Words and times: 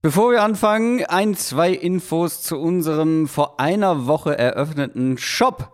Bevor 0.00 0.30
wir 0.30 0.44
anfangen, 0.44 1.04
ein, 1.06 1.34
zwei 1.34 1.72
Infos 1.72 2.40
zu 2.40 2.56
unserem 2.56 3.26
vor 3.26 3.58
einer 3.58 4.06
Woche 4.06 4.38
eröffneten 4.38 5.18
Shop. 5.18 5.72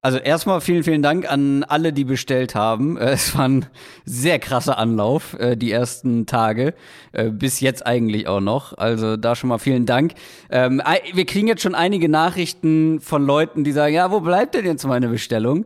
Also 0.00 0.18
erstmal 0.18 0.60
vielen, 0.60 0.84
vielen 0.84 1.02
Dank 1.02 1.28
an 1.28 1.64
alle, 1.64 1.92
die 1.92 2.04
bestellt 2.04 2.54
haben. 2.54 2.96
Äh, 2.96 3.10
es 3.10 3.36
war 3.36 3.48
ein 3.48 3.66
sehr 4.04 4.38
krasser 4.38 4.78
Anlauf, 4.78 5.34
äh, 5.40 5.56
die 5.56 5.72
ersten 5.72 6.24
Tage, 6.24 6.72
äh, 7.10 7.30
bis 7.30 7.58
jetzt 7.58 7.84
eigentlich 7.84 8.28
auch 8.28 8.38
noch. 8.38 8.78
Also 8.78 9.16
da 9.16 9.34
schon 9.34 9.48
mal 9.48 9.58
vielen 9.58 9.86
Dank. 9.86 10.12
Ähm, 10.50 10.80
wir 11.12 11.26
kriegen 11.26 11.48
jetzt 11.48 11.62
schon 11.62 11.74
einige 11.74 12.08
Nachrichten 12.08 13.00
von 13.00 13.26
Leuten, 13.26 13.64
die 13.64 13.72
sagen, 13.72 13.92
ja, 13.92 14.12
wo 14.12 14.20
bleibt 14.20 14.54
denn 14.54 14.66
jetzt 14.66 14.86
meine 14.86 15.08
Bestellung? 15.08 15.64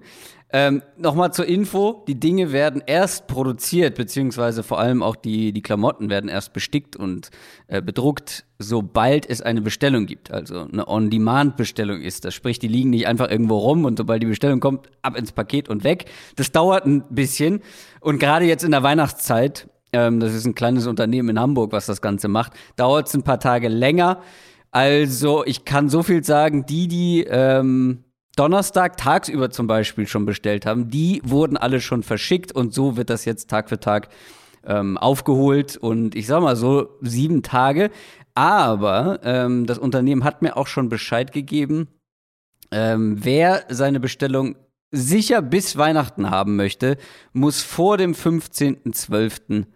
Ähm, 0.54 0.82
Nochmal 0.98 1.32
zur 1.32 1.46
Info, 1.46 2.04
die 2.06 2.20
Dinge 2.20 2.52
werden 2.52 2.82
erst 2.86 3.26
produziert, 3.26 3.94
beziehungsweise 3.94 4.62
vor 4.62 4.78
allem 4.78 5.02
auch 5.02 5.16
die, 5.16 5.52
die 5.52 5.62
Klamotten 5.62 6.10
werden 6.10 6.28
erst 6.28 6.52
bestickt 6.52 6.94
und 6.94 7.30
äh, 7.68 7.80
bedruckt, 7.80 8.44
sobald 8.58 9.28
es 9.28 9.40
eine 9.40 9.62
Bestellung 9.62 10.04
gibt. 10.04 10.30
Also 10.30 10.68
eine 10.70 10.86
On-Demand-Bestellung 10.86 12.02
ist. 12.02 12.26
Das 12.26 12.34
sprich, 12.34 12.58
die 12.58 12.68
liegen 12.68 12.90
nicht 12.90 13.06
einfach 13.06 13.30
irgendwo 13.30 13.56
rum 13.56 13.86
und 13.86 13.96
sobald 13.96 14.22
die 14.22 14.26
Bestellung 14.26 14.60
kommt, 14.60 14.90
ab 15.00 15.16
ins 15.16 15.32
Paket 15.32 15.70
und 15.70 15.84
weg. 15.84 16.04
Das 16.36 16.52
dauert 16.52 16.84
ein 16.84 17.02
bisschen. 17.08 17.60
Und 18.00 18.18
gerade 18.18 18.44
jetzt 18.44 18.62
in 18.62 18.72
der 18.72 18.82
Weihnachtszeit, 18.82 19.70
ähm, 19.94 20.20
das 20.20 20.34
ist 20.34 20.44
ein 20.44 20.54
kleines 20.54 20.86
Unternehmen 20.86 21.30
in 21.30 21.40
Hamburg, 21.40 21.72
was 21.72 21.86
das 21.86 22.02
Ganze 22.02 22.28
macht, 22.28 22.52
dauert 22.76 23.08
es 23.08 23.14
ein 23.14 23.22
paar 23.22 23.40
Tage 23.40 23.68
länger. 23.68 24.20
Also 24.70 25.44
ich 25.46 25.64
kann 25.64 25.88
so 25.88 26.02
viel 26.02 26.22
sagen, 26.24 26.66
die, 26.66 26.88
die 26.88 27.24
ähm, 27.24 28.04
Donnerstag 28.36 28.96
tagsüber 28.96 29.50
zum 29.50 29.66
Beispiel 29.66 30.06
schon 30.06 30.24
bestellt 30.24 30.64
haben, 30.64 30.88
die 30.88 31.20
wurden 31.24 31.56
alle 31.56 31.80
schon 31.80 32.02
verschickt 32.02 32.52
und 32.52 32.72
so 32.72 32.96
wird 32.96 33.10
das 33.10 33.24
jetzt 33.24 33.50
Tag 33.50 33.68
für 33.68 33.78
Tag 33.78 34.08
ähm, 34.64 34.96
aufgeholt 34.96 35.76
und 35.76 36.14
ich 36.14 36.26
sag 36.26 36.40
mal 36.42 36.56
so 36.56 36.98
sieben 37.00 37.42
Tage. 37.42 37.90
Aber 38.34 39.20
ähm, 39.24 39.66
das 39.66 39.78
Unternehmen 39.78 40.24
hat 40.24 40.40
mir 40.40 40.56
auch 40.56 40.66
schon 40.66 40.88
Bescheid 40.88 41.32
gegeben, 41.32 41.88
ähm, 42.70 43.18
wer 43.22 43.64
seine 43.68 44.00
Bestellung 44.00 44.56
sicher 44.90 45.42
bis 45.42 45.76
Weihnachten 45.76 46.30
haben 46.30 46.56
möchte, 46.56 46.96
muss 47.32 47.62
vor 47.62 47.98
dem 47.98 48.14
15.12. 48.14 49.66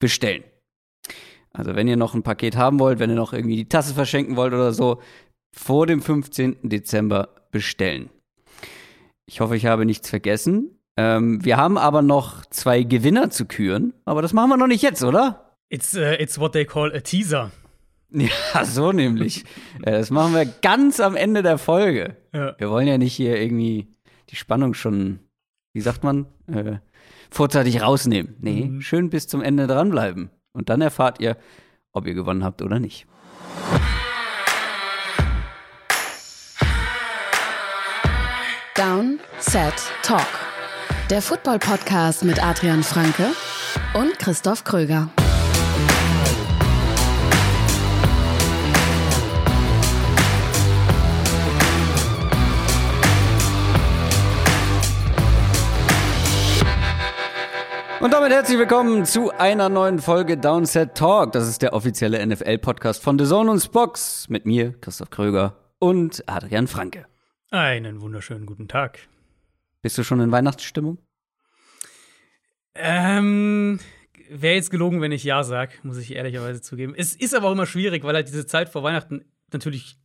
bestellen. 0.00 0.44
Also 1.52 1.74
wenn 1.74 1.88
ihr 1.88 1.96
noch 1.96 2.14
ein 2.14 2.22
Paket 2.22 2.56
haben 2.56 2.80
wollt, 2.80 2.98
wenn 2.98 3.10
ihr 3.10 3.16
noch 3.16 3.32
irgendwie 3.32 3.56
die 3.56 3.68
Tasse 3.68 3.94
verschenken 3.94 4.36
wollt 4.36 4.52
oder 4.52 4.72
so, 4.72 5.00
vor 5.56 5.86
dem 5.86 6.02
15. 6.02 6.68
Dezember 6.68 7.28
bestellen. 7.54 8.10
Ich 9.26 9.40
hoffe, 9.40 9.56
ich 9.56 9.64
habe 9.64 9.86
nichts 9.86 10.10
vergessen. 10.10 10.76
Ähm, 10.96 11.42
wir 11.44 11.56
haben 11.56 11.78
aber 11.78 12.02
noch 12.02 12.44
zwei 12.46 12.82
Gewinner 12.82 13.30
zu 13.30 13.46
küren, 13.46 13.94
aber 14.04 14.22
das 14.22 14.32
machen 14.32 14.50
wir 14.50 14.56
noch 14.56 14.66
nicht 14.66 14.82
jetzt, 14.82 15.04
oder? 15.04 15.56
It's, 15.70 15.94
uh, 15.94 16.16
it's 16.18 16.38
what 16.38 16.52
they 16.52 16.66
call 16.66 16.92
a 16.94 17.00
teaser. 17.00 17.50
Ja, 18.16 18.64
so 18.64 18.92
nämlich. 18.92 19.44
das 19.82 20.10
machen 20.10 20.34
wir 20.34 20.44
ganz 20.44 21.00
am 21.00 21.16
Ende 21.16 21.42
der 21.42 21.58
Folge. 21.58 22.16
Ja. 22.32 22.54
Wir 22.58 22.70
wollen 22.70 22.86
ja 22.86 22.96
nicht 22.96 23.14
hier 23.14 23.40
irgendwie 23.40 23.88
die 24.30 24.36
Spannung 24.36 24.74
schon, 24.74 25.18
wie 25.72 25.80
sagt 25.80 26.04
man, 26.04 26.26
äh, 26.46 26.76
vorzeitig 27.28 27.82
rausnehmen. 27.82 28.36
Nee, 28.38 28.66
mhm. 28.66 28.80
schön 28.82 29.10
bis 29.10 29.26
zum 29.26 29.42
Ende 29.42 29.66
dranbleiben. 29.66 30.30
Und 30.52 30.68
dann 30.68 30.80
erfahrt 30.80 31.20
ihr, 31.20 31.36
ob 31.92 32.06
ihr 32.06 32.14
gewonnen 32.14 32.44
habt 32.44 32.62
oder 32.62 32.78
nicht. 32.78 33.08
Down, 38.76 39.20
Set, 39.38 39.72
Talk. 40.02 40.26
Der 41.08 41.22
Football-Podcast 41.22 42.24
mit 42.24 42.44
Adrian 42.44 42.82
Franke 42.82 43.28
und 43.94 44.18
Christoph 44.18 44.64
Kröger. 44.64 45.10
Und 58.00 58.12
damit 58.12 58.32
herzlich 58.32 58.58
willkommen 58.58 59.04
zu 59.04 59.30
einer 59.30 59.68
neuen 59.68 60.00
Folge 60.00 60.36
Downset 60.36 60.96
Talk. 60.96 61.30
Das 61.30 61.46
ist 61.46 61.62
der 61.62 61.74
offizielle 61.74 62.26
NFL-Podcast 62.26 63.00
von 63.00 63.20
The 63.20 63.24
Zone 63.26 63.52
und 63.52 63.60
Spox 63.60 64.28
mit 64.28 64.46
mir, 64.46 64.72
Christoph 64.80 65.10
Kröger 65.10 65.54
und 65.78 66.24
Adrian 66.26 66.66
Franke. 66.66 67.06
Einen 67.54 68.00
wunderschönen 68.00 68.46
guten 68.46 68.66
Tag. 68.66 68.98
Bist 69.80 69.96
du 69.96 70.02
schon 70.02 70.18
in 70.18 70.32
Weihnachtsstimmung? 70.32 70.98
Ähm, 72.74 73.78
wäre 74.28 74.56
jetzt 74.56 74.72
gelogen, 74.72 75.00
wenn 75.00 75.12
ich 75.12 75.22
ja 75.22 75.44
sage, 75.44 75.74
muss 75.84 75.98
ich 75.98 76.16
ehrlicherweise 76.16 76.62
zugeben. 76.62 76.94
Es 76.96 77.14
ist 77.14 77.32
aber 77.32 77.46
auch 77.46 77.52
immer 77.52 77.66
schwierig, 77.66 78.02
weil 78.02 78.16
halt 78.16 78.26
diese 78.26 78.48
Zeit 78.48 78.70
vor 78.70 78.82
Weihnachten 78.82 79.24
natürlich 79.52 80.00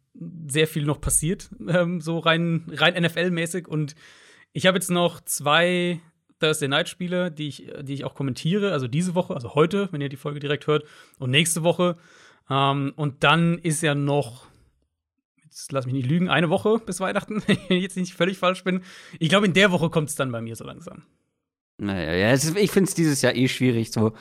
sehr 0.46 0.68
viel 0.68 0.86
noch 0.86 1.02
passiert, 1.02 1.50
ähm, 1.68 2.02
so 2.02 2.20
rein, 2.20 2.66
rein 2.72 2.94
NFL-mäßig. 2.94 3.68
Und 3.68 3.96
ich 4.54 4.68
habe 4.68 4.78
jetzt 4.78 4.92
noch 4.92 5.20
zwei 5.20 6.00
Thursday 6.40 6.68
Night 6.68 6.88
Spiele, 6.88 7.32
die 7.32 7.48
ich, 7.48 7.74
die 7.82 7.96
ich 7.96 8.06
auch 8.06 8.14
kommentiere. 8.14 8.74
Also 8.74 8.88
diese 8.88 9.16
Woche, 9.16 9.34
also 9.34 9.56
heute, 9.56 9.92
wenn 9.92 10.02
ihr 10.02 10.10
die 10.10 10.18
Folge 10.18 10.40
direkt 10.40 10.68
hört, 10.68 10.84
und 11.18 11.32
nächste 11.32 11.64
Woche. 11.64 11.98
Ähm, 12.48 12.94
und 12.96 13.24
dann 13.24 13.58
ist 13.58 13.82
ja 13.82 13.96
noch 13.96 14.49
lass 15.72 15.86
mich 15.86 15.94
nicht 15.94 16.08
lügen, 16.08 16.30
eine 16.30 16.50
Woche 16.50 16.80
bis 16.80 17.00
Weihnachten, 17.00 17.42
wenn 17.48 17.58
ich 17.70 17.82
jetzt 17.84 17.98
nicht 17.98 18.14
völlig 18.14 18.38
falsch 18.38 18.64
bin. 18.64 18.82
Ich 19.20 19.30
glaube, 19.30 19.46
in 19.46 19.54
der 19.54 19.72
Woche 19.72 19.90
kommt 19.90 20.10
es 20.10 20.16
dann 20.16 20.32
bei 20.32 20.42
mir 20.42 20.56
so 20.56 20.64
langsam. 20.64 21.04
Naja, 21.78 22.14
ja, 22.14 22.32
ist, 22.34 22.58
ich 22.58 22.72
finde 22.72 22.90
es 22.90 22.96
dieses 22.96 23.22
Jahr 23.22 23.36
eh 23.36 23.48
schwierig, 23.48 23.92
so 23.92 24.14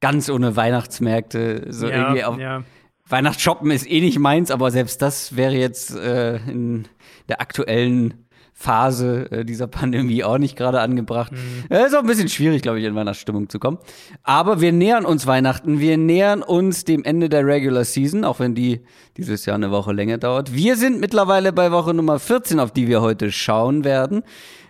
ganz 0.00 0.28
ohne 0.28 0.54
Weihnachtsmärkte, 0.54 1.66
so 1.70 1.88
ja, 1.88 1.96
irgendwie 1.96 2.24
auf. 2.24 2.38
Ja. 2.38 2.64
Weihnachtsshoppen 3.06 3.70
ist 3.70 3.90
eh 3.90 4.00
nicht 4.00 4.18
meins, 4.18 4.50
aber 4.50 4.70
selbst 4.70 5.02
das 5.02 5.36
wäre 5.36 5.54
jetzt 5.54 5.94
äh, 5.94 6.36
in 6.36 6.88
der 7.28 7.40
aktuellen 7.40 8.23
Phase 8.54 9.30
äh, 9.30 9.44
dieser 9.44 9.66
Pandemie 9.68 10.24
auch 10.24 10.38
nicht 10.38 10.56
gerade 10.56 10.80
angebracht. 10.80 11.32
Mhm. 11.32 11.64
Äh, 11.68 11.86
ist 11.86 11.94
auch 11.94 12.00
ein 12.00 12.06
bisschen 12.06 12.28
schwierig, 12.28 12.62
glaube 12.62 12.78
ich, 12.78 12.86
in 12.86 12.94
Weihnachtsstimmung 12.94 13.48
zu 13.48 13.58
kommen. 13.58 13.78
Aber 14.22 14.60
wir 14.60 14.72
nähern 14.72 15.04
uns 15.04 15.26
Weihnachten, 15.26 15.80
wir 15.80 15.98
nähern 15.98 16.42
uns 16.42 16.84
dem 16.84 17.04
Ende 17.04 17.28
der 17.28 17.44
Regular 17.44 17.84
Season, 17.84 18.24
auch 18.24 18.38
wenn 18.38 18.54
die 18.54 18.80
dieses 19.16 19.44
Jahr 19.44 19.56
eine 19.56 19.70
Woche 19.70 19.92
länger 19.92 20.18
dauert. 20.18 20.54
Wir 20.54 20.76
sind 20.76 21.00
mittlerweile 21.00 21.52
bei 21.52 21.72
Woche 21.72 21.92
Nummer 21.92 22.18
14, 22.18 22.60
auf 22.60 22.70
die 22.70 22.86
wir 22.86 23.02
heute 23.02 23.32
schauen 23.32 23.84
werden. 23.84 24.22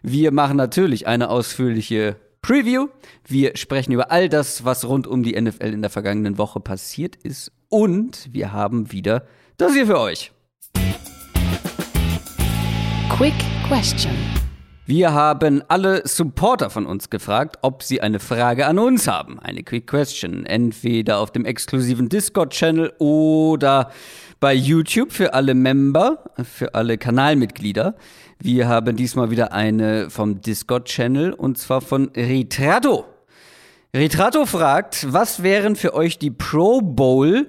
Wir 0.03 0.33
machen 0.33 0.57
natürlich 0.57 1.07
eine 1.07 1.29
ausführliche 1.29 2.17
Preview. 2.43 2.89
Wir 3.27 3.57
sprechen 3.57 3.93
über 3.93 4.11
all 4.11 4.29
das, 4.29 4.65
was 4.65 4.87
rund 4.87 5.07
um 5.07 5.23
die 5.23 5.41
NFL 5.41 5.73
in 5.73 5.83
der 5.83 5.91
vergangenen 5.91 6.37
Woche 6.37 6.61
passiert 6.61 7.17
ist. 7.17 7.53
Und 7.69 8.29
wir 8.33 8.53
haben 8.53 8.93
wieder 8.93 9.27
das 9.57 9.73
hier 9.75 9.87
für 9.87 9.99
euch. 9.99 10.33
Quick 13.17 13.35
Question. 13.75 14.13
Wir 14.87 15.15
haben 15.15 15.61
alle 15.67 16.07
Supporter 16.07 16.71
von 16.71 16.87
uns 16.87 17.11
gefragt, 17.11 17.59
ob 17.63 17.83
sie 17.83 18.01
eine 18.01 18.21
Frage 18.21 18.67
an 18.67 18.79
uns 18.79 19.09
haben. 19.09 19.41
Eine 19.41 19.65
Quick 19.65 19.89
Question. 19.89 20.47
Entweder 20.47 21.19
auf 21.19 21.33
dem 21.33 21.45
exklusiven 21.45 22.09
Discord-Channel 22.09 22.93
oder 22.99 23.91
bei 24.39 24.55
YouTube 24.55 25.11
für 25.11 25.35
alle 25.35 25.55
Member, 25.55 26.23
für 26.45 26.77
alle 26.77 26.99
Kanalmitglieder. 26.99 27.97
Wir 28.39 28.69
haben 28.69 28.95
diesmal 28.95 29.33
wieder 29.33 29.53
eine 29.53 30.09
vom 30.09 30.41
Discord-Channel 30.41 31.33
und 31.33 31.59
zwar 31.59 31.81
von 31.81 32.13
Retrato. 32.15 33.07
Retrato 33.93 34.47
fragt, 34.47 35.13
was 35.13 35.43
wären 35.43 35.75
für 35.75 35.95
euch 35.95 36.21
die 36.21 36.31
Pro 36.31 36.81
Bowl 36.81 37.49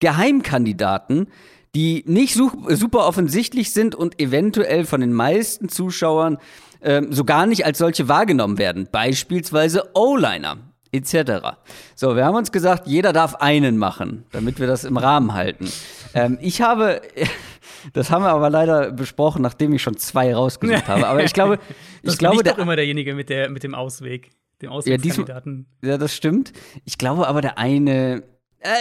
Geheimkandidaten, 0.00 1.28
die 1.76 2.02
nicht 2.06 2.32
super 2.34 3.06
offensichtlich 3.06 3.70
sind 3.70 3.94
und 3.94 4.18
eventuell 4.18 4.86
von 4.86 5.02
den 5.02 5.12
meisten 5.12 5.68
Zuschauern 5.68 6.38
ähm, 6.80 7.12
so 7.12 7.24
gar 7.24 7.44
nicht 7.44 7.66
als 7.66 7.76
solche 7.76 8.08
wahrgenommen 8.08 8.56
werden. 8.56 8.88
Beispielsweise 8.90 9.90
O-Liner 9.92 10.56
etc. 10.92 11.58
So, 11.94 12.16
wir 12.16 12.24
haben 12.24 12.34
uns 12.34 12.50
gesagt, 12.50 12.86
jeder 12.86 13.12
darf 13.12 13.34
einen 13.34 13.76
machen, 13.76 14.24
damit 14.32 14.58
wir 14.58 14.66
das 14.66 14.84
im 14.84 14.96
Rahmen 14.96 15.34
halten. 15.34 15.70
Ähm, 16.14 16.38
ich 16.40 16.62
habe, 16.62 17.02
das 17.92 18.10
haben 18.10 18.24
wir 18.24 18.30
aber 18.30 18.48
leider 18.48 18.90
besprochen, 18.90 19.42
nachdem 19.42 19.74
ich 19.74 19.82
schon 19.82 19.98
zwei 19.98 20.34
rausgesucht 20.34 20.88
habe. 20.88 21.06
Aber 21.06 21.22
ich 21.22 21.34
glaube, 21.34 21.58
ich 22.02 22.06
das 22.06 22.16
glaube, 22.16 22.42
der 22.42 22.54
doch 22.54 22.58
immer 22.58 22.76
derjenige 22.76 23.14
mit 23.14 23.28
der 23.28 23.50
mit 23.50 23.64
dem 23.64 23.74
Ausweg, 23.74 24.30
dem 24.62 24.70
Auswegskandidaten. 24.70 25.66
Ja, 25.82 25.90
ja, 25.90 25.98
das 25.98 26.16
stimmt. 26.16 26.54
Ich 26.86 26.96
glaube 26.96 27.28
aber 27.28 27.42
der 27.42 27.58
eine 27.58 28.14
äh, 28.14 28.22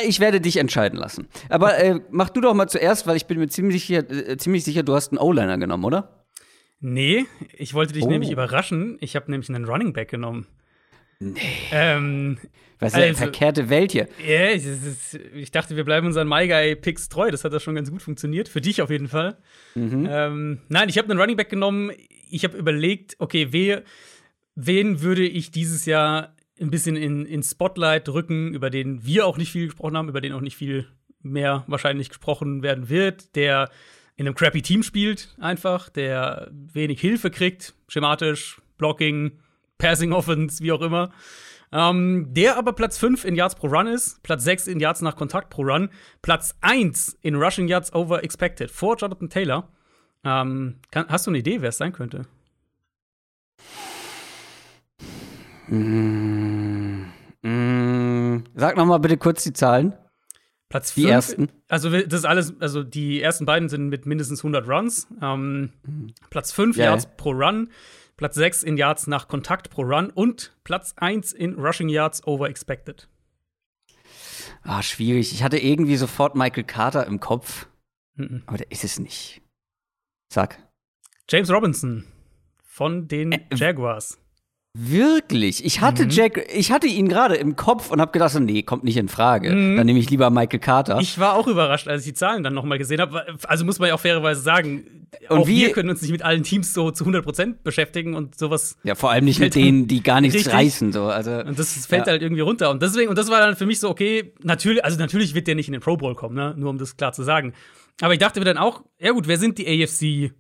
ich 0.07 0.19
werde 0.19 0.42
dich 0.42 0.57
entscheiden 0.57 0.98
lassen. 0.98 1.27
Aber 1.50 1.77
äh, 1.77 2.00
mach 2.10 2.30
du 2.30 2.42
doch 2.42 2.54
mal 2.54 2.68
zuerst, 2.68 3.07
weil 3.07 3.18
ich 3.18 3.25
bin 3.25 3.39
mir 3.39 3.48
ziemlich 3.48 3.86
sicher, 3.86 4.10
äh, 4.10 4.38
ziemlich 4.38 4.63
sicher 4.63 4.83
du 4.83 4.94
hast 4.94 5.12
einen 5.12 5.19
O-Liner 5.19 5.57
genommen, 5.57 5.83
oder? 5.83 6.25
Nee, 6.80 7.25
ich 7.54 7.74
wollte 7.74 7.94
dich 7.94 8.04
oh. 8.04 8.10
nämlich 8.10 8.31
überraschen. 8.31 8.98
Ich 9.00 9.16
habe 9.16 9.31
nämlich 9.31 9.50
einen 9.50 9.66
Running 9.66 9.94
Back 9.94 10.10
genommen. 10.10 10.48
Nee. 11.19 11.39
Ähm, 11.72 12.38
Was 12.80 12.92
ist 12.92 12.95
also, 12.95 13.07
eine 13.07 13.16
verkehrte 13.16 13.69
Welt 13.69 13.92
hier? 13.92 14.07
Ja, 14.27 14.50
ich, 14.50 14.66
ich, 15.33 15.51
dachte, 15.51 15.75
wir 15.75 15.86
bleiben 15.86 16.07
unseren 16.07 16.28
My 16.28 16.48
Guy 16.48 16.75
Picks 16.75 17.10
treu. 17.10 17.31
Das 17.31 17.44
hat 17.44 17.54
da 17.54 17.60
schon 17.60 17.75
ganz 17.75 17.89
gut 17.89 18.01
funktioniert. 18.01 18.50
Für 18.50 18.62
dich 18.62 18.81
auf 18.81 18.89
jeden 18.89 19.07
Fall. 19.07 19.38
Mhm. 19.75 20.07
Ähm, 20.10 20.62
nein, 20.68 20.89
ich 20.89 20.98
habe 20.98 21.10
einen 21.10 21.19
Running 21.19 21.38
Back 21.38 21.50
genommen. 21.50 21.92
Ich 22.30 22.44
habe 22.44 22.57
überlegt, 22.57 23.16
okay, 23.19 23.48
wer, 23.51 23.83
wen 24.56 25.01
würde 25.01 25.25
ich 25.25 25.51
dieses 25.51 25.86
Jahr 25.86 26.35
ein 26.60 26.72
bisschen 26.72 26.96
in, 26.96 27.25
in 27.25 27.44
Spotlight 27.44 28.07
rücken, 28.10 28.54
über 28.54 28.69
den 28.69 29.06
wir 29.06 29.25
auch 29.25 29.38
nicht 29.38 29.52
viel 29.52 29.66
gesprochen 29.66 29.98
haben, 29.98 30.10
über 30.10 30.22
den 30.22 30.34
auch 30.34 30.42
nicht 30.42 30.56
viel 30.56 30.88
mehr 31.22 31.63
wahrscheinlich 31.68 32.10
gesprochen 32.10 32.63
werden 32.63 32.90
wird, 32.90 33.36
der 33.36 33.69
in 34.16 34.25
einem 34.25 34.36
crappy 34.36 34.62
Team 34.62 34.84
spielt, 34.84 35.36
einfach, 35.40 35.90
der 35.90 36.50
wenig 36.52 37.02
Hilfe 37.02 37.31
kriegt, 37.31 37.74
schematisch, 37.88 38.62
Blocking, 38.78 39.40
Passing 39.78 40.13
Offense, 40.13 40.63
wie 40.63 40.72
auch 40.72 40.81
immer. 40.81 41.12
Ähm, 41.72 42.28
der 42.30 42.57
aber 42.57 42.72
Platz 42.74 42.98
5 42.98 43.25
in 43.25 43.36
Yards 43.36 43.56
pro 43.56 43.68
Run 43.68 43.88
ist, 43.88 44.24
Platz 44.24 44.44
6 44.46 44.68
in 44.68 44.80
Yards 44.80 45.02
nach 45.02 45.18
Kontakt 45.18 45.50
pro 45.50 45.63
Run, 45.63 45.90
Platz 46.22 46.56
1 46.62 47.18
in 47.22 47.36
Rushing 47.36 47.68
Yards 47.68 47.94
over 47.94 48.24
expected 48.24 48.72
vor 48.72 48.96
Jonathan 48.96 49.30
Taylor. 49.30 49.68
Ähm, 50.24 50.78
kann, 50.92 51.07
hast 51.10 51.28
du 51.28 51.31
eine 51.31 51.40
Idee, 51.40 51.62
wer 51.62 51.69
es 51.69 51.78
sein 51.78 51.92
könnte? 51.92 52.25
Mm, 55.68 57.06
mm, 57.42 58.44
sag 58.56 58.78
noch 58.78 58.86
mal 58.86 58.98
bitte 59.00 59.18
kurz 59.18 59.44
die 59.44 59.54
Zahlen. 59.54 59.94
Platz 60.70 60.94
Die 60.96 61.02
fünf- 61.02 61.12
ersten. 61.14 61.50
Also 61.68 61.90
das 61.90 62.14
ist 62.14 62.26
alles, 62.26 62.54
also 62.60 62.84
die 62.84 63.22
ersten 63.22 63.46
beiden 63.46 63.70
sind 63.70 63.90
mit 63.90 64.06
mindestens 64.06 64.42
100 64.44 64.68
Runs. 64.68 65.08
Ähm, 65.22 65.72
Platz 66.30 66.52
5 66.52 66.76
Ja, 66.78 66.86
Yards 66.86 67.08
pro 67.18 67.32
Run, 67.32 67.70
Platz 68.18 68.36
6 68.36 68.64
in 68.64 68.76
Yards 68.78 69.08
nach 69.08 69.28
Kontakt 69.28 69.70
pro 69.70 69.84
Run 69.84 70.10
und 70.10 70.56
Platz 70.64 70.94
1 70.98 71.34
in 71.34 71.54
Rushing 71.56 71.90
Yards 71.90 72.26
over 72.28 72.50
expected. 72.50 73.08
Ah, 74.64 74.82
schwierig. 74.82 75.32
Ich 75.34 75.44
hatte 75.44 75.60
irgendwie 75.60 75.98
sofort 75.98 76.36
Michael 76.36 76.64
Carter 76.64 77.06
im 77.06 77.20
Kopf, 77.20 77.68
Mhm. 78.16 78.42
aber 78.48 78.58
der 78.58 78.72
ist 78.72 78.84
es 78.84 79.00
nicht. 79.00 79.42
Sag. 80.34 80.58
James 81.30 81.52
Robinson 81.52 82.06
von 82.64 83.08
den 83.08 83.32
Äh, 83.34 83.40
Jaguars. 83.54 84.20
Wirklich? 84.77 85.63
Ich 85.63 85.80
hatte 85.80 86.04
Mhm. 86.04 86.10
Jack, 86.10 86.48
ich 86.54 86.69
hatte 86.72 86.86
ihn 86.88 87.07
gerade 87.07 87.36
im 87.36 87.56
Kopf 87.56 87.92
und 87.92 88.01
habe 88.01 88.12
gedacht, 88.12 88.31
so, 88.31 88.39
nee, 88.39 88.62
kommt 88.62 88.83
nicht 88.83 88.98
in 88.98 89.07
Frage. 89.07 89.50
Dann 89.50 89.86
nehme 89.86 89.98
ich 90.00 90.10
lieber 90.10 90.30
Michael 90.30 90.60
Carter. 90.60 90.95
Mhm. 90.95 91.01
Ich 91.01 91.18
war 91.18 91.33
auch 91.36 91.48
überrascht, 91.48 91.88
als 91.88 92.01
ich 92.01 92.10
die 92.10 92.13
Zahlen 92.13 92.44
dann 92.44 92.54
noch 92.54 92.66
mal 92.66 92.77
gesehen 92.77 93.00
habe. 93.00 93.25
Also 93.48 93.63
muss 93.63 93.80
man 93.80 93.88
ja 93.88 93.95
auch 93.95 94.00
fairerweise 94.01 94.42
sagen, 94.42 95.07
Und 95.30 95.38
auch 95.39 95.48
wie- 95.48 95.62
wir 95.62 95.72
können 95.72 95.89
uns 95.89 96.01
nicht 96.01 96.12
mit 96.12 96.24
allen 96.24 96.44
Teams 96.44 96.74
so 96.74 96.92
zu 96.92 97.06
100% 97.06 97.63
beschäftigen 97.63 98.16
und 98.16 98.38
sowas. 98.38 98.75
ja, 98.83 98.95
vor 98.95 99.12
allem 99.12 99.24
nicht 99.24 99.39
mit 99.39 99.56
denen, 99.56 99.88
die 99.88 100.04
gar 100.04 100.19
nichts 100.19 100.36
Richtig. 100.36 100.54
reißen. 100.54 100.92
So. 100.92 101.04
Also, 101.06 101.31
Und 101.31 101.57
das 101.57 101.86
fällt 101.86 102.07
Ja. 102.07 102.12
halt 102.12 102.21
irgendwie 102.21 102.42
runter. 102.42 102.69
Und 102.69 102.81
deswegen, 102.81 103.07
und 103.10 103.18
das 103.18 103.30
war 103.30 103.39
dann 103.39 103.56
für 103.56 103.66
mich 103.66 103.80
so, 103.80 103.89
okay, 103.89 104.33
natürlich, 104.44 104.83
also 104.83 105.00
natürlich 105.00 105.33
wird 105.33 105.48
der 105.48 105.56
nicht 105.56 105.68
in 105.68 105.71
den 105.74 105.81
Pro 105.81 105.95
Bowl 105.95 106.16
kommen, 106.16 106.36
ne? 106.36 106.54
Nur 106.57 106.69
um 106.69 106.78
das 106.78 106.98
klar 106.98 107.13
zu 107.13 107.24
sagen. 107.24 107.54
Aber 108.01 108.12
ich 108.13 108.19
dachte 108.19 108.39
mir 108.42 108.45
dann 108.45 108.57
auch, 108.57 108.83
ja 109.00 109.12
gut, 109.12 109.25
wer 109.30 109.38
sind 109.38 109.57
die 109.57 109.68
AFC 109.68 110.33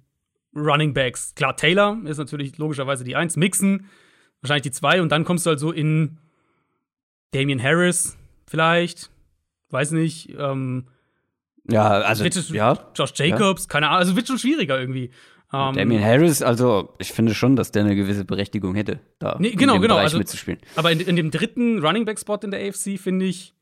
Running 0.53 0.93
Backs? 0.93 1.33
Klar, 1.35 1.55
Taylor 1.55 1.97
ist 2.05 2.17
natürlich 2.17 2.57
logischerweise 2.57 3.05
die 3.05 3.15
Eins, 3.15 3.37
Mixon 3.37 3.85
wahrscheinlich 4.45 4.63
die 4.63 4.71
Zwei 4.71 5.01
und 5.01 5.09
dann 5.09 5.25
kommst 5.25 5.45
du 5.45 5.49
halt 5.49 5.59
so 5.59 5.71
in 5.71 6.17
Damian 7.31 7.61
Harris 7.61 8.17
vielleicht, 8.47 9.09
weiß 9.69 9.91
nicht, 9.91 10.35
ähm, 10.37 10.87
ja, 11.69 11.87
also, 11.87 12.23
wird 12.23 12.35
ja. 12.49 12.91
Josh 12.95 13.13
Jacobs, 13.15 13.67
keine 13.67 13.87
Ahnung, 13.87 13.99
also 13.99 14.15
wird 14.15 14.27
schon 14.27 14.37
schwieriger 14.37 14.79
irgendwie. 14.79 15.11
Ähm, 15.51 15.73
Damien 15.73 16.03
Harris, 16.03 16.41
also, 16.41 16.93
ich 16.99 17.11
finde 17.11 17.33
schon, 17.33 17.55
dass 17.55 17.71
der 17.71 17.83
eine 17.83 17.95
gewisse 17.95 18.25
Berechtigung 18.25 18.75
hätte, 18.75 18.99
da 19.19 19.37
Nee, 19.39 19.51
genau, 19.51 19.75
in 19.75 19.79
dem 19.79 19.81
genau, 19.83 19.95
Bereich 19.95 20.05
also- 20.05 20.17
mitzuspielen. 20.17 20.59
Aber 20.75 20.91
in, 20.91 20.99
in 20.99 21.15
dem 21.15 21.31
dritten 21.31 21.79
Running 21.79 22.05
Back 22.05 22.19
Spot 22.19 22.37
in 22.43 22.51
der 22.51 22.67
AFC 22.67 22.99
finde 22.99 23.25
ich 23.25 23.53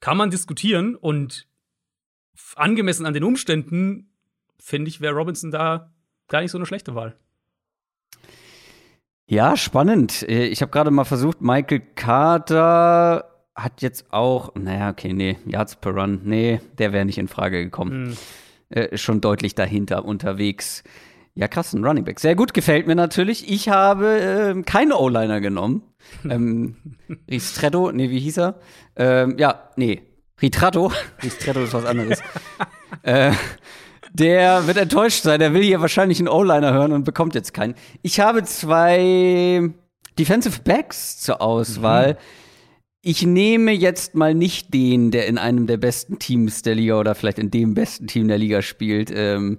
kann 0.00 0.16
man 0.16 0.30
diskutieren 0.30 0.94
und 0.94 1.48
angemessen 2.54 3.04
an 3.04 3.14
den 3.14 3.24
Umständen 3.24 4.12
finde 4.60 4.88
ich 4.88 5.00
wäre 5.00 5.14
Robinson 5.14 5.50
da 5.50 5.92
gar 6.28 6.40
nicht 6.40 6.50
so 6.50 6.58
eine 6.58 6.66
schlechte 6.66 6.94
Wahl. 6.94 7.16
Ja, 9.30 9.56
spannend. 9.58 10.22
Äh, 10.26 10.46
Ich 10.46 10.62
habe 10.62 10.72
gerade 10.72 10.90
mal 10.90 11.04
versucht, 11.04 11.42
Michael 11.42 11.82
Carter 11.94 13.24
hat 13.54 13.82
jetzt 13.82 14.06
auch, 14.10 14.54
naja, 14.54 14.88
okay, 14.90 15.12
nee, 15.12 15.36
Yards 15.44 15.76
per 15.76 15.92
Run, 15.92 16.22
nee, 16.24 16.60
der 16.78 16.92
wäre 16.94 17.04
nicht 17.04 17.18
in 17.18 17.28
Frage 17.28 17.62
gekommen. 17.62 18.08
Hm. 18.10 18.16
Äh, 18.70 18.96
schon 18.96 19.20
deutlich 19.20 19.54
dahinter 19.54 20.04
unterwegs. 20.06 20.82
Ja, 21.34 21.46
krass, 21.46 21.74
ein 21.74 21.84
Running 21.84 22.04
Back. 22.04 22.20
Sehr 22.20 22.34
gut, 22.36 22.54
gefällt 22.54 22.86
mir 22.86 22.94
natürlich. 22.94 23.50
Ich 23.50 23.68
habe 23.68 24.06
ähm, 24.06 24.64
keine 24.64 24.96
O-Liner 24.96 25.40
genommen. 25.42 25.82
ähm, 26.28 26.76
Ristretto, 27.30 27.92
nee, 27.92 28.08
wie 28.08 28.20
hieß 28.20 28.38
er? 28.38 28.54
Ähm, 28.96 29.36
ja, 29.38 29.70
nee, 29.76 30.02
Ritratto. 30.40 30.90
Ristretto 31.22 31.60
ist 31.60 31.74
was 31.74 31.84
anderes. 31.84 32.22
äh, 33.02 33.32
der 34.12 34.66
wird 34.66 34.76
enttäuscht 34.76 35.22
sein. 35.22 35.40
Der 35.40 35.54
will 35.54 35.62
hier 35.62 35.80
wahrscheinlich 35.80 36.18
einen 36.18 36.28
O-Liner 36.28 36.72
hören 36.72 36.92
und 36.92 37.04
bekommt 37.04 37.34
jetzt 37.34 37.54
keinen. 37.54 37.74
Ich 38.02 38.20
habe 38.20 38.42
zwei 38.44 39.70
Defensive 40.18 40.60
Backs 40.64 41.20
zur 41.20 41.40
Auswahl. 41.40 42.18
Ich 43.00 43.24
nehme 43.24 43.72
jetzt 43.72 44.14
mal 44.14 44.34
nicht 44.34 44.74
den, 44.74 45.10
der 45.10 45.26
in 45.26 45.38
einem 45.38 45.66
der 45.66 45.76
besten 45.76 46.18
Teams 46.18 46.62
der 46.62 46.74
Liga 46.74 46.98
oder 46.98 47.14
vielleicht 47.14 47.38
in 47.38 47.50
dem 47.50 47.74
besten 47.74 48.06
Team 48.06 48.28
der 48.28 48.38
Liga 48.38 48.60
spielt. 48.60 49.12
Ähm, 49.14 49.58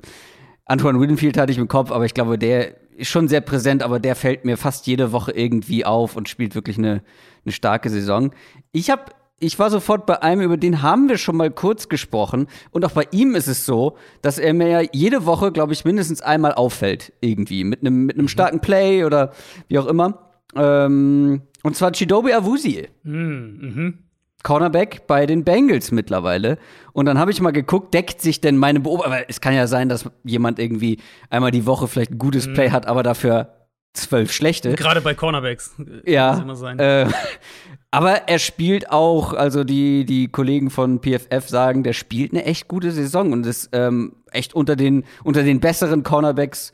Antoine 0.66 1.00
Winfield 1.00 1.38
hatte 1.38 1.52
ich 1.52 1.58
im 1.58 1.68
Kopf, 1.68 1.92
aber 1.92 2.06
ich 2.06 2.14
glaube, 2.14 2.38
der 2.38 2.76
ist 2.96 3.08
schon 3.08 3.30
sehr 3.30 3.42
präsent, 3.42 3.82
aber 3.82 4.00
der 4.00 4.16
fällt 4.16 4.44
mir 4.44 4.58
fast 4.58 4.86
jede 4.86 5.14
Woche 5.14 5.32
irgendwie 5.32 5.86
auf 5.86 6.16
und 6.18 6.28
spielt 6.28 6.54
wirklich 6.54 6.78
eine, 6.78 7.02
eine 7.46 7.54
starke 7.54 7.90
Saison. 7.90 8.32
Ich 8.74 8.90
habe 8.90 9.06
ich 9.40 9.58
war 9.60 9.70
sofort 9.70 10.06
bei 10.06 10.22
einem, 10.22 10.42
über 10.42 10.58
den 10.58 10.82
haben 10.82 11.10
wir 11.10 11.18
schon 11.18 11.38
mal 11.38 11.50
kurz 11.52 11.90
gesprochen. 11.90 12.48
Und 12.72 12.84
auch 12.86 12.92
bei 12.92 13.08
ihm 13.12 13.36
ist 13.36 13.48
es 13.48 13.66
so, 13.66 13.98
dass 14.22 14.38
er 14.38 14.54
mir 14.54 14.68
ja 14.68 14.82
jede 14.92 15.26
Woche, 15.26 15.52
glaube 15.52 15.74
ich, 15.74 15.86
mindestens 15.86 16.22
einmal 16.22 16.54
auffällt. 16.54 17.14
Irgendwie. 17.22 17.64
Mit 17.64 17.82
einem 17.82 18.06
mit 18.06 18.18
einem 18.18 18.28
starken 18.28 18.60
Play 18.60 19.06
oder 19.06 19.32
wie 19.68 19.80
auch 19.80 19.86
immer. 19.88 20.32
Ähm, 20.56 21.42
und 21.64 21.76
zwar 21.76 21.92
Chidobe 21.92 22.36
Awuzie. 22.36 22.88
Mhm. 23.04 24.00
Cornerback 24.44 25.06
bei 25.08 25.26
den 25.26 25.44
Bengals 25.44 25.92
mittlerweile. 25.92 26.58
Und 26.94 27.06
dann 27.06 27.20
habe 27.20 27.32
ich 27.32 27.42
mal 27.42 27.52
geguckt, 27.52 27.94
deckt 27.94 28.22
sich 28.22 28.40
denn 28.40 28.58
meine 28.58 28.80
Beobachtung. 28.80 29.26
Es 29.28 29.42
kann 29.42 29.54
ja 29.54 29.68
sein, 29.68 29.90
dass 29.90 30.10
jemand 30.24 30.60
irgendwie 30.60 30.98
einmal 31.30 31.52
die 31.52 31.66
Woche 31.66 31.88
vielleicht 31.88 32.12
ein 32.12 32.20
gutes 32.20 32.48
Mhm. 32.48 32.54
Play 32.54 32.70
hat, 32.72 32.88
aber 32.88 33.04
dafür 33.04 33.59
zwölf 33.94 34.32
schlechte. 34.32 34.74
Gerade 34.76 35.02
bei 35.02 35.14
Cornerbacks. 35.14 35.76
äh, 35.80 36.12
Ja. 36.12 36.34
Muss 36.34 36.42
immer 36.44 36.56
sein. 36.56 36.80
Äh, 36.80 37.08
aber 37.92 38.28
er 38.28 38.40
spielt 38.40 38.92
auch, 38.92 39.34
also 39.34 39.64
die, 39.64 40.06
die 40.06 40.28
Kollegen 40.28 40.70
von 40.70 41.00
PFF 41.02 41.48
sagen, 41.50 41.84
der 41.84 41.94
spielt 41.94 42.32
eine 42.34 42.46
echt 42.46 42.68
gute 42.68 42.92
Saison 42.92 43.32
und 43.34 43.46
ist 43.46 43.70
ähm, 43.74 44.16
echt 44.32 44.54
unter 44.54 44.76
den, 44.76 45.04
unter 45.24 45.44
den 45.44 45.60
besseren 45.60 46.04
Cornerbacks 46.04 46.72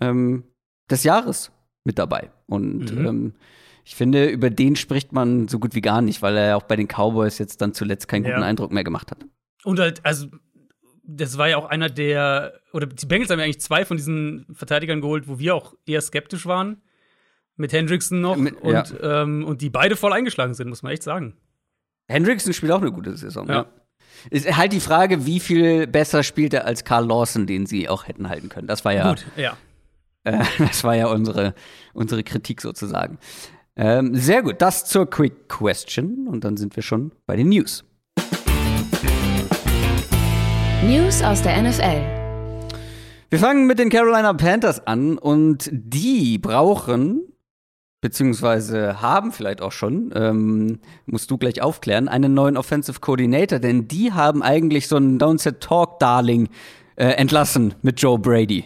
ähm, 0.00 0.44
des 0.90 1.04
Jahres 1.04 1.50
mit 1.84 1.98
dabei. 1.98 2.30
Und 2.46 2.92
Mhm. 2.94 3.06
ähm, 3.06 3.32
ich 3.84 3.94
finde, 3.96 4.26
über 4.28 4.50
den 4.50 4.76
spricht 4.76 5.12
man 5.12 5.48
so 5.48 5.58
gut 5.58 5.74
wie 5.74 5.80
gar 5.80 6.02
nicht, 6.02 6.20
weil 6.20 6.36
er 6.36 6.58
auch 6.58 6.64
bei 6.64 6.76
den 6.76 6.88
Cowboys 6.88 7.38
jetzt 7.38 7.62
dann 7.62 7.72
zuletzt 7.72 8.06
keinen 8.06 8.24
guten 8.24 8.40
Ja. 8.40 8.46
Eindruck 8.46 8.70
mehr 8.70 8.84
gemacht 8.84 9.10
hat. 9.10 9.24
Und 9.64 9.78
halt, 9.80 10.04
also, 10.04 10.26
das 11.10 11.38
war 11.38 11.48
ja 11.48 11.56
auch 11.56 11.64
einer 11.64 11.88
der, 11.88 12.60
oder 12.72 12.86
die 12.86 13.06
Bengals 13.06 13.30
haben 13.30 13.38
ja 13.38 13.46
eigentlich 13.46 13.62
zwei 13.62 13.86
von 13.86 13.96
diesen 13.96 14.46
Verteidigern 14.52 15.00
geholt, 15.00 15.26
wo 15.26 15.38
wir 15.38 15.54
auch 15.54 15.74
eher 15.86 16.02
skeptisch 16.02 16.44
waren. 16.44 16.82
Mit 17.56 17.72
Hendrickson 17.72 18.20
noch 18.20 18.36
Mit- 18.36 18.60
und, 18.60 18.94
ähm, 19.02 19.44
und 19.44 19.62
die 19.62 19.70
beide 19.70 19.96
voll 19.96 20.12
eingeschlagen 20.12 20.54
sind, 20.54 20.68
muss 20.68 20.82
man 20.82 20.92
echt 20.92 21.02
sagen. 21.02 21.34
Hendrickson 22.08 22.52
spielt 22.52 22.72
auch 22.72 22.82
eine 22.82 22.92
gute 22.92 23.16
Saison. 23.16 23.48
Ja. 23.48 23.54
Ja. 23.54 23.66
Ist 24.30 24.56
halt 24.56 24.72
die 24.72 24.80
Frage, 24.80 25.24
wie 25.26 25.40
viel 25.40 25.86
besser 25.86 26.22
spielt 26.22 26.52
er 26.52 26.66
als 26.66 26.84
Carl 26.84 27.06
Lawson, 27.06 27.46
den 27.46 27.66
sie 27.66 27.88
auch 27.88 28.06
hätten 28.06 28.28
halten 28.28 28.48
können. 28.48 28.68
Das 28.68 28.84
war 28.84 28.92
ja 28.92 29.08
Gut, 29.08 29.26
ja. 29.36 29.56
Äh, 30.24 30.44
das 30.58 30.84
war 30.84 30.94
ja 30.94 31.06
unsere, 31.06 31.54
unsere 31.94 32.22
Kritik 32.22 32.60
sozusagen. 32.60 33.18
Ähm, 33.76 34.14
sehr 34.14 34.42
gut, 34.42 34.56
das 34.60 34.84
zur 34.84 35.08
Quick 35.08 35.48
Question 35.48 36.28
und 36.28 36.44
dann 36.44 36.56
sind 36.56 36.76
wir 36.76 36.82
schon 36.82 37.12
bei 37.26 37.34
den 37.36 37.48
News. 37.48 37.84
News 40.88 41.22
aus 41.22 41.42
der 41.42 41.62
NFL. 41.62 42.00
Wir 43.28 43.38
fangen 43.38 43.66
mit 43.66 43.78
den 43.78 43.90
Carolina 43.90 44.32
Panthers 44.32 44.86
an 44.86 45.18
und 45.18 45.68
die 45.70 46.38
brauchen, 46.38 47.20
beziehungsweise 48.00 49.02
haben 49.02 49.32
vielleicht 49.32 49.60
auch 49.60 49.72
schon, 49.72 50.10
ähm, 50.14 50.80
musst 51.04 51.30
du 51.30 51.36
gleich 51.36 51.60
aufklären, 51.60 52.08
einen 52.08 52.32
neuen 52.32 52.56
Offensive 52.56 53.00
Coordinator, 53.00 53.58
denn 53.58 53.86
die 53.86 54.14
haben 54.14 54.42
eigentlich 54.42 54.88
so 54.88 54.96
einen 54.96 55.18
Downset 55.18 55.60
Talk 55.60 55.98
Darling 55.98 56.48
äh, 56.96 57.08
entlassen 57.08 57.74
mit 57.82 58.00
Joe 58.00 58.18
Brady. 58.18 58.64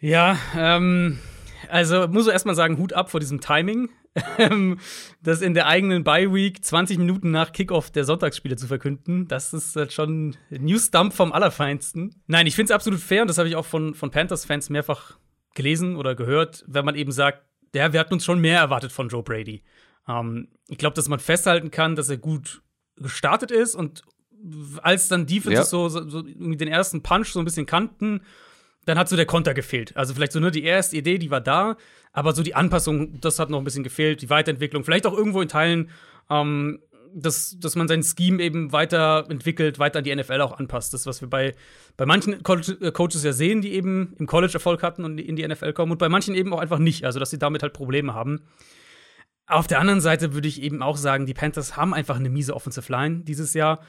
Ja, 0.00 0.36
ähm, 0.58 1.20
also 1.68 2.08
muss 2.08 2.26
ich 2.26 2.32
erstmal 2.32 2.56
sagen, 2.56 2.76
Hut 2.78 2.92
ab 2.92 3.12
vor 3.12 3.20
diesem 3.20 3.40
Timing. 3.40 3.88
Ähm, 4.38 4.78
das 5.22 5.42
in 5.42 5.54
der 5.54 5.66
eigenen 5.66 6.04
Bye-Week 6.04 6.64
20 6.64 6.98
Minuten 6.98 7.30
nach 7.32 7.52
Kickoff 7.52 7.90
der 7.90 8.04
Sonntagsspiele 8.04 8.56
zu 8.56 8.68
verkünden, 8.68 9.26
das 9.26 9.52
ist 9.52 9.74
halt 9.74 9.92
schon 9.92 10.36
News-Dump 10.50 11.12
vom 11.12 11.32
Allerfeinsten. 11.32 12.14
Nein, 12.26 12.46
ich 12.46 12.54
finde 12.54 12.72
es 12.72 12.74
absolut 12.74 13.00
fair 13.00 13.22
und 13.22 13.28
das 13.28 13.38
habe 13.38 13.48
ich 13.48 13.56
auch 13.56 13.66
von, 13.66 13.94
von 13.94 14.10
Panthers-Fans 14.10 14.70
mehrfach 14.70 15.18
gelesen 15.54 15.96
oder 15.96 16.14
gehört, 16.14 16.64
wenn 16.68 16.84
man 16.84 16.94
eben 16.94 17.12
sagt, 17.12 17.42
ja, 17.74 17.92
wir 17.92 17.98
hatten 18.00 18.14
uns 18.14 18.24
schon 18.24 18.40
mehr 18.40 18.60
erwartet 18.60 18.92
von 18.92 19.08
Joe 19.08 19.22
Brady. 19.22 19.64
Ähm, 20.08 20.48
ich 20.68 20.78
glaube, 20.78 20.94
dass 20.94 21.08
man 21.08 21.18
festhalten 21.18 21.70
kann, 21.70 21.96
dass 21.96 22.08
er 22.08 22.18
gut 22.18 22.62
gestartet 22.96 23.50
ist 23.50 23.74
und 23.74 24.02
als 24.82 25.08
dann 25.08 25.26
Defenses 25.26 25.58
Ja. 25.58 25.64
so, 25.64 25.88
so, 25.88 26.22
den 26.22 26.68
ersten 26.68 27.02
Punch 27.02 27.28
so 27.28 27.40
ein 27.40 27.44
bisschen 27.44 27.66
kannten, 27.66 28.20
dann 28.86 28.98
hat 28.98 29.08
so 29.08 29.16
der 29.16 29.26
Konter 29.26 29.54
gefehlt. 29.54 29.96
Also 29.96 30.14
vielleicht 30.14 30.32
so 30.32 30.40
nur 30.40 30.50
die 30.50 30.64
erste 30.64 30.96
Idee, 30.96 31.18
die 31.18 31.30
war 31.30 31.40
da, 31.40 31.76
aber 32.12 32.32
so 32.32 32.42
die 32.42 32.54
Anpassung, 32.54 33.20
das 33.20 33.38
hat 33.38 33.50
noch 33.50 33.58
ein 33.58 33.64
bisschen 33.64 33.84
gefehlt, 33.84 34.22
die 34.22 34.30
Weiterentwicklung, 34.30 34.84
vielleicht 34.84 35.06
auch 35.06 35.16
irgendwo 35.16 35.40
in 35.40 35.48
Teilen 35.48 35.90
ähm, 36.30 36.80
dass, 37.14 37.56
dass 37.60 37.76
man 37.76 37.86
sein 37.86 38.02
Scheme 38.02 38.42
eben 38.42 38.72
weiterentwickelt, 38.72 39.78
weiter 39.78 39.98
an 39.98 40.04
die 40.04 40.14
NFL 40.14 40.40
auch 40.40 40.58
anpasst. 40.58 40.92
Das, 40.92 41.06
was 41.06 41.20
wir 41.20 41.30
bei, 41.30 41.54
bei 41.96 42.06
manchen 42.06 42.42
College 42.42 42.76
äh, 42.80 42.90
Coaches 42.90 43.22
ja 43.22 43.32
sehen, 43.32 43.62
die 43.62 43.72
eben 43.72 44.14
im 44.18 44.26
College 44.26 44.54
Erfolg 44.54 44.82
hatten 44.82 45.04
und 45.04 45.18
in 45.18 45.36
die 45.36 45.46
NFL 45.46 45.72
kommen 45.72 45.92
und 45.92 45.98
bei 45.98 46.08
manchen 46.08 46.34
eben 46.34 46.52
auch 46.52 46.58
einfach 46.58 46.80
nicht, 46.80 47.04
also 47.04 47.20
dass 47.20 47.30
sie 47.30 47.38
damit 47.38 47.62
halt 47.62 47.72
Probleme 47.72 48.14
haben. 48.14 48.42
Auf 49.46 49.66
der 49.66 49.78
anderen 49.78 50.00
Seite 50.00 50.34
würde 50.34 50.48
ich 50.48 50.60
eben 50.60 50.82
auch 50.82 50.96
sagen, 50.96 51.26
die 51.26 51.34
Panthers 51.34 51.76
haben 51.76 51.94
einfach 51.94 52.16
eine 52.16 52.30
miese 52.30 52.54
Offensive 52.54 52.90
Line 52.90 53.20
dieses 53.20 53.54
Jahr. 53.54 53.80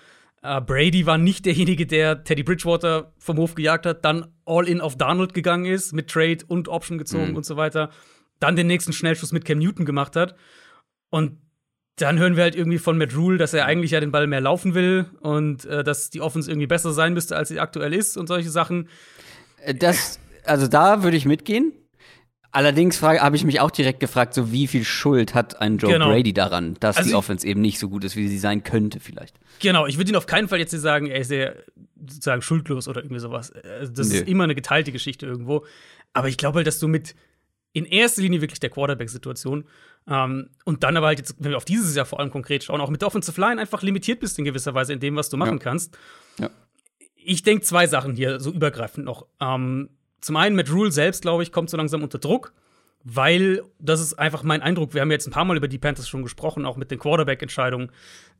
Uh, 0.44 0.62
Brady 0.62 1.06
war 1.06 1.18
nicht 1.18 1.46
derjenige, 1.46 1.88
der 1.88 2.24
Teddy 2.24 2.44
Bridgewater 2.44 3.14
vom 3.18 3.38
Hof 3.38 3.56
gejagt 3.56 3.86
hat, 3.86 4.06
dann 4.06 4.28
all 4.46 4.68
in 4.68 4.80
auf 4.80 4.96
Donald 4.96 5.34
gegangen 5.34 5.66
ist, 5.66 5.92
mit 5.92 6.08
Trade 6.10 6.40
und 6.48 6.68
Option 6.68 7.00
gezogen 7.00 7.32
mhm. 7.32 7.38
und 7.38 7.46
so 7.46 7.58
weiter, 7.58 7.90
dann 8.40 8.56
den 8.56 8.68
nächsten 8.68 8.94
Schnellschuss 8.94 9.32
mit 9.32 9.44
Cam 9.46 9.58
Newton 9.58 9.86
gemacht 9.86 10.16
hat. 10.16 10.36
Und 11.10 11.40
dann 11.98 12.20
hören 12.20 12.36
wir 12.36 12.44
halt 12.44 12.56
irgendwie 12.56 12.78
von 12.78 12.98
Matt 12.98 13.16
Rule, 13.16 13.38
dass 13.38 13.54
er 13.54 13.66
eigentlich 13.66 13.92
ja 13.92 14.00
den 14.00 14.12
Ball 14.12 14.28
mehr 14.28 14.42
laufen 14.42 14.74
will 14.74 15.06
und 15.22 15.66
äh, 15.66 15.84
dass 15.84 16.10
die 16.10 16.22
Offense 16.22 16.52
irgendwie 16.52 16.68
besser 16.68 16.92
sein 16.92 17.14
müsste, 17.14 17.38
als 17.38 17.50
sie 17.50 17.60
aktuell 17.60 17.94
ist 17.94 18.18
und 18.18 18.28
solche 18.28 18.50
Sachen. 18.50 18.90
Äh, 19.62 19.76
das, 19.76 20.20
also 20.44 20.68
da 20.68 21.04
würde 21.04 21.18
ich 21.18 21.26
mitgehen. 21.26 21.74
Allerdings 22.56 23.02
habe 23.02 23.36
ich 23.36 23.44
mich 23.44 23.60
auch 23.60 23.70
direkt 23.70 24.00
gefragt, 24.00 24.34
so 24.34 24.54
wie 24.54 24.68
viel 24.68 24.86
Schuld 24.86 25.34
hat 25.34 25.60
ein 25.60 25.78
Joe 25.78 25.92
genau. 25.92 26.08
Brady 26.08 26.32
daran, 26.32 26.78
dass 26.80 26.96
also 26.96 27.10
die 27.10 27.14
Offense 27.14 27.46
eben 27.46 27.60
nicht 27.60 27.80
so 27.80 27.90
gut 27.90 28.06
ist, 28.06 28.16
wie 28.16 28.30
sie 28.30 28.38
sein 28.38 28.64
könnte, 28.64 29.02
vielleicht. 29.02 29.38
Genau, 29.60 29.88
ich 29.88 29.98
würde 29.98 30.12
ihn 30.12 30.16
auf 30.16 30.26
keinen 30.26 30.48
Fall 30.48 30.60
jetzt 30.60 30.72
sagen, 30.72 31.08
er 31.08 31.20
ist 31.20 31.32
ja 31.32 31.52
sozusagen 32.00 32.42
schuldlos 32.42 32.88
oder 32.88 33.02
irgendwie 33.04 33.20
sowas. 33.20 33.52
Also 33.52 33.92
das 33.92 34.08
Nö. 34.08 34.16
ist 34.16 34.28
immer 34.30 34.46
eine 34.46 34.56
geteilte 34.56 34.94
Geschichte 34.94 35.26
irgendwo. 35.26 35.66
Aber 36.14 36.30
ich 36.30 36.38
glaube 36.38 36.56
halt, 36.56 36.68
dass 36.68 36.80
du 36.80 36.88
mit 36.88 37.14
in 37.74 37.84
erster 37.84 38.22
Linie 38.22 38.40
wirklich 38.40 38.62
der 38.62 38.70
Quarterback-Situation 38.70 39.66
ähm, 40.08 40.50
und 40.64 40.84
dann 40.84 40.96
aber 40.96 41.08
halt 41.08 41.20
jetzt, 41.20 41.36
wenn 41.40 41.52
wir 41.52 41.58
auf 41.58 41.66
dieses 41.66 41.94
Jahr 41.94 42.06
vor 42.06 42.22
allem 42.22 42.32
konkret 42.32 42.64
schauen, 42.64 42.80
auch 42.80 42.90
mit 42.90 43.02
der 43.02 43.08
Offensive 43.08 43.42
Line 43.42 43.60
einfach 43.60 43.82
limitiert 43.82 44.22
bist 44.22 44.40
in 44.40 44.46
gewisser 44.46 44.74
Weise 44.74 44.94
in 44.94 45.02
dem, 45.02 45.18
was 45.18 45.28
du 45.28 45.36
machen 45.36 45.58
ja. 45.58 45.64
kannst. 45.64 45.98
Ja. 46.40 46.50
Ich 47.16 47.44
denke 47.44 47.66
zwei 47.66 47.86
Sachen 47.86 48.16
hier 48.16 48.40
so 48.40 48.54
übergreifend 48.54 49.06
noch. 49.06 49.26
Ähm, 49.42 49.90
zum 50.26 50.38
einen, 50.38 50.56
Matt 50.56 50.72
Rule 50.72 50.92
selbst, 50.92 51.22
glaube 51.22 51.44
ich, 51.44 51.52
kommt 51.52 51.70
so 51.70 51.78
langsam 51.78 52.02
unter 52.02 52.18
Druck, 52.18 52.52
weil 53.04 53.62
das 53.78 54.02
ist 54.02 54.16
einfach 54.16 54.42
mein 54.42 54.64
Eindruck. 54.64 54.96
Wir 54.96 55.02
haben 55.02 55.12
jetzt 55.12 55.28
ein 55.28 55.32
paar 55.32 55.46
Mal 55.46 55.56
über 55.56 55.68
die 55.68 55.78
Panthers 55.78 56.10
schon 56.10 56.24
gesprochen, 56.24 56.66
auch 56.66 56.78
mit 56.78 56.90
den 56.90 56.98
Quarterback-Entscheidungen. 56.98 57.92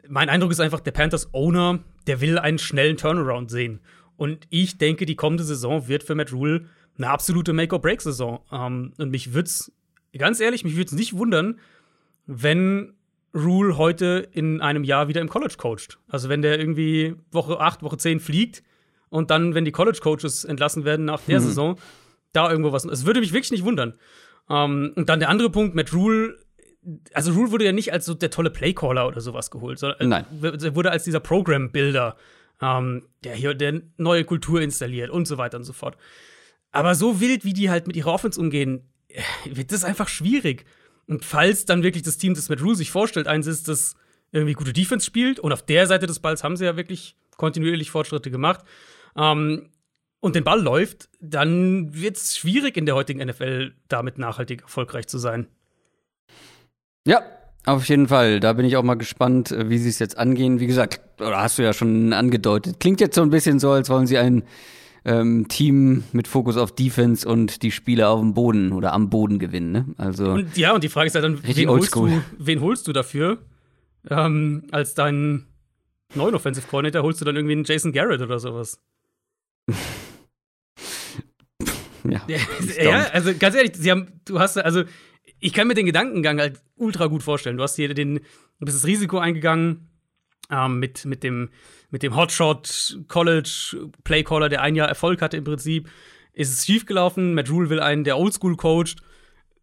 Mein 0.08 0.28
Eindruck 0.28 0.50
ist 0.50 0.60
einfach, 0.60 0.80
der 0.80 0.94
Panthers-Owner, 0.94 1.84
der 2.08 2.22
will 2.22 2.40
einen 2.40 2.58
schnellen 2.58 2.98
Turnaround 2.98 3.52
sehen. 3.52 3.82
Und 4.18 4.48
ich 4.50 4.80
denke, 4.80 5.06
die 5.06 5.16
kommende 5.16 5.44
Saison 5.44 5.88
wird 5.88 6.02
für 6.02 6.16
Matt 6.16 6.34
Rule 6.34 6.66
eine 6.98 7.08
absolute 7.08 7.54
Make-or-Break-Saison. 7.54 8.40
Ähm, 8.52 8.94
und 8.98 9.12
mich 9.12 9.36
würde 9.36 9.46
es 9.46 9.72
ganz 10.18 10.40
ehrlich, 10.40 10.64
mich 10.64 10.76
würde 10.78 10.88
es 10.88 10.94
nicht 10.94 11.16
wundern, 11.16 11.60
wenn 12.26 12.94
Rule 13.36 13.78
heute 13.78 14.28
in 14.32 14.60
einem 14.60 14.84
Jahr 14.86 15.08
wieder 15.08 15.22
im 15.22 15.30
College 15.30 15.54
coacht. 15.56 16.00
Also 16.08 16.30
wenn 16.30 16.42
der 16.42 16.58
irgendwie 16.58 17.14
Woche 17.32 17.60
8, 17.60 17.84
Woche 17.84 17.98
10 17.98 18.22
fliegt 18.22 18.64
und 19.16 19.32
dann, 19.32 19.56
wenn 19.56 19.66
die 19.66 19.72
College-Coaches 19.72 20.44
entlassen 20.44 20.84
werden 20.84 21.06
nach 21.06 21.22
der 21.22 21.40
mhm. 21.40 21.46
Saison, 21.46 21.80
da 22.34 22.52
irgendwo 22.52 22.72
was. 22.72 22.84
Es 22.86 23.06
würde 23.06 23.22
mich 23.22 23.32
wirklich 23.32 23.52
nicht 23.52 23.64
wundern. 23.64 23.94
Ähm, 24.50 24.94
und 24.96 25.10
dann 25.10 25.20
der 25.20 25.30
andere 25.30 25.50
Punkt, 25.50 25.74
Matt 25.74 25.94
Rule, 25.94 26.38
also 27.14 27.32
Rule 27.32 27.52
wurde 27.52 27.66
ja 27.66 27.72
nicht 27.72 27.94
als 27.94 28.06
so 28.06 28.14
der 28.14 28.30
tolle 28.30 28.50
Playcaller 28.52 29.08
oder 29.08 29.22
sowas 29.22 29.50
geholt, 29.50 29.80
sondern 29.80 30.10
Nein. 30.10 30.26
er 30.42 30.76
wurde 30.76 30.92
als 30.92 31.04
dieser 31.06 31.22
Program-Builder, 31.22 32.18
um, 32.60 32.68
ähm, 32.68 33.04
der 33.24 33.36
hier 33.36 33.54
der 33.54 33.82
neue 33.98 34.24
Kultur 34.24 34.62
installiert 34.62 35.10
und 35.10 35.28
so 35.28 35.38
weiter 35.38 35.58
und 35.58 35.64
so 35.64 35.74
fort. 35.74 35.98
Aber 36.72 36.94
so 36.94 37.22
wild, 37.22 37.46
wie 37.46 37.54
die 37.54 37.70
halt 37.70 37.88
mit 37.88 37.96
ihrer 37.96 38.14
Offense 38.14 38.40
umgehen, 38.40 38.84
wird 39.46 39.72
das 39.72 39.84
einfach 39.86 40.10
schwierig. 40.10 40.66
Und 41.08 41.24
falls 41.24 41.66
dann 41.66 41.84
wirklich 41.84 42.04
das 42.04 42.18
Team, 42.18 42.34
das 42.34 42.50
mit 42.50 42.62
Rule 42.62 42.76
sich 42.76 42.92
vorstellt, 42.92 43.28
eins 43.28 43.48
ist, 43.48 43.68
das 43.68 43.96
irgendwie 44.32 44.54
gute 44.54 44.74
Defense 44.74 45.06
spielt, 45.06 45.40
und 45.40 45.54
auf 45.54 45.66
der 45.66 45.88
Seite 45.88 46.06
des 46.06 46.20
Balls 46.20 46.44
haben 46.44 46.58
sie 46.58 46.66
ja 46.66 46.76
wirklich 46.76 47.16
kontinuierlich 47.38 47.92
Fortschritte 47.92 48.32
gemacht, 48.32 48.62
ähm, 49.18 49.70
und 50.20 50.36
den 50.36 50.44
Ball 50.44 50.62
läuft, 50.62 51.10
dann 51.20 51.94
wird 51.94 52.18
es 52.18 52.38
schwierig 52.38 52.78
in 52.78 52.86
der 52.86 52.96
heutigen 52.96 53.26
NFL 53.26 53.74
damit 53.88 54.18
nachhaltig 54.18 54.64
erfolgreich 54.64 55.08
zu 55.08 55.18
sein. 55.18 55.48
Ja, 57.06 57.22
auf 57.66 57.88
jeden 57.88 58.08
Fall. 58.08 58.40
Da 58.40 58.54
bin 58.54 58.66
ich 58.66 58.78
auch 58.78 58.84
mal 58.84 58.96
gespannt, 58.96 59.52
äh, 59.52 59.70
wie 59.70 59.78
sie 59.78 59.90
es 59.90 60.00
jetzt 60.00 60.18
angehen. 60.18 60.60
Wie 60.60 60.68
gesagt, 60.68 61.02
oder 61.22 61.38
hast 61.42 61.58
du 61.58 61.64
ja 61.64 61.74
schon 61.74 62.14
angedeutet. 62.14 62.80
Klingt 62.80 63.02
jetzt 63.02 63.16
so 63.16 63.22
ein 63.22 63.30
bisschen 63.30 63.60
so, 63.60 63.72
als 63.72 63.90
wollen 63.90 64.08
sie 64.08 64.18
einen 64.18 64.44
ähm, 65.06 65.48
Team 65.48 66.04
mit 66.12 66.28
Fokus 66.28 66.58
auf 66.58 66.74
Defense 66.74 67.28
und 67.28 67.62
die 67.62 67.72
Spiele 67.72 68.08
auf 68.10 68.20
dem 68.20 68.34
Boden 68.34 68.72
oder 68.72 68.94
am 68.94 69.10
Boden 69.10 69.40
gewinnen. 69.40 69.72
Ne? 69.72 69.86
Also 69.98 70.32
und, 70.32 70.58
ja, 70.58 70.74
und 70.74 70.84
die 70.84 70.90
Frage 70.90 71.08
ist 71.08 71.16
halt 71.16 71.26
dann, 71.26 71.40
wen 71.44 71.70
holst, 71.70 71.96
du, 71.96 72.22
wen 72.38 72.62
holst 72.62 72.88
du 72.88 72.94
dafür 72.94 73.38
ähm, 74.10 74.64
als 74.72 74.96
deinen 74.96 75.48
neuen 76.16 76.36
Offensive 76.36 76.68
Coordinator? 76.68 77.04
Holst 77.04 77.22
du 77.22 77.26
dann 77.26 77.36
irgendwie 77.36 77.54
einen 77.54 77.64
Jason 77.64 77.92
Garrett 77.92 78.22
oder 78.22 78.40
sowas? 78.40 78.80
Ja, 82.04 82.22
ja, 82.82 83.08
also 83.12 83.34
ganz 83.38 83.56
ehrlich, 83.56 83.74
sie 83.76 83.92
haben, 83.92 84.22
du 84.26 84.40
hast, 84.40 84.58
also 84.58 84.84
ich 85.40 85.54
kann 85.54 85.68
mir 85.68 85.74
den 85.74 85.86
Gedankengang 85.86 86.40
halt 86.40 86.62
ultra 86.76 87.08
gut 87.08 87.24
vorstellen. 87.24 87.58
Du 87.58 87.64
hast 87.64 87.76
hier 87.76 87.94
den, 87.94 88.16
du 88.16 88.66
bist 88.66 88.78
das 88.78 88.86
Risiko 88.86 89.18
eingegangen 89.20 89.90
ähm, 90.50 90.80
mit, 90.80 91.06
mit 91.06 91.24
dem 91.24 91.50
mit 91.96 92.04
dem 92.04 92.16
Hotshot 92.16 93.00
College 93.08 93.90
Playcaller, 94.04 94.50
der 94.50 94.62
ein 94.62 94.76
Jahr 94.76 94.90
Erfolg 94.90 95.22
hatte 95.22 95.38
im 95.38 95.46
Prinzip, 95.46 95.90
ist 96.34 96.52
es 96.52 96.66
schiefgelaufen. 96.66 97.34
Matt 97.34 97.50
Rule 97.50 97.70
will 97.70 97.80
einen, 97.80 98.04
der 98.04 98.18
Oldschool 98.18 98.58
coacht. 98.58 98.98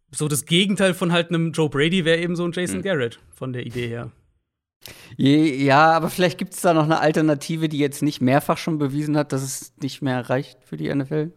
So 0.09 0.27
das 0.27 0.45
Gegenteil 0.45 0.95
von 0.95 1.11
halt 1.11 1.29
einem 1.29 1.51
Joe 1.51 1.69
Brady 1.69 2.05
wäre 2.05 2.19
eben 2.19 2.35
so 2.35 2.43
ein 2.43 2.51
Jason 2.51 2.79
mhm. 2.79 2.83
Garrett 2.83 3.19
von 3.35 3.53
der 3.53 3.65
Idee 3.65 3.87
her. 3.87 4.11
Ja, 5.17 5.91
aber 5.91 6.09
vielleicht 6.09 6.37
gibt 6.37 6.53
es 6.53 6.61
da 6.61 6.73
noch 6.73 6.83
eine 6.83 6.99
Alternative, 6.99 7.69
die 7.69 7.77
jetzt 7.77 8.01
nicht 8.01 8.21
mehrfach 8.21 8.57
schon 8.57 8.77
bewiesen 8.77 9.17
hat, 9.17 9.31
dass 9.31 9.43
es 9.43 9.73
nicht 9.81 10.01
mehr 10.01 10.29
reicht 10.29 10.63
für 10.63 10.77
die 10.77 10.93
NFL. 10.93 11.31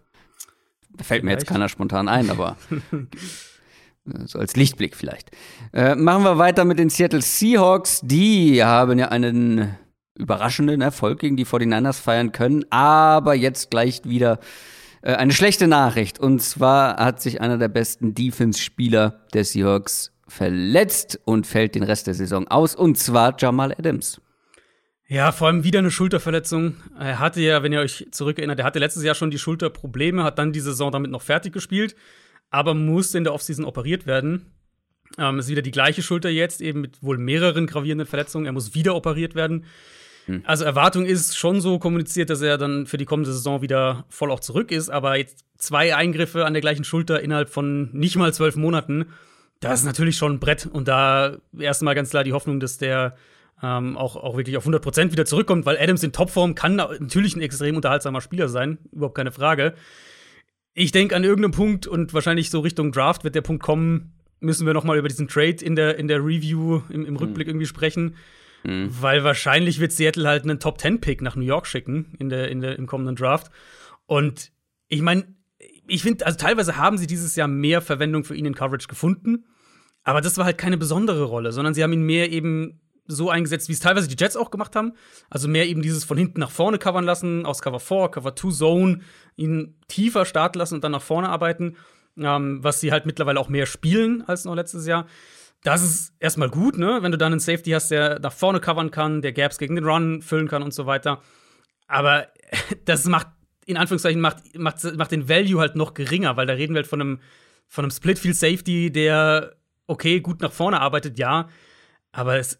Da 0.90 1.04
fällt 1.04 1.06
vielleicht. 1.06 1.24
mir 1.24 1.32
jetzt 1.32 1.46
keiner 1.46 1.68
spontan 1.68 2.08
ein, 2.08 2.30
aber 2.30 2.56
so 4.24 4.38
als 4.38 4.56
Lichtblick 4.56 4.96
vielleicht. 4.96 5.30
Äh, 5.72 5.94
machen 5.94 6.24
wir 6.24 6.38
weiter 6.38 6.64
mit 6.64 6.78
den 6.78 6.90
Seattle 6.90 7.22
Seahawks. 7.22 8.00
Die 8.02 8.64
haben 8.64 8.98
ja 8.98 9.08
einen 9.08 9.76
überraschenden 10.14 10.80
Erfolg 10.80 11.20
gegen 11.20 11.36
die 11.36 11.46
49ers 11.46 12.00
feiern 12.00 12.32
können. 12.32 12.64
Aber 12.70 13.34
jetzt 13.34 13.70
gleich 13.70 14.02
wieder 14.04 14.38
äh, 15.02 15.14
eine 15.14 15.32
schlechte 15.32 15.66
Nachricht. 15.66 16.18
Und 16.18 16.40
zwar 16.40 16.96
hat 16.96 17.20
sich 17.20 17.40
einer 17.40 17.58
der 17.58 17.68
besten 17.68 18.14
Defense-Spieler 18.14 19.20
der 19.34 19.44
Seahawks 19.44 20.12
verletzt 20.28 21.20
und 21.24 21.46
fällt 21.46 21.74
den 21.74 21.82
Rest 21.82 22.06
der 22.06 22.14
Saison 22.14 22.48
aus. 22.48 22.74
Und 22.74 22.98
zwar 22.98 23.36
Jamal 23.38 23.72
Adams. 23.72 24.20
Ja, 25.08 25.30
vor 25.30 25.46
allem 25.46 25.62
wieder 25.62 25.78
eine 25.78 25.92
Schulterverletzung. 25.92 26.74
Er 26.98 27.20
hatte 27.20 27.40
ja, 27.40 27.62
wenn 27.62 27.72
ihr 27.72 27.80
euch 27.80 28.06
zurückerinnert, 28.10 28.58
er 28.58 28.64
hatte 28.64 28.80
letztes 28.80 29.04
Jahr 29.04 29.14
schon 29.14 29.30
die 29.30 29.38
Schulterprobleme, 29.38 30.24
hat 30.24 30.38
dann 30.38 30.52
die 30.52 30.60
Saison 30.60 30.90
damit 30.90 31.12
noch 31.12 31.22
fertig 31.22 31.52
gespielt, 31.52 31.94
aber 32.50 32.74
musste 32.74 33.18
in 33.18 33.24
der 33.24 33.32
Offseason 33.32 33.64
operiert 33.64 34.06
werden. 34.06 34.52
Ähm, 35.16 35.38
ist 35.38 35.48
wieder 35.48 35.62
die 35.62 35.70
gleiche 35.70 36.02
Schulter 36.02 36.28
jetzt, 36.28 36.60
eben 36.60 36.80
mit 36.80 37.02
wohl 37.02 37.18
mehreren 37.18 37.68
gravierenden 37.68 38.08
Verletzungen. 38.08 38.46
Er 38.46 38.52
muss 38.52 38.74
wieder 38.74 38.96
operiert 38.96 39.36
werden. 39.36 39.64
Hm. 40.24 40.42
Also 40.44 40.64
Erwartung 40.64 41.06
ist 41.06 41.38
schon 41.38 41.60
so 41.60 41.78
kommuniziert, 41.78 42.28
dass 42.28 42.42
er 42.42 42.58
dann 42.58 42.86
für 42.86 42.96
die 42.96 43.04
kommende 43.04 43.32
Saison 43.32 43.62
wieder 43.62 44.04
voll 44.08 44.32
auch 44.32 44.40
zurück 44.40 44.72
ist. 44.72 44.90
Aber 44.90 45.16
jetzt 45.16 45.44
zwei 45.56 45.94
Eingriffe 45.94 46.44
an 46.44 46.52
der 46.52 46.60
gleichen 46.60 46.82
Schulter 46.82 47.20
innerhalb 47.20 47.48
von 47.48 47.90
nicht 47.92 48.16
mal 48.16 48.34
zwölf 48.34 48.56
Monaten, 48.56 49.06
das 49.60 49.80
ist 49.80 49.86
natürlich 49.86 50.16
schon 50.16 50.34
ein 50.34 50.40
Brett. 50.40 50.66
Und 50.66 50.88
da 50.88 51.38
erstmal 51.58 51.94
ganz 51.94 52.10
klar 52.10 52.24
die 52.24 52.32
Hoffnung, 52.32 52.60
dass 52.60 52.78
der 52.78 53.16
ähm, 53.62 53.96
auch, 53.96 54.16
auch 54.16 54.36
wirklich 54.36 54.56
auf 54.56 54.66
100% 54.66 55.12
wieder 55.12 55.24
zurückkommt, 55.24 55.66
weil 55.66 55.78
Adams 55.78 56.02
in 56.02 56.12
Topform 56.12 56.54
kann 56.54 56.76
natürlich 56.76 57.36
ein 57.36 57.40
extrem 57.40 57.76
unterhaltsamer 57.76 58.20
Spieler 58.20 58.48
sein, 58.48 58.78
überhaupt 58.92 59.16
keine 59.16 59.32
Frage. 59.32 59.74
Ich 60.74 60.92
denke, 60.92 61.16
an 61.16 61.24
irgendeinem 61.24 61.52
Punkt 61.52 61.86
und 61.86 62.12
wahrscheinlich 62.12 62.50
so 62.50 62.60
Richtung 62.60 62.92
Draft 62.92 63.24
wird 63.24 63.34
der 63.34 63.40
Punkt 63.40 63.62
kommen, 63.62 64.12
müssen 64.40 64.66
wir 64.66 64.74
noch 64.74 64.84
mal 64.84 64.98
über 64.98 65.08
diesen 65.08 65.28
Trade 65.28 65.64
in 65.64 65.74
der, 65.74 65.98
in 65.98 66.08
der 66.08 66.18
Review 66.18 66.82
im, 66.90 67.06
im 67.06 67.16
Rückblick 67.16 67.46
mhm. 67.46 67.52
irgendwie 67.52 67.66
sprechen. 67.66 68.16
Mhm. 68.62 68.88
Weil 68.90 69.24
wahrscheinlich 69.24 69.80
wird 69.80 69.92
Seattle 69.92 70.28
halt 70.28 70.44
einen 70.44 70.60
Top-10-Pick 70.60 71.22
nach 71.22 71.34
New 71.34 71.44
York 71.44 71.66
schicken 71.66 72.14
in 72.18 72.28
der, 72.28 72.50
in 72.50 72.60
der, 72.60 72.78
im 72.78 72.86
kommenden 72.86 73.16
Draft. 73.16 73.50
Und 74.04 74.52
ich 74.88 75.00
meine, 75.00 75.24
ich 75.88 76.02
finde, 76.02 76.26
also 76.26 76.38
teilweise 76.38 76.76
haben 76.76 76.98
sie 76.98 77.06
dieses 77.06 77.36
Jahr 77.36 77.48
mehr 77.48 77.80
Verwendung 77.80 78.24
für 78.24 78.34
ihn 78.34 78.46
in 78.46 78.54
Coverage 78.54 78.88
gefunden. 78.88 79.44
Aber 80.04 80.20
das 80.20 80.38
war 80.38 80.44
halt 80.44 80.58
keine 80.58 80.78
besondere 80.78 81.24
Rolle, 81.24 81.52
sondern 81.52 81.74
sie 81.74 81.82
haben 81.82 81.92
ihn 81.92 82.02
mehr 82.02 82.30
eben 82.30 82.80
so 83.08 83.30
eingesetzt, 83.30 83.68
wie 83.68 83.72
es 83.72 83.80
teilweise 83.80 84.08
die 84.08 84.16
Jets 84.18 84.36
auch 84.36 84.50
gemacht 84.50 84.76
haben. 84.76 84.92
Also 85.30 85.48
mehr 85.48 85.66
eben 85.66 85.82
dieses 85.82 86.04
von 86.04 86.18
hinten 86.18 86.40
nach 86.40 86.50
vorne 86.50 86.78
covern 86.78 87.04
lassen, 87.04 87.46
aus 87.46 87.62
Cover 87.62 87.80
4, 87.80 88.08
Cover 88.08 88.34
2 88.34 88.50
Zone, 88.50 89.00
ihn 89.36 89.78
tiefer 89.88 90.24
starten 90.24 90.58
lassen 90.58 90.74
und 90.74 90.84
dann 90.84 90.92
nach 90.92 91.02
vorne 91.02 91.28
arbeiten. 91.28 91.76
Ähm, 92.18 92.62
was 92.62 92.80
sie 92.80 92.92
halt 92.92 93.04
mittlerweile 93.04 93.38
auch 93.38 93.48
mehr 93.48 93.66
spielen 93.66 94.22
als 94.26 94.44
noch 94.44 94.54
letztes 94.54 94.86
Jahr. 94.86 95.06
Das 95.62 95.82
ist 95.82 96.14
erstmal 96.20 96.48
gut, 96.48 96.78
ne? 96.78 96.98
Wenn 97.02 97.12
du 97.12 97.18
dann 97.18 97.32
einen 97.32 97.40
Safety 97.40 97.72
hast, 97.72 97.90
der 97.90 98.20
nach 98.20 98.32
vorne 98.32 98.60
covern 98.60 98.90
kann, 98.90 99.20
der 99.20 99.32
Gaps 99.32 99.58
gegen 99.58 99.74
den 99.74 99.84
Run 99.84 100.22
füllen 100.22 100.48
kann 100.48 100.62
und 100.62 100.72
so 100.72 100.86
weiter. 100.86 101.20
Aber 101.88 102.28
das 102.84 103.04
macht, 103.06 103.28
in 103.66 103.76
Anführungszeichen, 103.76 104.20
macht, 104.20 104.56
macht, 104.56 104.82
macht 104.96 105.12
den 105.12 105.28
Value 105.28 105.60
halt 105.60 105.76
noch 105.76 105.94
geringer, 105.94 106.36
weil 106.36 106.46
da 106.46 106.54
reden 106.54 106.74
wir 106.74 106.78
halt 106.78 106.86
von 106.86 107.00
einem, 107.00 107.20
von 107.68 107.84
einem 107.84 107.90
Split-Field 107.90 108.36
Safety, 108.36 108.90
der 108.90 109.56
okay, 109.86 110.20
gut 110.20 110.40
nach 110.40 110.52
vorne 110.52 110.80
arbeitet, 110.80 111.18
ja. 111.18 111.48
Aber 112.12 112.38
es 112.38 112.58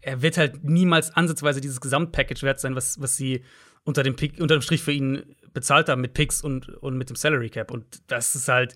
er 0.00 0.22
wird 0.22 0.36
halt 0.38 0.64
niemals 0.64 1.14
ansatzweise 1.14 1.60
dieses 1.60 1.80
Gesamtpackage 1.80 2.42
wert 2.42 2.60
sein, 2.60 2.74
was, 2.74 3.00
was 3.00 3.16
sie 3.16 3.44
unter 3.84 4.02
dem, 4.02 4.16
Pick, 4.16 4.40
unter 4.40 4.56
dem 4.56 4.62
Strich 4.62 4.82
für 4.82 4.92
ihn 4.92 5.36
bezahlt 5.52 5.88
haben 5.88 6.00
mit 6.00 6.14
Picks 6.14 6.42
und, 6.42 6.68
und 6.68 6.96
mit 6.96 7.08
dem 7.08 7.16
Salary 7.16 7.50
Cap. 7.50 7.70
Und 7.70 8.02
das 8.06 8.34
ist 8.34 8.48
halt 8.48 8.74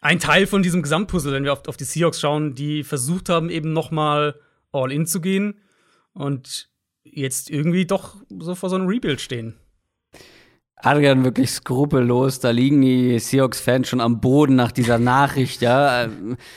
ein 0.00 0.18
Teil 0.18 0.46
von 0.46 0.62
diesem 0.62 0.82
Gesamtpuzzle, 0.82 1.32
wenn 1.32 1.44
wir 1.44 1.52
auf, 1.52 1.66
auf 1.68 1.76
die 1.76 1.84
Seahawks 1.84 2.20
schauen, 2.20 2.54
die 2.54 2.84
versucht 2.84 3.28
haben, 3.28 3.50
eben 3.50 3.72
noch 3.72 3.90
mal 3.90 4.38
all 4.72 4.92
in 4.92 5.06
zu 5.06 5.20
gehen 5.20 5.60
und 6.12 6.70
jetzt 7.02 7.50
irgendwie 7.50 7.86
doch 7.86 8.16
so 8.38 8.54
vor 8.54 8.70
so 8.70 8.76
einem 8.76 8.86
Rebuild 8.86 9.20
stehen. 9.20 9.56
Adrian 10.82 11.24
wirklich 11.24 11.50
skrupellos. 11.50 12.40
Da 12.40 12.50
liegen 12.50 12.80
die 12.80 13.18
Seahawks-Fans 13.18 13.88
schon 13.88 14.00
am 14.00 14.20
Boden 14.20 14.56
nach 14.56 14.72
dieser 14.72 14.98
Nachricht. 14.98 15.62
Ja, 15.62 16.08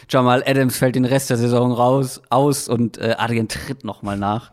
Jamal 0.10 0.44
Adams 0.46 0.78
fällt 0.78 0.96
den 0.96 1.06
Rest 1.06 1.30
der 1.30 1.38
Saison 1.38 1.72
raus 1.72 2.22
aus 2.30 2.68
und 2.68 2.98
äh, 2.98 3.16
Adrian 3.18 3.48
tritt 3.48 3.84
noch 3.84 4.02
mal 4.02 4.18
nach. 4.18 4.52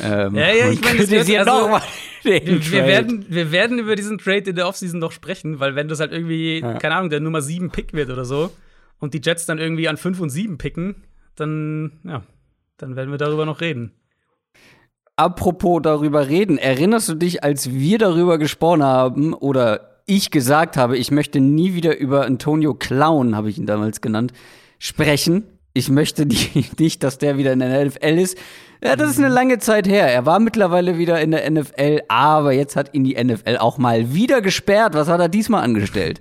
Ähm, 0.00 0.34
ja, 0.34 0.52
ja, 0.52 0.70
ich 0.70 0.80
meine, 0.80 1.00
also, 1.00 1.10
wir, 2.22 2.86
werden, 2.86 3.26
wir 3.28 3.52
werden 3.52 3.78
über 3.78 3.94
diesen 3.94 4.18
Trade 4.18 4.50
in 4.50 4.56
der 4.56 4.66
Offseason 4.66 4.98
noch 4.98 5.12
sprechen, 5.12 5.60
weil 5.60 5.74
wenn 5.74 5.88
das 5.88 6.00
halt 6.00 6.12
irgendwie, 6.12 6.60
ja. 6.60 6.78
keine 6.78 6.96
Ahnung, 6.96 7.10
der 7.10 7.20
Nummer 7.20 7.42
7 7.42 7.70
Pick 7.70 7.92
wird 7.92 8.10
oder 8.10 8.24
so 8.24 8.50
und 9.00 9.14
die 9.14 9.20
Jets 9.22 9.46
dann 9.46 9.58
irgendwie 9.58 9.88
an 9.88 9.96
5 9.96 10.20
und 10.20 10.30
7 10.30 10.58
picken, 10.58 11.04
dann, 11.36 12.00
ja, 12.04 12.22
dann 12.78 12.96
werden 12.96 13.10
wir 13.10 13.18
darüber 13.18 13.44
noch 13.44 13.60
reden. 13.60 13.92
Apropos 15.16 15.80
darüber 15.82 16.28
reden, 16.28 16.56
erinnerst 16.58 17.08
du 17.08 17.14
dich, 17.14 17.44
als 17.44 17.70
wir 17.70 17.98
darüber 17.98 18.38
gesprochen 18.38 18.82
haben 18.82 19.34
oder 19.34 20.00
ich 20.06 20.30
gesagt 20.30 20.76
habe, 20.76 20.96
ich 20.96 21.10
möchte 21.10 21.40
nie 21.40 21.74
wieder 21.74 21.98
über 21.98 22.24
Antonio 22.26 22.74
Clown, 22.74 23.36
habe 23.36 23.50
ich 23.50 23.58
ihn 23.58 23.66
damals 23.66 24.00
genannt, 24.00 24.32
sprechen. 24.78 25.44
Ich 25.74 25.88
möchte 25.88 26.26
nicht, 26.78 27.02
dass 27.02 27.18
der 27.18 27.36
wieder 27.36 27.52
in 27.52 27.60
der 27.60 27.86
NFL 27.86 28.18
ist. 28.18 28.38
Ja, 28.82 28.96
das 28.96 29.10
ist 29.10 29.18
eine 29.18 29.28
lange 29.28 29.58
Zeit 29.58 29.86
her. 29.86 30.08
Er 30.08 30.26
war 30.26 30.40
mittlerweile 30.40 30.98
wieder 30.98 31.20
in 31.20 31.30
der 31.30 31.48
NFL, 31.48 32.00
aber 32.08 32.52
jetzt 32.52 32.74
hat 32.74 32.94
ihn 32.94 33.04
die 33.04 33.22
NFL 33.22 33.58
auch 33.58 33.78
mal 33.78 34.12
wieder 34.12 34.40
gesperrt. 34.40 34.94
Was 34.94 35.08
hat 35.08 35.20
er 35.20 35.28
diesmal 35.28 35.62
angestellt? 35.62 36.20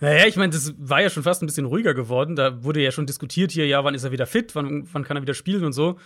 Naja, 0.00 0.26
ich 0.26 0.36
meine, 0.36 0.52
das 0.52 0.74
war 0.78 1.00
ja 1.00 1.10
schon 1.10 1.22
fast 1.22 1.42
ein 1.42 1.46
bisschen 1.46 1.64
ruhiger 1.64 1.94
geworden. 1.94 2.36
Da 2.36 2.62
wurde 2.62 2.80
ja 2.80 2.92
schon 2.92 3.06
diskutiert 3.06 3.50
hier, 3.50 3.66
ja, 3.66 3.82
wann 3.82 3.94
ist 3.94 4.04
er 4.04 4.12
wieder 4.12 4.26
fit, 4.26 4.54
wann, 4.54 4.86
wann 4.92 5.04
kann 5.04 5.16
er 5.16 5.22
wieder 5.22 5.34
spielen 5.34 5.64
und 5.64 5.72
so. 5.72 5.96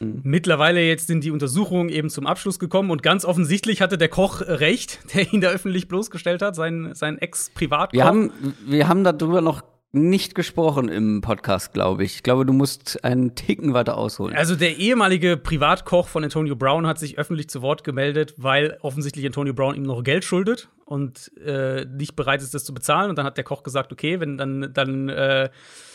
Mhm. 0.00 0.20
Mittlerweile 0.24 0.80
jetzt 0.80 1.06
sind 1.06 1.24
die 1.24 1.30
Untersuchungen 1.30 1.90
eben 1.90 2.10
zum 2.10 2.26
Abschluss 2.26 2.58
gekommen 2.58 2.90
und 2.90 3.02
ganz 3.02 3.24
offensichtlich 3.24 3.82
hatte 3.82 3.98
der 3.98 4.08
Koch 4.08 4.40
recht, 4.40 5.00
der 5.14 5.32
ihn 5.32 5.40
da 5.40 5.48
öffentlich 5.48 5.88
bloßgestellt 5.88 6.42
hat, 6.42 6.56
sein, 6.56 6.90
sein 6.94 7.18
Ex-Privatkoch. 7.18 7.92
Wir 7.92 8.04
haben, 8.04 8.32
wir 8.66 8.88
haben 8.88 9.04
darüber 9.04 9.40
noch 9.40 9.62
nicht 9.92 10.36
gesprochen 10.36 10.88
im 10.88 11.20
Podcast, 11.20 11.72
glaube 11.72 12.04
ich. 12.04 12.14
Ich 12.14 12.22
glaube, 12.22 12.46
du 12.46 12.52
musst 12.52 13.04
einen 13.04 13.34
Ticken 13.34 13.74
weiter 13.74 13.98
ausholen. 13.98 14.36
Also 14.36 14.54
der 14.54 14.76
ehemalige 14.76 15.36
Privatkoch 15.36 16.06
von 16.06 16.22
Antonio 16.22 16.54
Brown 16.54 16.86
hat 16.86 17.00
sich 17.00 17.18
öffentlich 17.18 17.48
zu 17.48 17.60
Wort 17.60 17.82
gemeldet, 17.82 18.34
weil 18.36 18.78
offensichtlich 18.82 19.26
Antonio 19.26 19.52
Brown 19.52 19.74
ihm 19.74 19.82
noch 19.82 20.04
Geld 20.04 20.24
schuldet 20.24 20.68
und 20.84 21.32
äh, 21.44 21.86
nicht 21.86 22.14
bereit 22.14 22.40
ist, 22.40 22.54
das 22.54 22.64
zu 22.64 22.72
bezahlen. 22.72 23.10
Und 23.10 23.18
dann 23.18 23.26
hat 23.26 23.36
der 23.36 23.42
Koch 23.42 23.64
gesagt, 23.64 23.92
okay, 23.92 24.20
wenn 24.20 24.38
dann, 24.38 24.70
dann 24.72 25.08
äh, 25.08 25.50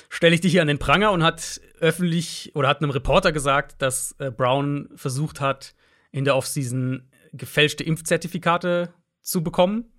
stelle 0.10 0.36
ich 0.36 0.42
dich 0.42 0.52
hier 0.52 0.62
an 0.62 0.68
den 0.68 0.80
Pranger 0.80 1.12
und 1.12 1.24
hat 1.24 1.62
öffentlich 1.80 2.52
oder 2.56 2.68
hat 2.68 2.82
einem 2.82 2.92
Reporter 2.92 3.32
gesagt, 3.32 3.82
dass 3.82 4.16
äh, 4.20 4.32
Brown 4.32 4.90
versucht 4.96 5.42
hat, 5.42 5.76
in 6.12 6.26
der 6.26 6.36
Offseason 6.36 7.10
gefälschte 7.34 7.84
Impfzertifikate 7.84 8.94
zu 9.22 9.44
bekommen 9.44 9.92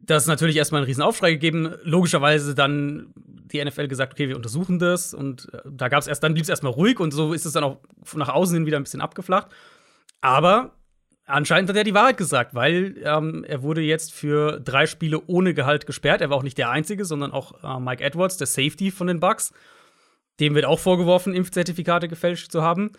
das 0.00 0.24
ist 0.24 0.28
natürlich 0.28 0.56
erstmal 0.56 0.80
einen 0.80 0.86
riesen 0.86 1.02
Aufschrei 1.02 1.32
gegeben. 1.32 1.74
Logischerweise 1.82 2.54
dann 2.54 3.12
die 3.16 3.64
NFL 3.64 3.88
gesagt, 3.88 4.12
okay, 4.12 4.28
wir 4.28 4.36
untersuchen 4.36 4.78
das. 4.78 5.14
Und 5.14 5.52
äh, 5.52 5.60
da 5.70 5.88
gab 5.88 6.00
es 6.00 6.06
erst, 6.06 6.22
dann 6.22 6.34
blieb 6.34 6.44
es 6.44 6.48
erstmal 6.48 6.72
ruhig 6.72 7.00
und 7.00 7.12
so 7.12 7.32
ist 7.32 7.46
es 7.46 7.52
dann 7.52 7.64
auch 7.64 7.80
nach 8.14 8.28
außen 8.28 8.54
hin 8.54 8.66
wieder 8.66 8.78
ein 8.78 8.84
bisschen 8.84 9.00
abgeflacht. 9.00 9.48
Aber 10.20 10.77
anscheinend 11.28 11.70
hat 11.70 11.76
er 11.76 11.84
die 11.84 11.94
Wahrheit 11.94 12.16
gesagt, 12.16 12.54
weil 12.54 12.96
ähm, 13.04 13.44
er 13.46 13.62
wurde 13.62 13.80
jetzt 13.82 14.12
für 14.12 14.60
drei 14.60 14.86
Spiele 14.86 15.22
ohne 15.26 15.54
Gehalt 15.54 15.86
gesperrt. 15.86 16.20
Er 16.20 16.30
war 16.30 16.36
auch 16.36 16.42
nicht 16.42 16.58
der 16.58 16.70
Einzige, 16.70 17.04
sondern 17.04 17.32
auch 17.32 17.62
äh, 17.62 17.80
Mike 17.80 18.02
Edwards, 18.02 18.36
der 18.36 18.46
Safety 18.46 18.90
von 18.90 19.06
den 19.06 19.20
Bucks. 19.20 19.52
Dem 20.40 20.54
wird 20.54 20.64
auch 20.64 20.78
vorgeworfen, 20.78 21.34
Impfzertifikate 21.34 22.08
gefälscht 22.08 22.50
zu 22.50 22.62
haben. 22.62 22.92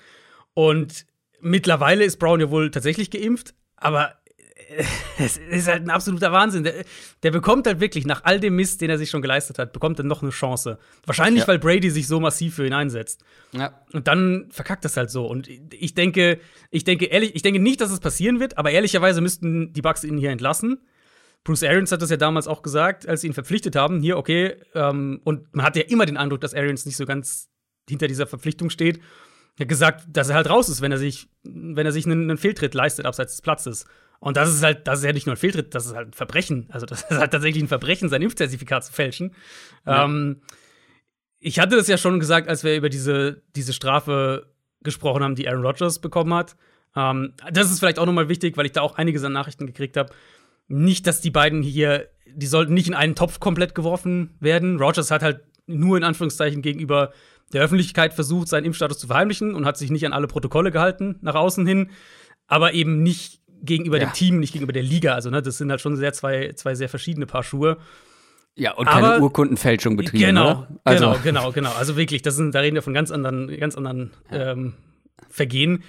Und 0.53 1.05
mittlerweile 1.41 2.03
ist 2.03 2.17
Brown 2.17 2.39
ja 2.39 2.49
wohl 2.49 2.71
tatsächlich 2.71 3.11
geimpft, 3.11 3.53
aber 3.75 4.15
es 5.17 5.37
ist 5.37 5.67
halt 5.67 5.83
ein 5.83 5.89
absoluter 5.89 6.31
Wahnsinn. 6.31 6.63
Der, 6.63 6.85
der, 7.23 7.31
bekommt 7.31 7.65
halt 7.67 7.79
wirklich 7.79 8.05
nach 8.05 8.23
all 8.23 8.39
dem 8.39 8.55
Mist, 8.55 8.81
den 8.81 8.89
er 8.89 8.97
sich 8.97 9.09
schon 9.09 9.21
geleistet 9.21 9.59
hat, 9.59 9.73
bekommt 9.73 9.99
er 9.99 10.05
noch 10.05 10.21
eine 10.21 10.31
Chance. 10.31 10.77
Wahrscheinlich, 11.05 11.43
ja. 11.43 11.47
weil 11.47 11.59
Brady 11.59 11.89
sich 11.89 12.07
so 12.07 12.19
massiv 12.19 12.55
für 12.55 12.65
ihn 12.65 12.73
einsetzt. 12.73 13.23
Ja. 13.51 13.81
Und 13.93 14.07
dann 14.07 14.47
verkackt 14.51 14.85
das 14.85 14.97
halt 14.97 15.09
so. 15.09 15.25
Und 15.25 15.47
ich 15.47 15.95
denke, 15.95 16.39
ich 16.71 16.83
denke 16.83 17.05
ehrlich, 17.05 17.35
ich 17.35 17.41
denke 17.41 17.59
nicht, 17.59 17.81
dass 17.81 17.91
es 17.91 17.99
passieren 17.99 18.39
wird, 18.39 18.57
aber 18.57 18.71
ehrlicherweise 18.71 19.21
müssten 19.21 19.73
die 19.73 19.81
Bucks 19.81 20.03
ihn 20.03 20.17
hier 20.17 20.31
entlassen. 20.31 20.79
Bruce 21.43 21.63
Arians 21.63 21.91
hat 21.91 22.01
das 22.01 22.09
ja 22.09 22.17
damals 22.17 22.47
auch 22.47 22.61
gesagt, 22.61 23.07
als 23.07 23.21
sie 23.21 23.27
ihn 23.27 23.33
verpflichtet 23.33 23.75
haben. 23.75 24.01
Hier, 24.01 24.17
okay, 24.17 24.55
ähm, 24.75 25.21
und 25.23 25.53
man 25.55 25.65
hat 25.65 25.75
ja 25.75 25.83
immer 25.83 26.05
den 26.05 26.17
Eindruck, 26.17 26.41
dass 26.41 26.53
Arians 26.53 26.85
nicht 26.85 26.97
so 26.97 27.05
ganz 27.05 27.49
hinter 27.89 28.07
dieser 28.07 28.27
Verpflichtung 28.27 28.69
steht. 28.69 28.99
Er 29.57 29.63
hat 29.63 29.69
gesagt, 29.69 30.05
dass 30.09 30.29
er 30.29 30.35
halt 30.35 30.49
raus 30.49 30.69
ist, 30.69 30.81
wenn 30.81 30.91
er 30.91 30.97
sich, 30.97 31.27
wenn 31.43 31.85
er 31.85 31.91
sich 31.91 32.05
einen, 32.05 32.29
einen 32.29 32.37
Fehltritt 32.37 32.73
leistet 32.73 33.05
abseits 33.05 33.33
des 33.33 33.41
Platzes. 33.41 33.85
Und 34.19 34.35
das 34.35 34.53
ist 34.53 34.63
halt, 34.63 34.87
das 34.87 34.99
ist 34.99 35.05
ja 35.05 35.13
nicht 35.13 35.25
nur 35.25 35.35
ein 35.35 35.37
Fehltritt, 35.37 35.73
das 35.73 35.85
ist 35.85 35.95
halt 35.95 36.09
ein 36.09 36.13
Verbrechen. 36.13 36.67
Also, 36.71 36.85
das 36.85 37.03
ist 37.09 37.17
halt 37.17 37.31
tatsächlich 37.31 37.63
ein 37.63 37.67
Verbrechen, 37.67 38.09
sein 38.09 38.21
Impfzertifikat 38.21 38.85
zu 38.85 38.93
fälschen. 38.93 39.35
Ja. 39.85 40.05
Ähm, 40.05 40.41
ich 41.39 41.59
hatte 41.59 41.77
das 41.77 41.87
ja 41.87 41.97
schon 41.97 42.19
gesagt, 42.19 42.49
als 42.49 42.63
wir 42.63 42.75
über 42.75 42.89
diese, 42.89 43.41
diese 43.55 43.73
Strafe 43.73 44.47
gesprochen 44.81 45.23
haben, 45.23 45.35
die 45.35 45.47
Aaron 45.47 45.65
Rodgers 45.65 45.99
bekommen 45.99 46.33
hat. 46.33 46.55
Ähm, 46.95 47.33
das 47.51 47.71
ist 47.71 47.79
vielleicht 47.79 47.99
auch 47.99 48.05
nochmal 48.05 48.29
wichtig, 48.29 48.57
weil 48.57 48.65
ich 48.65 48.73
da 48.73 48.81
auch 48.81 48.95
einige 48.95 49.19
Nachrichten 49.29 49.65
gekriegt 49.65 49.95
habe. 49.97 50.13
Nicht, 50.67 51.07
dass 51.07 51.21
die 51.21 51.31
beiden 51.31 51.61
hier, 51.61 52.09
die 52.27 52.45
sollten 52.45 52.73
nicht 52.73 52.87
in 52.87 52.93
einen 52.93 53.15
Topf 53.15 53.39
komplett 53.39 53.73
geworfen 53.73 54.35
werden. 54.39 54.79
Rodgers 54.79 55.11
hat 55.11 55.23
halt 55.23 55.41
nur 55.65 55.97
in 55.97 56.03
Anführungszeichen 56.03 56.61
gegenüber 56.61 57.13
der 57.53 57.63
Öffentlichkeit 57.63 58.13
versucht, 58.13 58.47
seinen 58.47 58.65
Impfstatus 58.65 58.99
zu 58.99 59.07
verheimlichen 59.07 59.55
und 59.55 59.65
hat 59.65 59.77
sich 59.77 59.89
nicht 59.91 60.05
an 60.05 60.13
alle 60.13 60.27
Protokolle 60.27 60.71
gehalten 60.71 61.17
nach 61.21 61.35
außen 61.35 61.65
hin, 61.65 61.89
aber 62.47 62.73
eben 62.73 63.01
nicht 63.01 63.38
gegenüber 63.61 63.97
ja. 63.99 64.05
dem 64.05 64.13
Team, 64.13 64.39
nicht 64.39 64.53
gegenüber 64.53 64.73
der 64.73 64.83
Liga. 64.83 65.13
Also, 65.13 65.29
ne, 65.29 65.41
das 65.41 65.57
sind 65.57 65.69
halt 65.69 65.81
schon 65.81 65.95
sehr 65.95 66.13
zwei, 66.13 66.53
zwei 66.53 66.75
sehr 66.75 66.89
verschiedene 66.89 67.25
Paar 67.25 67.43
Schuhe. 67.43 67.77
Ja, 68.55 68.73
und 68.73 68.87
keine 68.87 69.07
Aber, 69.07 69.23
Urkundenfälschung 69.23 69.95
betrieben. 69.95 70.25
Genau, 70.25 70.67
also. 70.83 71.11
genau, 71.11 71.19
genau, 71.23 71.51
genau. 71.51 71.71
Also 71.71 71.95
wirklich, 71.95 72.21
das 72.21 72.35
sind, 72.35 72.53
da 72.53 72.59
reden 72.59 72.75
wir 72.75 72.81
von 72.81 72.93
ganz 72.93 73.09
anderen, 73.09 73.47
ganz 73.57 73.77
anderen 73.77 74.11
ähm, 74.31 74.73
Vergehen. 75.29 75.83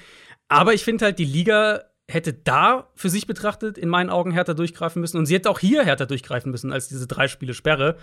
Aber 0.49 0.75
ich 0.75 0.85
finde 0.85 1.07
halt, 1.07 1.19
die 1.19 1.25
Liga 1.25 1.83
hätte 2.09 2.33
da 2.33 2.89
für 2.95 3.09
sich 3.09 3.27
betrachtet 3.27 3.79
in 3.79 3.89
meinen 3.89 4.11
Augen 4.11 4.33
härter 4.33 4.55
durchgreifen 4.55 5.01
müssen. 5.01 5.17
Und 5.17 5.27
sie 5.27 5.35
hätte 5.35 5.51
auch 5.51 5.59
hier 5.59 5.85
härter 5.85 6.07
durchgreifen 6.07 6.51
müssen 6.51 6.73
als 6.73 6.89
diese 6.89 7.07
drei 7.07 7.29
Spiele 7.29 7.55
Sperre. 7.55 7.97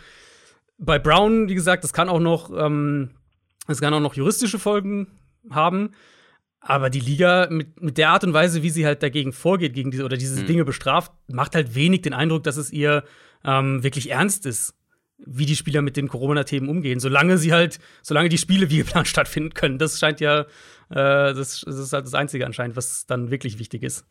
Bei 0.77 0.99
Brown, 0.99 1.49
wie 1.49 1.56
gesagt, 1.56 1.84
das 1.84 1.93
kann 1.93 2.10
auch 2.10 2.19
noch, 2.19 2.51
ähm, 2.58 3.12
das 3.67 3.82
kann 3.82 3.93
auch 3.93 3.99
noch 3.99 4.15
juristische 4.15 4.60
Folgen 4.60 5.08
haben. 5.49 5.91
Aber 6.60 6.89
die 6.89 7.00
Liga 7.00 7.48
mit, 7.50 7.82
mit 7.82 7.98
der 7.98 8.10
Art 8.10 8.24
und 8.24 8.34
Weise, 8.34 8.63
wie 8.63 8.70
sie 8.70 8.86
halt 8.86 9.04
dagegen 9.04 9.32
vorgeht, 9.32 9.74
gegen 9.74 9.91
diese 9.91 10.04
oder 10.04 10.17
diese 10.17 10.41
mhm. 10.41 10.48
Dinge 10.48 10.65
bestraft, 10.65 11.12
macht 11.28 11.56
halt 11.56 11.76
wenig 11.76 12.02
den 12.02 12.13
Eindruck, 12.13 12.43
dass 12.43 12.58
es 12.58 12.72
ihr 12.72 13.04
ähm, 13.46 13.84
wirklich 13.84 14.12
ernst 14.12 14.46
ist, 14.46 14.74
wie 15.17 15.46
die 15.46 15.56
Spieler 15.56 15.82
mit 15.82 15.98
den 15.98 16.08
Corona-Themen 16.10 16.70
umgehen. 16.70 17.00
Solange 17.00 17.38
sie 17.38 17.54
halt, 17.54 17.80
solange 18.02 18.30
die 18.30 18.38
Spiele 18.38 18.70
wie 18.70 18.78
geplant 18.78 19.08
stattfinden 19.08 19.54
können. 19.54 19.78
Das 19.78 20.00
scheint 20.00 20.20
ja, 20.20 20.41
äh, 20.41 20.46
das, 20.89 21.62
das 21.62 21.78
ist 21.78 21.93
halt 21.93 22.06
das 22.06 22.13
Einzige 22.13 22.46
anscheinend, 22.46 22.76
was 22.76 23.06
dann 23.06 23.32
wirklich 23.32 23.60
wichtig 23.60 23.84
ist. 23.84 24.06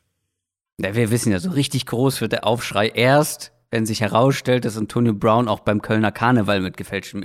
Ja, 0.81 0.95
wir 0.95 1.11
wissen 1.11 1.33
ja, 1.33 1.39
so 1.39 1.51
richtig 1.51 1.87
groß 1.87 2.21
wird 2.21 2.33
der 2.33 2.47
Aufschrei 2.47 2.89
erst, 2.89 3.53
wenn 3.71 3.87
sich 3.87 4.01
herausstellt, 4.03 4.65
dass 4.65 4.77
Antonio 4.77 5.15
Brown 5.15 5.49
auch 5.49 5.61
beim 5.61 5.81
Kölner 5.81 6.13
Karneval 6.13 6.61
mit 6.61 6.77
gefälschtem 6.77 7.23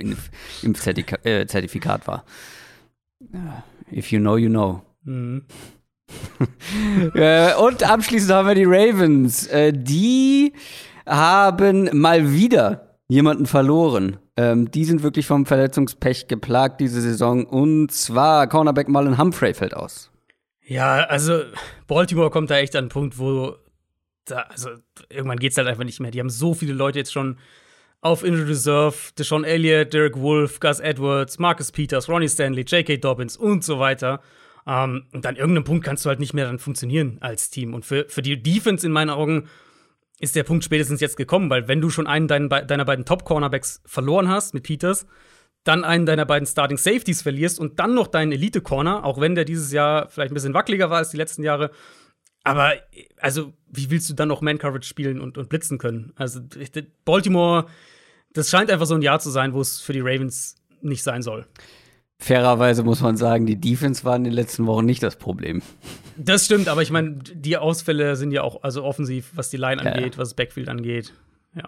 Impfzertifikat 0.62 2.02
äh, 2.02 2.06
war. 2.06 2.24
If 3.92 4.10
you 4.10 4.20
know, 4.20 4.36
you 4.36 4.48
know. 4.48 4.82
Mhm. 5.04 5.44
äh, 7.14 7.54
und 7.54 7.82
abschließend 7.82 8.32
haben 8.32 8.48
wir 8.48 8.54
die 8.54 8.64
Ravens. 8.64 9.46
Äh, 9.46 9.72
die 9.72 10.52
haben 11.06 11.90
mal 11.98 12.32
wieder 12.32 12.98
jemanden 13.08 13.46
verloren. 13.46 14.18
Ähm, 14.36 14.70
die 14.70 14.84
sind 14.84 15.02
wirklich 15.02 15.26
vom 15.26 15.46
Verletzungspech 15.46 16.28
geplagt 16.28 16.80
diese 16.80 17.00
Saison. 17.00 17.44
Und 17.44 17.90
zwar 17.92 18.48
Cornerback 18.48 18.88
Marlon 18.88 19.18
Humphrey 19.18 19.54
fällt 19.54 19.74
aus. 19.74 20.10
Ja, 20.64 21.04
also 21.04 21.42
Baltimore 21.86 22.30
kommt 22.30 22.50
da 22.50 22.56
echt 22.56 22.74
an 22.76 22.84
einen 22.84 22.88
Punkt, 22.88 23.18
wo 23.18 23.56
da, 24.24 24.42
also 24.48 24.70
irgendwann 25.10 25.38
geht's 25.38 25.56
halt 25.58 25.68
einfach 25.68 25.84
nicht 25.84 26.00
mehr. 26.00 26.10
Die 26.10 26.20
haben 26.20 26.30
so 26.30 26.54
viele 26.54 26.72
Leute 26.72 26.98
jetzt 26.98 27.12
schon 27.12 27.38
auf 28.00 28.24
Injured 28.24 28.48
Reserve, 28.48 28.96
Deshaun 29.18 29.44
Elliott, 29.44 29.92
Derek 29.92 30.18
Wolf, 30.18 30.60
Gus 30.60 30.80
Edwards, 30.80 31.38
Marcus 31.38 31.70
Peters, 31.70 32.08
Ronnie 32.08 32.28
Stanley, 32.28 32.62
J.K. 32.62 32.96
Dobbins 32.96 33.36
und 33.36 33.64
so 33.64 33.78
weiter. 33.78 34.20
Ähm, 34.66 35.06
und 35.12 35.26
an 35.26 35.36
irgendeinem 35.36 35.64
Punkt 35.64 35.84
kannst 35.84 36.04
du 36.04 36.08
halt 36.08 36.20
nicht 36.20 36.34
mehr 36.34 36.46
dann 36.46 36.58
funktionieren 36.58 37.18
als 37.20 37.50
Team. 37.50 37.74
Und 37.74 37.84
für, 37.84 38.06
für 38.08 38.22
die 38.22 38.42
Defense 38.42 38.86
in 38.86 38.92
meinen 38.92 39.10
Augen 39.10 39.48
ist 40.20 40.36
der 40.36 40.44
Punkt 40.44 40.64
spätestens 40.64 41.00
jetzt 41.00 41.16
gekommen, 41.16 41.50
weil 41.50 41.66
wenn 41.66 41.80
du 41.80 41.90
schon 41.90 42.06
einen 42.06 42.28
deiner, 42.28 42.62
deiner 42.62 42.84
beiden 42.84 43.04
Top-Cornerbacks 43.04 43.82
verloren 43.84 44.28
hast 44.28 44.54
mit 44.54 44.62
Peters, 44.62 45.06
dann 45.64 45.84
einen 45.84 46.06
deiner 46.06 46.26
beiden 46.26 46.46
Starting 46.46 46.76
Safeties 46.76 47.22
verlierst 47.22 47.58
und 47.58 47.78
dann 47.78 47.94
noch 47.94 48.08
deinen 48.08 48.32
Elite 48.32 48.60
Corner, 48.60 49.04
auch 49.04 49.20
wenn 49.20 49.34
der 49.34 49.44
dieses 49.44 49.72
Jahr 49.72 50.08
vielleicht 50.08 50.32
ein 50.32 50.34
bisschen 50.34 50.54
wackeliger 50.54 50.90
war 50.90 50.98
als 50.98 51.10
die 51.10 51.16
letzten 51.16 51.42
Jahre. 51.42 51.70
Aber 52.44 52.72
also, 53.18 53.52
wie 53.68 53.90
willst 53.90 54.10
du 54.10 54.14
dann 54.14 54.28
noch 54.28 54.40
Man 54.40 54.58
Coverage 54.58 54.88
spielen 54.88 55.20
und, 55.20 55.38
und 55.38 55.48
blitzen 55.48 55.78
können? 55.78 56.12
Also 56.16 56.40
Baltimore, 57.04 57.66
das 58.32 58.50
scheint 58.50 58.70
einfach 58.70 58.86
so 58.86 58.94
ein 58.94 59.02
Jahr 59.02 59.20
zu 59.20 59.30
sein, 59.30 59.54
wo 59.54 59.60
es 59.60 59.80
für 59.80 59.92
die 59.92 60.00
Ravens 60.00 60.56
nicht 60.80 61.04
sein 61.04 61.22
soll. 61.22 61.46
Fairerweise 62.22 62.84
muss 62.84 63.00
man 63.00 63.16
sagen, 63.16 63.46
die 63.46 63.56
Defense 63.56 64.04
war 64.04 64.14
in 64.14 64.22
den 64.22 64.32
letzten 64.32 64.64
Wochen 64.66 64.84
nicht 64.84 65.02
das 65.02 65.16
Problem. 65.16 65.60
Das 66.16 66.44
stimmt, 66.44 66.68
aber 66.68 66.80
ich 66.80 66.92
meine, 66.92 67.14
die 67.14 67.56
Ausfälle 67.56 68.14
sind 68.14 68.30
ja 68.30 68.42
auch 68.42 68.62
also 68.62 68.84
offensiv, 68.84 69.32
was 69.34 69.50
die 69.50 69.56
Line 69.56 69.82
angeht, 69.82 70.14
ja. 70.14 70.18
was 70.18 70.28
das 70.28 70.34
Backfield 70.34 70.68
angeht. 70.68 71.12
Ja. 71.56 71.64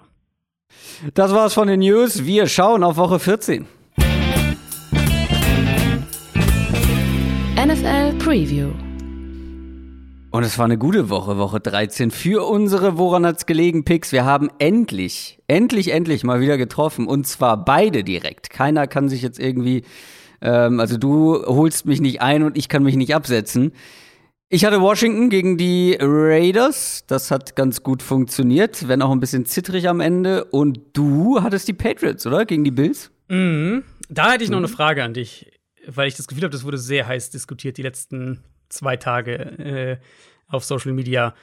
Das 1.12 1.32
war's 1.32 1.54
von 1.54 1.66
den 1.66 1.80
News. 1.80 2.24
Wir 2.24 2.46
schauen 2.46 2.84
auf 2.84 2.96
Woche 2.96 3.18
14. 3.18 3.66
NFL 7.56 8.16
Preview. 8.20 8.70
Und 10.30 10.44
es 10.44 10.56
war 10.56 10.66
eine 10.66 10.78
gute 10.78 11.10
Woche, 11.10 11.36
Woche 11.36 11.58
13 11.58 12.12
für 12.12 12.48
unsere 12.48 12.96
Woran 12.96 13.26
hat's 13.26 13.46
gelegen 13.46 13.84
Picks. 13.84 14.12
Wir 14.12 14.24
haben 14.24 14.50
endlich, 14.60 15.40
endlich, 15.48 15.92
endlich 15.92 16.22
mal 16.22 16.40
wieder 16.40 16.58
getroffen 16.58 17.08
und 17.08 17.26
zwar 17.26 17.64
beide 17.64 18.04
direkt. 18.04 18.50
Keiner 18.50 18.86
kann 18.86 19.08
sich 19.08 19.22
jetzt 19.22 19.40
irgendwie, 19.40 19.82
ähm, 20.44 20.78
also 20.78 20.96
du 20.98 21.44
holst 21.46 21.86
mich 21.86 22.00
nicht 22.00 22.20
ein 22.20 22.42
und 22.42 22.56
ich 22.56 22.68
kann 22.68 22.84
mich 22.84 22.96
nicht 22.96 23.14
absetzen. 23.14 23.72
Ich 24.50 24.64
hatte 24.64 24.80
Washington 24.80 25.30
gegen 25.30 25.56
die 25.56 25.96
Raiders. 26.00 27.04
Das 27.06 27.30
hat 27.30 27.56
ganz 27.56 27.82
gut 27.82 28.02
funktioniert, 28.02 28.86
wenn 28.86 29.02
auch 29.02 29.10
ein 29.10 29.18
bisschen 29.18 29.46
zittrig 29.46 29.88
am 29.88 30.00
Ende. 30.00 30.44
Und 30.44 30.78
du 30.92 31.42
hattest 31.42 31.66
die 31.66 31.72
Patriots, 31.72 32.26
oder? 32.26 32.44
Gegen 32.44 32.62
die 32.62 32.70
Bills? 32.70 33.10
Mhm. 33.28 33.82
Da 34.08 34.32
hätte 34.32 34.44
ich 34.44 34.50
noch 34.50 34.58
eine 34.58 34.68
Frage 34.68 35.02
an 35.02 35.14
dich, 35.14 35.50
weil 35.86 36.08
ich 36.08 36.14
das 36.14 36.28
Gefühl 36.28 36.44
habe, 36.44 36.52
das 36.52 36.62
wurde 36.62 36.78
sehr 36.78 37.08
heiß 37.08 37.30
diskutiert 37.30 37.78
die 37.78 37.82
letzten 37.82 38.44
zwei 38.68 38.96
Tage 38.96 39.32
äh, 39.58 39.96
auf 40.46 40.64
Social 40.64 40.92
Media. 40.92 41.34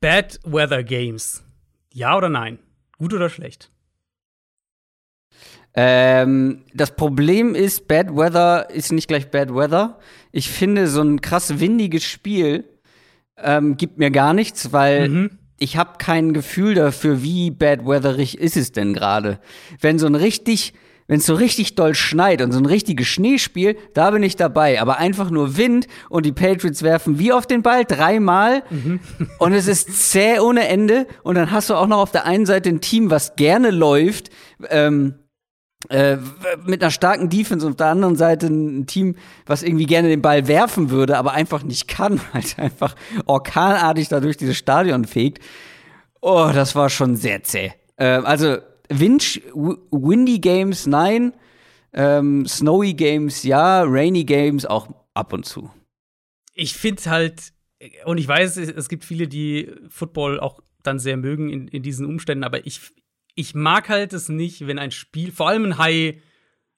Bad 0.00 0.40
Weather 0.44 0.82
Games. 0.82 1.44
Ja 1.92 2.16
oder 2.16 2.28
nein? 2.28 2.58
Gut 2.98 3.12
oder 3.12 3.28
schlecht? 3.28 3.70
Ähm, 5.76 6.62
das 6.72 6.96
Problem 6.96 7.54
ist, 7.54 7.86
Bad 7.86 8.16
Weather 8.16 8.70
ist 8.70 8.92
nicht 8.92 9.08
gleich 9.08 9.30
Bad 9.30 9.54
Weather. 9.54 9.98
Ich 10.32 10.50
finde, 10.50 10.88
so 10.88 11.02
ein 11.02 11.20
krass 11.20 11.60
windiges 11.60 12.04
Spiel 12.04 12.64
ähm, 13.36 13.76
gibt 13.76 13.98
mir 13.98 14.10
gar 14.10 14.32
nichts, 14.32 14.72
weil 14.72 15.08
mhm. 15.08 15.30
ich 15.58 15.76
habe 15.76 15.98
kein 15.98 16.32
Gefühl 16.32 16.74
dafür, 16.74 17.22
wie 17.22 17.50
bad 17.50 17.86
weatherig 17.86 18.38
ist 18.38 18.56
es 18.56 18.72
denn 18.72 18.94
gerade. 18.94 19.38
Wenn 19.80 19.98
so 19.98 20.06
ein 20.06 20.14
richtig 20.14 20.72
wenn 21.08 21.20
es 21.20 21.26
so 21.26 21.34
richtig 21.34 21.76
doll 21.76 21.94
schneit 21.94 22.42
und 22.42 22.50
so 22.50 22.58
ein 22.58 22.66
richtiges 22.66 23.06
Schneespiel, 23.06 23.76
da 23.94 24.10
bin 24.10 24.24
ich 24.24 24.34
dabei. 24.34 24.80
Aber 24.80 24.98
einfach 24.98 25.30
nur 25.30 25.56
Wind 25.56 25.86
und 26.08 26.26
die 26.26 26.32
Patriots 26.32 26.82
werfen 26.82 27.18
wie 27.18 27.32
auf 27.32 27.46
den 27.46 27.62
Ball 27.62 27.84
dreimal 27.84 28.64
mhm. 28.70 29.00
und 29.38 29.52
es 29.52 29.68
ist 29.68 30.10
zäh 30.10 30.40
ohne 30.40 30.66
Ende. 30.66 31.06
Und 31.22 31.36
dann 31.36 31.52
hast 31.52 31.70
du 31.70 31.74
auch 31.74 31.86
noch 31.86 31.98
auf 31.98 32.10
der 32.10 32.26
einen 32.26 32.46
Seite 32.46 32.70
ein 32.70 32.80
Team, 32.80 33.10
was 33.10 33.36
gerne 33.36 33.70
läuft, 33.70 34.30
ähm, 34.68 35.14
äh, 35.88 36.16
mit 36.64 36.82
einer 36.82 36.90
starken 36.90 37.28
Defense 37.28 37.64
und 37.64 37.72
auf 37.72 37.76
der 37.76 37.86
anderen 37.88 38.16
Seite 38.16 38.46
ein 38.46 38.86
Team, 38.86 39.16
was 39.44 39.62
irgendwie 39.62 39.86
gerne 39.86 40.08
den 40.08 40.22
Ball 40.22 40.48
werfen 40.48 40.90
würde, 40.90 41.16
aber 41.18 41.32
einfach 41.32 41.62
nicht 41.62 41.86
kann, 41.86 42.20
weil 42.32 42.42
es 42.42 42.58
einfach 42.58 42.96
orkanartig 43.26 44.08
da 44.08 44.20
durch 44.20 44.36
dieses 44.36 44.56
Stadion 44.56 45.04
fegt. 45.04 45.42
Oh, 46.20 46.50
das 46.52 46.74
war 46.74 46.90
schon 46.90 47.16
sehr 47.16 47.42
zäh. 47.44 47.72
Äh, 47.96 48.06
also 48.06 48.58
Wind, 48.88 49.42
Windy 49.54 50.38
Games 50.38 50.86
nein, 50.86 51.32
ähm, 51.92 52.46
Snowy 52.46 52.94
Games 52.94 53.42
ja, 53.42 53.82
Rainy 53.82 54.24
Games 54.24 54.66
auch 54.66 54.88
ab 55.14 55.32
und 55.32 55.44
zu. 55.44 55.70
Ich 56.54 56.74
finde 56.74 57.02
halt, 57.10 57.52
und 58.04 58.18
ich 58.18 58.26
weiß, 58.26 58.56
es 58.56 58.88
gibt 58.88 59.04
viele, 59.04 59.28
die 59.28 59.70
Football 59.88 60.40
auch 60.40 60.60
dann 60.82 60.98
sehr 60.98 61.16
mögen 61.16 61.50
in, 61.50 61.68
in 61.68 61.82
diesen 61.82 62.06
Umständen, 62.06 62.44
aber 62.44 62.66
ich, 62.66 62.92
ich 63.36 63.54
mag 63.54 63.88
halt 63.88 64.12
es 64.12 64.28
nicht, 64.28 64.66
wenn 64.66 64.80
ein 64.80 64.90
Spiel, 64.90 65.30
vor 65.30 65.48
allem 65.48 65.64
ein 65.66 65.78
High, 65.78 66.16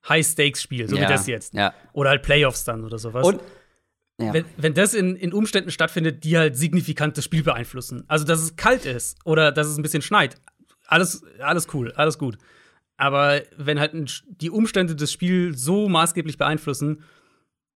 High-Stakes-Spiel, 0.07 0.89
so 0.89 0.97
ja, 0.97 1.03
wie 1.03 1.07
das 1.07 1.27
jetzt. 1.27 1.55
Ja. 1.55 1.73
Oder 1.95 2.11
halt 2.11 2.23
Playoffs 2.23 2.65
dann 2.65 2.85
oder 2.85 2.99
sowas. 2.99 3.27
Und 3.27 3.41
ja. 4.21 4.35
Wenn, 4.35 4.45
wenn 4.57 4.75
das 4.75 4.95
in, 4.95 5.15
in 5.15 5.33
Umständen 5.33 5.71
stattfindet, 5.71 6.25
die 6.25 6.37
halt 6.37 6.57
signifikant 6.57 7.17
das 7.17 7.25
Spiel 7.25 7.45
beeinflussen. 7.45 8.03
Also, 8.09 8.25
dass 8.25 8.41
es 8.41 8.57
kalt 8.57 8.85
ist 8.85 9.17
oder 9.25 9.53
dass 9.53 9.69
es 9.69 9.79
ein 9.79 9.83
bisschen 9.83 10.03
schneit 10.03 10.41
alles, 10.89 11.23
alles 11.39 11.69
cool, 11.73 11.93
alles 11.93 12.19
gut. 12.19 12.39
Aber 12.97 13.43
wenn 13.57 13.79
halt 13.79 13.95
ein, 13.95 14.07
die 14.27 14.51
Umstände 14.51 14.97
des 14.97 15.13
Spiels 15.13 15.63
so 15.63 15.89
maßgeblich 15.89 16.37
beeinflussen, 16.37 17.05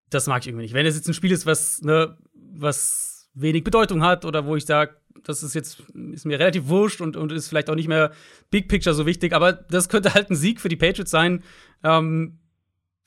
das 0.09 0.25
mag 0.25 0.41
ich 0.41 0.47
irgendwie 0.47 0.63
nicht. 0.63 0.73
Wenn 0.73 0.85
es 0.85 0.95
jetzt 0.95 1.07
ein 1.07 1.13
Spiel 1.13 1.31
ist, 1.31 1.45
was, 1.45 1.81
ne, 1.81 2.17
was 2.33 3.29
wenig 3.33 3.63
Bedeutung 3.63 4.01
hat 4.03 4.25
oder 4.25 4.45
wo 4.45 4.55
ich 4.55 4.65
sage, 4.65 4.95
das 5.23 5.43
ist 5.43 5.53
jetzt 5.53 5.83
ist 6.13 6.25
mir 6.25 6.39
relativ 6.39 6.67
wurscht 6.67 7.01
und, 7.01 7.15
und 7.15 7.31
ist 7.31 7.47
vielleicht 7.47 7.69
auch 7.69 7.75
nicht 7.75 7.87
mehr 7.87 8.11
Big 8.49 8.67
Picture 8.67 8.95
so 8.95 9.05
wichtig, 9.05 9.33
aber 9.33 9.53
das 9.53 9.89
könnte 9.89 10.13
halt 10.13 10.29
ein 10.29 10.35
Sieg 10.35 10.59
für 10.61 10.69
die 10.69 10.75
Patriots 10.75 11.11
sein, 11.11 11.43
ähm, 11.83 12.39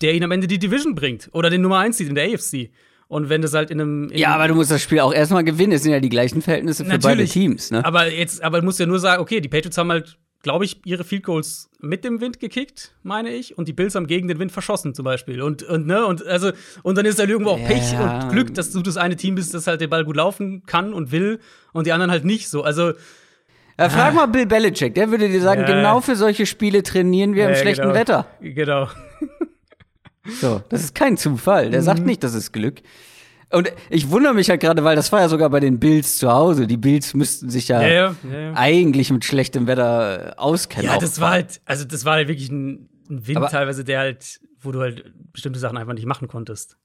der 0.01 0.15
ihnen 0.15 0.25
am 0.25 0.33
Ende 0.33 0.47
die 0.47 0.59
Division 0.59 0.95
bringt 0.95 1.29
oder 1.33 1.51
den 1.51 1.63
Nummer 1.63 1.79
1 1.79 1.97
zieht 1.97 2.09
in 2.09 2.15
der 2.15 2.33
AFC. 2.33 2.71
Und 3.07 3.29
wenn 3.29 3.43
das 3.43 3.55
halt 3.55 3.71
in 3.71 3.81
einem. 3.81 4.09
In 4.09 4.19
ja, 4.19 4.35
aber 4.35 4.49
du 4.49 4.55
musst 4.55 4.71
das 4.71 4.83
Spiel 4.83 5.01
auch 5.01 5.13
erstmal 5.13 5.45
gewinnen. 5.45 5.73
Es 5.73 5.83
sind 5.83 5.93
ja 5.93 6.01
die 6.01 6.09
gleichen 6.09 6.43
Verhältnisse 6.43 6.85
für 6.85 6.99
beide 6.99 7.25
Teams, 7.27 7.71
ne? 7.71 7.85
Aber 7.85 8.11
jetzt, 8.11 8.43
aber 8.43 8.61
du 8.61 8.65
musst 8.65 8.81
ja 8.81 8.87
nur 8.87 8.99
sagen, 8.99 9.23
okay, 9.23 9.41
die 9.41 9.49
Patriots 9.49 9.77
haben 9.77 9.91
halt, 9.91 10.19
glaube 10.45 10.65
ich, 10.65 10.81
ihre 10.85 11.03
Field 11.03 11.25
Goals 11.25 11.71
mit 11.81 12.05
dem 12.05 12.21
Wind 12.21 12.39
gekickt, 12.39 12.93
meine 13.03 13.31
ich, 13.31 13.59
und 13.59 13.67
die 13.67 13.73
Bills 13.73 13.97
haben 13.97 14.07
gegen 14.07 14.29
den 14.29 14.39
Wind 14.39 14.53
verschossen, 14.53 14.95
zum 14.95 15.05
Beispiel. 15.05 15.43
Und, 15.43 15.65
und, 15.65 15.87
ne, 15.87 16.07
und 16.07 16.25
also, 16.27 16.53
und 16.85 16.97
dann 16.97 17.07
ist 17.07 17.19
halt 17.19 17.31
irgendwo 17.31 17.53
auch 17.53 17.59
ja. 17.59 17.67
Pech 17.67 17.99
und 17.99 18.29
Glück, 18.31 18.55
dass 18.55 18.71
du 18.71 18.83
das 18.83 18.97
eine 18.97 19.17
Team 19.17 19.35
bist, 19.35 19.55
das 19.55 19.67
halt 19.67 19.81
den 19.81 19.91
Ball 19.91 20.05
gut 20.05 20.17
laufen 20.17 20.65
kann 20.67 20.93
und 20.93 21.11
will 21.11 21.41
und 21.73 21.87
die 21.87 21.93
anderen 21.93 22.13
halt 22.13 22.25
nicht 22.25 22.49
so. 22.49 22.63
Also. 22.63 22.93
Ja, 23.77 23.89
frag 23.89 24.13
ah. 24.13 24.15
mal 24.15 24.27
Bill 24.27 24.47
Belichick, 24.47 24.95
der 24.95 25.11
würde 25.11 25.29
dir 25.29 25.41
sagen, 25.41 25.63
ja. 25.63 25.67
genau 25.67 26.01
für 26.01 26.15
solche 26.15 26.47
Spiele 26.47 26.85
trainieren 26.85 27.35
wir 27.35 27.49
im 27.49 27.57
schlechten 27.57 27.83
genau. 27.83 27.95
Wetter. 27.95 28.27
Genau. 28.41 28.89
So, 30.41 30.63
das 30.69 30.85
ist 30.85 30.95
kein 30.95 31.17
Zufall. 31.17 31.71
Der 31.71 31.81
mhm. 31.81 31.85
sagt 31.85 32.07
nicht, 32.07 32.23
das 32.23 32.35
ist 32.35 32.53
Glück. 32.53 32.83
Und 33.55 33.73
ich 33.89 34.11
wundere 34.11 34.35
mich 34.35 34.51
halt 34.51 34.61
gerade, 34.61 34.85
weil 34.85 34.97
das 34.97 35.13
war 35.13 35.21
ja 35.21 35.29
sogar 35.29 35.49
bei 35.51 35.61
den 35.61 35.79
Bills 35.79 36.19
zu 36.19 36.31
Hause. 36.31 36.67
Die 36.67 36.77
Bills 36.77 37.15
müssten 37.15 37.51
sich 37.51 37.69
ja, 37.69 37.83
ja, 37.83 38.17
ja, 38.31 38.41
ja 38.41 38.53
eigentlich 38.55 39.11
mit 39.11 39.25
schlechtem 39.25 39.67
Wetter 39.67 40.33
äh, 40.33 40.37
auskennen. 40.37 40.91
Ja, 40.91 40.99
das 40.99 41.21
war 41.21 41.31
halt, 41.31 41.61
also 41.65 41.85
das 41.85 42.05
war 42.05 42.15
halt 42.15 42.29
wirklich 42.29 42.51
ein, 42.51 42.89
ein 43.09 43.27
Wind 43.27 43.37
Aber 43.37 43.49
teilweise, 43.49 43.85
der 43.85 44.01
halt, 44.01 44.41
wo 44.61 44.73
du 44.73 44.81
halt 44.81 45.13
bestimmte 45.33 45.59
Sachen 45.59 45.79
einfach 45.79 45.95
nicht 45.95 46.07
machen 46.07 46.29
konntest. 46.29 46.77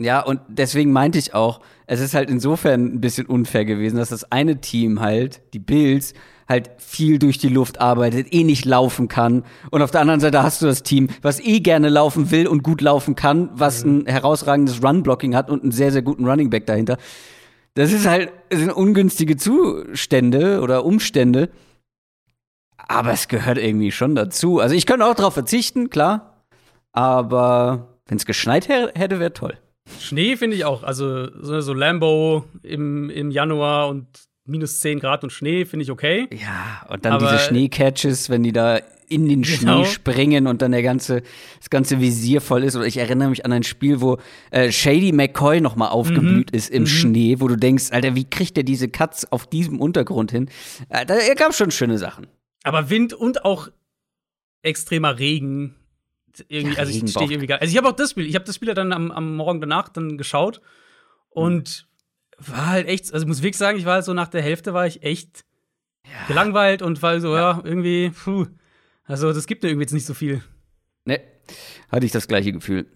Ja, 0.00 0.20
und 0.20 0.40
deswegen 0.48 0.92
meinte 0.92 1.18
ich 1.18 1.34
auch, 1.34 1.60
es 1.86 2.00
ist 2.00 2.14
halt 2.14 2.30
insofern 2.30 2.84
ein 2.94 3.00
bisschen 3.00 3.26
unfair 3.26 3.64
gewesen, 3.64 3.96
dass 3.96 4.10
das 4.10 4.30
eine 4.30 4.60
Team 4.60 5.00
halt, 5.00 5.42
die 5.54 5.58
Bills, 5.58 6.14
halt 6.48 6.70
viel 6.78 7.18
durch 7.18 7.38
die 7.38 7.48
Luft 7.48 7.80
arbeitet, 7.80 8.32
eh 8.32 8.42
nicht 8.42 8.64
laufen 8.64 9.08
kann. 9.08 9.44
Und 9.70 9.82
auf 9.82 9.90
der 9.90 10.00
anderen 10.00 10.20
Seite 10.20 10.42
hast 10.42 10.62
du 10.62 10.66
das 10.66 10.82
Team, 10.82 11.08
was 11.20 11.40
eh 11.40 11.60
gerne 11.60 11.90
laufen 11.90 12.30
will 12.30 12.46
und 12.46 12.62
gut 12.62 12.80
laufen 12.80 13.14
kann, 13.14 13.50
was 13.52 13.84
mhm. 13.84 14.00
ein 14.00 14.06
herausragendes 14.06 14.82
Run-Blocking 14.82 15.36
hat 15.36 15.50
und 15.50 15.62
einen 15.62 15.72
sehr, 15.72 15.92
sehr 15.92 16.02
guten 16.02 16.24
Running 16.26 16.48
Back 16.50 16.66
dahinter. 16.66 16.96
Das 17.74 17.92
ist 17.92 18.06
halt, 18.06 18.32
das 18.48 18.60
sind 18.60 18.72
ungünstige 18.72 19.36
Zustände 19.36 20.60
oder 20.62 20.84
Umstände. 20.84 21.50
Aber 22.76 23.12
es 23.12 23.28
gehört 23.28 23.58
irgendwie 23.58 23.92
schon 23.92 24.14
dazu. 24.14 24.60
Also 24.60 24.74
ich 24.74 24.86
könnte 24.86 25.04
auch 25.04 25.14
darauf 25.14 25.34
verzichten, 25.34 25.90
klar. 25.90 26.44
Aber 26.92 27.98
wenn 28.06 28.16
es 28.16 28.24
geschneit 28.24 28.68
hätte, 28.68 29.20
wäre 29.20 29.34
toll. 29.34 29.58
Schnee 30.00 30.36
finde 30.36 30.56
ich 30.56 30.64
auch. 30.64 30.82
Also 30.82 31.28
so 31.40 31.72
Lambo 31.74 32.44
im, 32.62 33.10
im 33.10 33.30
Januar 33.30 33.88
und 33.88 34.06
minus 34.48 34.80
10 34.80 35.00
Grad 35.00 35.24
und 35.24 35.30
Schnee 35.30 35.64
finde 35.64 35.84
ich 35.84 35.90
okay. 35.90 36.28
Ja, 36.32 36.86
und 36.88 37.04
dann 37.04 37.12
Aber 37.12 37.30
diese 37.30 37.38
Schneecatches, 37.40 38.30
wenn 38.30 38.42
die 38.42 38.52
da 38.52 38.80
in 39.08 39.28
den 39.28 39.42
genau. 39.42 39.84
Schnee 39.84 39.84
springen 39.86 40.46
und 40.46 40.62
dann 40.62 40.72
der 40.72 40.82
ganze, 40.82 41.22
das 41.58 41.70
ganze 41.70 42.00
Visier 42.00 42.40
voll 42.40 42.64
ist. 42.64 42.76
Oder 42.76 42.86
ich 42.86 42.98
erinnere 42.98 43.30
mich 43.30 43.44
an 43.44 43.52
ein 43.52 43.62
Spiel, 43.62 44.00
wo 44.00 44.18
äh, 44.50 44.70
Shady 44.70 45.12
McCoy 45.12 45.60
noch 45.60 45.76
mal 45.76 45.88
aufgeblüht 45.88 46.52
mhm. 46.52 46.56
ist 46.56 46.70
im 46.70 46.82
mhm. 46.82 46.86
Schnee, 46.86 47.36
wo 47.40 47.48
du 47.48 47.56
denkst, 47.56 47.86
Alter, 47.90 48.14
wie 48.14 48.28
kriegt 48.28 48.56
der 48.56 48.64
diese 48.64 48.88
Katz 48.88 49.26
auf 49.30 49.46
diesem 49.46 49.80
Untergrund 49.80 50.30
hin? 50.30 50.50
Äh, 50.88 51.06
da 51.06 51.16
gab 51.34 51.54
schon 51.54 51.70
schöne 51.70 51.98
Sachen. 51.98 52.26
Aber 52.64 52.90
Wind 52.90 53.14
und 53.14 53.44
auch 53.44 53.68
extremer 54.62 55.18
Regen. 55.18 55.74
Irgendwie, 56.48 56.74
ja, 56.74 56.80
also 56.80 56.92
ich 56.92 57.10
stehe 57.10 57.30
irgendwie 57.30 57.46
gar. 57.46 57.60
Also 57.60 57.72
ich 57.72 57.78
habe 57.78 57.88
auch 57.88 57.96
das 57.96 58.10
Spiel, 58.10 58.26
ich 58.26 58.34
habe 58.34 58.44
das 58.44 58.54
Spiel 58.54 58.72
dann 58.74 58.92
am, 58.92 59.10
am 59.10 59.36
Morgen 59.36 59.60
danach 59.60 59.88
dann 59.88 60.18
geschaut 60.18 60.60
und 61.30 61.87
war 62.38 62.66
halt 62.66 62.88
echt, 62.88 63.12
also 63.12 63.24
ich 63.24 63.28
muss 63.28 63.42
wirklich 63.42 63.56
sagen, 63.56 63.78
ich 63.78 63.84
war 63.84 63.94
halt 63.94 64.04
so 64.04 64.14
nach 64.14 64.28
der 64.28 64.42
Hälfte 64.42 64.74
war 64.74 64.86
ich 64.86 65.02
echt 65.02 65.44
ja. 66.04 66.26
gelangweilt 66.28 66.82
und 66.82 67.02
war 67.02 67.20
so, 67.20 67.34
ja, 67.34 67.52
ja 67.52 67.60
irgendwie, 67.64 68.10
puh. 68.10 68.46
Also, 69.04 69.32
das 69.32 69.46
gibt 69.46 69.62
mir 69.62 69.70
irgendwie 69.70 69.84
jetzt 69.84 69.94
nicht 69.94 70.06
so 70.06 70.14
viel. 70.14 70.42
Ne, 71.06 71.20
hatte 71.90 72.04
ich 72.04 72.12
das 72.12 72.28
gleiche 72.28 72.52
Gefühl. 72.52 72.86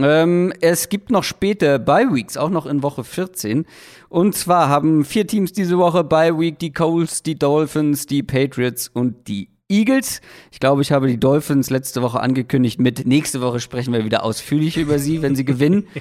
Ähm, 0.00 0.52
es 0.60 0.88
gibt 0.88 1.10
noch 1.10 1.24
später 1.24 1.78
Bye 1.78 2.12
Weeks, 2.12 2.36
auch 2.36 2.50
noch 2.50 2.66
in 2.66 2.82
Woche 2.82 3.04
14. 3.04 3.66
Und 4.08 4.34
zwar 4.34 4.68
haben 4.68 5.04
vier 5.04 5.26
Teams 5.26 5.52
diese 5.52 5.78
Woche 5.78 6.04
Bye 6.04 6.38
Week: 6.38 6.58
die 6.58 6.72
Coles, 6.72 7.22
die 7.22 7.38
Dolphins, 7.38 8.06
die 8.06 8.22
Patriots 8.22 8.88
und 8.88 9.28
die 9.28 9.50
Eagles. 9.68 10.20
Ich 10.50 10.60
glaube, 10.60 10.82
ich 10.82 10.92
habe 10.92 11.08
die 11.08 11.20
Dolphins 11.20 11.70
letzte 11.70 12.02
Woche 12.02 12.20
angekündigt 12.20 12.80
mit 12.80 13.06
nächste 13.06 13.40
Woche 13.40 13.60
sprechen 13.60 13.92
wir 13.92 14.04
wieder 14.04 14.24
ausführlich 14.24 14.76
über 14.76 14.98
sie, 14.98 15.22
wenn 15.22 15.36
sie 15.36 15.44
gewinnen. 15.44 15.86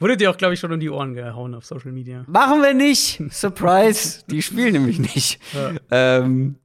Wurde 0.00 0.16
dir 0.16 0.30
auch, 0.30 0.36
glaube 0.36 0.54
ich, 0.54 0.60
schon 0.60 0.72
um 0.72 0.78
die 0.78 0.90
Ohren 0.90 1.14
gehauen 1.14 1.54
auf 1.54 1.64
Social 1.64 1.92
Media. 1.92 2.24
Machen 2.28 2.62
wir 2.62 2.72
nicht. 2.72 3.20
Surprise. 3.30 4.20
die 4.30 4.42
spielen 4.42 4.72
nämlich 4.72 4.98
nicht. 4.98 5.40
Ja. 5.52 6.18
Ähm, 6.20 6.56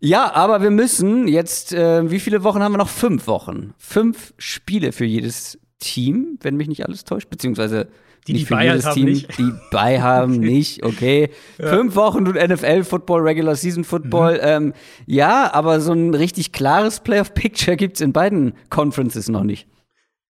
ja, 0.00 0.34
aber 0.34 0.60
wir 0.60 0.70
müssen 0.70 1.28
jetzt, 1.28 1.72
äh, 1.72 2.10
wie 2.10 2.20
viele 2.20 2.42
Wochen 2.42 2.62
haben 2.62 2.72
wir 2.72 2.78
noch? 2.78 2.88
Fünf 2.88 3.26
Wochen. 3.26 3.74
Fünf 3.78 4.34
Spiele 4.38 4.92
für 4.92 5.04
jedes 5.04 5.58
Team, 5.78 6.38
wenn 6.42 6.56
mich 6.56 6.68
nicht 6.68 6.84
alles 6.84 7.04
täuscht, 7.04 7.30
beziehungsweise 7.30 7.88
die, 8.26 8.32
nicht 8.32 8.50
die 8.50 8.54
für 8.54 8.62
jedes 8.62 8.90
Team, 8.90 9.04
nicht. 9.06 9.38
die 9.38 9.52
bei 9.70 10.00
haben, 10.00 10.40
nicht, 10.40 10.82
okay. 10.82 11.30
Ja. 11.58 11.68
Fünf 11.68 11.94
Wochen 11.94 12.26
und 12.26 12.34
NFL-Football, 12.34 13.22
Regular 13.22 13.54
Season 13.54 13.84
Football. 13.84 14.34
Mhm. 14.34 14.40
Ähm, 14.42 14.72
ja, 15.06 15.52
aber 15.52 15.80
so 15.80 15.92
ein 15.92 16.14
richtig 16.14 16.52
klares 16.52 17.00
Playoff-Picture 17.00 17.76
gibt 17.76 17.96
es 17.96 18.00
in 18.00 18.12
beiden 18.12 18.54
Conferences 18.70 19.28
noch 19.28 19.44
nicht. 19.44 19.68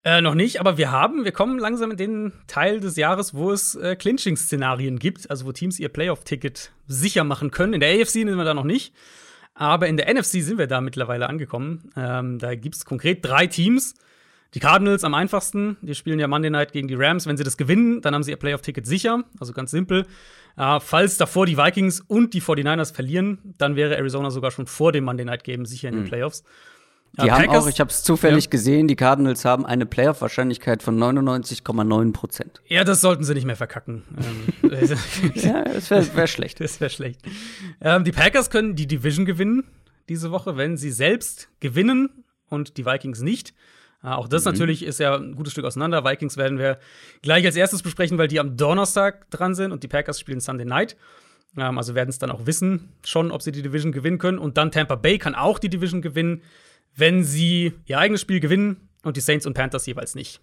Äh, 0.04 0.22
noch 0.22 0.34
nicht, 0.34 0.62
aber 0.62 0.78
wir 0.78 0.92
haben, 0.92 1.26
wir 1.26 1.34
kommen 1.34 1.60
langsam 1.60 1.92
in 1.92 1.98
den 1.98 2.34
Teil 2.48 2.80
des 2.80 2.96
Jahres, 2.96 3.34
wo 3.34 3.52
es 3.52 3.76
äh, 3.76 3.98
Clinching-Szenarien 3.98 4.98
gibt, 4.98 5.30
also 5.30 5.46
wo 5.46 5.52
Teams 5.52 5.78
ihr 5.78 5.90
Playoff-Ticket 5.90 6.72
sicher 6.88 7.26
machen 7.26 7.52
können. 7.52 7.74
In 7.74 7.82
der 7.82 7.90
AFC 8.00 8.12
sind 8.12 8.38
wir 8.38 8.46
da 8.46 8.54
noch 8.54 8.64
nicht, 8.64 8.94
aber 9.56 9.88
in 9.88 9.98
der 9.98 10.14
NFC 10.14 10.42
sind 10.42 10.58
wir 10.58 10.68
da 10.68 10.80
mittlerweile 10.80 11.28
angekommen. 11.28 11.92
Ähm, 11.98 12.40
da 12.40 12.56
gibt 12.56 12.76
es 12.76 12.86
konkret 12.86 13.26
drei 13.26 13.48
Teams. 13.48 13.96
Die 14.54 14.60
Cardinals 14.60 15.04
am 15.04 15.14
einfachsten, 15.14 15.78
die 15.82 15.94
spielen 15.94 16.18
ja 16.18 16.28
Monday 16.28 16.50
Night 16.50 16.72
gegen 16.72 16.88
die 16.88 16.96
Rams. 16.96 17.28
Wenn 17.28 17.38
sie 17.38 17.44
das 17.44 17.58
gewinnen, 17.58 18.02
dann 18.02 18.16
haben 18.16 18.24
sie 18.24 18.32
ihr 18.32 18.38
Playoff-Ticket 18.38 18.88
sicher, 18.88 19.26
also 19.38 19.52
ganz 19.52 19.70
simpel. 19.70 20.08
Äh, 20.56 20.80
falls 20.80 21.18
davor 21.18 21.46
die 21.46 21.58
Vikings 21.58 22.00
und 22.00 22.34
die 22.34 22.42
49ers 22.42 22.94
verlieren, 22.94 23.54
dann 23.58 23.76
wäre 23.76 23.98
Arizona 23.98 24.32
sogar 24.32 24.52
schon 24.52 24.66
vor 24.66 24.94
dem 24.94 25.04
Monday 25.04 25.26
Night 25.26 25.44
Game 25.44 25.66
sicher 25.66 25.90
in 25.90 25.96
den 25.96 26.04
mhm. 26.06 26.08
Die 27.14 27.26
ja, 27.26 27.34
haben 27.34 27.46
Packers, 27.46 27.66
auch, 27.66 27.70
ich 27.70 27.80
habe 27.80 27.90
es 27.90 28.04
zufällig 28.04 28.46
ja. 28.46 28.50
gesehen, 28.50 28.88
die 28.88 28.96
Cardinals 28.96 29.44
haben 29.44 29.66
eine 29.66 29.86
Playoff-Wahrscheinlichkeit 29.86 30.84
von 30.84 30.98
99,9 30.98 32.14
Prozent. 32.14 32.62
Ja, 32.68 32.84
das 32.84 33.02
sollten 33.02 33.24
sie 33.24 33.34
nicht 33.34 33.46
mehr 33.46 33.56
verkacken. 33.56 34.04
Ähm, 34.64 34.70
ja, 35.36 35.64
das 35.64 35.90
wäre 35.90 36.16
wär 36.16 36.28
schlecht. 36.28 36.60
Das 36.60 36.80
wäre 36.80 36.90
schlecht. 36.90 37.22
Ähm, 37.82 38.04
die 38.04 38.12
Packers 38.12 38.50
können 38.50 38.76
die 38.76 38.88
Division 38.88 39.26
gewinnen 39.26 39.64
diese 40.08 40.32
Woche, 40.32 40.58
wenn 40.58 40.76
sie 40.78 40.92
selbst 40.92 41.50
gewinnen 41.60 42.24
und 42.50 42.78
die 42.78 42.86
Vikings 42.86 43.22
nicht. 43.22 43.54
Äh, 44.04 44.08
auch 44.08 44.28
das 44.28 44.46
mhm. 44.46 44.52
natürlich 44.52 44.84
ist 44.84 45.00
ja 45.00 45.16
ein 45.16 45.36
gutes 45.36 45.54
Stück 45.54 45.66
auseinander. 45.66 46.04
Vikings 46.04 46.38
werden 46.38 46.58
wir 46.58 46.80
gleich 47.22 47.46
als 47.46 47.56
erstes 47.56 47.82
besprechen, 47.82 48.18
weil 48.18 48.28
die 48.28 48.40
am 48.40 48.58
Donnerstag 48.58 49.30
dran 49.32 49.56
sind 49.56 49.72
und 49.72 49.84
die 49.84 49.88
Packers 49.88 50.20
spielen 50.20 50.40
Sunday 50.40 50.66
Night. 50.66 50.98
Ähm, 51.58 51.78
also 51.78 51.96
werden 51.96 52.10
es 52.10 52.20
dann 52.20 52.32
auch 52.32 52.46
wissen, 52.46 52.90
schon, 53.06 53.32
ob 53.32 53.42
sie 53.42 53.52
die 53.52 53.62
Division 53.62 53.92
gewinnen 53.92 54.18
können. 54.18 54.40
Und 54.40 54.58
dann 54.58 54.72
Tampa 54.72 54.96
Bay 54.96 55.18
kann 55.18 55.36
auch 55.36 55.60
die 55.60 55.70
Division 55.70 56.02
gewinnen 56.02 56.42
wenn 56.96 57.24
sie 57.24 57.74
ihr 57.86 57.98
eigenes 57.98 58.22
Spiel 58.22 58.40
gewinnen 58.40 58.90
und 59.04 59.18
die 59.18 59.22
Saints 59.22 59.46
und 59.46 59.54
Panthers 59.54 59.86
jeweils 59.86 60.16
nicht. 60.16 60.42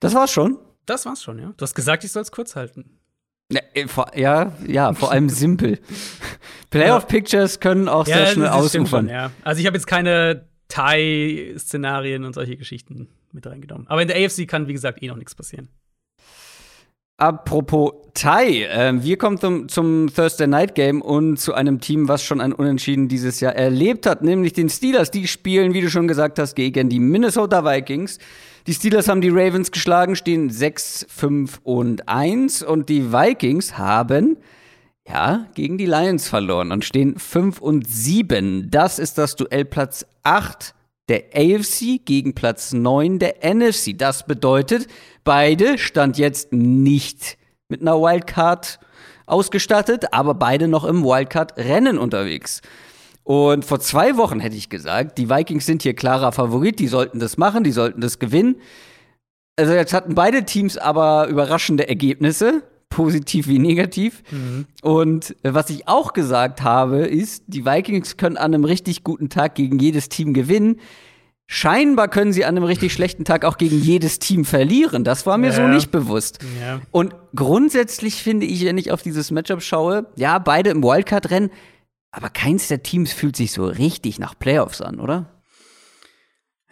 Das 0.00 0.14
war's 0.14 0.30
schon. 0.30 0.58
Das 0.84 1.06
war's 1.06 1.22
schon, 1.22 1.38
ja. 1.38 1.52
Du 1.56 1.62
hast 1.62 1.74
gesagt, 1.74 2.04
ich 2.04 2.12
soll 2.12 2.22
es 2.22 2.30
kurz 2.30 2.54
halten. 2.54 2.98
Ja, 3.50 3.60
äh, 3.74 3.86
ja, 4.14 4.52
ja, 4.66 4.92
vor 4.92 5.12
allem 5.12 5.28
simpel. 5.30 5.78
Playoff-Pictures 6.70 7.60
können 7.60 7.88
auch 7.88 8.06
ja, 8.06 8.16
sehr 8.16 8.26
schnell 8.28 8.48
ausufern. 8.48 9.08
Ja. 9.08 9.30
Also 9.42 9.60
ich 9.60 9.66
habe 9.66 9.76
jetzt 9.76 9.86
keine 9.86 10.46
Thai-Szenarien 10.68 12.24
und 12.24 12.34
solche 12.34 12.56
Geschichten 12.56 13.08
mit 13.32 13.46
reingenommen. 13.46 13.86
Aber 13.88 14.02
in 14.02 14.08
der 14.08 14.16
AFC 14.16 14.48
kann, 14.48 14.68
wie 14.68 14.72
gesagt, 14.72 15.02
eh 15.02 15.08
noch 15.08 15.16
nichts 15.16 15.34
passieren. 15.34 15.68
Apropos 17.18 17.92
Thai, 18.12 18.64
äh, 18.64 18.92
wir 19.02 19.16
kommen 19.16 19.38
zum, 19.38 19.68
zum, 19.68 20.12
Thursday 20.14 20.46
Night 20.46 20.74
Game 20.74 21.00
und 21.00 21.38
zu 21.38 21.54
einem 21.54 21.80
Team, 21.80 22.08
was 22.08 22.22
schon 22.22 22.42
ein 22.42 22.52
Unentschieden 22.52 23.08
dieses 23.08 23.40
Jahr 23.40 23.54
erlebt 23.54 24.06
hat, 24.06 24.22
nämlich 24.22 24.52
den 24.52 24.68
Steelers. 24.68 25.10
Die 25.10 25.26
spielen, 25.26 25.72
wie 25.72 25.80
du 25.80 25.88
schon 25.88 26.08
gesagt 26.08 26.38
hast, 26.38 26.54
gegen 26.54 26.90
die 26.90 27.00
Minnesota 27.00 27.64
Vikings. 27.64 28.18
Die 28.66 28.74
Steelers 28.74 29.08
haben 29.08 29.22
die 29.22 29.30
Ravens 29.30 29.70
geschlagen, 29.70 30.14
stehen 30.14 30.50
6, 30.50 31.06
5 31.08 31.60
und 31.62 32.08
1 32.08 32.62
und 32.62 32.88
die 32.90 33.12
Vikings 33.12 33.78
haben 33.78 34.36
ja, 35.08 35.46
gegen 35.54 35.78
die 35.78 35.86
Lions 35.86 36.28
verloren 36.28 36.72
und 36.72 36.84
stehen 36.84 37.18
5 37.18 37.60
und 37.60 37.86
7. 37.88 38.70
Das 38.70 38.98
ist 38.98 39.18
das 39.18 39.36
Duell 39.36 39.64
Platz 39.64 40.04
8 40.22 40.74
der 41.08 41.24
AFC 41.34 42.04
gegen 42.04 42.34
Platz 42.34 42.72
9 42.72 43.18
der 43.18 43.36
NFC. 43.44 43.96
Das 43.96 44.26
bedeutet, 44.26 44.88
beide 45.24 45.78
stand 45.78 46.18
jetzt 46.18 46.52
nicht 46.52 47.38
mit 47.68 47.80
einer 47.80 48.00
Wildcard 48.00 48.78
ausgestattet, 49.26 50.12
aber 50.12 50.34
beide 50.34 50.68
noch 50.68 50.84
im 50.84 51.04
Wildcard-Rennen 51.04 51.98
unterwegs. 51.98 52.60
Und 53.24 53.64
vor 53.64 53.80
zwei 53.80 54.16
Wochen 54.16 54.38
hätte 54.38 54.56
ich 54.56 54.70
gesagt, 54.70 55.18
die 55.18 55.28
Vikings 55.28 55.66
sind 55.66 55.82
hier 55.82 55.94
klarer 55.94 56.30
Favorit, 56.30 56.78
die 56.78 56.86
sollten 56.86 57.18
das 57.18 57.36
machen, 57.36 57.64
die 57.64 57.72
sollten 57.72 58.00
das 58.00 58.20
gewinnen. 58.20 58.56
Also 59.56 59.72
jetzt 59.72 59.92
hatten 59.92 60.14
beide 60.14 60.44
Teams 60.44 60.76
aber 60.78 61.26
überraschende 61.26 61.88
Ergebnisse 61.88 62.62
positiv 62.88 63.48
wie 63.48 63.58
negativ. 63.58 64.22
Mhm. 64.30 64.66
Und 64.82 65.36
äh, 65.42 65.54
was 65.54 65.70
ich 65.70 65.88
auch 65.88 66.12
gesagt 66.12 66.62
habe, 66.62 66.98
ist, 66.98 67.44
die 67.46 67.64
Vikings 67.64 68.16
können 68.16 68.36
an 68.36 68.54
einem 68.54 68.64
richtig 68.64 69.04
guten 69.04 69.28
Tag 69.28 69.54
gegen 69.54 69.78
jedes 69.78 70.08
Team 70.08 70.34
gewinnen. 70.34 70.80
Scheinbar 71.48 72.08
können 72.08 72.32
sie 72.32 72.44
an 72.44 72.56
einem 72.56 72.64
richtig 72.64 72.92
schlechten 72.94 73.24
Tag 73.24 73.44
auch 73.44 73.58
gegen 73.58 73.80
jedes 73.80 74.18
Team 74.18 74.44
verlieren. 74.44 75.04
Das 75.04 75.26
war 75.26 75.38
mir 75.38 75.48
ja. 75.48 75.52
so 75.52 75.62
nicht 75.68 75.90
bewusst. 75.90 76.38
Ja. 76.60 76.80
Und 76.90 77.14
grundsätzlich 77.34 78.22
finde 78.22 78.46
ich, 78.46 78.64
wenn 78.64 78.78
ich 78.78 78.92
auf 78.92 79.02
dieses 79.02 79.30
Matchup 79.30 79.62
schaue, 79.62 80.06
ja, 80.16 80.38
beide 80.38 80.70
im 80.70 80.82
Wildcard-Rennen, 80.82 81.50
aber 82.10 82.30
keins 82.30 82.68
der 82.68 82.82
Teams 82.82 83.12
fühlt 83.12 83.36
sich 83.36 83.52
so 83.52 83.66
richtig 83.66 84.18
nach 84.18 84.38
Playoffs 84.38 84.80
an, 84.80 85.00
oder? 85.00 85.26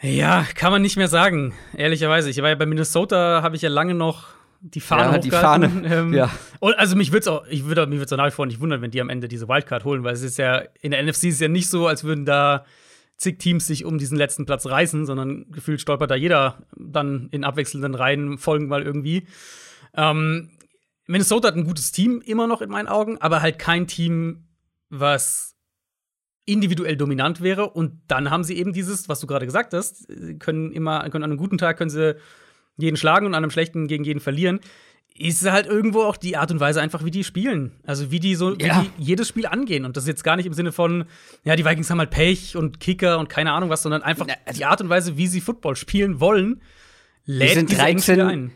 Ja, 0.01 0.47
kann 0.55 0.73
man 0.73 0.83
nicht 0.83 0.97
mehr 0.97 1.09
sagen, 1.09 1.55
ehrlicherweise. 1.77 2.29
Ich 2.29 2.41
war 2.43 2.49
ja 2.49 2.55
bei 2.55 2.67
Minnesota, 2.67 3.41
habe 3.43 3.57
ich 3.57 3.63
ja 3.63 3.69
lange 3.69 3.95
noch 3.95 4.35
die 4.67 4.81
Fahne 4.81 5.13
ja, 5.13 5.19
die 5.19 5.31
Fahne. 5.31 5.83
Ähm, 5.85 6.15
ja. 6.15 6.31
Und 6.59 6.75
also 6.79 6.97
mich 6.97 7.13
würde 7.13 7.21
es 7.21 7.29
auch, 7.29 7.47
ich 7.49 7.67
würde 7.67 7.87
mich 7.87 7.99
würde 7.99 8.17
nach 8.17 8.27
wie 8.27 8.31
vor 8.31 8.47
nicht 8.47 8.61
wundern, 8.61 8.81
wenn 8.81 8.91
die 8.91 9.01
am 9.01 9.11
Ende 9.11 9.29
diese 9.29 9.47
Wildcard 9.47 9.85
holen, 9.85 10.05
weil 10.05 10.15
es 10.15 10.23
ist 10.23 10.39
ja 10.39 10.63
in 10.81 10.93
der 10.93 11.03
NFC 11.03 11.25
ist 11.25 11.41
ja 11.41 11.49
nicht 11.49 11.69
so, 11.69 11.87
als 11.87 12.05
würden 12.05 12.25
da 12.25 12.65
zig 13.19 13.39
Teams 13.39 13.67
sich 13.67 13.85
um 13.85 13.99
diesen 13.99 14.17
letzten 14.17 14.47
Platz 14.47 14.67
reißen, 14.67 15.05
sondern 15.05 15.51
gefühlt 15.51 15.81
stolpert 15.81 16.11
da 16.11 16.15
jeder 16.15 16.67
dann 16.77 17.29
in 17.31 17.45
abwechselnden 17.45 17.95
Reihen 17.95 18.39
folgen 18.39 18.69
mal 18.69 18.83
irgendwie. 18.83 19.27
Ähm, 19.95 20.51
Minnesota 21.07 21.49
hat 21.49 21.57
ein 21.57 21.65
gutes 21.65 21.93
Team 21.93 22.23
immer 22.25 22.47
noch 22.47 22.63
in 22.63 22.71
meinen 22.71 22.89
Augen, 22.89 23.19
aber 23.21 23.43
halt 23.43 23.59
kein 23.59 23.87
Team, 23.87 24.49
was 24.89 25.57
individuell 26.47 26.97
dominant 26.97 27.43
wäre. 27.43 27.69
Und 27.69 28.01
dann 28.09 28.31
haben 28.31 28.45
sie 28.45 28.57
eben 28.57 28.73
dieses, 28.73 29.09
was 29.09 29.21
du 29.21 29.27
gerade 29.27 29.45
gesagt 29.45 29.75
hast, 29.75 30.09
können 30.39 30.73
immer, 30.73 31.01
können 31.11 31.25
an 31.25 31.31
einem 31.31 31.39
guten 31.39 31.59
Tag 31.59 31.77
können 31.77 31.91
sie 31.91 32.17
jeden 32.77 32.97
schlagen 32.97 33.27
und 33.27 33.35
an 33.35 33.43
einem 33.43 33.51
schlechten 33.51 33.87
gegen 33.87 34.05
jeden 34.05 34.21
verlieren, 34.21 34.61
ist 35.17 35.49
halt 35.49 35.67
irgendwo 35.67 36.03
auch 36.03 36.17
die 36.17 36.37
Art 36.37 36.51
und 36.51 36.59
Weise 36.59 36.81
einfach, 36.81 37.05
wie 37.05 37.11
die 37.11 37.23
spielen. 37.23 37.73
Also 37.87 38.11
wie 38.11 38.19
die 38.19 38.35
so 38.35 38.55
ja. 38.57 38.83
wie 38.83 38.89
die 38.99 39.05
jedes 39.05 39.29
Spiel 39.29 39.47
angehen. 39.47 39.85
Und 39.85 39.97
das 39.97 40.05
ist 40.05 40.09
jetzt 40.09 40.25
gar 40.25 40.37
nicht 40.37 40.47
im 40.47 40.55
Sinne 40.55 40.73
von, 40.73 41.05
ja, 41.45 41.55
die 41.55 41.65
Vikings 41.65 41.89
haben 41.91 42.01
halt 42.01 42.11
Pech 42.11 42.57
und 42.57 42.81
Kicker 42.81 43.19
und 43.19 43.29
keine 43.29 43.53
Ahnung 43.53 43.71
was, 43.71 43.83
sondern 43.83 44.03
einfach 44.03 44.27
also 44.45 44.59
die 44.59 44.65
Art 44.65 44.81
und 44.81 44.89
Weise, 44.89 45.17
wie 45.17 45.29
sie 45.29 45.41
Football 45.41 45.77
spielen 45.77 46.19
wollen, 46.19 46.61
lädt 47.25 47.51
wir 47.51 47.55
sind 47.55 47.79
13, 47.79 48.21
ein. 48.21 48.51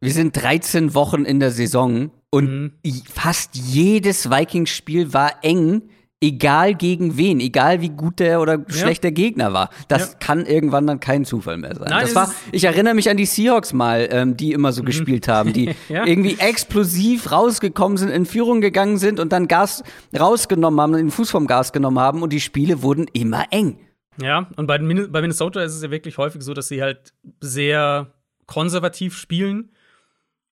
Wir 0.00 0.12
sind 0.12 0.34
13 0.34 0.94
Wochen 0.94 1.24
in 1.24 1.38
der 1.38 1.52
Saison 1.52 2.10
und 2.30 2.50
mhm. 2.50 2.72
fast 3.12 3.54
jedes 3.54 4.30
Vikings-Spiel 4.30 5.12
war 5.12 5.44
eng 5.44 5.82
egal 6.20 6.74
gegen 6.74 7.16
wen, 7.16 7.40
egal 7.40 7.80
wie 7.80 7.88
gut 7.88 8.20
der 8.20 8.40
oder 8.40 8.62
schlecht 8.68 9.02
der 9.02 9.12
Gegner 9.12 9.52
war. 9.54 9.70
Das 9.88 10.12
ja. 10.12 10.18
kann 10.18 10.44
irgendwann 10.44 10.86
dann 10.86 11.00
kein 11.00 11.24
Zufall 11.24 11.56
mehr 11.56 11.74
sein. 11.74 11.88
Nein, 11.88 12.02
das 12.02 12.14
war, 12.14 12.32
ich 12.52 12.64
erinnere 12.64 12.94
mich 12.94 13.08
an 13.08 13.16
die 13.16 13.24
Seahawks 13.24 13.72
mal, 13.72 14.06
ähm, 14.10 14.36
die 14.36 14.52
immer 14.52 14.72
so 14.72 14.82
mhm. 14.82 14.86
gespielt 14.86 15.28
haben, 15.28 15.52
die 15.54 15.74
ja. 15.88 16.04
irgendwie 16.04 16.36
explosiv 16.38 17.32
rausgekommen 17.32 17.96
sind, 17.96 18.10
in 18.10 18.26
Führung 18.26 18.60
gegangen 18.60 18.98
sind 18.98 19.18
und 19.18 19.32
dann 19.32 19.48
Gas 19.48 19.82
rausgenommen 20.18 20.78
haben, 20.80 20.92
den 20.92 21.10
Fuß 21.10 21.30
vom 21.30 21.46
Gas 21.46 21.72
genommen 21.72 21.98
haben 21.98 22.22
und 22.22 22.32
die 22.32 22.40
Spiele 22.40 22.82
wurden 22.82 23.06
immer 23.12 23.46
eng. 23.50 23.78
Ja, 24.20 24.50
und 24.56 24.66
bei, 24.66 24.76
bei 24.76 25.20
Minnesota 25.22 25.62
ist 25.62 25.74
es 25.74 25.82
ja 25.82 25.90
wirklich 25.90 26.18
häufig 26.18 26.42
so, 26.42 26.52
dass 26.52 26.68
sie 26.68 26.82
halt 26.82 27.14
sehr 27.40 28.12
konservativ 28.44 29.16
spielen, 29.16 29.70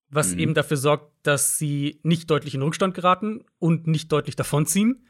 was 0.08 0.32
mhm. 0.32 0.38
eben 0.38 0.54
dafür 0.54 0.78
sorgt, 0.78 1.12
dass 1.24 1.58
sie 1.58 2.00
nicht 2.02 2.30
deutlich 2.30 2.54
in 2.54 2.62
Rückstand 2.62 2.94
geraten 2.94 3.44
und 3.58 3.86
nicht 3.86 4.10
deutlich 4.10 4.36
davonziehen. 4.36 5.04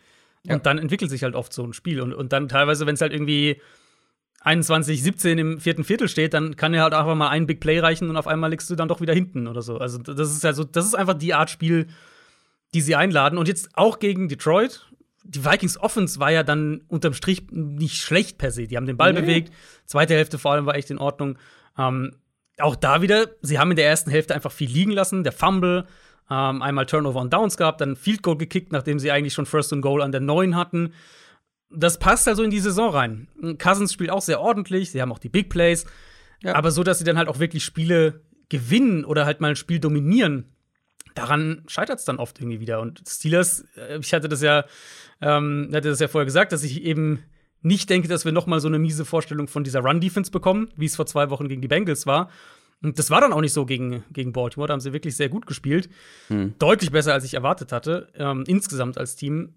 Ja. 0.44 0.55
Und 0.55 0.66
dann 0.66 0.79
entwickelt 0.79 1.11
sich 1.11 1.22
halt 1.22 1.35
oft 1.35 1.53
so 1.53 1.64
ein 1.64 1.72
Spiel. 1.72 2.01
Und, 2.01 2.12
und 2.12 2.33
dann 2.33 2.48
teilweise, 2.48 2.87
wenn 2.87 2.94
es 2.94 3.01
halt 3.01 3.12
irgendwie 3.12 3.61
21, 4.40 5.03
17 5.03 5.38
im 5.38 5.61
vierten 5.61 5.85
Viertel 5.85 6.09
steht, 6.09 6.35
dann 6.35 6.57
kann 6.57 6.72
er 6.74 6.83
halt 6.83 6.94
einfach 6.94 7.14
mal 7.14 7.29
ein 7.29 7.46
Big 7.46 7.61
Play 7.61 7.81
reichen 7.81 8.09
und 8.09 8.16
auf 8.16 8.27
einmal 8.27 8.51
liegst 8.51 8.70
du 8.70 8.77
dann 8.77 8.88
doch 8.88 9.01
wieder 9.01 9.12
hinten 9.12 9.48
oder 9.48 9.62
so. 9.62 9.79
Also 9.79 9.98
das 9.98 10.33
ist 10.33 10.44
also, 10.44 10.64
das 10.64 10.87
ist 10.87 10.94
einfach 10.94 11.14
die 11.14 11.35
Art 11.35 11.51
Spiel, 11.51 11.88
die 12.74 12.81
sie 12.81 12.94
einladen. 12.94 13.38
Und 13.38 13.48
jetzt 13.48 13.70
auch 13.74 13.98
gegen 13.98 14.29
Detroit. 14.29 14.85
Die 15.24 15.44
Vikings 15.44 15.79
Offense 15.79 16.20
war 16.20 16.31
ja 16.31 16.42
dann 16.42 16.83
unterm 16.88 17.12
Strich 17.12 17.46
nicht 17.51 17.96
schlecht 17.96 18.38
per 18.38 18.51
se. 18.51 18.66
Die 18.66 18.77
haben 18.77 18.87
den 18.87 18.96
Ball 18.96 19.12
nee. 19.12 19.20
bewegt. 19.20 19.53
Zweite 19.85 20.14
Hälfte 20.14 20.38
vor 20.38 20.53
allem 20.53 20.66
war 20.66 20.77
echt 20.77 20.90
in 20.90 20.98
Ordnung. 20.98 21.38
Ähm, 21.77 22.16
auch 22.59 22.77
da 22.77 23.03
wieder, 23.03 23.29
sie 23.42 23.59
haben 23.59 23.70
in 23.70 23.77
der 23.77 23.87
ersten 23.87 24.11
Hälfte 24.11 24.35
einfach 24.35 24.53
viel 24.53 24.70
liegen 24.70 24.92
lassen. 24.92 25.24
Der 25.24 25.33
Fumble, 25.33 25.87
ähm, 26.31 26.62
einmal 26.62 26.87
Turnover 26.87 27.21
und 27.21 27.33
Downs 27.33 27.57
gehabt, 27.57 27.81
dann 27.81 27.97
Field 27.97 28.23
Goal 28.23 28.37
gekickt, 28.37 28.73
nachdem 28.73 28.99
sie 28.99 29.11
eigentlich 29.11 29.35
schon 29.35 29.47
First 29.47 29.73
and 29.73 29.83
Goal 29.83 30.03
an 30.03 30.12
der 30.12 30.21
9 30.21 30.57
hatten. 30.57 30.93
das 31.71 31.99
passt 31.99 32.29
also 32.29 32.43
in 32.43 32.51
die 32.51 32.61
Saison 32.61 32.91
rein. 32.91 33.29
Cousins 33.59 33.93
spielt 33.93 34.11
auch 34.11 34.23
sehr 34.23 34.41
ordentlich, 34.41 34.91
sie 34.91 35.03
haben 35.03 35.12
auch 35.12 35.19
die 35.19 35.29
Big 35.29 35.51
Plays, 35.51 35.85
ja. 36.43 36.55
aber 36.55 36.71
so, 36.71 36.83
dass 36.83 36.99
sie 36.99 37.05
dann 37.05 37.19
halt 37.19 37.29
auch 37.29 37.38
wirklich 37.38 37.64
Spiele 37.64 38.23
gewinnen 38.49 39.05
oder 39.05 39.27
halt 39.27 39.41
mal 39.41 39.51
ein 39.51 39.57
Spiel 39.57 39.79
dominieren, 39.79 40.47
daran 41.14 41.62
scheitert 41.67 41.99
es 41.99 42.05
dann 42.05 42.19
oft 42.19 42.41
irgendwie 42.41 42.61
wieder. 42.61 42.81
Und 42.81 43.03
Steelers, 43.07 43.64
äh, 43.77 43.99
ich 43.99 44.12
hatte 44.14 44.29
das 44.29 44.43
ja, 44.43 44.64
ähm, 45.21 45.71
hatte 45.73 45.88
das 45.88 46.01
ja 46.01 46.09
vorher 46.09 46.25
gesagt, 46.25 46.53
dass 46.53 46.62
ich 46.62 46.83
eben 46.83 47.23
nicht 47.61 47.91
denke, 47.91 48.09
dass 48.09 48.25
wir 48.25 48.33
noch 48.33 48.47
mal 48.47 48.61
so 48.61 48.69
eine 48.69 48.79
miese 48.79 49.05
Vorstellung 49.05 49.49
von 49.49 49.64
dieser 49.64 49.81
Run-Defense 49.81 50.31
bekommen, 50.31 50.71
wie 50.77 50.87
es 50.87 50.97
vor 50.97 51.07
zwei 51.07 51.29
Wochen 51.31 51.49
gegen 51.49 51.61
die 51.61 51.69
Bengals 51.69 52.07
war. 52.07 52.31
Und 52.83 52.99
das 52.99 53.11
war 53.11 53.21
dann 53.21 53.33
auch 53.33 53.41
nicht 53.41 53.53
so 53.53 53.67
gegen, 53.67 54.05
gegen 54.12 54.33
Baltimore. 54.33 54.69
Da 54.69 54.73
haben 54.73 54.81
sie 54.81 54.93
wirklich 54.93 55.17
sehr 55.17 55.29
gut 55.29 55.47
gespielt. 55.47 55.88
Hm. 56.29 56.55
Deutlich 56.59 56.93
besser, 56.93 57.12
als 57.12 57.25
ich 57.25 57.35
erwartet 57.35 57.73
hatte, 57.73 58.09
ähm, 58.14 58.45
insgesamt 58.47 58.99
als 58.99 59.17
Team. 59.17 59.55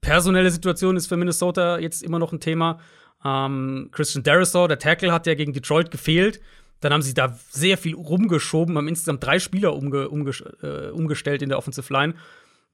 Personelle 0.00 0.50
Situation 0.50 0.96
ist 0.96 1.06
für 1.06 1.16
Minnesota 1.16 1.78
jetzt 1.78 2.02
immer 2.02 2.18
noch 2.18 2.32
ein 2.32 2.40
Thema. 2.40 2.80
Ähm, 3.24 3.88
Christian 3.92 4.24
Darisaw, 4.24 4.66
der 4.66 4.78
Tackle, 4.78 5.12
hat 5.12 5.26
ja 5.26 5.34
gegen 5.34 5.52
Detroit 5.52 5.90
gefehlt. 5.90 6.40
Dann 6.80 6.92
haben 6.92 7.02
sie 7.02 7.14
da 7.14 7.38
sehr 7.50 7.76
viel 7.76 7.94
rumgeschoben, 7.94 8.76
haben 8.76 8.88
insgesamt 8.88 9.24
drei 9.24 9.38
Spieler 9.38 9.74
umge 9.74 10.08
umge 10.08 10.30
äh, 10.62 10.90
umgestellt 10.90 11.42
in 11.42 11.50
der 11.50 11.58
Offensive 11.58 11.92
Line. 11.92 12.14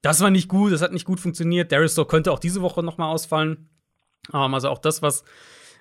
Das 0.01 0.21
war 0.21 0.29
nicht 0.29 0.47
gut, 0.47 0.71
das 0.71 0.81
hat 0.81 0.93
nicht 0.93 1.05
gut 1.05 1.19
funktioniert. 1.19 1.71
Darisaw 1.71 2.05
könnte 2.05 2.31
auch 2.31 2.39
diese 2.39 2.61
Woche 2.61 2.83
noch 2.83 2.97
mal 2.97 3.09
ausfallen. 3.09 3.69
Ähm, 4.33 4.53
also 4.53 4.69
auch 4.69 4.79
das, 4.79 5.01
was, 5.01 5.23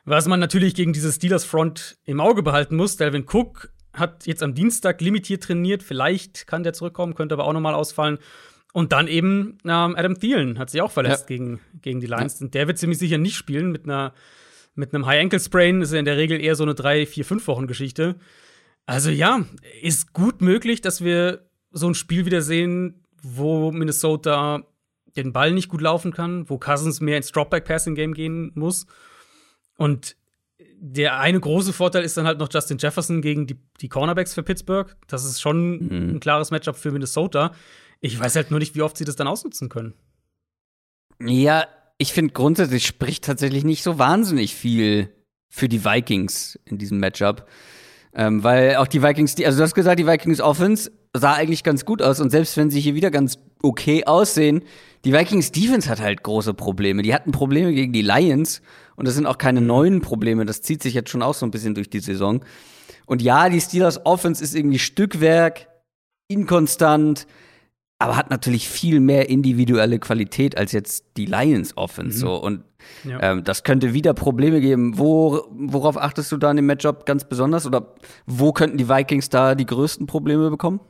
was 0.04 0.26
man 0.26 0.40
natürlich 0.40 0.74
gegen 0.74 0.92
diese 0.92 1.12
Steelers 1.12 1.44
Front 1.44 1.98
im 2.04 2.20
Auge 2.20 2.42
behalten 2.42 2.76
muss. 2.76 2.96
Delvin 2.96 3.26
Cook 3.30 3.70
hat 3.96 4.26
jetzt 4.26 4.42
am 4.42 4.54
Dienstag 4.54 5.00
limitiert 5.00 5.42
trainiert. 5.42 5.82
Vielleicht 5.82 6.46
kann 6.46 6.62
der 6.62 6.72
zurückkommen, 6.72 7.14
könnte 7.14 7.34
aber 7.34 7.44
auch 7.44 7.52
noch 7.52 7.60
mal 7.60 7.74
ausfallen. 7.74 8.18
Und 8.72 8.92
dann 8.92 9.08
eben 9.08 9.58
ähm, 9.64 9.94
Adam 9.96 10.18
Thielen 10.18 10.58
hat 10.58 10.70
sich 10.70 10.82
auch 10.82 10.90
verletzt 10.90 11.30
ja. 11.30 11.36
gegen, 11.36 11.60
gegen 11.82 12.00
die 12.00 12.06
Lions. 12.06 12.40
Ja. 12.40 12.44
Und 12.44 12.54
der 12.54 12.68
wird 12.68 12.78
ziemlich 12.78 12.98
sicher 12.98 13.18
nicht 13.18 13.36
spielen 13.36 13.72
mit 13.72 13.84
einer 13.84 14.12
mit 14.76 14.94
einem 14.94 15.06
High 15.06 15.22
Ankle 15.22 15.40
Sprain 15.40 15.80
ist 15.80 15.92
er 15.92 15.98
in 15.98 16.04
der 16.04 16.18
Regel 16.18 16.38
eher 16.38 16.54
so 16.54 16.62
eine 16.62 16.74
drei, 16.74 17.06
vier, 17.06 17.24
fünf 17.24 17.46
Wochen 17.48 17.66
Geschichte. 17.66 18.16
Also 18.84 19.10
ja, 19.10 19.44
ist 19.80 20.12
gut 20.12 20.42
möglich, 20.42 20.82
dass 20.82 21.02
wir 21.02 21.48
so 21.72 21.88
ein 21.88 21.94
Spiel 21.94 22.26
wieder 22.26 22.42
sehen, 22.42 23.02
wo 23.22 23.72
Minnesota 23.72 24.64
den 25.16 25.32
Ball 25.32 25.52
nicht 25.52 25.70
gut 25.70 25.80
laufen 25.80 26.12
kann, 26.12 26.48
wo 26.48 26.58
Cousins 26.58 27.00
mehr 27.00 27.16
ins 27.16 27.32
Dropback 27.32 27.64
Passing 27.64 27.94
Game 27.94 28.12
gehen 28.12 28.52
muss. 28.54 28.86
Und 29.76 30.16
der 30.78 31.18
eine 31.18 31.40
große 31.40 31.72
Vorteil 31.72 32.04
ist 32.04 32.16
dann 32.16 32.26
halt 32.26 32.38
noch 32.38 32.48
Justin 32.52 32.78
Jefferson 32.78 33.22
gegen 33.22 33.46
die, 33.46 33.56
die 33.80 33.88
Cornerbacks 33.88 34.34
für 34.34 34.42
Pittsburgh. 34.42 34.94
Das 35.06 35.24
ist 35.24 35.40
schon 35.40 35.78
mhm. 35.78 36.16
ein 36.16 36.20
klares 36.20 36.50
Matchup 36.50 36.76
für 36.76 36.92
Minnesota. 36.92 37.52
Ich 38.00 38.18
weiß 38.18 38.36
halt 38.36 38.50
nur 38.50 38.60
nicht, 38.60 38.74
wie 38.74 38.82
oft 38.82 38.96
sie 38.96 39.04
das 39.04 39.16
dann 39.16 39.26
ausnutzen 39.26 39.68
können. 39.68 39.94
Ja, 41.20 41.66
ich 41.98 42.12
finde 42.12 42.34
grundsätzlich 42.34 42.86
spricht 42.86 43.24
tatsächlich 43.24 43.64
nicht 43.64 43.82
so 43.82 43.98
wahnsinnig 43.98 44.54
viel 44.54 45.08
für 45.48 45.68
die 45.68 45.84
Vikings 45.84 46.58
in 46.66 46.78
diesem 46.78 46.98
Matchup. 46.98 47.48
Ähm, 48.14 48.42
weil 48.42 48.76
auch 48.76 48.86
die 48.86 49.02
Vikings, 49.02 49.34
die, 49.34 49.44
also 49.44 49.58
du 49.58 49.64
hast 49.64 49.74
gesagt, 49.74 49.98
die 49.98 50.06
Vikings 50.06 50.40
Offense 50.40 50.90
sah 51.14 51.34
eigentlich 51.34 51.64
ganz 51.64 51.84
gut 51.84 52.00
aus 52.02 52.20
und 52.20 52.30
selbst 52.30 52.56
wenn 52.56 52.70
sie 52.70 52.80
hier 52.80 52.94
wieder 52.94 53.10
ganz 53.10 53.38
okay 53.62 54.04
aussehen, 54.04 54.62
die 55.04 55.12
Vikings 55.12 55.52
Defense 55.52 55.88
hat 55.88 56.00
halt 56.00 56.22
große 56.22 56.54
Probleme. 56.54 57.02
Die 57.02 57.14
hatten 57.14 57.32
Probleme 57.32 57.72
gegen 57.72 57.92
die 57.92 58.02
Lions 58.02 58.62
und 58.96 59.06
das 59.06 59.14
sind 59.14 59.26
auch 59.26 59.38
keine 59.38 59.60
neuen 59.60 60.00
Probleme. 60.00 60.44
Das 60.44 60.62
zieht 60.62 60.82
sich 60.82 60.94
jetzt 60.94 61.10
schon 61.10 61.22
auch 61.22 61.34
so 61.34 61.46
ein 61.46 61.50
bisschen 61.50 61.74
durch 61.74 61.90
die 61.90 62.00
Saison. 62.00 62.44
Und 63.06 63.22
ja, 63.22 63.48
die 63.48 63.60
Steelers 63.60 64.04
Offense 64.04 64.42
ist 64.42 64.54
irgendwie 64.54 64.78
Stückwerk, 64.78 65.68
inkonstant, 66.28 67.26
aber 67.98 68.16
hat 68.16 68.30
natürlich 68.30 68.68
viel 68.68 69.00
mehr 69.00 69.28
individuelle 69.30 69.98
Qualität 69.98 70.58
als 70.58 70.72
jetzt 70.72 71.04
die 71.16 71.26
Lions 71.26 71.76
Offense. 71.76 72.18
Mhm. 72.18 72.20
So. 72.20 72.34
Und 72.36 72.64
ja. 73.04 73.22
ähm, 73.22 73.44
das 73.44 73.64
könnte 73.64 73.94
wieder 73.94 74.12
Probleme 74.12 74.60
geben. 74.60 74.98
Wo, 74.98 75.46
worauf 75.50 75.96
achtest 75.96 76.30
du 76.32 76.36
da 76.36 76.50
in 76.50 76.56
dem 76.56 76.66
Matchup 76.66 77.06
ganz 77.06 77.24
besonders? 77.24 77.66
Oder 77.66 77.94
wo 78.26 78.52
könnten 78.52 78.76
die 78.76 78.88
Vikings 78.88 79.30
da 79.30 79.54
die 79.54 79.66
größten 79.66 80.06
Probleme 80.06 80.50
bekommen? 80.50 80.80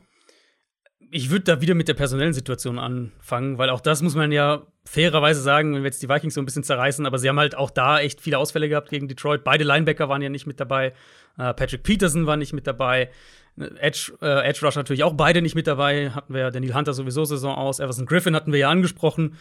Ich 1.09 1.29
würde 1.29 1.45
da 1.45 1.61
wieder 1.61 1.73
mit 1.73 1.87
der 1.87 1.93
personellen 1.93 2.33
Situation 2.33 2.79
anfangen, 2.79 3.57
weil 3.57 3.69
auch 3.69 3.79
das 3.79 4.01
muss 4.01 4.15
man 4.15 4.31
ja 4.31 4.63
fairerweise 4.85 5.41
sagen, 5.41 5.73
wenn 5.73 5.83
wir 5.83 5.87
jetzt 5.87 6.01
die 6.01 6.09
Vikings 6.09 6.33
so 6.33 6.41
ein 6.41 6.45
bisschen 6.45 6.63
zerreißen, 6.63 7.05
aber 7.05 7.17
sie 7.17 7.29
haben 7.29 7.39
halt 7.39 7.55
auch 7.55 7.69
da 7.69 7.99
echt 7.99 8.21
viele 8.21 8.37
Ausfälle 8.37 8.67
gehabt 8.69 8.89
gegen 8.89 9.07
Detroit. 9.07 9.43
Beide 9.43 9.63
Linebacker 9.63 10.09
waren 10.09 10.21
ja 10.21 10.29
nicht 10.29 10.47
mit 10.47 10.59
dabei. 10.59 10.93
Uh, 11.39 11.53
Patrick 11.53 11.83
Peterson 11.83 12.25
war 12.25 12.35
nicht 12.35 12.53
mit 12.53 12.67
dabei. 12.67 13.09
Edge, 13.57 14.13
äh, 14.21 14.47
Edge 14.47 14.65
Rush 14.65 14.75
natürlich 14.75 15.03
auch 15.03 15.13
beide 15.13 15.41
nicht 15.41 15.55
mit 15.55 15.67
dabei. 15.67 16.11
Hatten 16.11 16.33
wir 16.33 16.41
ja 16.41 16.51
Daniel 16.51 16.75
Hunter 16.75 16.93
sowieso 16.93 17.25
Saison 17.25 17.55
aus. 17.55 17.79
Everson 17.79 18.05
Griffin 18.05 18.35
hatten 18.35 18.51
wir 18.51 18.59
ja 18.59 18.69
angesprochen, 18.69 19.35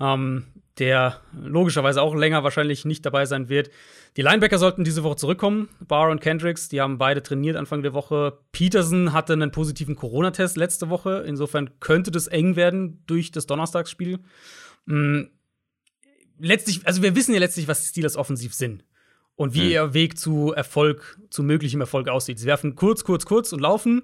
ähm, 0.00 0.46
der 0.78 1.20
logischerweise 1.32 2.00
auch 2.02 2.14
länger 2.14 2.44
wahrscheinlich 2.44 2.84
nicht 2.84 3.04
dabei 3.04 3.26
sein 3.26 3.48
wird. 3.48 3.70
Die 4.16 4.22
Linebacker 4.22 4.58
sollten 4.58 4.82
diese 4.82 5.02
Woche 5.02 5.16
zurückkommen. 5.16 5.68
Barr 5.86 6.10
und 6.10 6.22
Kendricks, 6.22 6.68
die 6.70 6.80
haben 6.80 6.96
beide 6.96 7.22
trainiert 7.22 7.56
Anfang 7.56 7.82
der 7.82 7.92
Woche. 7.92 8.38
Peterson 8.50 9.12
hatte 9.12 9.34
einen 9.34 9.50
positiven 9.50 9.94
Corona-Test 9.94 10.56
letzte 10.56 10.88
Woche. 10.88 11.24
Insofern 11.26 11.78
könnte 11.80 12.10
das 12.10 12.26
eng 12.26 12.56
werden 12.56 13.02
durch 13.06 13.30
das 13.30 13.46
Donnerstagsspiel. 13.46 14.20
Mhm. 14.86 15.30
Letztlich, 16.38 16.86
also 16.86 17.02
wir 17.02 17.14
wissen 17.14 17.34
ja 17.34 17.40
letztlich, 17.40 17.68
was 17.68 17.82
die 17.82 17.88
Steelers 17.88 18.16
offensiv 18.16 18.54
sind 18.54 18.84
und 19.36 19.54
wie 19.54 19.64
mhm. 19.64 19.70
ihr 19.70 19.94
Weg 19.94 20.18
zu 20.18 20.52
Erfolg, 20.52 21.18
zu 21.28 21.42
möglichem 21.42 21.80
Erfolg 21.80 22.08
aussieht. 22.08 22.38
Sie 22.38 22.46
werfen 22.46 22.74
kurz, 22.74 23.04
kurz, 23.04 23.26
kurz 23.26 23.52
und 23.52 23.60
laufen 23.60 24.02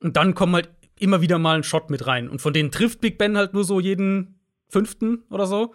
und 0.00 0.16
dann 0.16 0.34
kommen 0.34 0.54
halt 0.54 0.70
immer 0.98 1.22
wieder 1.22 1.38
mal 1.38 1.56
ein 1.56 1.62
Shot 1.62 1.88
mit 1.88 2.06
rein. 2.06 2.28
Und 2.28 2.42
von 2.42 2.52
denen 2.52 2.70
trifft 2.70 3.00
Big 3.00 3.16
Ben 3.16 3.38
halt 3.38 3.54
nur 3.54 3.64
so 3.64 3.80
jeden 3.80 4.38
fünften 4.68 5.24
oder 5.30 5.46
so. 5.46 5.74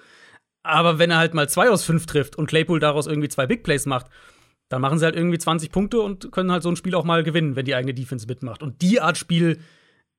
Aber 0.65 0.97
wenn 0.97 1.11
er 1.11 1.17
halt 1.17 1.33
mal 1.33 1.47
zwei 1.47 1.69
aus 1.69 1.83
fünf 1.83 2.05
trifft 2.05 2.37
und 2.37 2.47
Claypool 2.47 2.79
daraus 2.79 3.07
irgendwie 3.07 3.29
zwei 3.29 3.45
Big 3.45 3.63
Plays 3.63 3.85
macht, 3.85 4.07
dann 4.69 4.81
machen 4.81 4.97
sie 4.97 5.05
halt 5.05 5.15
irgendwie 5.15 5.37
20 5.37 5.71
Punkte 5.71 6.01
und 6.01 6.31
können 6.31 6.51
halt 6.51 6.63
so 6.63 6.69
ein 6.69 6.75
Spiel 6.75 6.95
auch 6.95 7.03
mal 7.03 7.23
gewinnen, 7.23 7.55
wenn 7.55 7.65
die 7.65 7.75
eigene 7.75 7.93
Defense 7.93 8.25
mitmacht. 8.25 8.63
Und 8.63 8.81
die 8.81 8.99
Art 8.99 9.17
Spiel 9.17 9.59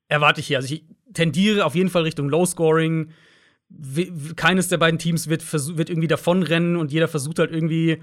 erwarte 0.09 0.41
ich 0.41 0.47
hier. 0.47 0.59
Also 0.59 0.73
ich 0.73 0.85
tendiere 1.13 1.65
auf 1.65 1.75
jeden 1.75 1.91
Fall 1.91 2.03
Richtung 2.03 2.29
Low 2.29 2.47
Scoring. 2.47 3.11
Keines 4.37 4.69
der 4.69 4.79
beiden 4.79 5.01
Teams 5.01 5.29
wird, 5.29 5.43
wird 5.77 5.91
irgendwie 5.91 6.07
davonrennen 6.07 6.77
und 6.77 6.93
jeder 6.93 7.09
versucht 7.09 7.41
halt 7.41 7.51
irgendwie 7.51 8.03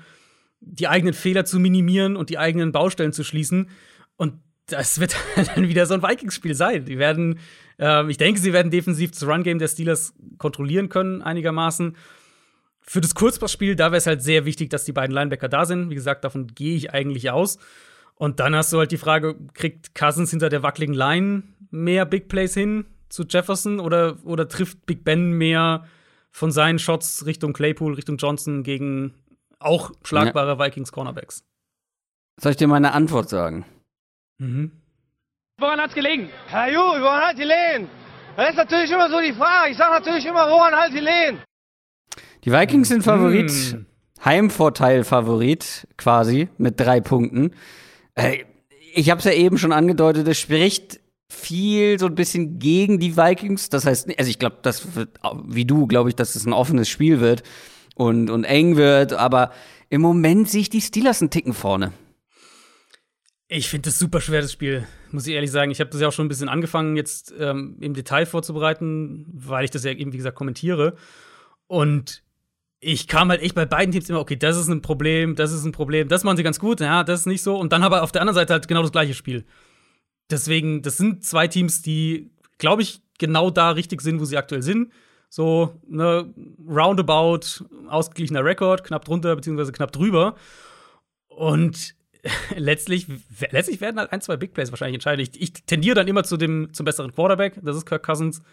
die 0.59 0.89
eigenen 0.89 1.13
Fehler 1.13 1.45
zu 1.45 1.59
minimieren 1.59 2.17
und 2.17 2.29
die 2.29 2.37
eigenen 2.37 2.73
Baustellen 2.73 3.13
zu 3.13 3.23
schließen. 3.23 3.69
Und 4.17 4.41
das 4.65 4.99
wird 4.99 5.15
dann 5.55 5.69
wieder 5.69 5.85
so 5.85 5.93
ein 5.93 6.03
Vikings-Spiel 6.03 6.55
sein. 6.55 6.83
Die 6.83 6.97
werden, 6.97 7.39
äh, 7.79 8.09
ich 8.09 8.17
denke, 8.17 8.41
sie 8.41 8.51
werden 8.51 8.69
defensiv 8.69 9.11
das 9.11 9.25
Run-Game 9.25 9.59
der 9.59 9.69
Steelers 9.69 10.13
kontrollieren 10.37 10.89
können, 10.89 11.21
einigermaßen. 11.21 11.95
Für 12.85 13.01
das 13.01 13.15
Kurzpassspiel, 13.15 13.75
da 13.75 13.85
wäre 13.85 13.97
es 13.97 14.07
halt 14.07 14.21
sehr 14.21 14.45
wichtig, 14.45 14.69
dass 14.69 14.83
die 14.83 14.91
beiden 14.91 15.15
Linebacker 15.15 15.49
da 15.49 15.65
sind. 15.65 15.89
Wie 15.89 15.95
gesagt, 15.95 16.23
davon 16.23 16.47
gehe 16.47 16.75
ich 16.75 16.93
eigentlich 16.93 17.31
aus. 17.31 17.57
Und 18.15 18.39
dann 18.39 18.55
hast 18.55 18.71
du 18.71 18.77
halt 18.77 18.91
die 18.91 18.97
Frage, 18.97 19.35
kriegt 19.53 19.95
Cousins 19.95 20.29
hinter 20.29 20.49
der 20.49 20.63
wackeligen 20.63 20.93
Line 20.93 21.43
mehr 21.71 22.05
Big 22.05 22.27
Plays 22.27 22.53
hin 22.53 22.85
zu 23.09 23.23
Jefferson 23.23 23.79
oder, 23.79 24.17
oder 24.23 24.47
trifft 24.47 24.85
Big 24.85 25.03
Ben 25.03 25.31
mehr 25.33 25.87
von 26.31 26.51
seinen 26.51 26.79
Shots 26.79 27.25
Richtung 27.25 27.53
Claypool, 27.53 27.93
Richtung 27.93 28.17
Johnson 28.17 28.63
gegen 28.63 29.13
auch 29.59 29.91
schlagbare 30.03 30.57
ja. 30.57 30.59
Vikings 30.59 30.91
Cornerbacks. 30.91 31.43
Soll 32.39 32.51
ich 32.51 32.57
dir 32.57 32.67
meine 32.67 32.93
Antwort 32.93 33.29
sagen? 33.29 33.65
Mhm. 34.39 34.71
Woran 35.59 35.79
hat's 35.79 35.93
gelegen? 35.93 36.29
Herr 36.47 36.71
Ju, 36.71 36.79
woran 36.79 37.21
hat 37.21 37.37
die 37.37 37.43
Lehen? 37.43 37.87
Das 38.35 38.49
ist 38.49 38.57
natürlich 38.57 38.91
immer 38.91 39.09
so 39.09 39.19
die 39.21 39.33
Frage. 39.33 39.71
Ich 39.71 39.77
sage 39.77 39.93
natürlich 39.93 40.25
immer, 40.25 40.49
woran 40.49 40.73
halt 40.75 40.93
die 40.93 40.99
Lehen? 40.99 41.39
Die 42.45 42.51
Vikings 42.51 42.89
sind 42.89 43.03
Favorit. 43.03 43.51
Mhm. 43.51 43.85
Heimvorteil 44.23 45.03
Favorit, 45.03 45.87
quasi, 45.97 46.49
mit 46.57 46.79
drei 46.79 47.01
Punkten. 47.01 47.51
Äh, 48.15 48.39
ich 48.93 49.09
habe 49.09 49.19
es 49.19 49.25
ja 49.25 49.33
eben 49.33 49.57
schon 49.57 49.71
angedeutet, 49.71 50.27
es 50.27 50.39
spricht 50.39 50.99
viel 51.29 51.99
so 51.99 52.05
ein 52.05 52.15
bisschen 52.15 52.59
gegen 52.59 52.99
die 52.99 53.17
Vikings. 53.17 53.69
Das 53.69 53.85
heißt, 53.85 54.07
also 54.17 54.29
ich 54.29 54.39
glaube, 54.39 54.57
das 54.61 54.95
wird, 54.95 55.19
wie 55.45 55.65
du, 55.65 55.87
glaube 55.87 56.09
ich, 56.09 56.15
dass 56.15 56.35
es 56.35 56.45
ein 56.45 56.53
offenes 56.53 56.89
Spiel 56.89 57.19
wird 57.19 57.43
und, 57.95 58.29
und 58.29 58.43
eng 58.43 58.77
wird, 58.77 59.13
aber 59.13 59.51
im 59.89 60.01
Moment 60.01 60.49
sehe 60.49 60.61
ich 60.61 60.69
die 60.69 60.81
Steelers 60.81 61.21
einen 61.21 61.31
Ticken 61.31 61.53
vorne. 61.53 61.91
Ich 63.47 63.69
finde 63.69 63.89
das 63.89 63.99
super 63.99 64.21
schwer, 64.21 64.41
das 64.41 64.51
Spiel, 64.51 64.87
muss 65.11 65.27
ich 65.27 65.33
ehrlich 65.33 65.51
sagen. 65.51 65.71
Ich 65.71 65.79
habe 65.79 65.89
das 65.89 66.01
ja 66.01 66.07
auch 66.07 66.13
schon 66.13 66.25
ein 66.25 66.29
bisschen 66.29 66.49
angefangen, 66.49 66.95
jetzt 66.95 67.33
ähm, 67.37 67.77
im 67.81 67.93
Detail 67.93 68.25
vorzubereiten, 68.25 69.27
weil 69.33 69.65
ich 69.65 69.71
das 69.71 69.83
ja 69.83 69.91
eben, 69.91 70.13
wie 70.13 70.17
gesagt, 70.17 70.37
kommentiere. 70.37 70.95
Und 71.67 72.22
ich 72.83 73.07
kam 73.07 73.29
halt 73.29 73.41
echt 73.41 73.55
bei 73.55 73.65
beiden 73.65 73.91
Teams 73.91 74.09
immer, 74.09 74.19
okay, 74.19 74.35
das 74.35 74.57
ist 74.57 74.67
ein 74.67 74.81
Problem, 74.81 75.35
das 75.35 75.51
ist 75.51 75.63
ein 75.63 75.71
Problem, 75.71 76.07
das 76.07 76.23
machen 76.23 76.37
sie 76.37 76.43
ganz 76.43 76.59
gut, 76.59 76.79
ja, 76.79 77.03
das 77.03 77.21
ist 77.21 77.25
nicht 77.25 77.41
so. 77.41 77.57
Und 77.57 77.71
dann 77.71 77.83
aber 77.83 78.03
auf 78.03 78.11
der 78.11 78.21
anderen 78.21 78.35
Seite 78.35 78.53
halt 78.53 78.67
genau 78.67 78.81
das 78.81 78.91
gleiche 78.91 79.13
Spiel. 79.13 79.45
Deswegen, 80.29 80.81
das 80.81 80.97
sind 80.97 81.23
zwei 81.23 81.47
Teams, 81.47 81.81
die, 81.81 82.31
glaube 82.57 82.81
ich, 82.81 83.01
genau 83.19 83.49
da 83.49 83.71
richtig 83.71 84.01
sind, 84.01 84.19
wo 84.19 84.25
sie 84.25 84.37
aktuell 84.37 84.61
sind 84.61 84.91
so 85.33 85.81
ne 85.87 86.31
roundabout 86.69 87.65
ausgeglichener 87.89 88.45
Rekord, 88.45 88.83
knapp 88.83 89.03
drunter 89.03 89.35
beziehungsweise 89.35 89.71
knapp 89.71 89.91
drüber. 89.91 90.35
Und 91.27 91.95
letztlich, 92.55 93.07
letztlich 93.49 93.81
werden 93.81 93.97
halt 93.97 94.11
ein, 94.11 94.21
zwei 94.21 94.37
Big 94.37 94.53
Plays 94.53 94.71
wahrscheinlich 94.71 94.93
entscheiden. 94.93 95.25
Ich, 95.27 95.41
ich 95.41 95.53
tendiere 95.65 95.95
dann 95.95 96.07
immer 96.07 96.23
zu 96.23 96.37
dem 96.37 96.71
zum 96.71 96.85
besseren 96.85 97.15
Quarterback, 97.15 97.59
das 97.63 97.75
ist 97.75 97.87
Kirk 97.87 98.03
Cousins. 98.03 98.43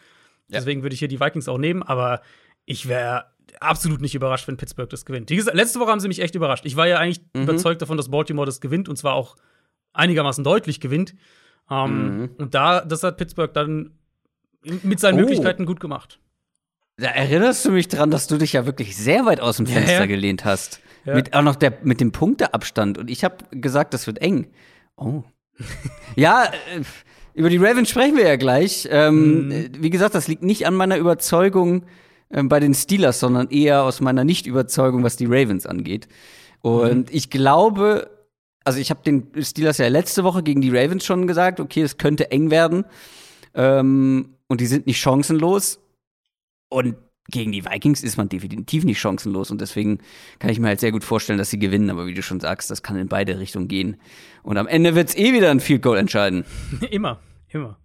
Ja. 0.49 0.59
Deswegen 0.59 0.81
würde 0.81 0.95
ich 0.95 1.01
hier 1.01 1.09
die 1.09 1.21
Vikings 1.21 1.49
auch 1.49 1.59
nehmen, 1.59 1.83
aber 1.83 2.23
ich 2.65 2.89
wäre 2.89 3.27
absolut 3.61 4.01
nicht 4.01 4.15
überrascht, 4.15 4.47
wenn 4.49 4.57
Pittsburgh 4.57 4.89
das 4.89 5.05
gewinnt. 5.05 5.29
Gesagt, 5.29 5.57
letzte 5.57 5.81
Woche 5.81 5.91
haben 5.91 6.01
sie 6.01 6.09
mich 6.09 6.21
echt 6.21 6.35
überrascht. 6.35 6.67
Ich 6.67 6.77
war 6.77 6.87
ja 6.87 6.99
eigentlich 6.99 7.21
mhm. 7.35 7.43
überzeugt 7.43 7.83
davon, 7.83 7.97
dass 7.97 8.11
Baltimore 8.11 8.47
das 8.47 8.61
gewinnt 8.61 8.89
und 8.89 8.97
zwar 8.97 9.15
auch 9.15 9.37
einigermaßen 9.93 10.45
deutlich 10.45 10.81
gewinnt. 10.81 11.15
Ähm, 11.71 12.21
mhm. 12.21 12.31
Und 12.39 12.55
da, 12.55 12.81
das 12.85 13.03
hat 13.03 13.17
Pittsburgh 13.17 13.53
dann 13.53 13.93
mit 14.83 15.01
seinen 15.01 15.19
oh. 15.19 15.21
Möglichkeiten 15.21 15.67
gut 15.67 15.81
gemacht. 15.81 16.19
Da 16.97 17.09
erinnerst 17.09 17.65
du 17.65 17.71
mich 17.71 17.89
dran, 17.89 18.11
dass 18.11 18.27
du 18.27 18.37
dich 18.37 18.53
ja 18.53 18.67
wirklich 18.67 18.97
sehr 18.97 19.25
weit 19.25 19.41
aus 19.41 19.57
dem 19.57 19.67
Fenster 19.67 19.93
ja, 19.93 20.01
ja. 20.01 20.07
gelehnt 20.07 20.45
hast. 20.45 20.81
Ja. 21.07 21.15
Mit 21.15 21.33
auch 21.33 21.43
noch 21.43 21.57
der, 21.57 21.79
mit 21.83 22.01
dem 22.01 22.13
Punkteabstand. 22.13 22.99
Und 22.99 23.11
ich 23.11 23.25
habe 23.25 23.37
gesagt, 23.53 23.95
das 23.95 24.07
wird 24.07 24.19
eng. 24.19 24.49
Oh. 24.97 25.23
ja, 26.17 26.45
äh, 26.45 26.83
über 27.33 27.49
die 27.49 27.57
Ravens 27.57 27.89
sprechen 27.89 28.17
wir 28.17 28.27
ja 28.27 28.37
gleich. 28.37 28.87
Ähm, 28.91 29.49
mhm. 29.49 29.69
Wie 29.79 29.89
gesagt, 29.89 30.15
das 30.15 30.29
liegt 30.29 30.43
nicht 30.43 30.67
an 30.67 30.75
meiner 30.75 30.99
Überzeugung 30.99 31.85
äh, 32.31 32.43
bei 32.43 32.61
den 32.61 32.75
Steelers, 32.75 33.21
sondern 33.21 33.49
eher 33.51 33.83
aus 33.83 34.01
meiner 34.01 34.25
Nicht-Überzeugung, 34.25 35.03
was 35.05 35.17
die 35.17 35.27
Ravens 35.27 35.67
angeht. 35.67 36.09
Und 36.63 37.11
mhm. 37.11 37.17
ich 37.17 37.31
glaube, 37.31 38.11
also 38.65 38.79
ich 38.79 38.91
habe 38.91 39.03
den 39.03 39.31
Steelers 39.43 39.79
ja 39.79 39.89
letzte 39.89 40.25
Woche 40.25 40.43
gegen 40.43 40.61
die 40.61 40.71
Ravens 40.71 41.05
schon 41.05 41.27
gesagt, 41.27 41.61
okay, 41.61 41.83
es 41.83 41.99
könnte 41.99 42.31
eng 42.31 42.51
werden. 42.51 42.85
Ähm, 43.55 44.37
und 44.49 44.61
die 44.61 44.67
sind 44.67 44.87
nicht 44.87 45.01
chancenlos. 45.01 45.81
Und 46.69 46.97
gegen 47.31 47.53
die 47.53 47.65
Vikings 47.65 48.03
ist 48.03 48.17
man 48.17 48.29
definitiv 48.29 48.85
nicht 48.85 48.99
chancenlos 48.99 49.51
und 49.51 49.61
deswegen 49.61 49.99
kann 50.39 50.51
ich 50.51 50.59
mir 50.59 50.69
halt 50.69 50.81
sehr 50.81 50.93
gut 50.93 51.05
vorstellen, 51.05 51.39
dass 51.39 51.51
sie 51.51 51.59
gewinnen. 51.59 51.91
Aber 51.91 52.07
wie 52.07 52.15
du 52.15 52.23
schon 52.23 52.41
sagst, 52.41 52.71
das 52.71 52.83
kann 52.83 52.97
in 52.97 53.09
beide 53.09 53.39
Richtungen 53.39 53.69
gehen. 53.69 54.01
Und 54.43 54.57
am 54.57 54.67
Ende 54.67 54.95
wird 54.95 55.11
es 55.11 55.17
eh 55.17 55.33
wieder 55.33 55.51
ein 55.51 55.61
Field 55.61 55.83
Goal 55.83 55.99
entscheiden. 55.99 56.45
immer, 56.91 57.21
immer. 57.49 57.79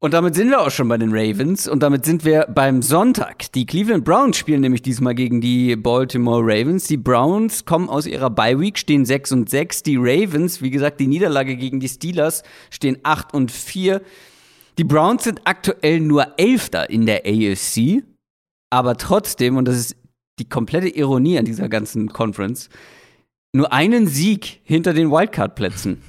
Und 0.00 0.14
damit 0.14 0.36
sind 0.36 0.50
wir 0.50 0.60
auch 0.60 0.70
schon 0.70 0.86
bei 0.86 0.96
den 0.96 1.10
Ravens 1.10 1.66
und 1.66 1.82
damit 1.82 2.04
sind 2.04 2.24
wir 2.24 2.46
beim 2.46 2.82
Sonntag. 2.82 3.50
Die 3.50 3.66
Cleveland 3.66 4.04
Browns 4.04 4.36
spielen 4.36 4.60
nämlich 4.60 4.80
diesmal 4.80 5.16
gegen 5.16 5.40
die 5.40 5.74
Baltimore 5.74 6.40
Ravens. 6.40 6.84
Die 6.84 6.96
Browns 6.96 7.64
kommen 7.64 7.88
aus 7.88 8.06
ihrer 8.06 8.30
Bye 8.30 8.60
Week, 8.60 8.78
stehen 8.78 9.04
6 9.04 9.32
und 9.32 9.50
6. 9.50 9.82
Die 9.82 9.96
Ravens, 9.96 10.62
wie 10.62 10.70
gesagt, 10.70 11.00
die 11.00 11.08
Niederlage 11.08 11.56
gegen 11.56 11.80
die 11.80 11.88
Steelers, 11.88 12.44
stehen 12.70 12.98
8 13.02 13.34
und 13.34 13.50
4. 13.50 14.00
Die 14.78 14.84
Browns 14.84 15.24
sind 15.24 15.40
aktuell 15.46 15.98
nur 15.98 16.38
Elfter 16.38 16.88
in 16.88 17.04
der 17.04 17.22
AFC, 17.26 18.04
aber 18.70 18.96
trotzdem, 18.98 19.56
und 19.56 19.66
das 19.66 19.76
ist 19.76 19.96
die 20.38 20.48
komplette 20.48 20.88
Ironie 20.88 21.40
an 21.40 21.44
dieser 21.44 21.68
ganzen 21.68 22.12
Conference, 22.12 22.68
nur 23.52 23.72
einen 23.72 24.06
Sieg 24.06 24.60
hinter 24.62 24.92
den 24.92 25.10
Wildcard-Plätzen. 25.10 26.00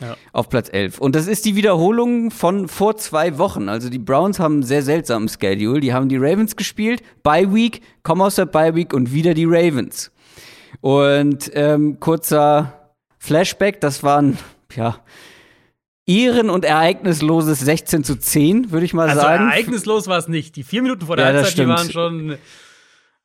Ja. 0.00 0.16
Auf 0.32 0.48
Platz 0.48 0.68
11. 0.72 0.98
Und 0.98 1.16
das 1.16 1.26
ist 1.26 1.44
die 1.44 1.56
Wiederholung 1.56 2.30
von 2.30 2.68
vor 2.68 2.96
zwei 2.96 3.36
Wochen. 3.38 3.68
Also 3.68 3.90
die 3.90 3.98
Browns 3.98 4.38
haben 4.38 4.54
einen 4.54 4.62
sehr 4.62 4.82
seltsamen 4.82 5.28
Schedule. 5.28 5.80
Die 5.80 5.92
haben 5.92 6.08
die 6.08 6.16
Ravens 6.16 6.54
gespielt, 6.54 7.02
Bye 7.22 7.52
Week, 7.52 7.82
kommen 8.04 8.22
aus 8.22 8.36
der 8.36 8.46
Bye 8.46 8.76
Week 8.76 8.92
und 8.92 9.12
wieder 9.12 9.34
die 9.34 9.46
Ravens. 9.46 10.12
Und 10.80 11.50
ähm, 11.54 11.98
kurzer 11.98 12.92
Flashback, 13.18 13.80
das 13.80 14.04
waren, 14.04 14.38
ja, 14.74 15.00
ehren- 16.06 16.50
und 16.50 16.64
ereignisloses 16.64 17.58
16 17.60 18.04
zu 18.04 18.16
10, 18.16 18.70
würde 18.70 18.86
ich 18.86 18.94
mal 18.94 19.08
also 19.08 19.20
sagen. 19.20 19.48
Ereignislos 19.48 20.06
war 20.06 20.18
es 20.18 20.28
nicht. 20.28 20.54
Die 20.56 20.62
vier 20.62 20.82
Minuten 20.82 21.06
vor 21.06 21.16
der 21.16 21.26
ja, 21.26 21.32
Halbzeit, 21.34 21.58
die 21.58 21.68
waren 21.68 21.90
schon 21.90 22.38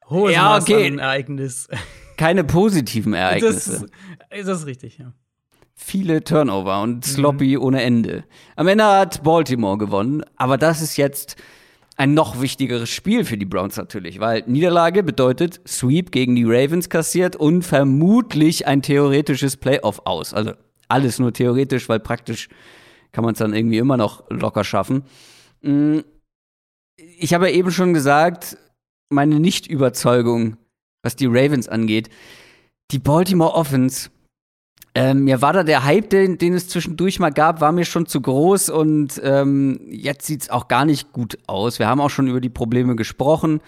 hohes 0.09 0.33
ja, 0.33 0.57
okay. 0.57 0.95
Ereignis. 0.97 1.67
Keine 2.17 2.43
positiven 2.43 3.13
Ereignisse. 3.13 3.87
Das, 4.29 4.45
das 4.45 4.59
ist 4.59 4.65
richtig, 4.65 4.97
ja. 4.97 5.13
Viele 5.85 6.23
Turnover 6.23 6.81
und 6.81 6.95
mhm. 6.95 7.01
sloppy 7.03 7.57
mhm. 7.57 7.61
ohne 7.61 7.83
Ende. 7.83 8.23
Am 8.55 8.67
Ende 8.67 8.85
hat 8.85 9.21
Baltimore 9.21 9.77
gewonnen, 9.77 10.23
aber 10.37 10.57
das 10.57 10.81
ist 10.81 10.95
jetzt 10.95 11.35
ein 11.97 12.13
noch 12.13 12.39
wichtigeres 12.39 12.89
Spiel 12.89 13.25
für 13.25 13.37
die 13.37 13.45
Browns 13.45 13.75
natürlich, 13.75 14.21
weil 14.21 14.43
Niederlage 14.47 15.03
bedeutet 15.03 15.59
Sweep 15.67 16.11
gegen 16.11 16.35
die 16.35 16.45
Ravens 16.45 16.89
kassiert 16.89 17.35
und 17.35 17.63
vermutlich 17.63 18.65
ein 18.65 18.81
theoretisches 18.81 19.57
Playoff 19.57 20.01
aus. 20.05 20.33
Also 20.33 20.53
alles 20.87 21.19
nur 21.19 21.33
theoretisch, 21.33 21.89
weil 21.89 21.99
praktisch 21.99 22.47
kann 23.11 23.25
man 23.25 23.33
es 23.33 23.39
dann 23.39 23.53
irgendwie 23.53 23.77
immer 23.77 23.97
noch 23.97 24.23
locker 24.29 24.63
schaffen. 24.63 25.03
Mm, 25.61 25.99
ich 26.95 27.33
habe 27.33 27.49
ja 27.49 27.55
eben 27.55 27.71
schon 27.71 27.93
gesagt, 27.93 28.57
meine 29.09 29.39
Nicht-Überzeugung, 29.39 30.55
was 31.03 31.17
die 31.17 31.27
Ravens 31.27 31.67
angeht, 31.67 32.09
die 32.91 32.99
Baltimore 32.99 33.53
Offense, 33.53 34.09
ähm, 34.95 35.23
mir 35.23 35.41
war 35.41 35.53
da 35.53 35.63
der 35.63 35.83
Hype, 35.83 36.09
den, 36.09 36.37
den, 36.37 36.53
es 36.53 36.67
zwischendurch 36.67 37.19
mal 37.19 37.31
gab, 37.31 37.61
war 37.61 37.71
mir 37.71 37.85
schon 37.85 38.05
zu 38.05 38.21
groß 38.21 38.69
und 38.69 39.19
ähm, 39.23 39.79
jetzt 39.89 40.27
sieht 40.27 40.43
es 40.43 40.49
auch 40.51 40.67
gar 40.67 40.85
nicht 40.85 41.11
gut 41.11 41.37
aus. 41.47 41.79
Wir 41.79 41.87
haben 41.87 41.99
auch 41.99 42.11
schon 42.11 42.27
über 42.27 42.39
die 42.39 42.49
Probleme 42.49 42.95
gesprochen, 42.95 43.61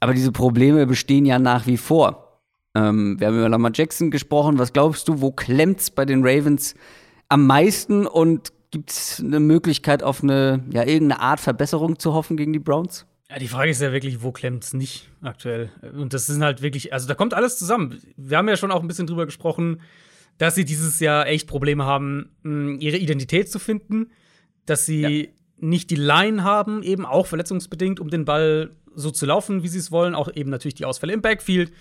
aber 0.00 0.14
diese 0.14 0.32
Probleme 0.32 0.86
bestehen 0.86 1.26
ja 1.26 1.38
nach 1.38 1.66
wie 1.66 1.76
vor. 1.76 2.40
Ähm, 2.74 3.20
wir 3.20 3.26
haben 3.26 3.38
über 3.38 3.50
Lamar 3.50 3.72
Jackson 3.74 4.10
gesprochen. 4.10 4.58
Was 4.58 4.72
glaubst 4.72 5.08
du, 5.08 5.20
wo 5.20 5.30
klemmt's 5.30 5.90
bei 5.90 6.06
den 6.06 6.20
Ravens 6.24 6.74
am 7.28 7.46
meisten 7.46 8.06
und 8.06 8.52
gibt 8.70 8.90
es 8.90 9.20
eine 9.20 9.40
Möglichkeit 9.40 10.02
auf 10.02 10.22
eine, 10.22 10.64
ja, 10.70 10.84
irgendeine 10.84 11.20
Art 11.20 11.40
Verbesserung 11.40 11.98
zu 11.98 12.14
hoffen 12.14 12.36
gegen 12.38 12.54
die 12.54 12.58
Browns? 12.58 13.06
Ja, 13.28 13.38
die 13.38 13.48
Frage 13.48 13.70
ist 13.70 13.82
ja 13.82 13.92
wirklich, 13.92 14.22
wo 14.22 14.32
klemmt's 14.32 14.72
nicht 14.72 15.10
aktuell? 15.20 15.70
Und 15.98 16.14
das 16.14 16.26
sind 16.26 16.42
halt 16.42 16.62
wirklich, 16.62 16.92
also 16.92 17.08
da 17.08 17.14
kommt 17.14 17.34
alles 17.34 17.58
zusammen. 17.58 18.00
Wir 18.16 18.38
haben 18.38 18.48
ja 18.48 18.56
schon 18.56 18.70
auch 18.70 18.80
ein 18.80 18.88
bisschen 18.88 19.06
drüber 19.06 19.26
gesprochen, 19.26 19.80
dass 20.38 20.54
sie 20.54 20.64
dieses 20.64 21.00
Jahr 21.00 21.26
echt 21.26 21.46
Probleme 21.46 21.84
haben, 21.84 22.30
ihre 22.80 22.96
Identität 22.96 23.50
zu 23.50 23.58
finden, 23.58 24.10
dass 24.66 24.86
sie 24.86 25.24
ja. 25.24 25.28
nicht 25.58 25.90
die 25.90 25.96
Line 25.96 26.44
haben, 26.44 26.82
eben 26.82 27.06
auch 27.06 27.26
verletzungsbedingt, 27.26 28.00
um 28.00 28.10
den 28.10 28.24
Ball 28.24 28.70
so 28.94 29.10
zu 29.10 29.26
laufen, 29.26 29.62
wie 29.62 29.68
sie 29.68 29.78
es 29.78 29.90
wollen, 29.90 30.14
auch 30.14 30.28
eben 30.34 30.50
natürlich 30.50 30.74
die 30.74 30.84
Ausfälle 30.84 31.12
im 31.12 31.22
Backfield 31.22 31.72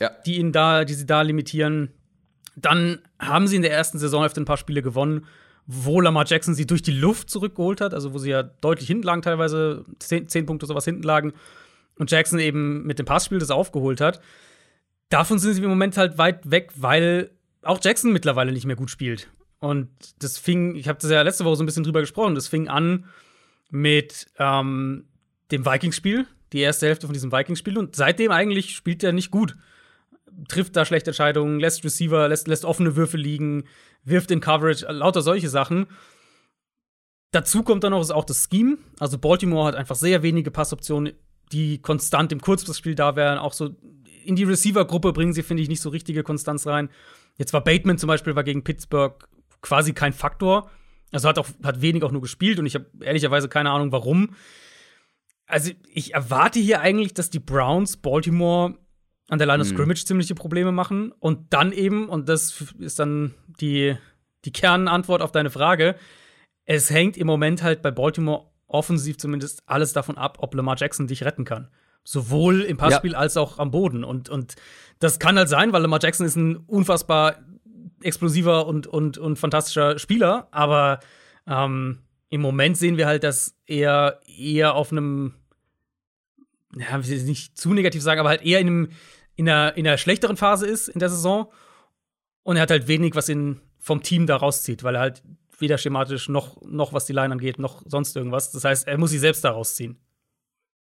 ja. 0.00 0.10
die 0.24 0.38
ihn 0.38 0.52
da, 0.52 0.84
die 0.84 0.94
sie 0.94 1.06
da 1.06 1.22
limitieren. 1.22 1.90
Dann 2.56 3.00
haben 3.18 3.46
sie 3.46 3.56
in 3.56 3.62
der 3.62 3.72
ersten 3.72 3.98
Saison 3.98 4.24
öfter 4.24 4.40
ein 4.40 4.46
paar 4.46 4.56
Spiele 4.56 4.82
gewonnen, 4.82 5.26
wo 5.66 6.00
Lamar 6.00 6.24
Jackson 6.26 6.54
sie 6.54 6.66
durch 6.66 6.82
die 6.82 6.92
Luft 6.92 7.28
zurückgeholt 7.28 7.80
hat, 7.80 7.92
also 7.92 8.14
wo 8.14 8.18
sie 8.18 8.30
ja 8.30 8.42
deutlich 8.42 8.86
hinten 8.86 9.04
lagen, 9.04 9.22
teilweise 9.22 9.84
zehn, 9.98 10.28
zehn 10.28 10.46
Punkte 10.46 10.66
sowas 10.66 10.84
hinten 10.84 11.02
lagen. 11.02 11.32
Und 11.98 12.10
Jackson 12.10 12.38
eben 12.38 12.84
mit 12.84 12.98
dem 12.98 13.06
Passspiel 13.06 13.38
das 13.38 13.50
aufgeholt 13.50 14.00
hat. 14.00 14.20
Davon 15.08 15.38
sind 15.38 15.54
sie 15.54 15.62
im 15.62 15.68
Moment 15.68 15.96
halt 15.96 16.18
weit 16.18 16.50
weg, 16.50 16.72
weil 16.76 17.30
auch 17.66 17.80
Jackson 17.82 18.12
mittlerweile 18.12 18.52
nicht 18.52 18.66
mehr 18.66 18.76
gut 18.76 18.90
spielt. 18.90 19.28
Und 19.58 19.88
das 20.22 20.38
fing, 20.38 20.74
ich 20.76 20.88
habe 20.88 20.98
das 21.00 21.10
ja 21.10 21.22
letzte 21.22 21.44
Woche 21.44 21.56
so 21.56 21.62
ein 21.62 21.66
bisschen 21.66 21.84
drüber 21.84 22.00
gesprochen, 22.00 22.34
das 22.34 22.48
fing 22.48 22.68
an 22.68 23.06
mit 23.70 24.26
ähm, 24.38 25.06
dem 25.50 25.64
Vikings-Spiel, 25.64 26.26
die 26.52 26.60
erste 26.60 26.86
Hälfte 26.86 27.06
von 27.06 27.14
diesem 27.14 27.32
Vikings-Spiel. 27.32 27.78
Und 27.78 27.96
seitdem 27.96 28.30
eigentlich 28.30 28.76
spielt 28.76 29.02
er 29.02 29.12
nicht 29.12 29.30
gut 29.30 29.56
trifft 30.48 30.76
da 30.76 30.84
schlechte 30.84 31.10
Entscheidungen, 31.10 31.60
lässt 31.60 31.84
Receiver, 31.84 32.28
lässt, 32.28 32.48
lässt 32.48 32.64
offene 32.64 32.96
Würfe 32.96 33.16
liegen, 33.16 33.64
wirft 34.04 34.30
in 34.30 34.40
Coverage, 34.40 34.86
lauter 34.90 35.22
solche 35.22 35.48
Sachen. 35.48 35.86
Dazu 37.32 37.62
kommt 37.62 37.84
dann 37.84 37.92
noch 37.92 38.08
auch 38.10 38.24
das 38.24 38.48
Scheme. 38.50 38.78
Also 38.98 39.18
Baltimore 39.18 39.66
hat 39.66 39.74
einfach 39.74 39.96
sehr 39.96 40.22
wenige 40.22 40.50
Passoptionen, 40.50 41.12
die 41.52 41.80
konstant 41.80 42.32
im 42.32 42.40
Kurzpassspiel 42.40 42.94
da 42.94 43.16
wären. 43.16 43.38
Auch 43.38 43.52
so 43.52 43.70
in 44.24 44.36
die 44.36 44.44
Receiver-Gruppe 44.44 45.12
bringen 45.12 45.32
sie, 45.32 45.42
finde 45.42 45.62
ich, 45.62 45.68
nicht 45.68 45.80
so 45.80 45.90
richtige 45.90 46.22
Konstanz 46.22 46.66
rein. 46.66 46.88
Jetzt 47.36 47.52
war 47.52 47.62
Bateman 47.62 47.98
zum 47.98 48.08
Beispiel 48.08 48.34
war 48.34 48.44
gegen 48.44 48.64
Pittsburgh 48.64 49.28
quasi 49.60 49.92
kein 49.92 50.12
Faktor. 50.12 50.70
Also 51.12 51.28
hat 51.28 51.38
auch 51.38 51.48
hat 51.62 51.80
wenig 51.80 52.02
auch 52.02 52.12
nur 52.12 52.22
gespielt 52.22 52.58
und 52.58 52.66
ich 52.66 52.74
habe 52.74 52.86
ehrlicherweise 53.00 53.48
keine 53.48 53.70
Ahnung 53.70 53.92
warum. 53.92 54.34
Also 55.46 55.70
ich 55.92 56.14
erwarte 56.14 56.58
hier 56.58 56.80
eigentlich, 56.80 57.14
dass 57.14 57.30
die 57.30 57.38
Browns 57.38 57.96
Baltimore 57.96 58.74
an 59.28 59.38
der 59.38 59.46
Line 59.46 59.62
of 59.62 59.68
mhm. 59.70 59.74
Scrimmage 59.74 60.02
mhm. 60.02 60.06
ziemliche 60.06 60.34
Probleme 60.34 60.72
machen. 60.72 61.12
Und 61.12 61.52
dann 61.52 61.72
eben, 61.72 62.08
und 62.08 62.28
das 62.28 62.64
ist 62.78 62.98
dann 62.98 63.34
die, 63.60 63.96
die 64.44 64.52
Kernantwort 64.52 65.22
auf 65.22 65.32
deine 65.32 65.50
Frage, 65.50 65.96
es 66.64 66.90
hängt 66.90 67.16
im 67.16 67.26
Moment 67.26 67.62
halt 67.62 67.82
bei 67.82 67.90
Baltimore 67.90 68.50
offensiv 68.66 69.18
zumindest 69.18 69.62
alles 69.66 69.92
davon 69.92 70.18
ab, 70.18 70.38
ob 70.40 70.54
Lamar 70.54 70.76
Jackson 70.76 71.06
dich 71.06 71.24
retten 71.24 71.44
kann. 71.44 71.70
Sowohl 72.08 72.62
im 72.62 72.76
Passspiel 72.76 73.12
ja. 73.12 73.18
als 73.18 73.36
auch 73.36 73.58
am 73.58 73.70
Boden. 73.70 74.04
Und, 74.04 74.28
und 74.28 74.54
das 75.00 75.18
kann 75.18 75.36
halt 75.36 75.48
sein, 75.48 75.72
weil 75.72 75.82
Lamar 75.82 75.98
Jackson 76.00 76.26
ist 76.26 76.36
ein 76.36 76.56
unfassbar 76.56 77.36
explosiver 78.02 78.66
und, 78.66 78.86
und, 78.86 79.18
und 79.18 79.38
fantastischer 79.38 79.98
Spieler, 79.98 80.48
aber 80.52 81.00
ähm, 81.46 82.02
im 82.28 82.40
Moment 82.40 82.76
sehen 82.76 82.96
wir 82.96 83.06
halt, 83.06 83.24
dass 83.24 83.56
er 83.66 84.20
eher 84.26 84.74
auf 84.74 84.92
einem, 84.92 85.34
ja, 86.76 86.98
ich 86.98 87.08
will 87.08 87.22
nicht 87.24 87.58
zu 87.58 87.72
negativ 87.72 88.02
sagen, 88.02 88.20
aber 88.20 88.28
halt 88.28 88.42
eher 88.42 88.60
in 88.60 88.66
einem 88.66 88.88
in 89.36 89.48
einer, 89.48 89.76
in 89.76 89.86
einer 89.86 89.98
schlechteren 89.98 90.36
Phase 90.36 90.66
ist 90.66 90.88
in 90.88 90.98
der 90.98 91.10
Saison. 91.10 91.52
Und 92.42 92.56
er 92.56 92.62
hat 92.62 92.70
halt 92.70 92.88
wenig, 92.88 93.14
was 93.14 93.28
ihn 93.28 93.60
vom 93.78 94.02
Team 94.02 94.26
da 94.26 94.36
rauszieht, 94.36 94.82
weil 94.82 94.96
er 94.96 95.00
halt 95.02 95.22
weder 95.58 95.78
schematisch 95.78 96.28
noch, 96.28 96.60
noch 96.62 96.92
was 96.92 97.06
die 97.06 97.12
Line 97.12 97.32
angeht, 97.32 97.58
noch 97.58 97.82
sonst 97.86 98.16
irgendwas. 98.16 98.50
Das 98.50 98.64
heißt, 98.64 98.88
er 98.88 98.98
muss 98.98 99.10
sie 99.10 99.18
selbst 99.18 99.44
da 99.44 99.50
rausziehen. 99.50 99.98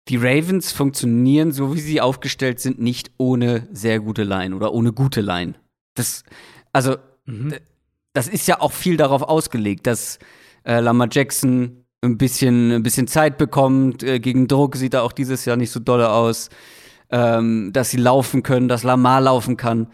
Die 0.10 0.18
Ravens 0.18 0.72
funktionieren, 0.72 1.52
so 1.52 1.74
wie 1.76 1.80
sie 1.80 2.02
aufgestellt 2.02 2.60
sind, 2.60 2.80
nicht 2.80 3.12
ohne 3.18 3.68
sehr 3.72 4.00
gute 4.00 4.24
Line 4.24 4.56
oder 4.56 4.74
ohne 4.74 4.92
gute 4.92 5.22
Line. 5.22 5.54
Das, 5.96 6.24
also, 6.74 6.98
mhm. 7.26 7.54
das 8.14 8.28
ist 8.28 8.48
ja 8.48 8.60
auch 8.60 8.74
viel 8.74 8.98
darauf 8.98 9.22
ausgelegt, 9.22 9.88
dass 9.88 10.20
äh, 10.66 10.80
Lamar 10.80 11.08
Jackson 11.12 11.86
ein 12.02 12.18
bisschen, 12.18 12.72
ein 12.72 12.84
bisschen 12.84 13.08
Zeit 13.08 13.38
bekommt. 13.38 14.04
Äh, 14.04 14.20
gegen 14.20 14.48
Druck 14.48 14.76
sieht 14.76 14.94
er 14.94 15.04
auch 15.04 15.14
dieses 15.14 15.46
Jahr 15.46 15.56
nicht 15.56 15.72
so 15.72 15.80
dolle 15.80 16.10
aus. 16.10 16.50
Ähm, 17.10 17.72
dass 17.72 17.92
sie 17.92 17.98
laufen 17.98 18.42
können, 18.42 18.68
dass 18.68 18.84
Lamar 18.84 19.22
laufen 19.22 19.56
kann. 19.56 19.88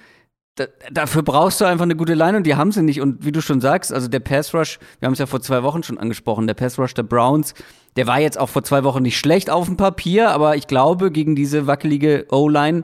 Da, 0.60 0.66
dafür 0.92 1.24
brauchst 1.24 1.62
du 1.62 1.66
einfach 1.66 1.84
eine 1.84 1.96
gute 1.96 2.16
Line 2.16 2.36
und 2.36 2.44
die 2.44 2.56
haben 2.56 2.72
sie 2.72 2.84
nicht. 2.84 3.00
Und 3.00 3.24
wie 3.24 3.32
du 3.32 3.42
schon 3.42 3.62
sagst, 3.62 3.94
also 3.94 4.10
der 4.10 4.20
Pass 4.20 4.54
Rush, 4.54 4.78
wir 5.00 5.08
haben 5.08 5.14
es 5.14 5.20
ja 5.20 5.26
vor 5.26 5.42
zwei 5.42 5.64
Wochen 5.64 5.84
schon 5.84 5.98
angesprochen, 5.98 6.48
der 6.48 6.54
Pass 6.54 6.78
Rush 6.78 6.94
der 6.94 7.04
Browns, 7.04 7.54
der 7.96 8.08
war 8.08 8.20
jetzt 8.20 8.38
auch 8.38 8.50
vor 8.50 8.64
zwei 8.64 8.84
Wochen 8.84 9.02
nicht 9.02 9.18
schlecht 9.18 9.50
auf 9.50 9.68
dem 9.68 9.78
Papier, 9.78 10.32
aber 10.32 10.58
ich 10.58 10.68
glaube, 10.68 11.12
gegen 11.12 11.36
diese 11.36 11.66
wackelige 11.66 12.26
O-Line 12.30 12.84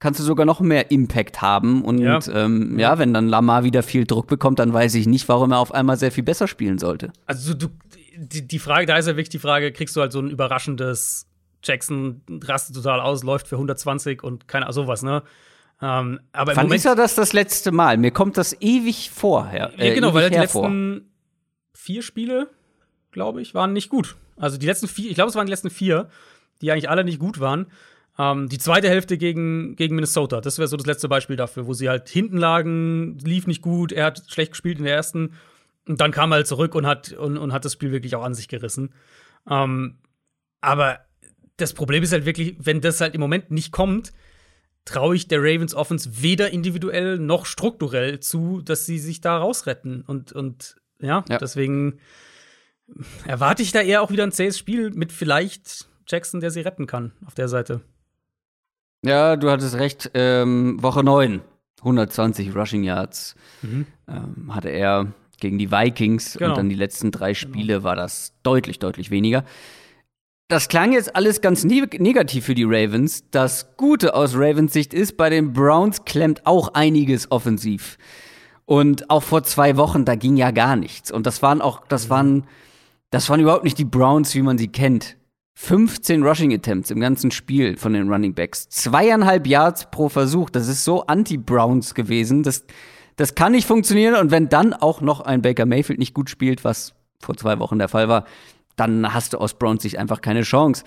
kannst 0.00 0.18
du 0.18 0.24
sogar 0.24 0.46
noch 0.46 0.58
mehr 0.58 0.90
Impact 0.90 1.42
haben. 1.42 1.84
Und 1.84 1.98
ja. 1.98 2.18
Ähm, 2.32 2.76
ja, 2.78 2.98
wenn 2.98 3.14
dann 3.14 3.28
Lamar 3.28 3.62
wieder 3.62 3.84
viel 3.84 4.04
Druck 4.04 4.26
bekommt, 4.26 4.58
dann 4.58 4.72
weiß 4.72 4.96
ich 4.96 5.06
nicht, 5.06 5.28
warum 5.28 5.52
er 5.52 5.60
auf 5.60 5.72
einmal 5.72 5.96
sehr 5.96 6.10
viel 6.10 6.24
besser 6.24 6.48
spielen 6.48 6.78
sollte. 6.78 7.12
Also 7.26 7.54
du, 7.54 7.68
die, 8.16 8.46
die 8.46 8.58
Frage, 8.58 8.86
da 8.86 8.96
ist 8.96 9.06
ja 9.06 9.12
wirklich 9.12 9.28
die 9.28 9.38
Frage, 9.38 9.70
kriegst 9.70 9.94
du 9.94 10.00
halt 10.00 10.10
so 10.10 10.18
ein 10.18 10.28
überraschendes 10.28 11.28
Jackson 11.62 12.22
rastet 12.42 12.74
total 12.74 13.00
aus, 13.00 13.22
läuft 13.22 13.48
für 13.48 13.54
120 13.56 14.22
und 14.22 14.48
keine 14.48 14.72
sowas, 14.72 15.02
ne? 15.02 15.22
Ähm, 15.82 16.20
aber 16.30 16.54
Wann 16.56 16.70
ist 16.70 16.86
er 16.86 16.94
das 16.94 17.16
das 17.16 17.32
letzte 17.32 17.72
Mal? 17.72 17.98
Mir 17.98 18.12
kommt 18.12 18.38
das 18.38 18.56
ewig 18.60 19.10
vorher. 19.10 19.72
Äh, 19.78 19.88
ja, 19.88 19.94
genau, 19.94 20.14
weil 20.14 20.30
die 20.30 20.36
letzten 20.36 21.10
vier 21.74 22.02
Spiele, 22.02 22.48
glaube 23.10 23.42
ich, 23.42 23.52
waren 23.52 23.72
nicht 23.72 23.88
gut. 23.88 24.16
Also 24.36 24.58
die 24.58 24.66
letzten 24.66 24.86
vier, 24.86 25.10
ich 25.10 25.16
glaube, 25.16 25.30
es 25.30 25.34
waren 25.34 25.46
die 25.46 25.52
letzten 25.52 25.70
vier, 25.70 26.08
die 26.60 26.70
eigentlich 26.70 26.88
alle 26.88 27.02
nicht 27.02 27.18
gut 27.18 27.40
waren. 27.40 27.66
Ähm, 28.16 28.48
die 28.48 28.58
zweite 28.58 28.88
Hälfte 28.88 29.18
gegen, 29.18 29.74
gegen 29.74 29.96
Minnesota, 29.96 30.40
das 30.40 30.58
wäre 30.58 30.68
so 30.68 30.76
das 30.76 30.86
letzte 30.86 31.08
Beispiel 31.08 31.36
dafür, 31.36 31.66
wo 31.66 31.72
sie 31.72 31.88
halt 31.88 32.08
hinten 32.08 32.36
lagen, 32.36 33.18
lief 33.18 33.46
nicht 33.46 33.62
gut, 33.62 33.90
er 33.90 34.06
hat 34.06 34.22
schlecht 34.28 34.52
gespielt 34.52 34.78
in 34.78 34.84
der 34.84 34.94
ersten 34.94 35.34
und 35.88 36.00
dann 36.00 36.12
kam 36.12 36.30
er 36.30 36.36
halt 36.36 36.46
zurück 36.46 36.74
und 36.74 36.86
hat, 36.86 37.12
und, 37.12 37.38
und 37.38 37.52
hat 37.52 37.64
das 37.64 37.72
Spiel 37.72 37.90
wirklich 37.90 38.14
auch 38.14 38.22
an 38.22 38.34
sich 38.34 38.48
gerissen. 38.48 38.90
Ähm, 39.48 39.98
aber 40.60 41.00
das 41.56 41.72
Problem 41.72 42.02
ist 42.02 42.12
halt 42.12 42.26
wirklich, 42.26 42.56
wenn 42.60 42.80
das 42.80 43.00
halt 43.00 43.14
im 43.14 43.20
Moment 43.20 43.50
nicht 43.50 43.72
kommt, 43.72 44.12
traue 44.84 45.16
ich 45.16 45.28
der 45.28 45.40
Ravens 45.40 45.74
Offense 45.74 46.22
weder 46.22 46.50
individuell 46.50 47.18
noch 47.18 47.46
strukturell 47.46 48.20
zu, 48.20 48.62
dass 48.62 48.86
sie 48.86 48.98
sich 48.98 49.20
da 49.20 49.38
rausretten. 49.38 50.02
Und, 50.02 50.32
und 50.32 50.76
ja, 51.00 51.24
ja. 51.28 51.38
deswegen 51.38 51.98
erwarte 53.26 53.62
ich 53.62 53.72
da 53.72 53.80
eher 53.80 54.02
auch 54.02 54.10
wieder 54.10 54.24
ein 54.24 54.32
zähes 54.32 54.58
Spiel 54.58 54.90
mit 54.90 55.12
vielleicht 55.12 55.88
Jackson, 56.06 56.40
der 56.40 56.50
sie 56.50 56.60
retten 56.60 56.86
kann 56.86 57.12
auf 57.24 57.34
der 57.34 57.48
Seite. 57.48 57.80
Ja, 59.04 59.36
du 59.36 59.50
hattest 59.50 59.74
recht. 59.76 60.10
Ähm, 60.14 60.80
Woche 60.82 61.02
9, 61.02 61.40
120 61.78 62.54
Rushing 62.54 62.84
Yards 62.84 63.34
mhm. 63.62 63.86
ähm, 64.08 64.54
hatte 64.54 64.68
er 64.68 65.12
gegen 65.40 65.58
die 65.58 65.72
Vikings 65.72 66.34
genau. 66.38 66.50
und 66.50 66.58
dann 66.58 66.68
die 66.68 66.76
letzten 66.76 67.10
drei 67.10 67.32
genau. 67.32 67.38
Spiele 67.38 67.74
genau. 67.74 67.84
war 67.84 67.96
das 67.96 68.34
deutlich, 68.42 68.78
deutlich 68.78 69.10
weniger. 69.10 69.44
Das 70.52 70.68
klang 70.68 70.92
jetzt 70.92 71.16
alles 71.16 71.40
ganz 71.40 71.64
ne 71.64 71.88
negativ 71.96 72.44
für 72.44 72.54
die 72.54 72.64
Ravens. 72.64 73.24
Das 73.30 73.74
Gute 73.78 74.14
aus 74.14 74.34
Ravens 74.34 74.74
Sicht 74.74 74.92
ist, 74.92 75.16
bei 75.16 75.30
den 75.30 75.54
Browns 75.54 76.04
klemmt 76.04 76.44
auch 76.44 76.74
einiges 76.74 77.30
offensiv. 77.30 77.96
Und 78.66 79.08
auch 79.08 79.22
vor 79.22 79.44
zwei 79.44 79.78
Wochen, 79.78 80.04
da 80.04 80.14
ging 80.14 80.36
ja 80.36 80.50
gar 80.50 80.76
nichts. 80.76 81.10
Und 81.10 81.26
das 81.26 81.40
waren 81.40 81.62
auch, 81.62 81.86
das 81.86 82.10
waren, 82.10 82.46
das 83.08 83.30
waren 83.30 83.40
überhaupt 83.40 83.64
nicht 83.64 83.78
die 83.78 83.86
Browns, 83.86 84.34
wie 84.34 84.42
man 84.42 84.58
sie 84.58 84.68
kennt. 84.68 85.16
15 85.54 86.22
Rushing 86.22 86.52
Attempts 86.52 86.90
im 86.90 87.00
ganzen 87.00 87.30
Spiel 87.30 87.78
von 87.78 87.94
den 87.94 88.12
Running 88.12 88.34
Backs. 88.34 88.68
Zweieinhalb 88.68 89.46
Yards 89.46 89.90
pro 89.90 90.10
Versuch. 90.10 90.50
Das 90.50 90.68
ist 90.68 90.84
so 90.84 91.06
anti-Browns 91.06 91.94
gewesen. 91.94 92.42
Das, 92.42 92.66
das 93.16 93.34
kann 93.34 93.52
nicht 93.52 93.66
funktionieren. 93.66 94.16
Und 94.16 94.30
wenn 94.30 94.50
dann 94.50 94.74
auch 94.74 95.00
noch 95.00 95.22
ein 95.22 95.40
Baker 95.40 95.64
Mayfield 95.64 95.98
nicht 95.98 96.12
gut 96.12 96.28
spielt, 96.28 96.62
was 96.62 96.92
vor 97.20 97.38
zwei 97.38 97.58
Wochen 97.58 97.78
der 97.78 97.88
Fall 97.88 98.10
war, 98.10 98.26
dann 98.86 99.14
hast 99.14 99.32
du 99.32 99.38
aus 99.38 99.54
Browns 99.54 99.82
Sicht 99.82 99.98
einfach 99.98 100.20
keine 100.20 100.42
Chance. 100.42 100.84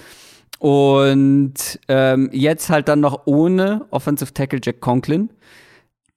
Und 0.59 1.79
ähm, 1.87 2.29
jetzt 2.31 2.69
halt 2.69 2.87
dann 2.87 3.01
noch 3.01 3.23
ohne 3.25 3.85
Offensive 3.91 4.33
Tackle 4.33 4.59
Jack 4.63 4.79
Conklin. 4.79 5.29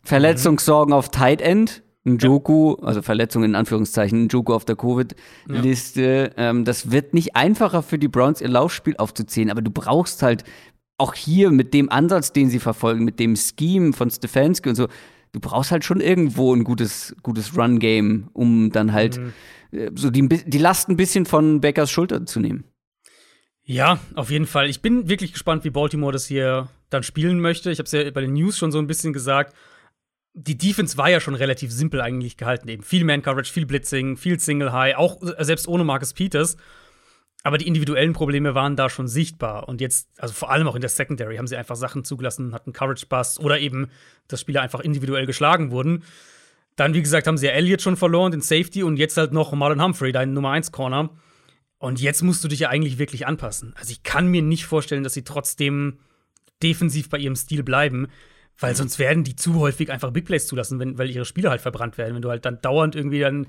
Verletzungssorgen 0.05 0.93
mhm. 0.93 0.99
auf 0.99 1.11
Tight 1.11 1.41
End. 1.43 1.83
Njoku, 2.05 2.77
ja. 2.81 2.87
also 2.87 3.03
Verletzungen 3.03 3.51
in 3.51 3.55
Anführungszeichen, 3.55 4.25
Njoku 4.25 4.55
auf 4.55 4.65
der 4.65 4.77
Covid-Liste. 4.77 6.33
Ja. 6.37 6.51
Ähm, 6.51 6.65
das 6.65 6.91
wird 6.91 7.13
nicht 7.13 7.37
einfacher 7.37 7.83
für 7.83 7.99
die 7.99 8.09
Browns, 8.09 8.41
ihr 8.41 8.49
Laufspiel 8.49 8.97
aufzuziehen, 8.97 9.51
aber 9.51 9.61
du 9.61 9.71
brauchst 9.71 10.23
halt 10.23 10.45
auch 10.97 11.15
hier 11.15 11.51
mit 11.51 11.75
dem 11.75 11.91
Ansatz, 11.91 12.33
den 12.33 12.51
sie 12.51 12.59
verfolgen, 12.59 13.05
mit 13.05 13.21
dem 13.21 13.37
Scheme 13.37 13.93
von 13.93 14.11
Stefanski 14.11 14.69
und 14.69 14.75
so, 14.75 14.89
du 15.33 15.41
brauchst 15.41 15.71
halt 15.71 15.85
schon 15.85 16.01
irgendwo 16.01 16.55
ein 16.55 16.65
gutes, 16.65 17.15
gutes 17.23 17.57
Run-Game, 17.57 18.29
um 18.33 18.73
dann 18.73 18.93
halt 18.93 19.19
mhm. 19.19 19.33
Äh, 19.73 19.91
so 19.95 20.11
die, 20.11 20.29
die 20.29 20.59
Last 20.59 20.89
ein 20.89 20.97
bisschen 20.97 21.27
von 21.27 21.61
Bakers 21.61 21.91
Schulter 21.91 22.27
zu 22.27 22.41
nehmen. 22.41 22.65
Ja, 23.63 24.01
auf 24.15 24.31
jeden 24.31 24.47
Fall. 24.47 24.71
Ich 24.71 24.81
bin 24.81 25.09
wirklich 25.09 25.33
gespannt, 25.33 25.65
wie 25.65 25.71
Baltimore 25.71 26.13
das 26.13 26.27
hier 26.27 26.69
dann 26.89 27.03
spielen 27.03 27.39
möchte. 27.39 27.71
Ich 27.71 27.79
habe 27.79 27.85
es 27.85 27.93
ja 27.93 28.11
bei 28.11 28.23
den 28.23 28.33
News 28.33 28.57
schon 28.57 28.73
so 28.73 28.79
ein 28.79 28.87
bisschen 28.87 29.13
gesagt. 29.13 29.55
Die 30.33 30.57
Defense 30.57 30.97
war 30.97 31.11
ja 31.11 31.21
schon 31.21 31.35
relativ 31.35 31.71
simpel 31.71 32.01
eigentlich 32.01 32.37
gehalten. 32.39 32.69
Eben 32.69 32.83
viel 32.83 33.05
Man-Coverage, 33.05 33.53
viel 33.53 33.67
Blitzing, 33.67 34.17
viel 34.17 34.41
Single-High, 34.41 34.97
auch 34.97 35.21
äh, 35.23 35.45
selbst 35.45 35.69
ohne 35.69 35.85
Marcus 35.85 36.15
Peters. 36.15 36.57
Aber 37.43 37.59
die 37.59 37.67
individuellen 37.67 38.15
Probleme 38.15 38.55
waren 38.55 38.75
da 38.75 38.89
schon 38.89 39.07
sichtbar. 39.07 39.69
Und 39.69 39.81
jetzt, 39.81 40.09
also 40.19 40.33
vor 40.33 40.51
allem 40.51 40.67
auch 40.67 40.75
in 40.75 40.81
der 40.81 40.91
Secondary, 40.91 41.37
haben 41.37 41.47
sie 41.47 41.57
einfach 41.57 41.77
Sachen 41.77 42.05
zugelassen, 42.05 42.55
hatten 42.55 42.73
Coverage-Bust 42.73 43.39
oder 43.39 43.61
eben, 43.61 43.91
dass 44.29 44.41
Spieler 44.41 44.63
einfach 44.63 44.81
individuell 44.81 45.27
geschlagen 45.27 45.71
wurden. 45.71 46.05
Dann, 46.79 46.95
wie 46.95 47.03
gesagt, 47.03 47.27
haben 47.27 47.37
sie 47.37 47.47
ja 47.47 47.53
Elliott 47.53 47.83
schon 47.83 47.97
verloren, 47.97 48.31
den 48.31 48.41
Safety, 48.41 48.85
und 48.85 48.99
jetzt 48.99 49.17
halt 49.17 49.33
noch 49.33 49.53
Marlon 49.53 49.83
Humphrey, 49.83 50.13
dein 50.13 50.33
Nummer 50.33 50.53
1 50.53 50.71
Corner. 50.71 51.11
Und 51.79 52.01
jetzt 52.01 52.23
musst 52.23 52.45
du 52.45 52.49
dich 52.49 52.61
ja 52.61 52.69
eigentlich 52.69 52.99
wirklich 52.99 53.27
anpassen. 53.27 53.75
Also 53.77 53.91
ich 53.91 54.05
kann 54.05 54.29
mir 54.29 54.43
nicht 54.43 54.65
vorstellen, 54.65 55.03
dass 55.03 55.15
sie 55.15 55.25
trotzdem 55.25 55.99
defensiv 56.63 57.09
bei 57.09 57.19
ihrem 57.19 57.35
Stil 57.35 57.65
bleiben, 57.65 58.07
weil 58.61 58.77
sonst 58.77 59.01
werden 59.01 59.25
die 59.25 59.35
zu 59.35 59.57
häufig 59.57 59.91
einfach 59.91 60.13
Big 60.13 60.25
Plays 60.25 60.47
zulassen, 60.47 60.79
wenn, 60.79 60.99
weil 60.99 61.11
ihre 61.11 61.25
Spieler 61.25 61.51
halt 61.51 61.61
verbrannt 61.61 61.99
werden. 61.99 62.15
Wenn 62.15 62.23
du 62.23 62.31
halt 62.31 62.45
dann 62.45 62.61
dauernd 62.61 62.95
irgendwie 62.95 63.21
dann 63.21 63.49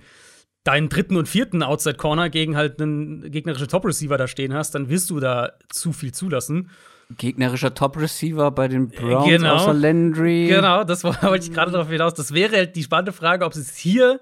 deinen 0.64 0.90
dritten 0.90 1.16
und 1.16 1.30
vierten 1.30 1.62
Outside 1.62 1.98
Corner 1.98 2.32
gegen 2.32 2.58
halt 2.58 2.82
einen 2.82 3.30
gegnerischen 3.30 3.68
Top 3.68 3.86
Receiver 3.86 4.18
da 4.18 4.28
stehen 4.28 4.56
hast, 4.56 4.74
dann 4.74 4.90
wirst 4.90 5.12
du 5.12 5.20
da 5.20 5.52
zu 5.70 5.94
viel 5.94 6.14
zulassen 6.14 6.72
gegnerischer 7.18 7.74
Top-Receiver 7.74 8.52
bei 8.52 8.68
den 8.68 8.90
Browns 8.90 9.28
genau. 9.28 9.56
außer 9.56 9.74
Landry. 9.74 10.48
Genau, 10.48 10.84
das 10.84 11.04
wollte 11.04 11.38
ich 11.38 11.52
gerade 11.52 11.72
darauf 11.72 11.90
hinaus. 11.90 12.14
Das 12.14 12.34
wäre 12.34 12.56
halt 12.56 12.76
die 12.76 12.84
spannende 12.84 13.14
Frage, 13.14 13.46
ob 13.46 13.54
sie 13.54 13.62
es 13.62 13.76
hier 13.76 14.20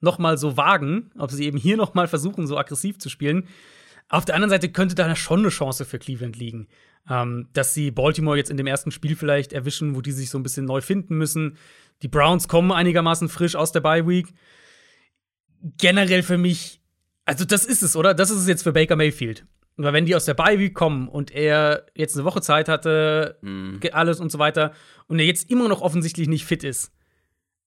noch 0.00 0.18
mal 0.18 0.38
so 0.38 0.56
wagen, 0.56 1.10
ob 1.18 1.30
sie 1.30 1.44
eben 1.44 1.58
hier 1.58 1.76
noch 1.76 1.94
mal 1.94 2.06
versuchen, 2.06 2.46
so 2.46 2.56
aggressiv 2.56 2.98
zu 2.98 3.08
spielen. 3.08 3.48
Auf 4.08 4.24
der 4.24 4.36
anderen 4.36 4.50
Seite 4.50 4.70
könnte 4.70 4.94
da 4.94 5.14
schon 5.16 5.40
eine 5.40 5.48
Chance 5.48 5.84
für 5.84 5.98
Cleveland 5.98 6.36
liegen, 6.36 6.68
ähm, 7.10 7.48
dass 7.52 7.74
sie 7.74 7.90
Baltimore 7.90 8.36
jetzt 8.36 8.50
in 8.50 8.56
dem 8.56 8.66
ersten 8.66 8.90
Spiel 8.90 9.16
vielleicht 9.16 9.52
erwischen, 9.52 9.96
wo 9.96 10.00
die 10.00 10.12
sich 10.12 10.30
so 10.30 10.38
ein 10.38 10.42
bisschen 10.42 10.64
neu 10.64 10.80
finden 10.80 11.18
müssen. 11.18 11.56
Die 12.02 12.08
Browns 12.08 12.48
kommen 12.48 12.70
einigermaßen 12.70 13.28
frisch 13.28 13.56
aus 13.56 13.72
der 13.72 13.80
Bye 13.80 14.06
Week. 14.06 14.28
Generell 15.78 16.22
für 16.22 16.38
mich, 16.38 16.80
also 17.24 17.44
das 17.44 17.64
ist 17.64 17.82
es, 17.82 17.96
oder? 17.96 18.14
Das 18.14 18.30
ist 18.30 18.38
es 18.38 18.46
jetzt 18.46 18.62
für 18.62 18.72
Baker 18.72 18.96
Mayfield. 18.96 19.44
Weil 19.78 19.92
wenn 19.92 20.06
die 20.06 20.16
aus 20.16 20.24
der 20.24 20.34
Bye 20.34 20.70
kommen 20.70 21.08
und 21.08 21.30
er 21.30 21.86
jetzt 21.94 22.16
eine 22.16 22.24
Woche 22.24 22.40
Zeit 22.40 22.68
hatte, 22.68 23.38
mhm. 23.42 23.80
alles 23.92 24.18
und 24.18 24.32
so 24.32 24.40
weiter, 24.40 24.72
und 25.06 25.20
er 25.20 25.24
jetzt 25.24 25.50
immer 25.50 25.68
noch 25.68 25.80
offensichtlich 25.80 26.26
nicht 26.26 26.44
fit 26.44 26.64
ist. 26.64 26.92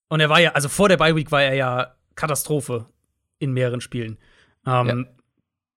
Und 0.10 0.20
er 0.20 0.30
war 0.30 0.42
ja, 0.42 0.52
also 0.52 0.68
vor 0.68 0.90
der 0.90 0.98
Bye 0.98 1.16
Week 1.16 1.32
war 1.32 1.42
er 1.42 1.54
ja 1.54 1.96
Katastrophe 2.16 2.88
in 3.40 3.54
mehreren 3.54 3.80
Spielen. 3.80 4.18
Ähm, 4.66 4.88
ja. 4.88 5.06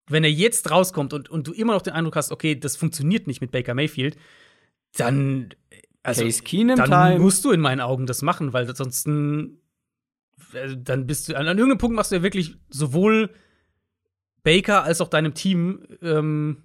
Wenn 0.09 0.25
er 0.25 0.31
jetzt 0.31 0.71
rauskommt 0.73 1.13
und, 1.13 1.31
und 1.31 1.47
du 1.47 1.53
immer 1.53 1.73
noch 1.73 1.83
den 1.83 1.93
Eindruck 1.93 2.17
hast, 2.17 2.33
okay, 2.33 2.59
das 2.59 2.77
funktioniert 2.77 3.29
nicht 3.29 3.41
mit 3.41 3.53
Baker 3.53 3.75
Mayfield, 3.75 4.17
dann, 4.97 5.55
also, 6.03 6.23
dann 6.25 6.77
Time. 6.77 7.19
musst 7.21 7.45
du 7.45 7.53
in 7.53 7.61
meinen 7.61 7.81
Augen 7.81 8.07
das 8.07 8.23
machen, 8.23 8.53
weil 8.53 8.69
ansonsten, 8.69 9.61
äh, 10.53 10.77
dann 10.77 11.07
bist 11.07 11.29
du, 11.29 11.37
an, 11.37 11.47
an 11.47 11.57
irgendeinem 11.57 11.79
Punkt 11.79 11.95
machst 11.95 12.11
du 12.11 12.17
ja 12.17 12.23
wirklich 12.25 12.57
sowohl 12.71 13.31
Baker 14.45 14.85
als 14.85 15.01
auch 15.01 15.09
deinem 15.09 15.35
Team 15.35 15.81
ähm, 16.01 16.63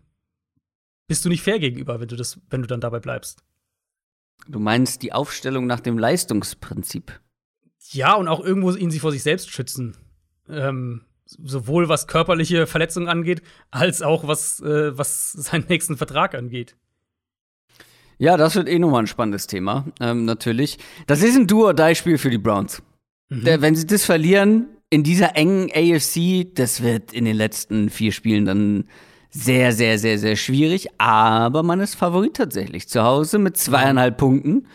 bist 1.07 1.25
du 1.25 1.29
nicht 1.29 1.41
fair 1.41 1.57
gegenüber, 1.57 1.99
wenn 1.99 2.07
du 2.07 2.15
das, 2.15 2.39
wenn 2.51 2.61
du 2.61 2.67
dann 2.67 2.81
dabei 2.81 2.99
bleibst. 2.99 3.43
Du 4.47 4.59
meinst 4.59 5.01
die 5.01 5.11
Aufstellung 5.11 5.65
nach 5.65 5.79
dem 5.79 5.97
Leistungsprinzip? 5.97 7.19
Ja, 7.91 8.13
und 8.13 8.27
auch 8.27 8.39
irgendwo 8.41 8.71
ihn 8.71 8.91
sie 8.91 8.99
vor 8.99 9.11
sich 9.11 9.23
selbst 9.23 9.49
schützen. 9.49 9.97
Ähm, 10.47 11.05
sowohl 11.25 11.89
was 11.89 12.07
körperliche 12.07 12.67
Verletzungen 12.67 13.07
angeht, 13.07 13.41
als 13.71 14.01
auch 14.01 14.27
was, 14.27 14.61
äh, 14.61 14.97
was 14.97 15.31
seinen 15.31 15.65
nächsten 15.67 15.97
Vertrag 15.97 16.35
angeht. 16.35 16.75
Ja, 18.17 18.35
das 18.35 18.55
wird 18.55 18.67
eh 18.67 18.79
nochmal 18.79 19.03
ein 19.03 19.07
spannendes 19.07 19.47
Thema, 19.47 19.85
ähm, 20.01 20.25
natürlich. 20.25 20.77
Das 21.07 21.21
ist 21.21 21.35
ein 21.35 21.47
Do-or-Die-Spiel 21.47 22.17
für 22.17 22.29
die 22.29 22.37
Browns. 22.37 22.83
Mhm. 23.29 23.45
Der, 23.45 23.61
wenn 23.61 23.75
sie 23.75 23.87
das 23.87 24.03
verlieren, 24.03 24.67
in 24.89 25.03
dieser 25.03 25.35
engen 25.35 25.69
AFC, 25.71 26.53
das 26.55 26.81
wird 26.81 27.13
in 27.13 27.25
den 27.25 27.35
letzten 27.35 27.89
vier 27.89 28.11
Spielen 28.11 28.45
dann 28.45 28.85
sehr, 29.29 29.71
sehr, 29.71 29.99
sehr, 29.99 30.17
sehr 30.17 30.35
schwierig. 30.35 30.87
Aber 30.97 31.63
man 31.63 31.79
ist 31.79 31.95
Favorit 31.95 32.35
tatsächlich. 32.35 32.89
Zu 32.89 33.03
Hause 33.03 33.37
mit 33.37 33.57
zweieinhalb 33.57 34.17
Punkten. 34.17 34.67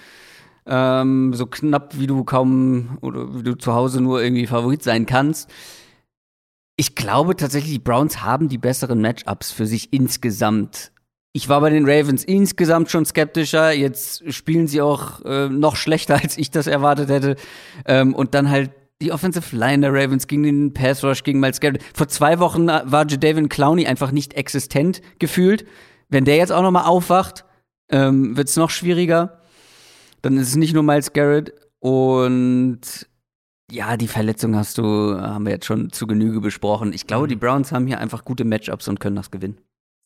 Ähm, 0.67 1.35
so 1.35 1.47
knapp 1.47 1.99
wie 1.99 2.07
du 2.07 2.25
kaum 2.25 2.99
oder 3.03 3.35
wie 3.35 3.43
du 3.43 3.55
zu 3.55 3.75
Hause 3.75 4.01
nur 4.01 4.23
irgendwie 4.23 4.47
Favorit 4.47 4.83
sein 4.83 5.07
kannst. 5.07 5.51
Ich 6.77 6.95
glaube 6.95 7.37
tatsächlich, 7.37 7.73
die 7.73 7.79
Browns 7.79 8.23
haben 8.23 8.49
die 8.49 8.59
besseren 8.59 9.01
Matchups 9.01 9.51
für 9.51 9.67
sich 9.67 9.93
insgesamt. 9.93 10.93
Ich 11.33 11.49
war 11.49 11.61
bei 11.61 11.71
den 11.71 11.89
Ravens 11.89 12.25
insgesamt 12.25 12.91
schon 12.91 13.05
skeptischer. 13.05 13.73
Jetzt 13.73 14.33
spielen 14.33 14.69
sie 14.69 14.81
auch 14.81 15.25
äh, 15.25 15.49
noch 15.49 15.75
schlechter, 15.75 16.15
als 16.23 16.39
ich 16.39 16.51
das 16.53 16.69
erwartet 16.69 17.11
hätte. 17.11 17.37
Ähm, 17.85 18.15
und 18.15 18.35
dann 18.35 18.49
halt 18.49 18.71
die 19.05 19.13
Offensive 19.13 19.57
Line 19.57 19.83
der 19.83 19.93
Ravens 19.93 20.27
gegen 20.27 20.43
den 20.43 20.75
Pass 20.75 21.05
Rush 21.05 21.23
gegen 21.23 21.41
Miles 21.41 21.61
Garrett. 21.61 21.83
Vor 21.95 22.09
zwei 22.09 22.39
Wochen 22.39 22.67
war 22.67 23.07
Jadavion 23.07 23.49
Clowney 23.49 23.87
einfach 23.87 24.11
nicht 24.11 24.35
existent 24.35 25.03
gefühlt. 25.19 25.67
Wenn 26.09 26.25
der 26.25 26.37
jetzt 26.37 26.53
auch 26.53 26.63
noch 26.63 26.71
mal 26.71 26.85
aufwacht, 26.85 27.45
ähm, 27.91 28.37
wird 28.37 28.49
es 28.49 28.57
noch 28.57 28.71
schwieriger. 28.71 29.41
Dann 30.23 30.37
ist 30.39 30.49
es 30.49 30.57
nicht 30.57 30.75
nur 30.75 30.83
Miles 30.83 31.13
Garrett 31.13 31.53
und 31.81 32.81
ja, 33.71 33.97
die 33.97 34.09
Verletzung 34.09 34.57
hast 34.57 34.79
du, 34.79 35.19
haben 35.21 35.45
wir 35.45 35.53
jetzt 35.53 35.67
schon 35.67 35.91
zu 35.91 36.07
Genüge 36.07 36.41
besprochen. 36.41 36.93
Ich 36.93 37.07
glaube, 37.07 37.29
die 37.29 37.37
mhm. 37.37 37.41
Browns 37.41 37.73
haben 37.73 37.87
hier 37.87 37.99
einfach 37.99 38.25
gute 38.25 38.45
Matchups 38.45 38.89
und 38.89 39.01
können 39.01 39.17
das 39.17 39.31
gewinnen. 39.31 39.59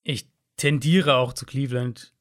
Ich 0.05 0.28
tendiere 0.57 1.16
auch 1.16 1.32
zu 1.32 1.44
Cleveland. 1.44 2.14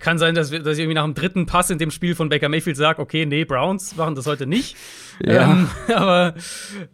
Kann 0.00 0.18
sein, 0.18 0.34
dass, 0.34 0.50
wir, 0.50 0.60
dass 0.60 0.74
ich 0.74 0.80
irgendwie 0.80 0.94
nach 0.94 1.04
dem 1.04 1.14
dritten 1.14 1.46
Pass 1.46 1.70
in 1.70 1.78
dem 1.78 1.90
Spiel 1.90 2.14
von 2.14 2.28
Baker 2.28 2.48
Mayfield 2.48 2.76
sage, 2.76 3.00
okay, 3.00 3.26
nee, 3.26 3.44
Browns 3.44 3.96
machen 3.96 4.14
das 4.14 4.26
heute 4.26 4.46
nicht. 4.46 4.76
Ja. 5.24 5.52
Ähm, 5.52 5.68
aber 5.94 6.34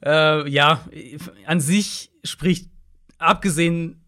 äh, 0.05 0.51
ja, 0.51 0.85
an 1.47 1.61
sich 1.61 2.11
spricht, 2.25 2.69
abgesehen 3.17 4.05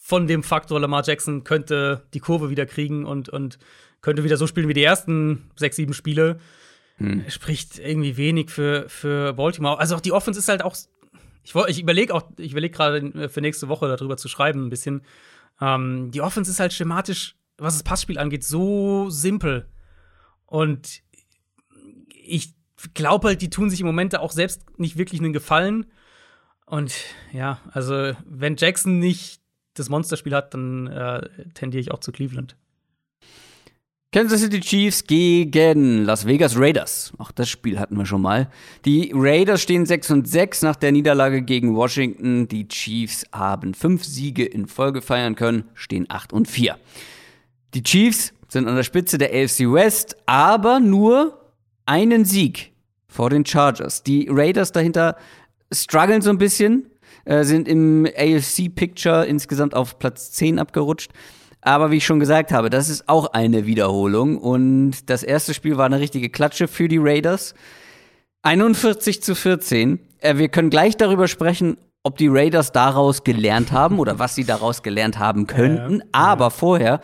von 0.00 0.26
dem 0.26 0.42
Faktor, 0.42 0.80
Lamar 0.80 1.02
Jackson 1.04 1.44
könnte 1.44 2.06
die 2.14 2.20
Kurve 2.20 2.48
wieder 2.48 2.64
kriegen 2.64 3.04
und, 3.04 3.28
und 3.28 3.58
könnte 4.00 4.24
wieder 4.24 4.36
so 4.38 4.46
spielen 4.46 4.68
wie 4.68 4.74
die 4.74 4.84
ersten 4.84 5.50
sechs, 5.56 5.76
sieben 5.76 5.92
Spiele. 5.92 6.38
Hm. 6.96 7.24
Spricht 7.28 7.78
irgendwie 7.78 8.16
wenig 8.16 8.50
für, 8.50 8.88
für 8.88 9.32
Baltimore. 9.34 9.78
Also 9.78 9.96
auch 9.96 10.00
die 10.00 10.12
Offense 10.12 10.38
ist 10.38 10.48
halt 10.48 10.62
auch. 10.62 10.76
Ich, 11.42 11.54
ich 11.54 11.82
überlege 11.82 12.14
auch, 12.14 12.22
ich 12.38 12.52
überlege 12.52 12.74
gerade 12.74 13.28
für 13.28 13.40
nächste 13.40 13.68
Woche 13.68 13.88
darüber 13.88 14.16
zu 14.16 14.28
schreiben, 14.28 14.66
ein 14.66 14.70
bisschen. 14.70 15.02
Ähm, 15.60 16.10
die 16.12 16.20
Offense 16.20 16.50
ist 16.50 16.60
halt 16.60 16.72
schematisch, 16.72 17.36
was 17.58 17.74
das 17.74 17.82
Passspiel 17.82 18.18
angeht, 18.18 18.44
so 18.44 19.10
simpel. 19.10 19.68
Und 20.46 21.02
ich 22.10 22.54
glaube 22.94 23.28
halt, 23.28 23.42
die 23.42 23.50
tun 23.50 23.70
sich 23.70 23.80
im 23.80 23.86
Moment 23.86 24.16
auch 24.16 24.32
selbst 24.32 24.78
nicht 24.78 24.98
wirklich 24.98 25.20
einen 25.20 25.32
Gefallen. 25.32 25.86
Und 26.66 26.94
ja, 27.32 27.60
also 27.72 28.12
wenn 28.26 28.56
Jackson 28.56 28.98
nicht 28.98 29.40
das 29.74 29.88
Monsterspiel 29.88 30.34
hat, 30.34 30.54
dann 30.54 30.86
äh, 30.86 31.28
tendiere 31.54 31.80
ich 31.80 31.90
auch 31.90 32.00
zu 32.00 32.12
Cleveland. 32.12 32.56
Kansas 34.12 34.42
City 34.42 34.60
Chiefs 34.60 35.02
gegen 35.08 36.04
Las 36.04 36.24
Vegas 36.24 36.56
Raiders. 36.56 37.12
Auch 37.18 37.32
das 37.32 37.48
Spiel 37.48 37.80
hatten 37.80 37.96
wir 37.96 38.06
schon 38.06 38.22
mal. 38.22 38.48
Die 38.84 39.10
Raiders 39.12 39.60
stehen 39.60 39.86
6 39.86 40.12
und 40.12 40.28
6 40.28 40.62
nach 40.62 40.76
der 40.76 40.92
Niederlage 40.92 41.42
gegen 41.42 41.74
Washington. 41.74 42.46
Die 42.46 42.68
Chiefs 42.68 43.26
haben 43.32 43.74
fünf 43.74 44.04
Siege 44.04 44.44
in 44.44 44.68
Folge 44.68 45.02
feiern 45.02 45.34
können, 45.34 45.64
stehen 45.74 46.06
8 46.08 46.32
und 46.32 46.46
4. 46.46 46.78
Die 47.74 47.82
Chiefs 47.82 48.32
sind 48.48 48.68
an 48.68 48.76
der 48.76 48.84
Spitze 48.84 49.18
der 49.18 49.30
AFC 49.30 49.72
West, 49.72 50.16
aber 50.26 50.78
nur 50.78 51.40
einen 51.86 52.24
Sieg 52.24 52.72
vor 53.08 53.30
den 53.30 53.44
Chargers. 53.44 54.04
Die 54.04 54.28
Raiders 54.30 54.70
dahinter 54.70 55.16
strugglen 55.72 56.22
so 56.22 56.30
ein 56.30 56.38
bisschen, 56.38 56.90
äh, 57.24 57.42
sind 57.42 57.66
im 57.66 58.06
AFC-Picture 58.06 59.24
insgesamt 59.26 59.74
auf 59.74 59.98
Platz 59.98 60.30
10 60.32 60.60
abgerutscht. 60.60 61.10
Aber 61.62 61.90
wie 61.90 61.96
ich 61.96 62.06
schon 62.06 62.20
gesagt 62.20 62.52
habe, 62.52 62.70
das 62.70 62.88
ist 62.88 63.08
auch 63.08 63.32
eine 63.32 63.66
Wiederholung. 63.66 64.38
Und 64.38 65.10
das 65.10 65.22
erste 65.22 65.54
Spiel 65.54 65.76
war 65.76 65.86
eine 65.86 65.98
richtige 65.98 66.28
Klatsche 66.28 66.68
für 66.68 66.88
die 66.88 66.98
Raiders. 66.98 67.54
41 68.42 69.22
zu 69.22 69.34
14. 69.34 69.98
Äh, 70.20 70.36
wir 70.36 70.48
können 70.48 70.70
gleich 70.70 70.96
darüber 70.96 71.26
sprechen, 71.26 71.76
ob 72.04 72.18
die 72.18 72.28
Raiders 72.28 72.70
daraus 72.70 73.24
gelernt 73.24 73.72
haben 73.72 73.98
oder 73.98 74.18
was 74.18 74.34
sie 74.34 74.44
daraus 74.44 74.82
gelernt 74.82 75.18
haben 75.18 75.46
könnten. 75.46 76.00
Ja, 76.00 76.04
Aber 76.12 76.50
vorher, 76.50 77.00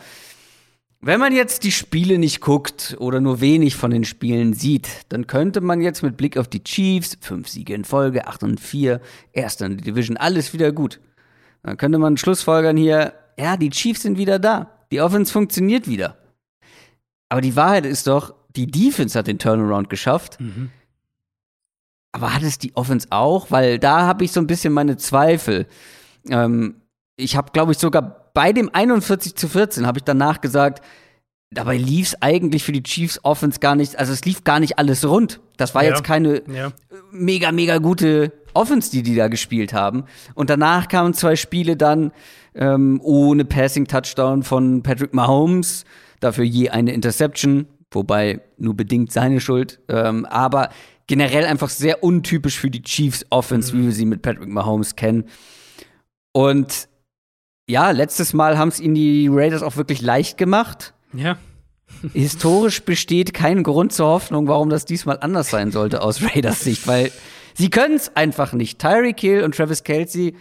wenn 1.03 1.19
man 1.19 1.33
jetzt 1.33 1.63
die 1.63 1.71
Spiele 1.71 2.19
nicht 2.19 2.41
guckt 2.41 2.95
oder 2.99 3.19
nur 3.19 3.41
wenig 3.41 3.75
von 3.75 3.89
den 3.89 4.03
Spielen 4.03 4.53
sieht, 4.53 4.87
dann 5.09 5.25
könnte 5.25 5.59
man 5.59 5.81
jetzt 5.81 6.03
mit 6.03 6.15
Blick 6.15 6.37
auf 6.37 6.47
die 6.47 6.63
Chiefs, 6.63 7.17
fünf 7.21 7.47
Siege 7.47 7.73
in 7.73 7.85
Folge, 7.85 8.27
8 8.27 8.43
und 8.43 8.59
4, 8.59 9.01
erster 9.33 9.65
in 9.65 9.77
der 9.77 9.85
Division, 9.85 10.17
alles 10.17 10.53
wieder 10.53 10.71
gut. 10.71 10.99
Dann 11.63 11.77
könnte 11.77 11.97
man 11.97 12.17
Schlussfolgern 12.17 12.77
hier, 12.77 13.13
ja, 13.37 13.57
die 13.57 13.71
Chiefs 13.71 14.03
sind 14.03 14.17
wieder 14.17 14.37
da. 14.37 14.71
Die 14.91 15.01
Offense 15.01 15.31
funktioniert 15.31 15.87
wieder. 15.87 16.17
Aber 17.29 17.41
die 17.41 17.55
Wahrheit 17.55 17.85
ist 17.85 18.07
doch, 18.07 18.35
die 18.55 18.67
Defense 18.67 19.17
hat 19.17 19.27
den 19.27 19.39
Turnaround 19.39 19.89
geschafft. 19.89 20.39
Mhm. 20.39 20.69
Aber 22.11 22.33
hat 22.33 22.43
es 22.43 22.59
die 22.59 22.75
Offense 22.75 23.07
auch? 23.09 23.49
Weil 23.49 23.79
da 23.79 24.01
habe 24.01 24.25
ich 24.25 24.31
so 24.31 24.39
ein 24.39 24.47
bisschen 24.47 24.73
meine 24.73 24.97
Zweifel. 24.97 25.65
Ähm, 26.29 26.81
ich 27.15 27.35
habe, 27.35 27.51
glaube 27.53 27.71
ich, 27.71 27.77
sogar 27.77 28.20
bei 28.33 28.53
dem 28.53 28.69
41 28.73 29.35
zu 29.35 29.47
14 29.47 29.85
habe 29.85 29.99
ich 29.99 30.03
danach 30.03 30.41
gesagt, 30.41 30.83
dabei 31.51 31.77
lief 31.77 32.07
es 32.07 32.21
eigentlich 32.21 32.63
für 32.63 32.71
die 32.71 32.83
Chiefs 32.83 33.19
Offense 33.23 33.59
gar 33.59 33.75
nicht, 33.75 33.97
also 33.99 34.13
es 34.13 34.23
lief 34.25 34.43
gar 34.43 34.59
nicht 34.59 34.79
alles 34.79 35.05
rund. 35.07 35.41
Das 35.57 35.75
war 35.75 35.83
ja. 35.83 35.89
jetzt 35.89 36.03
keine 36.03 36.41
ja. 36.47 36.71
mega, 37.11 37.51
mega 37.51 37.77
gute 37.77 38.31
Offense, 38.53 38.91
die 38.91 39.03
die 39.03 39.15
da 39.15 39.27
gespielt 39.27 39.73
haben. 39.73 40.05
Und 40.33 40.49
danach 40.49 40.87
kamen 40.87 41.13
zwei 41.13 41.35
Spiele 41.35 41.75
dann 41.75 42.11
ähm, 42.55 42.99
ohne 43.03 43.45
Passing-Touchdown 43.45 44.43
von 44.43 44.83
Patrick 44.83 45.13
Mahomes, 45.13 45.85
dafür 46.19 46.43
je 46.43 46.69
eine 46.69 46.93
Interception, 46.93 47.67
wobei 47.91 48.41
nur 48.57 48.75
bedingt 48.75 49.11
seine 49.11 49.39
Schuld. 49.39 49.79
Ähm, 49.87 50.25
aber 50.25 50.69
generell 51.07 51.45
einfach 51.45 51.69
sehr 51.69 52.03
untypisch 52.03 52.57
für 52.57 52.69
die 52.69 52.81
Chiefs 52.81 53.25
Offense, 53.29 53.75
mhm. 53.75 53.79
wie 53.79 53.85
wir 53.85 53.91
sie 53.91 54.05
mit 54.05 54.21
Patrick 54.21 54.49
Mahomes 54.49 54.95
kennen. 54.95 55.25
Und 56.33 56.87
ja, 57.67 57.91
letztes 57.91 58.33
Mal 58.33 58.57
haben 58.57 58.69
es 58.69 58.79
ihnen 58.79 58.95
die 58.95 59.27
Raiders 59.29 59.63
auch 59.63 59.77
wirklich 59.77 60.01
leicht 60.01 60.37
gemacht. 60.37 60.93
Ja. 61.13 61.37
Historisch 62.13 62.83
besteht 62.83 63.33
kein 63.33 63.63
Grund 63.63 63.93
zur 63.93 64.07
Hoffnung, 64.07 64.47
warum 64.47 64.69
das 64.69 64.85
diesmal 64.85 65.19
anders 65.21 65.49
sein 65.49 65.71
sollte 65.71 66.01
aus 66.01 66.21
Raiders 66.23 66.61
Sicht, 66.61 66.87
weil 66.87 67.11
sie 67.53 67.69
können 67.69 67.95
es 67.95 68.15
einfach 68.15 68.53
nicht. 68.53 68.79
Tyreek 68.79 69.19
Hill 69.19 69.43
und 69.43 69.55
Travis 69.55 69.83
Kelsey, 69.83 70.35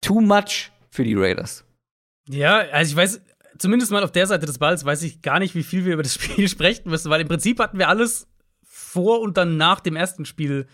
too 0.00 0.20
much 0.20 0.70
für 0.90 1.04
die 1.04 1.14
Raiders. 1.14 1.64
Ja, 2.28 2.58
also 2.72 2.92
ich 2.92 2.96
weiß, 2.96 3.20
zumindest 3.58 3.90
mal 3.90 4.04
auf 4.04 4.12
der 4.12 4.26
Seite 4.26 4.46
des 4.46 4.58
Balls 4.58 4.84
weiß 4.84 5.02
ich 5.02 5.22
gar 5.22 5.38
nicht, 5.38 5.54
wie 5.54 5.62
viel 5.62 5.84
wir 5.84 5.94
über 5.94 6.02
das 6.02 6.14
Spiel 6.14 6.48
sprechen 6.48 6.88
müssen, 6.88 7.10
weil 7.10 7.20
im 7.20 7.28
Prinzip 7.28 7.58
hatten 7.58 7.78
wir 7.78 7.88
alles 7.88 8.28
vor 8.64 9.20
und 9.20 9.36
dann 9.36 9.56
nach 9.56 9.80
dem 9.80 9.96
ersten 9.96 10.24
Spiel 10.24 10.66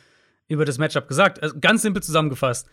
über 0.48 0.64
das 0.64 0.78
Matchup 0.78 1.08
gesagt. 1.08 1.42
Also 1.42 1.56
ganz 1.60 1.82
simpel 1.82 2.02
zusammengefasst. 2.02 2.68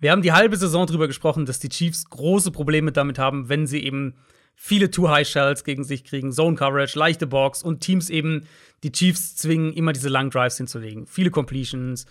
Wir 0.00 0.12
haben 0.12 0.22
die 0.22 0.32
halbe 0.32 0.56
Saison 0.56 0.86
darüber 0.86 1.06
gesprochen, 1.06 1.46
dass 1.46 1.58
die 1.58 1.68
Chiefs 1.68 2.08
große 2.08 2.50
Probleme 2.50 2.92
damit 2.92 3.18
haben, 3.18 3.48
wenn 3.48 3.66
sie 3.66 3.82
eben 3.82 4.14
viele 4.54 4.90
Too-High-Shells 4.90 5.64
gegen 5.64 5.84
sich 5.84 6.04
kriegen, 6.04 6.32
Zone-Coverage, 6.32 6.98
leichte 6.98 7.26
Box 7.26 7.62
und 7.62 7.80
Teams 7.80 8.10
eben 8.10 8.46
die 8.82 8.92
Chiefs 8.92 9.36
zwingen, 9.36 9.72
immer 9.72 9.92
diese 9.92 10.08
langen 10.08 10.30
Drives 10.30 10.56
hinzulegen. 10.56 11.06
Viele 11.06 11.30
Completions, 11.30 12.06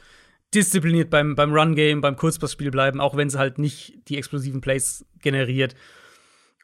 diszipliniert 0.54 1.10
beim, 1.10 1.36
beim 1.36 1.54
Run-Game, 1.54 2.02
beim 2.02 2.16
Kurzpassspiel 2.16 2.72
bleiben, 2.72 3.02
auch 3.02 3.18
wenn 3.18 3.28
es 3.28 3.38
halt 3.38 3.60
nicht 3.60 3.94
die 4.08 4.18
explosiven 4.18 4.62
Plays 4.62 5.06
generiert. 5.22 5.76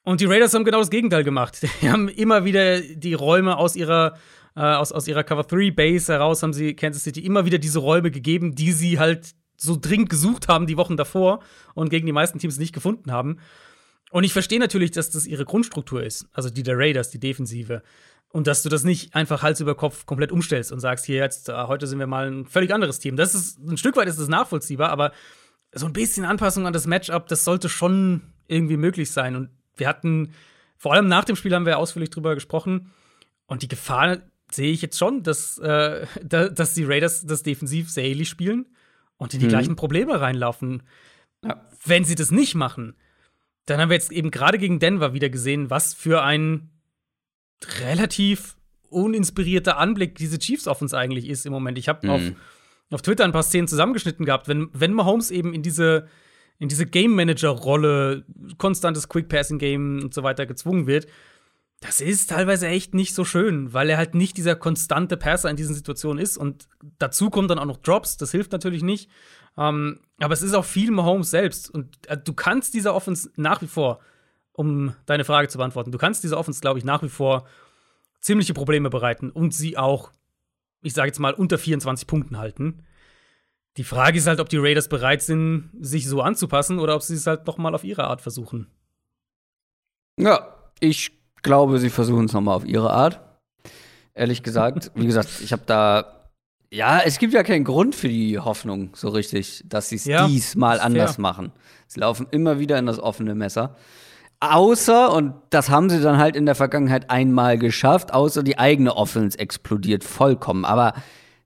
Und 0.04 0.22
die 0.22 0.26
Raiders 0.26 0.54
haben 0.54 0.66
genau 0.66 0.80
das 0.80 0.90
Gegenteil 0.90 1.24
gemacht. 1.24 1.60
Die 1.82 1.90
haben 1.90 2.10
immer 2.10 2.44
wieder 2.44 2.82
die 2.82 3.14
Räume 3.14 3.58
aus 3.58 3.76
ihrer, 3.76 4.18
äh, 4.56 4.62
aus, 4.62 4.92
aus 4.92 5.08
ihrer 5.08 5.24
Cover 5.24 5.44
3 5.44 5.72
Base 5.72 6.12
heraus, 6.12 6.44
haben 6.44 6.52
sie 6.52 6.76
Kansas 6.76 7.04
City 7.04 7.22
immer 7.22 7.46
wieder 7.46 7.58
diese 7.58 7.80
Räume 7.80 8.12
gegeben, 8.12 8.54
die 8.54 8.74
sie 8.74 9.00
halt 9.00 9.34
so 9.58 9.78
dringend 9.80 10.10
gesucht 10.10 10.48
haben 10.48 10.68
die 10.68 10.78
Wochen 10.78 10.98
davor 10.98 11.42
und 11.74 11.90
gegen 11.90 12.06
die 12.06 12.12
meisten 12.12 12.40
Teams 12.40 12.58
nicht 12.58 12.74
gefunden 12.74 13.12
haben. 13.12 13.40
Und 14.12 14.24
ich 14.24 14.34
verstehe 14.34 14.60
natürlich, 14.60 14.92
dass 14.92 15.10
das 15.10 15.26
ihre 15.26 15.46
Grundstruktur 15.46 16.04
ist, 16.04 16.28
also 16.34 16.50
die 16.50 16.64
der 16.64 16.78
Raiders, 16.78 17.10
die 17.10 17.20
Defensive. 17.20 17.82
Und 18.30 18.48
dass 18.48 18.64
du 18.64 18.70
das 18.70 18.84
nicht 18.84 19.16
einfach 19.16 19.42
Hals 19.44 19.60
über 19.60 19.76
Kopf 19.76 20.06
komplett 20.06 20.32
umstellst 20.32 20.72
und 20.72 20.80
sagst, 20.80 21.06
hier 21.06 21.18
jetzt, 21.18 21.50
äh, 21.50 21.54
heute 21.68 21.88
sind 21.88 22.00
wir 22.00 22.08
mal 22.08 22.32
ein 22.32 22.46
völlig 22.46 22.74
anderes 22.74 23.00
Team. 23.00 23.16
Das 23.16 23.36
ist, 23.36 23.60
ein 23.60 23.78
Stück 23.78 23.96
weit 23.96 24.08
ist 24.08 24.20
das 24.20 24.28
nachvollziehbar, 24.28 24.90
aber 24.90 25.12
so 25.72 25.86
ein 25.86 25.94
bisschen 25.94 26.26
Anpassung 26.26 26.68
an 26.68 26.74
das 26.74 26.88
Matchup, 26.88 27.28
das 27.28 27.44
sollte 27.44 27.70
schon 27.70 28.22
irgendwie 28.48 28.78
möglich 28.78 29.12
sein. 29.12 29.36
Und 29.36 29.50
wir 29.78 29.88
hatten, 29.88 30.34
vor 30.78 30.94
allem 30.94 31.08
nach 31.08 31.26
dem 31.26 31.36
Spiel 31.36 31.54
haben 31.54 31.66
wir 31.66 31.78
ausführlich 31.78 32.10
drüber 32.10 32.36
gesprochen. 32.36 32.92
Und 33.46 33.62
die 33.62 33.68
Gefahr 33.68 34.18
sehe 34.52 34.72
ich 34.72 34.82
jetzt 34.82 34.98
schon, 34.98 35.24
dass, 35.24 35.58
äh, 35.60 36.06
dass 36.24 36.74
die 36.74 36.86
Raiders 36.86 37.26
das 37.26 37.44
defensiv 37.44 37.90
sehr 37.90 38.06
ähnlich 38.06 38.30
spielen 38.30 38.68
und 39.18 39.34
in 39.34 39.40
die 39.40 39.46
mhm. 39.46 39.52
gleichen 39.52 39.76
Probleme 39.76 40.20
reinlaufen. 40.20 40.84
Ja. 41.44 41.68
Wenn 41.86 42.04
sie 42.04 42.16
das 42.16 42.32
nicht 42.32 42.56
machen, 42.56 42.96
dann 43.66 43.80
haben 43.80 43.90
wir 43.90 43.96
jetzt 43.96 44.12
eben 44.12 44.32
gerade 44.32 44.58
gegen 44.58 44.80
Denver 44.80 45.14
wieder 45.14 45.30
gesehen, 45.30 45.70
was 45.70 45.94
für 45.94 46.24
ein 46.24 46.70
relativ 47.80 48.58
uninspirierter 48.90 49.78
Anblick 49.78 50.16
diese 50.16 50.38
Chiefs 50.40 50.68
Offense 50.68 50.98
eigentlich 50.98 51.28
ist 51.28 51.46
im 51.46 51.54
Moment. 51.54 51.78
Ich 51.78 51.90
habe 51.90 52.08
mhm. 52.08 52.14
auf, 52.14 52.22
auf 52.92 53.02
Twitter 53.02 53.24
ein 53.24 53.32
paar 53.32 53.44
Szenen 53.44 53.68
zusammengeschnitten 53.68 54.26
gehabt, 54.26 54.48
wenn, 54.48 54.70
wenn 54.74 54.94
Mahomes 54.94 55.32
eben 55.32 55.54
in 55.54 55.64
diese, 55.64 56.08
in 56.60 56.70
diese 56.70 56.86
Game 56.86 57.16
Manager 57.16 57.50
Rolle, 57.50 58.26
konstantes 58.58 59.10
Quick 59.10 59.30
Passing 59.30 59.60
Game 59.60 60.02
und 60.04 60.14
so 60.14 60.24
weiter 60.24 60.46
gezwungen 60.46 60.88
wird, 60.88 61.08
das 61.84 62.00
ist 62.00 62.30
teilweise 62.30 62.68
echt 62.68 62.94
nicht 62.94 63.14
so 63.14 63.26
schön, 63.26 63.74
weil 63.74 63.90
er 63.90 63.98
halt 63.98 64.16
nicht 64.16 64.38
dieser 64.38 64.56
konstante 64.56 65.18
Passer 65.18 65.50
in 65.50 65.58
diesen 65.58 65.76
Situationen 65.76 66.24
ist. 66.24 66.38
Und 66.38 66.70
dazu 66.98 67.30
kommen 67.30 67.50
dann 67.50 67.60
auch 67.60 67.66
noch 67.66 67.78
Drops, 67.78 68.16
das 68.16 68.32
hilft 68.32 68.54
natürlich 68.54 68.84
nicht. 68.84 69.10
Ähm, 69.58 70.00
aber 70.18 70.34
es 70.34 70.42
ist 70.42 70.54
auch 70.54 70.64
viel 70.64 70.92
Mahomes 70.92 71.30
selbst. 71.30 71.70
Und 71.70 72.08
äh, 72.08 72.18
du 72.18 72.34
kannst 72.34 72.74
dieser 72.74 72.96
Offense 72.96 73.30
nach 73.36 73.62
wie 73.62 73.68
vor, 73.68 74.00
um 74.54 74.96
deine 75.08 75.26
Frage 75.26 75.50
zu 75.50 75.58
beantworten, 75.58 75.92
du 75.92 75.98
kannst 75.98 76.24
dieser 76.24 76.38
Offense, 76.38 76.62
glaube 76.62 76.80
ich, 76.80 76.86
nach 76.86 77.04
wie 77.04 77.10
vor 77.10 77.46
ziemliche 78.22 78.54
Probleme 78.54 78.90
bereiten 78.90 79.30
und 79.30 79.54
sie 79.54 79.78
auch, 79.78 80.14
ich 80.82 80.94
sage 80.94 81.08
jetzt 81.08 81.20
mal, 81.20 81.34
unter 81.34 81.58
24 81.58 82.08
Punkten 82.08 82.38
halten. 82.38 82.86
Die 83.76 83.84
Frage 83.84 84.18
ist 84.18 84.28
halt, 84.28 84.40
ob 84.40 84.48
die 84.48 84.58
Raiders 84.58 84.88
bereit 84.88 85.22
sind, 85.22 85.70
sich 85.82 86.08
so 86.08 86.22
anzupassen 86.22 86.80
oder 86.80 86.96
ob 86.96 87.02
sie 87.02 87.16
es 87.16 87.28
halt 87.28 87.46
noch 87.46 87.58
mal 87.58 87.76
auf 87.76 87.84
ihre 87.84 88.06
Art 88.06 88.22
versuchen. 88.22 88.72
Ja, 90.18 90.56
ich 90.80 91.23
glaube, 91.44 91.80
sie 91.80 91.90
versuchen 91.90 92.26
es 92.26 92.34
noch 92.34 92.42
mal 92.42 92.56
auf 92.56 92.66
ihre 92.66 92.92
Art. 92.92 93.20
Ehrlich 94.14 94.44
gesagt, 94.44 94.92
wie 94.96 95.06
gesagt, 95.06 95.30
ich 95.42 95.52
habe 95.52 95.64
da 95.66 96.24
ja, 96.74 97.02
es 97.02 97.20
gibt 97.20 97.36
ja 97.36 97.44
keinen 97.44 97.66
Grund 97.66 97.94
für 97.94 98.10
die 98.10 98.40
Hoffnung 98.40 98.90
so 98.96 99.10
richtig, 99.10 99.64
dass 99.68 99.90
sie 99.90 99.98
es 99.98 100.06
ja, 100.06 100.26
diesmal 100.26 100.80
anders 100.80 101.16
fair. 101.16 101.22
machen. 101.22 101.52
Sie 101.86 102.00
laufen 102.00 102.26
immer 102.32 102.58
wieder 102.58 102.80
in 102.80 102.88
das 102.88 102.98
offene 102.98 103.36
Messer. 103.36 103.76
Außer, 104.40 105.14
und 105.14 105.36
das 105.52 105.70
haben 105.70 105.92
sie 105.92 106.02
dann 106.02 106.18
halt 106.18 106.36
in 106.36 106.48
der 106.48 106.56
Vergangenheit 106.56 107.12
einmal 107.12 107.60
geschafft, 107.60 108.12
außer 108.12 108.42
die 108.42 108.58
eigene 108.58 108.98
Offense 108.98 109.38
explodiert 109.38 110.04
vollkommen. 110.04 110.66
Aber 110.66 110.94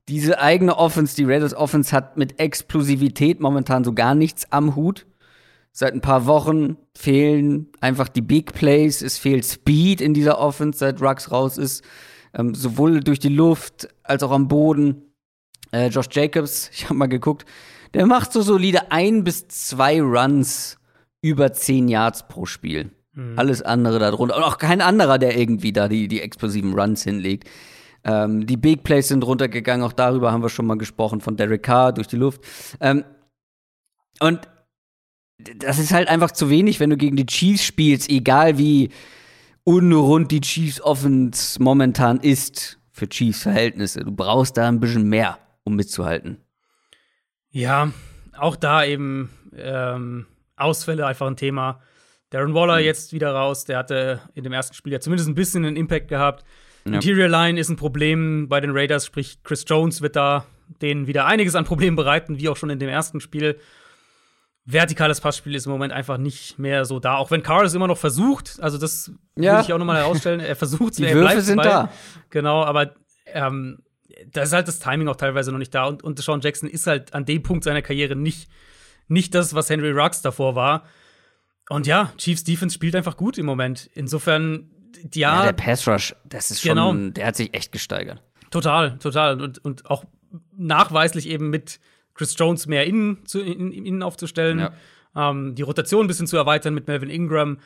diese 0.08 0.40
eigene 0.40 0.78
Offense, 0.78 1.14
die 1.16 1.26
Raiders 1.26 1.54
Offense, 1.54 1.94
hat 1.94 2.16
mit 2.16 2.40
Explosivität 2.40 3.42
momentan 3.42 3.84
so 3.84 3.94
gar 3.94 4.16
nichts 4.16 4.50
am 4.52 4.78
Hut. 4.78 5.06
Seit 5.80 5.94
ein 5.94 6.02
paar 6.02 6.26
Wochen 6.26 6.76
fehlen 6.96 7.68
einfach 7.82 8.08
die 8.10 8.24
Big 8.24 8.52
Plays, 8.52 9.04
es 9.04 9.20
fehlt 9.20 9.46
Speed 9.46 10.02
in 10.02 10.16
dieser 10.16 10.40
Offense, 10.40 10.80
seit 10.80 11.04
Rux 11.04 11.32
raus 11.32 11.60
ist. 11.60 11.84
Ähm, 12.34 12.56
sowohl 12.56 13.02
durch 13.02 13.20
die 13.20 13.30
Luft 13.30 13.88
als 14.02 14.24
auch 14.24 14.32
am 14.32 14.48
Boden. 14.48 15.04
Äh, 15.72 15.90
Josh 15.90 16.08
Jacobs, 16.10 16.72
ich 16.74 16.86
habe 16.86 16.96
mal 16.96 17.06
geguckt, 17.06 17.46
der 17.94 18.08
macht 18.08 18.34
so 18.34 18.42
solide 18.42 18.92
ein 18.92 19.24
bis 19.24 19.50
zwei 19.50 20.02
Runs 20.02 20.80
über 21.22 21.54
zehn 21.54 21.88
Yards 21.88 22.28
pro 22.28 22.48
Spiel. 22.48 22.90
Mhm. 23.14 23.38
Alles 23.38 23.62
andere 23.62 24.00
darunter. 24.00 24.36
Und 24.38 24.44
auch 24.46 24.58
kein 24.58 24.82
anderer, 24.82 25.20
der 25.20 25.38
irgendwie 25.38 25.74
da 25.74 25.88
die, 25.88 26.08
die 26.08 26.22
explosiven 26.22 26.74
Runs 26.74 27.04
hinlegt. 27.04 27.48
Ähm, 28.04 28.48
die 28.48 28.58
Big 28.58 28.82
Plays 28.82 29.10
sind 29.10 29.24
runtergegangen, 29.24 29.86
auch 29.86 29.94
darüber 29.94 30.32
haben 30.32 30.42
wir 30.42 30.50
schon 30.50 30.66
mal 30.66 30.80
gesprochen, 30.80 31.22
von 31.22 31.38
Derek 31.38 31.62
Carr 31.62 31.94
durch 31.94 32.08
die 32.08 32.18
Luft. 32.18 32.42
Ähm, 32.82 33.04
und 34.20 34.40
das 35.38 35.80
ist 35.80 35.94
halt 35.94 36.08
einfach 36.08 36.32
zu 36.32 36.50
wenig, 36.50 36.80
wenn 36.80 36.90
du 36.90 36.98
gegen 36.98 37.16
die 37.16 37.26
Chiefs 37.26 37.64
spielst, 37.64 38.10
egal 38.10 38.58
wie 38.58 38.90
unrund 39.64 40.32
die 40.32 40.42
Chiefs 40.42 40.82
Offense 40.82 41.62
momentan 41.62 42.20
ist 42.20 42.80
für 42.92 43.08
Chiefs 43.08 43.44
Verhältnisse. 43.44 44.04
Du 44.04 44.12
brauchst 44.12 44.58
da 44.58 44.68
ein 44.68 44.80
bisschen 44.80 45.08
mehr, 45.08 45.38
um 45.64 45.76
mitzuhalten. 45.76 46.38
Ja, 47.52 47.92
auch 48.38 48.56
da 48.56 48.84
eben 48.84 49.30
ähm, 49.56 50.26
Ausfälle 50.56 51.06
einfach 51.06 51.28
ein 51.28 51.36
Thema. 51.36 51.82
Darren 52.30 52.54
Waller 52.54 52.80
mhm. 52.80 52.86
jetzt 52.86 53.14
wieder 53.14 53.32
raus, 53.32 53.66
der 53.66 53.78
hatte 53.78 54.22
in 54.34 54.44
dem 54.44 54.54
ersten 54.54 54.74
Spiel 54.74 54.94
ja 54.94 55.00
zumindest 55.00 55.30
ein 55.30 55.36
bisschen 55.36 55.66
einen 55.66 55.76
Impact 55.76 56.08
gehabt. 56.08 56.46
Ja. 56.86 56.94
Interior 56.94 57.28
Line 57.28 57.60
ist 57.60 57.70
ein 57.70 57.76
Problem 57.76 58.50
bei 58.50 58.60
den 58.60 58.72
Raiders, 58.72 59.06
sprich 59.06 59.44
Chris 59.44 59.66
Jones 59.68 60.02
wird 60.02 60.16
da 60.16 60.46
denen 60.82 61.08
wieder 61.08 61.26
einiges 61.26 61.56
an 61.56 61.64
Problemen 61.66 61.96
bereiten, 61.96 62.40
wie 62.40 62.50
auch 62.50 62.58
schon 62.58 62.70
in 62.70 62.80
dem 62.80 62.90
ersten 62.90 63.22
Spiel. 63.22 63.60
Vertikales 64.70 65.22
Passspiel 65.22 65.56
ist 65.56 65.66
im 65.66 65.72
Moment 65.72 65.94
einfach 65.94 66.18
nicht 66.18 66.60
mehr 66.60 66.84
so 66.84 67.00
da, 67.00 67.16
auch 67.16 67.32
wenn 67.32 67.42
Carr 67.42 67.64
es 67.64 67.74
immer 67.74 67.88
noch 67.88 67.98
versucht. 67.98 68.60
Also 68.62 68.78
das 68.78 69.10
ja. 69.38 69.56
will 69.56 69.64
ich 69.64 69.72
auch 69.72 69.78
noch 69.78 69.86
mal 69.86 69.96
herausstellen. 69.96 70.42
Er 70.42 70.58
versucht 70.58 70.92
es, 70.92 70.98
Die 70.98 71.06
er 71.06 71.14
Würfe 71.14 71.26
bleibt 71.26 71.42
sind 71.44 71.58
dabei. 71.58 71.70
da. 71.70 71.90
Genau, 72.32 72.64
aber 72.66 72.92
ähm, 73.28 73.80
da 74.30 74.42
ist 74.42 74.52
halt 74.52 74.68
das 74.68 74.80
Timing 74.80 75.08
auch 75.08 75.16
teilweise 75.16 75.54
noch 75.54 75.58
nicht 75.58 75.74
da. 75.74 75.86
Und, 75.86 76.04
und 76.04 76.20
Sean 76.20 76.42
Jackson 76.42 76.70
ist 76.70 76.86
halt 76.86 77.14
an 77.14 77.24
dem 77.24 77.44
Punkt 77.44 77.64
seiner 77.64 77.82
Karriere 77.82 78.18
nicht, 78.18 78.50
nicht 79.08 79.34
das, 79.34 79.54
was 79.54 79.70
Henry 79.70 79.92
Rux 79.92 80.22
davor 80.22 80.56
war. 80.56 80.84
Und 81.70 81.88
ja, 81.88 82.12
Chiefs 82.18 82.44
Defense 82.44 82.76
spielt 82.76 82.96
einfach 82.96 83.16
gut 83.16 83.38
im 83.38 83.46
Moment. 83.46 83.90
Insofern 83.94 84.70
ja, 85.14 85.40
ja, 85.40 85.44
der 85.46 85.54
Pass 85.54 85.88
Rush, 85.88 86.14
das 86.26 86.52
ist 86.52 86.62
schon, 86.62 86.76
genau. 86.76 86.94
der 87.12 87.28
hat 87.28 87.38
sich 87.38 87.54
echt 87.54 87.72
gesteigert. 87.72 88.22
Total, 88.52 88.98
total. 89.00 89.42
Und, 89.42 89.64
und 89.64 89.90
auch 89.90 90.04
nachweislich 90.58 91.30
eben 91.30 91.50
mit 91.50 91.80
Chris 92.18 92.36
Jones 92.38 92.68
mehr 92.68 92.86
innen, 92.86 93.26
zu, 93.26 93.40
in, 93.40 93.72
innen 93.72 94.04
aufzustellen, 94.04 94.60
ja. 94.60 94.74
ähm, 95.16 95.56
die 95.56 95.62
Rotation 95.62 96.06
ein 96.06 96.08
bisschen 96.08 96.28
zu 96.28 96.36
erweitern 96.36 96.74
mit 96.74 96.88
Melvin 96.88 97.10
Ingram. 97.10 97.60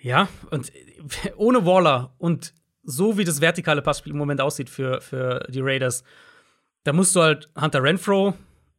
Ja, 0.00 0.28
und 0.50 0.72
ohne 1.36 1.66
Waller 1.66 2.14
und 2.18 2.54
so 2.84 3.18
wie 3.18 3.24
das 3.24 3.40
vertikale 3.40 3.82
Passspiel 3.82 4.12
im 4.12 4.18
Moment 4.18 4.40
aussieht 4.40 4.70
für, 4.70 5.00
für 5.00 5.46
die 5.48 5.60
Raiders, 5.60 6.02
da 6.84 6.92
musst 6.92 7.14
du 7.14 7.20
halt 7.20 7.50
Hunter 7.60 7.82
Renfro 7.82 8.34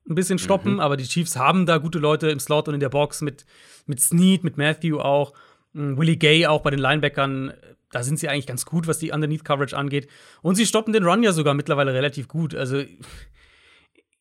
ein 0.09 0.15
bisschen 0.15 0.39
stoppen, 0.39 0.73
mhm. 0.73 0.79
aber 0.79 0.97
die 0.97 1.05
Chiefs 1.05 1.37
haben 1.37 1.65
da 1.65 1.77
gute 1.77 1.99
Leute 1.99 2.29
im 2.29 2.39
Slot 2.39 2.67
und 2.67 2.73
in 2.73 2.79
der 2.81 2.89
Box 2.89 3.21
mit, 3.21 3.45
mit 3.85 4.01
Snead, 4.01 4.43
mit 4.43 4.57
Matthew 4.57 4.99
auch. 4.99 5.33
Willie 5.75 6.17
Gay 6.17 6.45
auch 6.45 6.61
bei 6.61 6.69
den 6.69 6.79
Linebackern, 6.79 7.53
da 7.91 8.03
sind 8.03 8.19
sie 8.19 8.27
eigentlich 8.27 8.47
ganz 8.47 8.65
gut, 8.65 8.87
was 8.87 8.99
die 8.99 9.11
Underneath 9.11 9.45
Coverage 9.45 9.75
angeht. 9.75 10.07
Und 10.41 10.55
sie 10.55 10.65
stoppen 10.65 10.93
den 10.93 11.03
Run 11.03 11.23
ja 11.23 11.31
sogar 11.31 11.53
mittlerweile 11.53 11.93
relativ 11.93 12.27
gut. 12.27 12.53
Also 12.53 12.83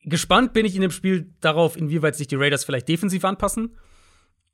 gespannt 0.03 0.53
bin 0.53 0.66
ich 0.66 0.74
in 0.74 0.82
dem 0.82 0.90
Spiel 0.90 1.32
darauf, 1.40 1.76
inwieweit 1.76 2.16
sich 2.16 2.28
die 2.28 2.36
Raiders 2.36 2.64
vielleicht 2.64 2.88
defensiv 2.88 3.24
anpassen. 3.24 3.76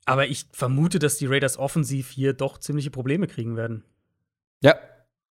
Aber 0.05 0.27
ich 0.27 0.47
vermute, 0.51 0.99
dass 0.99 1.17
die 1.17 1.27
Raiders 1.27 1.57
offensiv 1.57 2.09
hier 2.09 2.33
doch 2.33 2.57
ziemliche 2.57 2.89
Probleme 2.89 3.27
kriegen 3.27 3.55
werden. 3.55 3.83
Ja, 4.61 4.75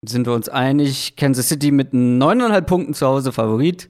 sind 0.01 0.25
wir 0.25 0.33
uns 0.33 0.47
einig. 0.47 1.15
Kansas 1.15 1.49
City 1.49 1.71
mit 1.71 1.93
neuneinhalb 1.93 2.67
Punkten 2.67 2.93
zu 2.93 3.05
Hause 3.05 3.31
Favorit. 3.31 3.89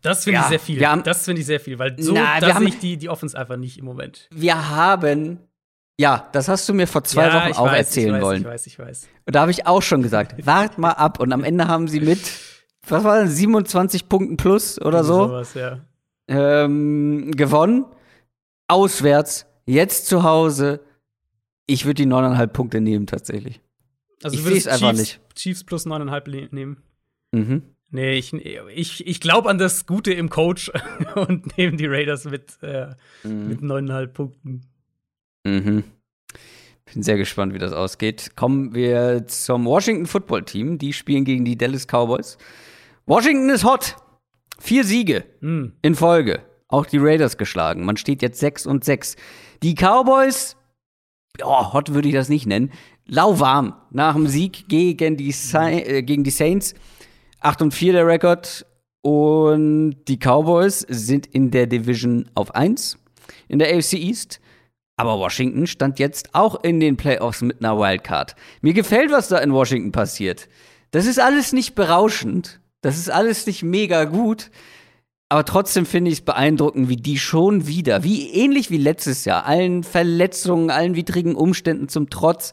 Das 0.00 0.24
finde 0.24 0.38
ja, 0.38 0.42
ich 0.42 0.48
sehr 0.48 0.60
viel. 0.60 0.86
Haben, 0.86 1.02
das 1.02 1.24
finde 1.24 1.40
ich 1.40 1.46
sehr 1.46 1.60
viel, 1.60 1.78
weil 1.78 2.00
so 2.00 2.14
na, 2.14 2.40
da 2.40 2.58
sehe 2.58 2.68
ich 2.68 2.78
die, 2.78 2.96
die 2.96 3.08
Offense 3.08 3.36
einfach 3.36 3.56
nicht 3.56 3.78
im 3.78 3.84
Moment. 3.84 4.28
Wir 4.30 4.70
haben 4.70 5.40
ja, 5.98 6.28
das 6.32 6.48
hast 6.48 6.68
du 6.68 6.74
mir 6.74 6.86
vor 6.86 7.04
zwei 7.04 7.28
ja, 7.28 7.34
Wochen 7.34 7.52
auch 7.56 7.66
weiß, 7.66 7.78
erzählen 7.78 8.08
ich 8.08 8.14
weiß, 8.14 8.22
wollen. 8.22 8.40
Ich 8.42 8.46
weiß, 8.46 8.66
ich 8.66 8.78
weiß. 8.78 9.08
Und 9.24 9.34
da 9.34 9.40
habe 9.40 9.50
ich 9.50 9.66
auch 9.66 9.80
schon 9.80 10.02
gesagt, 10.02 10.46
wart 10.46 10.78
mal 10.78 10.90
ab. 10.90 11.20
Und 11.20 11.32
am 11.32 11.42
Ende 11.42 11.68
haben 11.68 11.88
sie 11.88 12.00
mit, 12.00 12.20
was 12.88 13.04
war 13.04 13.22
das, 13.22 13.36
27 13.36 14.08
Punkten 14.08 14.36
plus 14.36 14.80
oder 14.80 15.04
so, 15.04 15.26
sowas, 15.26 15.54
ja. 15.54 15.80
ähm, 16.28 17.30
gewonnen. 17.32 17.84
Auswärts, 18.68 19.46
jetzt 19.64 20.06
zu 20.06 20.22
Hause. 20.22 20.80
Ich 21.66 21.84
würde 21.84 21.94
die 21.94 22.06
neuneinhalb 22.06 22.52
Punkte 22.52 22.80
nehmen, 22.80 23.06
tatsächlich. 23.06 23.60
Also 24.22 24.36
ich 24.36 24.42
sehe 24.42 24.56
es 24.56 24.66
einfach 24.66 24.92
nicht. 24.92 25.20
Chiefs 25.34 25.64
plus 25.64 25.84
neuneinhalb 25.86 26.28
nehmen. 26.28 26.78
Mhm. 27.32 27.62
Nee, 27.90 28.18
ich, 28.18 28.32
ich, 28.32 29.06
ich 29.06 29.20
glaube 29.20 29.48
an 29.48 29.58
das 29.58 29.86
Gute 29.86 30.12
im 30.12 30.28
Coach 30.30 30.72
und 31.14 31.56
nehme 31.56 31.76
die 31.76 31.86
Raiders 31.86 32.24
mit, 32.24 32.58
äh, 32.62 32.88
mhm. 33.22 33.48
mit 33.48 33.62
neuneinhalb 33.62 34.14
Punkten. 34.14 34.62
Mhm. 35.44 35.84
Bin 36.92 37.02
sehr 37.02 37.16
gespannt, 37.16 37.52
wie 37.52 37.58
das 37.58 37.72
ausgeht. 37.72 38.32
Kommen 38.36 38.74
wir 38.74 39.26
zum 39.26 39.64
Washington 39.64 40.06
Football 40.06 40.44
Team. 40.44 40.78
Die 40.78 40.92
spielen 40.92 41.24
gegen 41.24 41.44
die 41.44 41.56
Dallas 41.56 41.86
Cowboys. 41.86 42.38
Washington 43.08 43.50
ist 43.50 43.62
hot. 43.62 43.94
Vier 44.58 44.82
Siege 44.82 45.24
mhm. 45.40 45.74
in 45.80 45.94
Folge. 45.94 46.42
Auch 46.66 46.86
die 46.86 46.98
Raiders 46.98 47.38
geschlagen. 47.38 47.84
Man 47.84 47.96
steht 47.96 48.20
jetzt 48.20 48.40
6 48.40 48.66
und 48.66 48.84
6. 48.84 49.14
Die 49.62 49.74
Cowboys, 49.74 50.56
oh, 51.44 51.72
hot 51.72 51.94
würde 51.94 52.08
ich 52.08 52.14
das 52.14 52.28
nicht 52.28 52.46
nennen, 52.46 52.72
lauwarm 53.06 53.76
nach 53.92 54.14
dem 54.14 54.26
Sieg 54.26 54.68
gegen 54.68 55.16
die, 55.16 55.32
äh, 55.54 56.02
gegen 56.02 56.24
die 56.24 56.30
Saints. 56.30 56.74
8 57.38 57.62
und 57.62 57.74
4 57.74 57.92
der 57.92 58.08
Rekord. 58.08 58.66
Und 59.02 60.04
die 60.08 60.18
Cowboys 60.18 60.80
sind 60.80 61.26
in 61.26 61.52
der 61.52 61.68
Division 61.68 62.28
auf 62.34 62.56
1 62.56 62.98
in 63.46 63.60
der 63.60 63.72
AFC 63.72 63.92
East. 63.92 64.40
Aber 64.96 65.16
Washington 65.20 65.68
stand 65.68 66.00
jetzt 66.00 66.34
auch 66.34 66.64
in 66.64 66.80
den 66.80 66.96
Playoffs 66.96 67.40
mit 67.42 67.60
einer 67.60 67.78
Wildcard. 67.78 68.34
Mir 68.62 68.72
gefällt, 68.72 69.12
was 69.12 69.28
da 69.28 69.38
in 69.38 69.52
Washington 69.52 69.92
passiert. 69.92 70.48
Das 70.90 71.06
ist 71.06 71.20
alles 71.20 71.52
nicht 71.52 71.76
berauschend. 71.76 72.58
Das 72.80 72.98
ist 72.98 73.10
alles 73.10 73.46
nicht 73.46 73.62
mega 73.62 74.04
gut. 74.04 74.50
Aber 75.28 75.44
trotzdem 75.44 75.86
finde 75.86 76.10
ich 76.10 76.18
es 76.18 76.24
beeindruckend, 76.24 76.88
wie 76.88 76.96
die 76.96 77.18
schon 77.18 77.66
wieder, 77.66 78.04
wie 78.04 78.30
ähnlich 78.30 78.70
wie 78.70 78.78
letztes 78.78 79.24
Jahr, 79.24 79.44
allen 79.44 79.82
Verletzungen, 79.82 80.70
allen 80.70 80.94
widrigen 80.94 81.34
Umständen 81.34 81.88
zum 81.88 82.10
Trotz, 82.10 82.52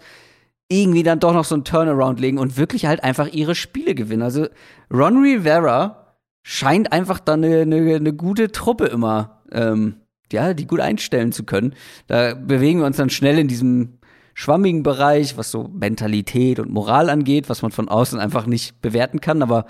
irgendwie 0.70 1.04
dann 1.04 1.20
doch 1.20 1.34
noch 1.34 1.46
so 1.46 1.56
ein 1.56 1.66
Turnaround 1.66 2.20
legen 2.20 2.40
und 2.40 2.58
wirklich 2.58 2.88
halt 2.88 3.04
einfach 3.04 3.28
ihre 3.28 3.54
Spiele 3.54 3.94
gewinnen. 3.94 4.24
Also 4.24 4.48
Ron 4.92 5.22
Rivera 5.22 6.16
scheint 6.42 6.92
einfach 6.92 7.20
da 7.20 7.34
eine, 7.34 7.62
eine, 7.62 7.96
eine 7.96 8.14
gute 8.14 8.52
Truppe 8.52 8.86
immer 8.86 9.44
ähm, 9.52 9.98
ja, 10.34 10.54
die 10.54 10.68
gut 10.68 10.80
einstellen 10.80 11.32
zu 11.32 11.44
können. 11.44 11.76
Da 12.08 12.34
bewegen 12.34 12.80
wir 12.80 12.88
uns 12.88 12.98
dann 12.98 13.10
schnell 13.10 13.38
in 13.38 13.48
diesem 13.48 14.00
schwammigen 14.34 14.84
Bereich, 14.84 15.38
was 15.38 15.52
so 15.52 15.70
Mentalität 15.72 16.60
und 16.60 16.72
Moral 16.72 17.10
angeht, 17.10 17.50
was 17.50 17.62
man 17.62 17.72
von 17.72 17.88
außen 17.88 18.20
einfach 18.20 18.48
nicht 18.48 18.82
bewerten 18.82 19.22
kann. 19.22 19.44
Aber 19.44 19.68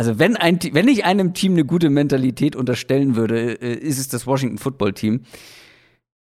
also 0.00 0.18
wenn, 0.18 0.34
ein, 0.34 0.58
wenn 0.72 0.88
ich 0.88 1.04
einem 1.04 1.34
Team 1.34 1.52
eine 1.52 1.66
gute 1.66 1.90
Mentalität 1.90 2.56
unterstellen 2.56 3.16
würde, 3.16 3.60
äh, 3.60 3.74
ist 3.74 3.98
es 3.98 4.08
das 4.08 4.26
Washington 4.26 4.56
Football 4.56 4.94
Team. 4.94 5.24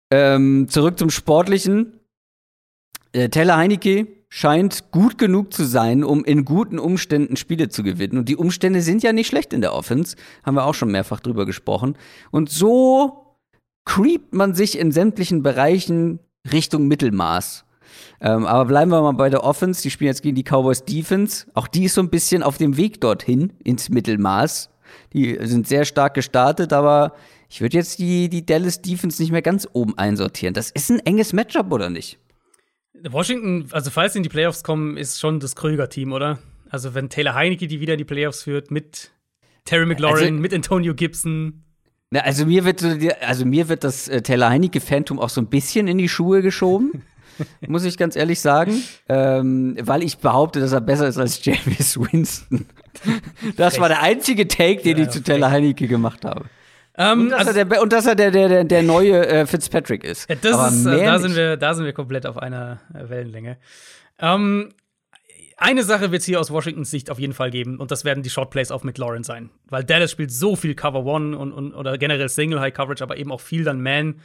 Ähm, 0.09 0.69
zurück 0.69 0.97
zum 0.97 1.09
Sportlichen. 1.09 1.99
Äh, 3.11 3.27
Taylor 3.27 3.57
Heinecke 3.57 4.07
scheint 4.29 4.89
gut 4.91 5.17
genug 5.17 5.51
zu 5.51 5.65
sein, 5.65 6.05
um 6.05 6.23
in 6.23 6.45
guten 6.45 6.79
Umständen 6.79 7.35
Spiele 7.35 7.67
zu 7.67 7.83
gewinnen. 7.83 8.17
Und 8.17 8.29
die 8.29 8.37
Umstände 8.37 8.81
sind 8.81 9.03
ja 9.03 9.11
nicht 9.11 9.27
schlecht 9.27 9.51
in 9.51 9.59
der 9.59 9.73
Offense. 9.73 10.15
Haben 10.43 10.55
wir 10.55 10.63
auch 10.63 10.73
schon 10.73 10.89
mehrfach 10.89 11.19
drüber 11.19 11.45
gesprochen. 11.45 11.97
Und 12.31 12.49
so 12.49 13.35
creept 13.83 14.33
man 14.33 14.55
sich 14.55 14.79
in 14.79 14.93
sämtlichen 14.93 15.43
Bereichen 15.43 16.19
Richtung 16.49 16.87
Mittelmaß. 16.87 17.65
Ähm, 18.19 18.45
aber 18.45 18.65
bleiben 18.65 18.91
wir 18.91 19.01
mal 19.01 19.11
bei 19.11 19.29
der 19.29 19.43
Offense. 19.43 19.81
Die 19.81 19.91
spielen 19.91 20.07
jetzt 20.07 20.23
gegen 20.23 20.35
die 20.35 20.43
Cowboys 20.43 20.83
Defense. 20.83 21.45
Auch 21.53 21.67
die 21.67 21.85
ist 21.85 21.93
so 21.93 22.01
ein 22.01 22.09
bisschen 22.09 22.43
auf 22.43 22.57
dem 22.57 22.77
Weg 22.77 23.01
dorthin, 23.01 23.53
ins 23.63 23.89
Mittelmaß. 23.89 24.69
Die 25.13 25.37
sind 25.41 25.67
sehr 25.67 25.85
stark 25.85 26.13
gestartet, 26.13 26.73
aber 26.73 27.13
ich 27.49 27.61
würde 27.61 27.77
jetzt 27.77 27.99
die, 27.99 28.29
die 28.29 28.45
Dallas 28.45 28.81
Defense 28.81 29.21
nicht 29.21 29.31
mehr 29.31 29.41
ganz 29.41 29.67
oben 29.73 29.97
einsortieren. 29.97 30.53
Das 30.53 30.71
ist 30.71 30.89
ein 30.89 30.99
enges 30.99 31.33
Matchup, 31.33 31.71
oder 31.71 31.89
nicht? 31.89 32.19
Washington, 33.07 33.67
also 33.71 33.91
falls 33.91 34.13
sie 34.13 34.19
in 34.19 34.23
die 34.23 34.29
Playoffs 34.29 34.63
kommen, 34.63 34.97
ist 34.97 35.19
schon 35.19 35.39
das 35.39 35.55
Kröger-Team, 35.55 36.13
oder? 36.13 36.39
Also 36.69 36.95
wenn 36.95 37.09
Taylor 37.09 37.35
Heineke 37.35 37.67
die 37.67 37.79
wieder 37.79 37.93
in 37.93 37.99
die 37.99 38.05
Playoffs 38.05 38.43
führt, 38.43 38.71
mit 38.71 39.11
Terry 39.65 39.85
McLaurin, 39.85 40.23
also, 40.23 40.41
mit 40.41 40.53
Antonio 40.53 40.95
Gibson. 40.95 41.63
Na, 42.09 42.21
also 42.21 42.45
mir 42.45 42.65
wird, 42.65 42.83
also 43.21 43.45
mir 43.45 43.69
wird 43.69 43.83
das 43.83 44.07
äh, 44.07 44.21
Taylor 44.21 44.49
Heineke-Phantom 44.49 45.19
auch 45.19 45.29
so 45.29 45.41
ein 45.41 45.47
bisschen 45.47 45.87
in 45.87 45.97
die 45.97 46.09
Schuhe 46.09 46.41
geschoben. 46.41 47.03
muss 47.67 47.83
ich 47.83 47.97
ganz 47.97 48.15
ehrlich 48.15 48.39
sagen, 48.39 48.83
ähm, 49.09 49.75
weil 49.81 50.03
ich 50.03 50.17
behaupte, 50.17 50.59
dass 50.59 50.71
er 50.71 50.81
besser 50.81 51.07
ist 51.07 51.17
als 51.17 51.43
James 51.43 51.99
Winston. 51.99 52.65
Das 53.57 53.79
war 53.79 53.89
der 53.89 54.01
einzige 54.01 54.47
Take, 54.47 54.81
den 54.81 54.97
ja, 54.97 55.03
ich 55.03 55.11
zu 55.11 55.21
Taylor 55.21 55.51
Heineke 55.51 55.87
gemacht 55.87 56.25
habe. 56.25 56.45
Um, 56.97 57.21
und, 57.21 57.29
dass 57.29 57.47
also, 57.47 57.59
er, 57.59 57.65
der, 57.65 57.81
und 57.83 57.93
dass 57.93 58.07
er 58.07 58.15
der, 58.15 58.31
der, 58.31 58.63
der 58.63 58.81
neue 58.81 59.27
äh, 59.27 59.45
Fitzpatrick 59.45 60.03
ist. 60.03 60.27
Ja, 60.27 60.35
das 60.35 60.73
ist 60.73 60.85
äh, 60.87 61.05
da, 61.05 61.19
sind 61.19 61.35
wir, 61.35 61.55
da 61.55 61.75
sind 61.75 61.85
wir 61.85 61.93
komplett 61.93 62.25
auf 62.25 62.39
einer 62.39 62.79
äh, 62.95 63.07
Wellenlänge. 63.07 63.57
Um, 64.19 64.69
eine 65.57 65.83
Sache 65.83 66.11
wird 66.11 66.21
es 66.21 66.25
hier 66.25 66.39
aus 66.39 66.51
Washingtons 66.51 66.89
Sicht 66.89 67.11
auf 67.11 67.19
jeden 67.19 67.33
Fall 67.33 67.51
geben, 67.51 67.77
und 67.77 67.91
das 67.91 68.03
werden 68.03 68.23
die 68.23 68.31
Shotplays 68.31 68.71
auf 68.71 68.83
McLaurin 68.83 69.23
sein. 69.23 69.51
Weil 69.69 69.83
Dallas 69.83 70.11
spielt 70.11 70.31
so 70.31 70.55
viel 70.55 70.73
Cover 70.73 71.05
One 71.05 71.37
und, 71.37 71.51
und, 71.51 71.73
oder 71.75 71.99
generell 71.99 72.29
Single 72.29 72.59
High 72.59 72.73
Coverage, 72.73 73.03
aber 73.03 73.17
eben 73.17 73.31
auch 73.31 73.41
viel 73.41 73.63
dann 73.63 73.81
Man 73.81 74.21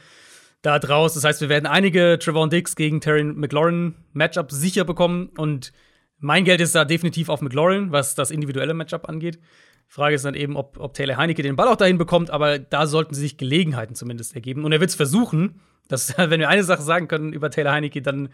da 0.63 0.79
draus. 0.79 1.13
Das 1.13 1.23
heißt, 1.23 1.41
wir 1.41 1.49
werden 1.49 1.67
einige 1.67 2.17
Trevon 2.19 2.49
Dix 2.49 2.75
gegen 2.75 3.01
Terry 3.01 3.23
McLaurin 3.23 3.95
Matchups 4.13 4.55
sicher 4.55 4.85
bekommen. 4.85 5.29
Und 5.37 5.73
mein 6.17 6.45
Geld 6.45 6.61
ist 6.61 6.73
da 6.73 6.85
definitiv 6.85 7.29
auf 7.29 7.41
McLaurin, 7.41 7.91
was 7.91 8.15
das 8.15 8.31
individuelle 8.31 8.73
Matchup 8.73 9.07
angeht. 9.07 9.39
Frage 9.87 10.15
ist 10.15 10.25
dann 10.25 10.33
eben, 10.33 10.55
ob, 10.55 10.79
ob 10.79 10.93
Taylor 10.93 11.17
Heinecke 11.17 11.43
den 11.43 11.57
Ball 11.57 11.67
auch 11.67 11.75
dahin 11.75 11.97
bekommt, 11.97 12.31
aber 12.31 12.57
da 12.57 12.87
sollten 12.87 13.13
sich 13.13 13.37
Gelegenheiten 13.37 13.93
zumindest 13.93 14.33
ergeben. 14.33 14.63
Und 14.63 14.71
er 14.71 14.79
wird 14.79 14.89
es 14.89 14.95
versuchen. 14.95 15.59
Das, 15.89 16.17
wenn 16.17 16.39
wir 16.39 16.49
eine 16.49 16.63
Sache 16.63 16.81
sagen 16.81 17.09
können 17.09 17.33
über 17.33 17.51
Taylor 17.51 17.73
Heinecke, 17.73 18.01
dann, 18.01 18.29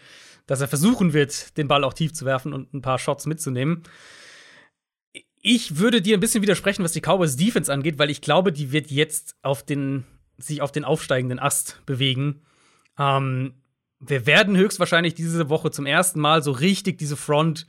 dass 0.45 0.61
er 0.61 0.67
versuchen 0.67 1.13
wird, 1.13 1.57
den 1.57 1.67
Ball 1.67 1.84
auch 1.84 1.95
tief 1.95 2.13
zu 2.13 2.25
werfen 2.25 2.53
und 2.53 2.73
ein 2.73 2.82
paar 2.82 2.99
Shots 2.99 3.25
mitzunehmen. 3.25 3.82
Ich 5.41 5.80
würde 5.80 6.01
dir 6.01 6.15
ein 6.15 6.19
bisschen 6.19 6.43
widersprechen, 6.43 6.84
was 6.84 6.91
die 6.91 7.01
Cowboys 7.01 7.38
Defense 7.38 7.73
angeht, 7.73 7.97
weil 7.97 8.11
ich 8.11 8.21
glaube, 8.21 8.51
die 8.51 8.71
wird 8.71 8.91
jetzt 8.91 9.36
auf 9.41 9.63
den, 9.63 10.05
sich 10.40 10.62
auf 10.62 10.72
den 10.72 10.86
aufsteigenden 10.86 11.40
Ast 11.40 11.82
bewegen. 11.86 12.42
Ähm, 12.98 13.54
wir 14.00 14.26
werden 14.26 14.56
höchstwahrscheinlich 14.56 15.14
diese 15.14 15.50
Woche 15.50 15.72
zum 15.72 15.86
ersten 15.86 16.20
Mal 16.20 16.42
so 16.42 16.52
richtig 16.52 16.98
diese 16.98 17.18
Front 17.18 17.68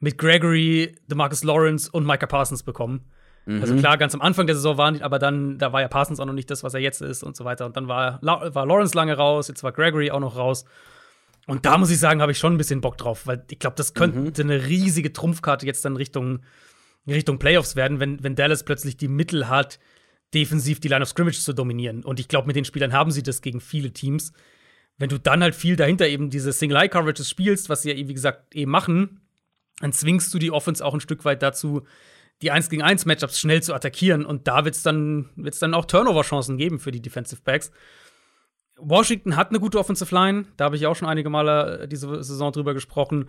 mit 0.00 0.16
Gregory, 0.18 0.96
DeMarcus 1.08 1.44
Lawrence 1.44 1.90
und 1.90 2.06
Micah 2.06 2.26
Parsons 2.26 2.62
bekommen. 2.62 3.10
Mhm. 3.46 3.60
Also 3.60 3.76
klar, 3.76 3.98
ganz 3.98 4.14
am 4.14 4.20
Anfang 4.20 4.46
der 4.46 4.56
Saison 4.56 4.76
waren 4.76 4.94
die, 4.94 5.02
aber 5.02 5.18
dann, 5.18 5.58
da 5.58 5.72
war 5.72 5.80
ja 5.80 5.88
Parsons 5.88 6.20
auch 6.20 6.26
noch 6.26 6.32
nicht 6.32 6.50
das, 6.50 6.62
was 6.62 6.74
er 6.74 6.80
jetzt 6.80 7.00
ist 7.02 7.22
und 7.22 7.36
so 7.36 7.44
weiter. 7.44 7.66
Und 7.66 7.76
dann 7.76 7.88
war, 7.88 8.20
war 8.22 8.66
Lawrence 8.66 8.94
lange 8.94 9.14
raus, 9.14 9.48
jetzt 9.48 9.62
war 9.62 9.72
Gregory 9.72 10.10
auch 10.10 10.20
noch 10.20 10.36
raus. 10.36 10.64
Und 11.46 11.64
da 11.64 11.78
muss 11.78 11.90
ich 11.90 11.98
sagen, 11.98 12.20
habe 12.20 12.32
ich 12.32 12.38
schon 12.38 12.54
ein 12.54 12.58
bisschen 12.58 12.82
Bock 12.82 12.98
drauf, 12.98 13.26
weil 13.26 13.42
ich 13.50 13.58
glaube, 13.58 13.76
das 13.76 13.94
könnte 13.94 14.18
mhm. 14.18 14.50
eine 14.50 14.66
riesige 14.66 15.14
Trumpfkarte 15.14 15.64
jetzt 15.64 15.84
dann 15.84 15.96
Richtung, 15.96 16.40
Richtung 17.06 17.38
Playoffs 17.38 17.74
werden, 17.74 18.00
wenn, 18.00 18.22
wenn 18.22 18.36
Dallas 18.36 18.64
plötzlich 18.64 18.98
die 18.98 19.08
Mittel 19.08 19.48
hat, 19.48 19.78
defensiv 20.34 20.80
die 20.80 20.88
Line 20.88 21.02
of 21.02 21.08
Scrimmage 21.08 21.40
zu 21.40 21.52
dominieren. 21.52 22.04
Und 22.04 22.20
ich 22.20 22.28
glaube, 22.28 22.46
mit 22.46 22.56
den 22.56 22.64
Spielern 22.64 22.92
haben 22.92 23.10
sie 23.10 23.22
das 23.22 23.40
gegen 23.40 23.60
viele 23.60 23.92
Teams. 23.92 24.32
Wenn 24.98 25.08
du 25.08 25.18
dann 25.18 25.42
halt 25.42 25.54
viel 25.54 25.76
dahinter 25.76 26.08
eben 26.08 26.28
diese 26.30 26.52
Single-Eye-Coverages 26.52 27.30
spielst, 27.30 27.68
was 27.68 27.82
sie 27.82 27.92
ja, 27.92 28.08
wie 28.08 28.14
gesagt, 28.14 28.54
eben 28.54 28.70
machen, 28.70 29.20
dann 29.80 29.92
zwingst 29.92 30.32
du 30.34 30.38
die 30.38 30.50
Offense 30.50 30.84
auch 30.84 30.94
ein 30.94 31.00
Stück 31.00 31.24
weit 31.24 31.42
dazu, 31.42 31.86
die 32.42 32.50
1 32.50 32.68
gegen 32.68 32.82
1 32.82 33.06
Matchups 33.06 33.38
schnell 33.38 33.62
zu 33.62 33.74
attackieren. 33.74 34.24
Und 34.24 34.48
da 34.48 34.64
wird 34.64 34.74
es 34.74 34.82
dann, 34.82 35.30
wird's 35.36 35.60
dann 35.60 35.74
auch 35.74 35.84
Turnover-Chancen 35.84 36.56
geben 36.56 36.78
für 36.78 36.90
die 36.90 37.02
Defensive 37.02 37.42
Backs. 37.42 37.70
Washington 38.76 39.36
hat 39.36 39.50
eine 39.50 39.60
gute 39.60 39.78
Offensive 39.78 40.14
Line. 40.14 40.46
Da 40.56 40.66
habe 40.66 40.76
ich 40.76 40.86
auch 40.86 40.94
schon 40.94 41.08
einige 41.08 41.30
Male 41.30 41.80
äh, 41.80 41.88
diese 41.88 42.22
Saison 42.22 42.52
drüber 42.52 42.74
gesprochen. 42.74 43.28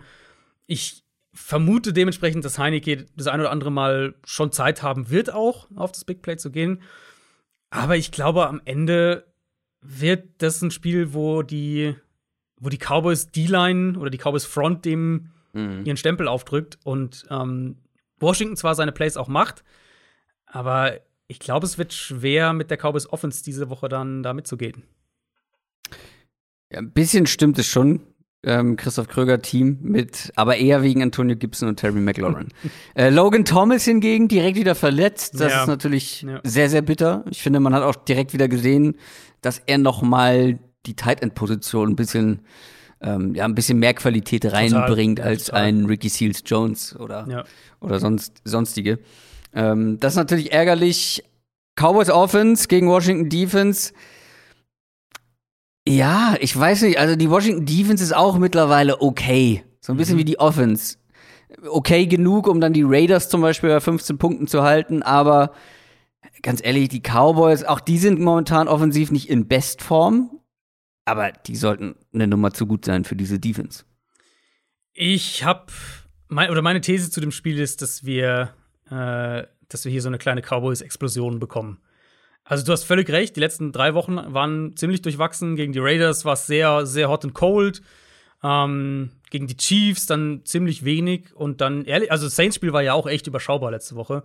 Ich 0.66 1.04
vermute 1.32 1.92
dementsprechend, 1.92 2.44
dass 2.44 2.58
Heineke 2.58 3.06
das 3.16 3.26
ein 3.26 3.40
oder 3.40 3.50
andere 3.50 3.70
Mal 3.70 4.14
schon 4.24 4.52
Zeit 4.52 4.82
haben 4.82 5.10
wird, 5.10 5.32
auch 5.32 5.68
auf 5.76 5.92
das 5.92 6.04
Big 6.04 6.22
Play 6.22 6.36
zu 6.36 6.50
gehen. 6.50 6.82
Aber 7.70 7.96
ich 7.96 8.10
glaube, 8.10 8.48
am 8.48 8.60
Ende 8.64 9.26
wird 9.80 10.28
das 10.38 10.60
ein 10.60 10.70
Spiel, 10.70 11.14
wo 11.14 11.42
die, 11.42 11.94
wo 12.58 12.68
die 12.68 12.78
Cowboys 12.78 13.30
D-Line 13.30 13.98
oder 13.98 14.10
die 14.10 14.18
Cowboys 14.18 14.44
Front 14.44 14.84
dem 14.84 15.30
mhm. 15.52 15.84
ihren 15.84 15.96
Stempel 15.96 16.28
aufdrückt 16.28 16.78
und 16.82 17.26
ähm, 17.30 17.76
Washington 18.18 18.56
zwar 18.56 18.74
seine 18.74 18.92
Plays 18.92 19.16
auch 19.16 19.28
macht, 19.28 19.64
aber 20.46 21.00
ich 21.28 21.38
glaube, 21.38 21.64
es 21.64 21.78
wird 21.78 21.92
schwer 21.92 22.52
mit 22.52 22.70
der 22.70 22.76
Cowboys 22.76 23.06
Offense 23.06 23.44
diese 23.44 23.70
Woche 23.70 23.88
dann 23.88 24.22
da 24.22 24.34
mitzugehen. 24.34 24.82
Ja, 26.70 26.78
ein 26.78 26.90
bisschen 26.90 27.26
stimmt 27.26 27.58
es 27.58 27.66
schon. 27.66 28.00
Ähm, 28.42 28.76
Christoph 28.76 29.08
Kröger 29.08 29.42
Team 29.42 29.78
mit, 29.82 30.32
aber 30.34 30.56
eher 30.56 30.82
wegen 30.82 31.02
Antonio 31.02 31.36
Gibson 31.36 31.68
und 31.68 31.76
Terry 31.76 32.00
McLaurin. 32.00 32.48
äh, 32.94 33.10
Logan 33.10 33.44
Thomas 33.44 33.84
hingegen 33.84 34.28
direkt 34.28 34.56
wieder 34.56 34.74
verletzt. 34.74 35.38
Das 35.38 35.52
ja. 35.52 35.60
ist 35.62 35.68
natürlich 35.68 36.22
ja. 36.22 36.40
sehr, 36.42 36.70
sehr 36.70 36.80
bitter. 36.80 37.24
Ich 37.30 37.42
finde, 37.42 37.60
man 37.60 37.74
hat 37.74 37.82
auch 37.82 37.96
direkt 37.96 38.32
wieder 38.32 38.48
gesehen, 38.48 38.96
dass 39.42 39.60
er 39.66 39.76
noch 39.76 40.00
mal 40.00 40.58
die 40.86 40.96
Tight 40.96 41.22
End 41.22 41.34
Position 41.34 41.90
ein 41.90 41.96
bisschen 41.96 42.40
ähm, 43.02 43.34
ja, 43.34 43.44
ein 43.44 43.54
bisschen 43.54 43.78
mehr 43.78 43.94
Qualität 43.94 44.50
reinbringt 44.52 45.18
total, 45.18 45.32
als 45.32 45.44
total. 45.46 45.62
ein 45.62 45.86
Ricky 45.86 46.08
Seals 46.08 46.42
Jones 46.44 46.96
oder, 46.96 47.26
ja. 47.28 47.44
oder 47.80 47.98
sonst, 47.98 48.42
sonstige. 48.44 48.98
Ähm, 49.54 49.98
das 50.00 50.14
ist 50.14 50.18
natürlich 50.18 50.52
ärgerlich. 50.52 51.24
Cowboys 51.76 52.10
Offense 52.10 52.68
gegen 52.68 52.88
Washington 52.88 53.28
Defense. 53.30 53.92
Ja, 55.86 56.36
ich 56.40 56.56
weiß 56.56 56.82
nicht. 56.82 56.98
Also 56.98 57.16
die 57.16 57.30
Washington 57.30 57.66
Defense 57.66 58.02
ist 58.02 58.14
auch 58.14 58.38
mittlerweile 58.38 59.00
okay. 59.00 59.64
So 59.80 59.92
ein 59.92 59.96
bisschen 59.96 60.16
mhm. 60.16 60.20
wie 60.20 60.24
die 60.24 60.38
Offense. 60.38 60.98
Okay 61.68 62.06
genug, 62.06 62.46
um 62.46 62.60
dann 62.60 62.72
die 62.72 62.84
Raiders 62.84 63.28
zum 63.28 63.40
Beispiel 63.40 63.70
bei 63.70 63.80
15 63.80 64.18
Punkten 64.18 64.46
zu 64.46 64.62
halten, 64.62 65.02
aber 65.02 65.52
ganz 66.42 66.64
ehrlich, 66.64 66.88
die 66.88 67.00
Cowboys, 67.00 67.64
auch 67.64 67.80
die 67.80 67.98
sind 67.98 68.20
momentan 68.20 68.68
offensiv 68.68 69.10
nicht 69.10 69.28
in 69.28 69.48
Bestform. 69.48 70.40
Aber 71.04 71.32
die 71.32 71.56
sollten 71.56 71.96
eine 72.14 72.28
Nummer 72.28 72.52
zu 72.52 72.66
gut 72.66 72.84
sein 72.84 73.04
für 73.04 73.16
diese 73.16 73.40
Defense. 73.40 73.84
Ich 74.92 75.44
habe 75.44 75.66
mein, 76.28 76.50
oder 76.50 76.62
meine 76.62 76.80
These 76.80 77.10
zu 77.10 77.20
dem 77.20 77.32
Spiel 77.32 77.58
ist, 77.58 77.82
dass 77.82 78.04
wir, 78.04 78.54
äh, 78.90 79.44
dass 79.68 79.84
wir 79.84 79.90
hier 79.90 80.02
so 80.02 80.08
eine 80.08 80.18
kleine 80.18 80.42
Cowboys-Explosion 80.42 81.40
bekommen. 81.40 81.80
Also 82.44 82.64
du 82.64 82.72
hast 82.72 82.84
völlig 82.84 83.08
recht, 83.10 83.36
die 83.36 83.40
letzten 83.40 83.70
drei 83.70 83.94
Wochen 83.94 84.16
waren 84.16 84.76
ziemlich 84.76 85.02
durchwachsen. 85.02 85.56
Gegen 85.56 85.72
die 85.72 85.78
Raiders 85.78 86.24
war 86.24 86.32
es 86.32 86.46
sehr, 86.46 86.86
sehr 86.86 87.08
hot 87.08 87.24
and 87.24 87.34
cold. 87.34 87.80
Ähm, 88.42 89.10
gegen 89.30 89.46
die 89.46 89.56
Chiefs 89.56 90.06
dann 90.06 90.42
ziemlich 90.44 90.84
wenig 90.84 91.34
und 91.34 91.60
dann 91.60 91.84
ehrlich, 91.84 92.10
also 92.10 92.26
das 92.26 92.36
Saints-Spiel 92.36 92.72
war 92.72 92.82
ja 92.82 92.94
auch 92.94 93.06
echt 93.06 93.26
überschaubar 93.26 93.70
letzte 93.70 93.94
Woche. 93.94 94.24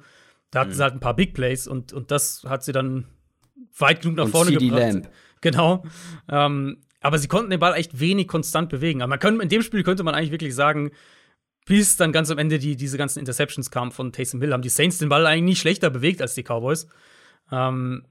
Da 0.51 0.61
hatten 0.61 0.71
mhm. 0.71 0.75
sie 0.75 0.83
halt 0.83 0.93
ein 0.93 0.99
paar 0.99 1.15
Big 1.15 1.33
Plays 1.33 1.67
und, 1.67 1.93
und 1.93 2.11
das 2.11 2.43
hat 2.47 2.63
sie 2.63 2.71
dann 2.71 3.05
weit 3.77 4.01
genug 4.01 4.17
nach 4.17 4.25
und 4.25 4.31
vorne 4.31 4.51
CD 4.51 4.69
gebracht. 4.69 4.81
Lamb. 4.81 5.09
Genau. 5.41 5.83
Ähm, 6.27 6.77
aber 7.01 7.19
sie 7.19 7.27
konnten 7.27 7.51
den 7.51 7.59
Ball 7.59 7.75
echt 7.75 7.99
wenig 7.99 8.27
konstant 8.27 8.67
bewegen. 8.69 9.03
Aber 9.03 9.09
man 9.09 9.19
könnte, 9.19 9.43
in 9.43 9.49
dem 9.49 9.61
Spiel 9.61 9.83
könnte 9.83 10.01
man 10.01 10.15
eigentlich 10.15 10.31
wirklich 10.31 10.55
sagen, 10.55 10.89
bis 11.67 11.97
dann 11.97 12.11
ganz 12.11 12.31
am 12.31 12.39
Ende 12.39 12.57
die, 12.57 12.75
diese 12.75 12.97
ganzen 12.97 13.19
Interceptions 13.19 13.69
kamen 13.69 13.91
von 13.91 14.11
Taysom 14.11 14.41
Hill, 14.41 14.53
haben 14.53 14.63
die 14.63 14.69
Saints 14.69 14.97
den 14.97 15.09
Ball 15.09 15.27
eigentlich 15.27 15.43
nicht 15.43 15.59
schlechter 15.59 15.91
bewegt 15.91 16.19
als 16.19 16.33
die 16.33 16.41
Cowboys. 16.41 16.87
Ähm, 17.51 18.05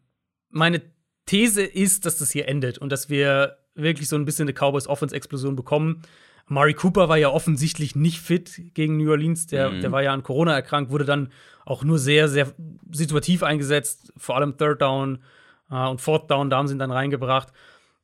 meine 0.51 0.83
These 1.27 1.63
ist, 1.63 2.07
dass 2.07 2.19
das 2.19 2.31
hier 2.31 2.49
endet 2.49 2.79
und 2.79 2.91
dass 2.91 3.09
wir 3.09 3.59
wirklich 3.75 4.09
so 4.09 4.17
ein 4.17 4.25
bisschen 4.25 4.49
eine 4.49 4.55
Cowboys-Offense-Explosion 4.55 5.57
bekommen. 5.57 6.03
Mari 6.47 6.75
Cooper 6.75 7.09
war 7.09 7.17
ja 7.17 7.31
offensichtlich 7.31 7.97
nicht 7.97 8.21
fit 8.21 8.75
gegen 8.75 8.99
New 8.99 9.11
Orleans. 9.11 9.47
Der, 9.47 9.71
mhm. 9.71 9.81
der 9.81 9.93
war 9.93 10.03
ja 10.03 10.13
an 10.13 10.23
Corona 10.23 10.55
erkrankt, 10.55 10.91
wurde 10.91 11.05
dann 11.05 11.31
auch 11.65 11.83
nur 11.83 11.99
sehr, 11.99 12.29
sehr 12.29 12.53
situativ 12.93 13.43
eingesetzt, 13.43 14.13
vor 14.17 14.37
allem 14.37 14.57
Third 14.59 14.83
Down 14.83 15.21
äh, 15.71 15.87
und 15.87 16.01
Fourth 16.01 16.31
Down, 16.31 16.51
da 16.51 16.59
haben 16.59 16.69
sie 16.69 16.75
ihn 16.75 16.79
dann 16.79 16.91
reingebracht. 16.91 17.49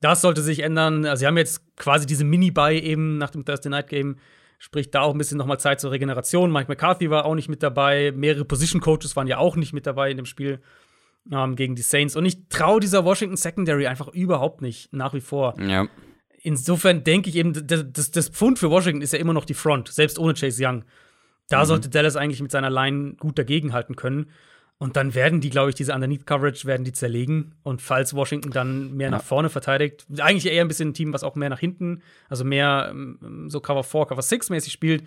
Das 0.01 0.23
sollte 0.23 0.41
sich 0.41 0.61
ändern. 0.61 1.05
Also, 1.05 1.21
sie 1.21 1.27
haben 1.27 1.37
jetzt 1.37 1.77
quasi 1.77 2.07
diese 2.07 2.25
Mini-Buy 2.25 2.79
eben 2.79 3.19
nach 3.19 3.31
dem 3.31 3.45
Thursday 3.45 3.69
Night 3.69 3.89
Game. 3.89 4.17
Sprich, 4.59 4.91
da 4.91 5.03
auch 5.03 5.13
ein 5.13 5.19
bisschen 5.19 5.39
nochmal 5.39 5.61
Zeit 5.61 5.81
zur 5.81 5.91
Regeneration. 5.91 6.53
Mike 6.53 6.69
McCarthy 6.69 7.11
war 7.11 7.27
auch 7.27 7.35
nicht 7.35 7.49
mit 7.49 7.63
dabei. 7.63 8.13
Mehrere 8.15 8.47
Position 8.47 8.81
Coaches 8.81 9.15
waren 9.17 9.27
ja 9.27 9.39
auch 9.39 9.57
nicht 9.57 9.73
mit 9.75 9.87
dabei 9.87 10.11
in 10.11 10.17
dem 10.17 10.27
Spiel 10.27 10.61
ähm, 11.31 11.57
gegen 11.57 11.75
die 11.75 11.83
Saints. 11.83 12.17
Und 12.17 12.27
ich 12.27 12.49
traue 12.49 12.81
dieser 12.81 13.05
Washington 13.05 13.37
Secondary 13.37 13.87
einfach 13.87 14.09
überhaupt 14.09 14.63
nicht, 14.63 14.93
nach 14.93 15.15
wie 15.15 15.21
vor. 15.21 15.55
Ja. 15.61 15.89
insofern 16.43 17.05
denke 17.05 17.31
ich 17.31 17.37
eben, 17.37 17.67
das, 17.67 18.11
das, 18.11 18.29
Pfund 18.29 18.59
für 18.59 18.71
Washington 18.71 19.03
ist 19.03 19.13
ja 19.13 19.19
immer 19.19 19.35
noch 19.35 19.45
die 19.45 19.55
Front, 19.55 19.89
selbst 19.89 20.19
ohne 20.19 20.35
Chase 20.35 20.65
Young. 20.65 20.85
Da 21.49 21.61
mhm. 21.61 21.67
sollte 21.67 21.89
Dallas 21.89 22.17
eigentlich 22.17 22.41
mit 22.41 22.51
seiner 22.51 22.71
Line 22.71 23.15
gut 23.19 23.39
dagegenhalten 23.39 23.97
können. 23.97 24.31
Und 24.79 24.97
dann 24.97 25.15
werden 25.15 25.43
die, 25.43 25.51
glaube 25.51 25.69
ich, 25.69 25.75
diese 25.75 25.93
Underneath-Coverage 25.93 26.67
werden 26.67 26.85
die 26.85 26.93
zerlegen. 26.93 27.55
Und 27.63 27.83
falls 27.83 28.15
Washington 28.15 28.51
dann 28.51 28.97
mehr 28.97 29.09
ja. 29.09 29.11
nach 29.11 29.23
vorne 29.23 29.51
verteidigt, 29.51 30.07
eigentlich 30.19 30.51
eher 30.51 30.65
ein 30.65 30.69
bisschen 30.69 30.91
ein 30.91 30.95
Team, 30.95 31.13
was 31.13 31.23
auch 31.23 31.35
mehr 31.35 31.51
nach 31.51 31.59
hinten, 31.59 32.03
also 32.31 32.45
mehr 32.45 32.89
ähm, 32.91 33.51
so 33.51 33.61
Cover 33.61 33.85
4, 33.85 34.07
Cover 34.07 34.23
6 34.23 34.49
mäßig 34.49 34.73
spielt. 34.73 35.05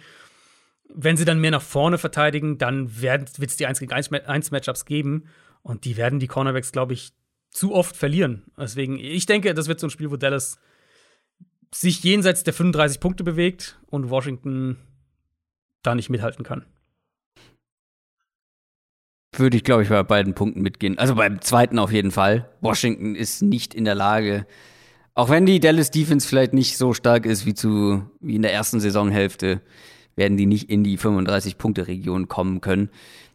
Wenn 0.93 1.17
sie 1.17 1.25
dann 1.25 1.39
mehr 1.39 1.49
nach 1.49 1.63
vorne 1.63 1.97
verteidigen, 1.97 2.59
dann 2.59 3.01
wird 3.01 3.31
es 3.35 3.57
die 3.57 3.65
1 3.65 3.79
gegen 3.79 3.91
1 3.91 4.51
Matchups 4.51 4.85
geben. 4.85 5.23
Und 5.63 5.85
die 5.85 5.97
werden 5.97 6.19
die 6.19 6.27
Cornerbacks, 6.27 6.71
glaube 6.71 6.93
ich, 6.93 7.13
zu 7.49 7.73
oft 7.73 7.95
verlieren. 7.95 8.43
Deswegen, 8.57 8.99
ich 8.99 9.25
denke, 9.25 9.53
das 9.53 9.67
wird 9.67 9.79
so 9.79 9.87
ein 9.87 9.91
Spiel, 9.91 10.11
wo 10.11 10.17
Dallas 10.17 10.59
sich 11.73 12.03
jenseits 12.03 12.43
der 12.43 12.53
35 12.53 12.99
Punkte 12.99 13.23
bewegt 13.23 13.79
und 13.87 14.09
Washington 14.09 14.77
da 15.81 15.95
nicht 15.95 16.09
mithalten 16.09 16.43
kann. 16.43 16.65
Würde 19.35 19.57
ich, 19.57 19.63
glaube 19.63 19.81
ich, 19.81 19.89
bei 19.89 20.03
beiden 20.03 20.35
Punkten 20.35 20.61
mitgehen. 20.61 20.99
Also 20.99 21.15
beim 21.15 21.41
zweiten 21.41 21.79
auf 21.79 21.91
jeden 21.91 22.11
Fall. 22.11 22.49
Washington 22.61 23.15
ist 23.15 23.41
nicht 23.41 23.73
in 23.73 23.85
der 23.85 23.95
Lage, 23.95 24.45
auch 25.15 25.29
wenn 25.29 25.45
die 25.45 25.59
Dallas 25.59 25.91
Defense 25.91 26.27
vielleicht 26.27 26.53
nicht 26.53 26.77
so 26.77 26.93
stark 26.93 27.25
ist 27.25 27.45
wie, 27.45 27.53
zu, 27.53 28.03
wie 28.19 28.35
in 28.35 28.41
der 28.41 28.53
ersten 28.53 28.79
Saisonhälfte, 28.79 29.61
werden 30.15 30.37
die 30.37 30.45
nicht 30.45 30.69
in 30.69 30.83
die 30.83 30.97
35-Punkte-Region 30.97 32.27
kommen 32.27 32.61
können. 32.61 32.89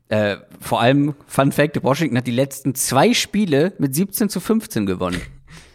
Äh, 0.08 0.36
vor 0.60 0.80
allem, 0.80 1.14
Fun 1.26 1.52
Fact: 1.52 1.82
Washington 1.82 2.16
hat 2.16 2.26
die 2.26 2.32
letzten 2.32 2.74
zwei 2.74 3.12
Spiele 3.12 3.72
mit 3.78 3.94
17 3.94 4.28
zu 4.28 4.40
15 4.40 4.86
gewonnen. 4.86 5.20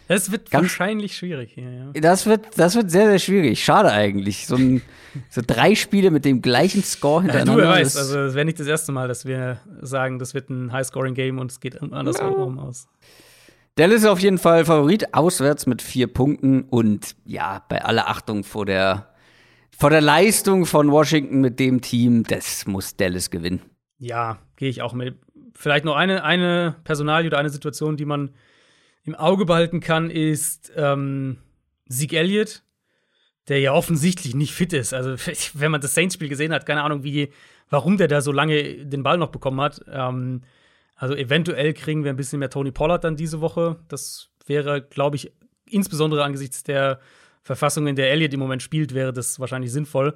Das 0.08 0.30
wird 0.30 0.50
Ganz, 0.50 0.64
wahrscheinlich 0.64 1.16
schwierig 1.16 1.52
hier, 1.54 1.70
ja. 1.70 2.00
Das 2.00 2.26
wird, 2.26 2.58
das 2.58 2.74
wird 2.74 2.90
sehr, 2.90 3.06
sehr 3.06 3.18
schwierig. 3.18 3.64
Schade 3.64 3.90
eigentlich. 3.90 4.46
So, 4.46 4.56
ein, 4.56 4.82
so 5.30 5.40
drei 5.44 5.74
Spiele 5.74 6.10
mit 6.10 6.26
dem 6.26 6.42
gleichen 6.42 6.82
Score 6.82 7.22
hintereinander. 7.22 7.64
Ja, 7.64 7.72
du 7.72 7.80
weißt, 7.80 7.96
also 7.96 8.20
es 8.20 8.34
wäre 8.34 8.44
nicht 8.44 8.60
das 8.60 8.66
erste 8.66 8.92
Mal, 8.92 9.08
dass 9.08 9.24
wir 9.24 9.60
sagen, 9.80 10.18
das 10.18 10.34
wird 10.34 10.50
ein 10.50 10.72
High-Scoring-Game 10.72 11.38
und 11.38 11.50
es 11.50 11.60
geht 11.60 11.80
andersrum 11.80 12.56
ja. 12.56 12.62
aus. 12.64 12.86
Dallas 13.76 14.02
ist 14.02 14.06
auf 14.06 14.20
jeden 14.20 14.38
Fall 14.38 14.64
Favorit, 14.66 15.14
auswärts 15.14 15.66
mit 15.66 15.80
vier 15.80 16.06
Punkten 16.06 16.62
und 16.62 17.16
ja, 17.24 17.64
bei 17.68 17.82
aller 17.82 18.08
Achtung 18.08 18.44
vor 18.44 18.66
der, 18.66 19.08
vor 19.76 19.90
der 19.90 20.02
Leistung 20.02 20.66
von 20.66 20.92
Washington 20.92 21.40
mit 21.40 21.58
dem 21.58 21.80
Team, 21.80 22.24
das 22.24 22.66
muss 22.66 22.94
Dallas 22.94 23.30
gewinnen. 23.30 23.62
Ja, 24.04 24.38
gehe 24.56 24.68
ich 24.68 24.82
auch 24.82 24.92
mit. 24.92 25.16
Vielleicht 25.54 25.86
noch 25.86 25.96
eine, 25.96 26.24
eine 26.24 26.76
Personalie 26.84 27.28
oder 27.28 27.38
eine 27.38 27.48
Situation, 27.48 27.96
die 27.96 28.04
man 28.04 28.34
im 29.04 29.14
Auge 29.14 29.46
behalten 29.46 29.80
kann, 29.80 30.10
ist 30.10 30.70
ähm, 30.76 31.38
Zeke 31.88 32.18
Elliott, 32.18 32.62
der 33.48 33.60
ja 33.60 33.72
offensichtlich 33.72 34.34
nicht 34.34 34.52
fit 34.52 34.74
ist. 34.74 34.92
Also, 34.92 35.16
wenn 35.54 35.70
man 35.70 35.80
das 35.80 35.94
Saints-Spiel 35.94 36.28
gesehen 36.28 36.52
hat, 36.52 36.66
keine 36.66 36.82
Ahnung, 36.82 37.02
wie, 37.02 37.30
warum 37.70 37.96
der 37.96 38.08
da 38.08 38.20
so 38.20 38.30
lange 38.30 38.84
den 38.84 39.02
Ball 39.02 39.16
noch 39.16 39.30
bekommen 39.30 39.62
hat. 39.62 39.82
Ähm, 39.90 40.42
also, 40.96 41.14
eventuell 41.14 41.72
kriegen 41.72 42.04
wir 42.04 42.10
ein 42.10 42.16
bisschen 42.16 42.40
mehr 42.40 42.50
Tony 42.50 42.72
Pollard 42.72 43.04
dann 43.04 43.16
diese 43.16 43.40
Woche. 43.40 43.76
Das 43.88 44.28
wäre, 44.44 44.82
glaube 44.82 45.16
ich, 45.16 45.32
insbesondere 45.64 46.24
angesichts 46.24 46.62
der 46.62 47.00
Verfassung, 47.42 47.86
in 47.86 47.96
der 47.96 48.10
Elliott 48.10 48.34
im 48.34 48.40
Moment 48.40 48.62
spielt, 48.62 48.92
wäre 48.92 49.14
das 49.14 49.40
wahrscheinlich 49.40 49.72
sinnvoll. 49.72 50.14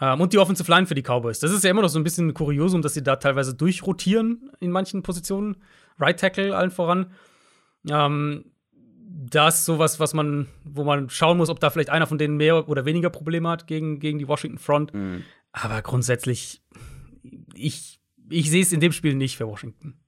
Ähm, 0.00 0.20
und 0.20 0.32
die 0.32 0.38
Offensive 0.38 0.70
Line 0.70 0.86
für 0.86 0.94
die 0.94 1.02
Cowboys. 1.02 1.40
Das 1.40 1.52
ist 1.52 1.64
ja 1.64 1.70
immer 1.70 1.82
noch 1.82 1.88
so 1.88 1.98
ein 1.98 2.04
bisschen 2.04 2.32
Kuriosum, 2.34 2.82
dass 2.82 2.94
sie 2.94 3.02
da 3.02 3.16
teilweise 3.16 3.54
durchrotieren 3.54 4.50
in 4.60 4.70
manchen 4.70 5.02
Positionen. 5.02 5.56
Right 5.98 6.18
Tackle 6.18 6.56
allen 6.56 6.70
voran. 6.70 7.12
Ähm, 7.88 8.44
das 9.12 9.60
ist 9.60 9.64
sowas, 9.66 10.00
was 10.00 10.14
man, 10.14 10.46
wo 10.64 10.84
man 10.84 11.10
schauen 11.10 11.36
muss, 11.36 11.50
ob 11.50 11.60
da 11.60 11.70
vielleicht 11.70 11.90
einer 11.90 12.06
von 12.06 12.18
denen 12.18 12.36
mehr 12.36 12.68
oder 12.68 12.84
weniger 12.84 13.10
Probleme 13.10 13.48
hat 13.48 13.66
gegen, 13.66 13.98
gegen 13.98 14.18
die 14.18 14.28
Washington 14.28 14.58
Front. 14.58 14.94
Mhm. 14.94 15.24
Aber 15.52 15.82
grundsätzlich, 15.82 16.62
ich, 17.54 18.00
ich 18.30 18.50
sehe 18.50 18.62
es 18.62 18.72
in 18.72 18.80
dem 18.80 18.92
Spiel 18.92 19.14
nicht 19.14 19.36
für 19.36 19.48
Washington. 19.48 19.98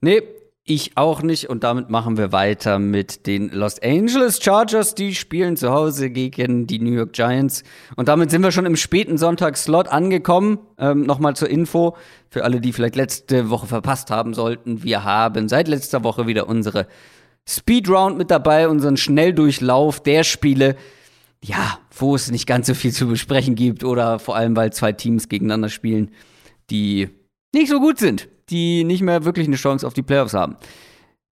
Nee, 0.00 0.22
ich 0.66 0.96
auch 0.96 1.22
nicht. 1.22 1.48
Und 1.48 1.64
damit 1.64 1.90
machen 1.90 2.16
wir 2.18 2.32
weiter 2.32 2.78
mit 2.78 3.26
den 3.26 3.50
Los 3.50 3.80
Angeles 3.80 4.40
Chargers. 4.42 4.94
Die 4.96 5.14
spielen 5.14 5.56
zu 5.56 5.70
Hause 5.70 6.10
gegen 6.10 6.66
die 6.66 6.80
New 6.80 6.90
York 6.90 7.12
Giants. 7.12 7.62
Und 7.94 8.08
damit 8.08 8.30
sind 8.30 8.42
wir 8.42 8.50
schon 8.50 8.66
im 8.66 8.76
späten 8.76 9.16
Sonntagsslot 9.16 9.88
angekommen. 9.88 10.58
Ähm, 10.76 11.04
Nochmal 11.04 11.36
zur 11.36 11.48
Info 11.48 11.96
für 12.28 12.44
alle, 12.44 12.60
die 12.60 12.72
vielleicht 12.72 12.96
letzte 12.96 13.48
Woche 13.48 13.68
verpasst 13.68 14.10
haben 14.10 14.34
sollten. 14.34 14.82
Wir 14.82 15.04
haben 15.04 15.48
seit 15.48 15.68
letzter 15.68 16.02
Woche 16.02 16.26
wieder 16.26 16.48
unsere 16.48 16.88
Speedround 17.48 18.18
mit 18.18 18.32
dabei, 18.32 18.68
unseren 18.68 18.96
Schnelldurchlauf 18.96 20.02
der 20.02 20.24
Spiele. 20.24 20.76
Ja, 21.44 21.78
wo 21.96 22.16
es 22.16 22.30
nicht 22.30 22.48
ganz 22.48 22.66
so 22.66 22.74
viel 22.74 22.92
zu 22.92 23.06
besprechen 23.06 23.54
gibt 23.54 23.84
oder 23.84 24.18
vor 24.18 24.34
allem, 24.34 24.56
weil 24.56 24.72
zwei 24.72 24.90
Teams 24.90 25.28
gegeneinander 25.28 25.68
spielen, 25.68 26.10
die 26.70 27.08
nicht 27.54 27.68
so 27.68 27.78
gut 27.78 27.98
sind 27.98 28.28
die 28.50 28.84
nicht 28.84 29.02
mehr 29.02 29.24
wirklich 29.24 29.46
eine 29.46 29.56
Chance 29.56 29.86
auf 29.86 29.94
die 29.94 30.02
Playoffs 30.02 30.34
haben. 30.34 30.56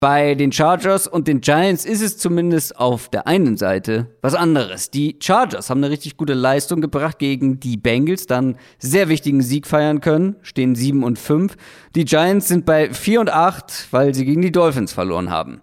Bei 0.01 0.33
den 0.33 0.53
Chargers 0.53 1.07
und 1.07 1.27
den 1.27 1.41
Giants 1.41 1.83
ist 1.83 2.01
es 2.01 2.17
zumindest 2.17 2.77
auf 2.77 3.09
der 3.09 3.27
einen 3.27 3.57
Seite 3.57 4.07
was 4.21 4.33
anderes. 4.33 4.91
Die 4.91 5.19
Chargers 5.21 5.69
haben 5.69 5.83
eine 5.83 5.91
richtig 5.91 6.15
gute 6.15 6.35
Leistung 6.35 6.79
gebracht 6.79 7.19
gegen 7.19 7.59
die 7.59 7.75
Bengals, 7.75 8.25
dann 8.25 8.55
sehr 8.77 9.09
wichtigen 9.09 9.41
Sieg 9.41 9.67
feiern 9.67 9.99
können, 9.99 10.37
stehen 10.41 10.73
7 10.73 11.03
und 11.03 11.19
5. 11.19 11.57
Die 11.95 12.05
Giants 12.05 12.47
sind 12.47 12.65
bei 12.65 12.93
4 12.93 13.19
und 13.19 13.29
8, 13.29 13.87
weil 13.91 14.13
sie 14.13 14.23
gegen 14.23 14.41
die 14.41 14.53
Dolphins 14.53 14.93
verloren 14.93 15.31
haben. 15.31 15.61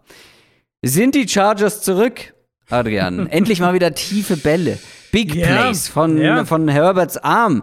Sind 0.83 1.15
die 1.15 1.27
Chargers 1.27 1.81
zurück? 1.81 2.35
Adrian, 2.69 3.27
endlich 3.31 3.61
mal 3.61 3.73
wieder 3.73 3.95
tiefe 3.95 4.37
Bälle. 4.37 4.79
Big 5.13 5.35
yeah. 5.35 5.47
Plays 5.47 5.89
von, 5.89 6.19
yeah. 6.19 6.45
von 6.45 6.69
Herberts 6.69 7.17
Arm. 7.17 7.63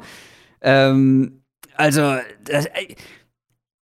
Ähm, 0.61 1.43
also, 1.75 2.15
das, 2.45 2.67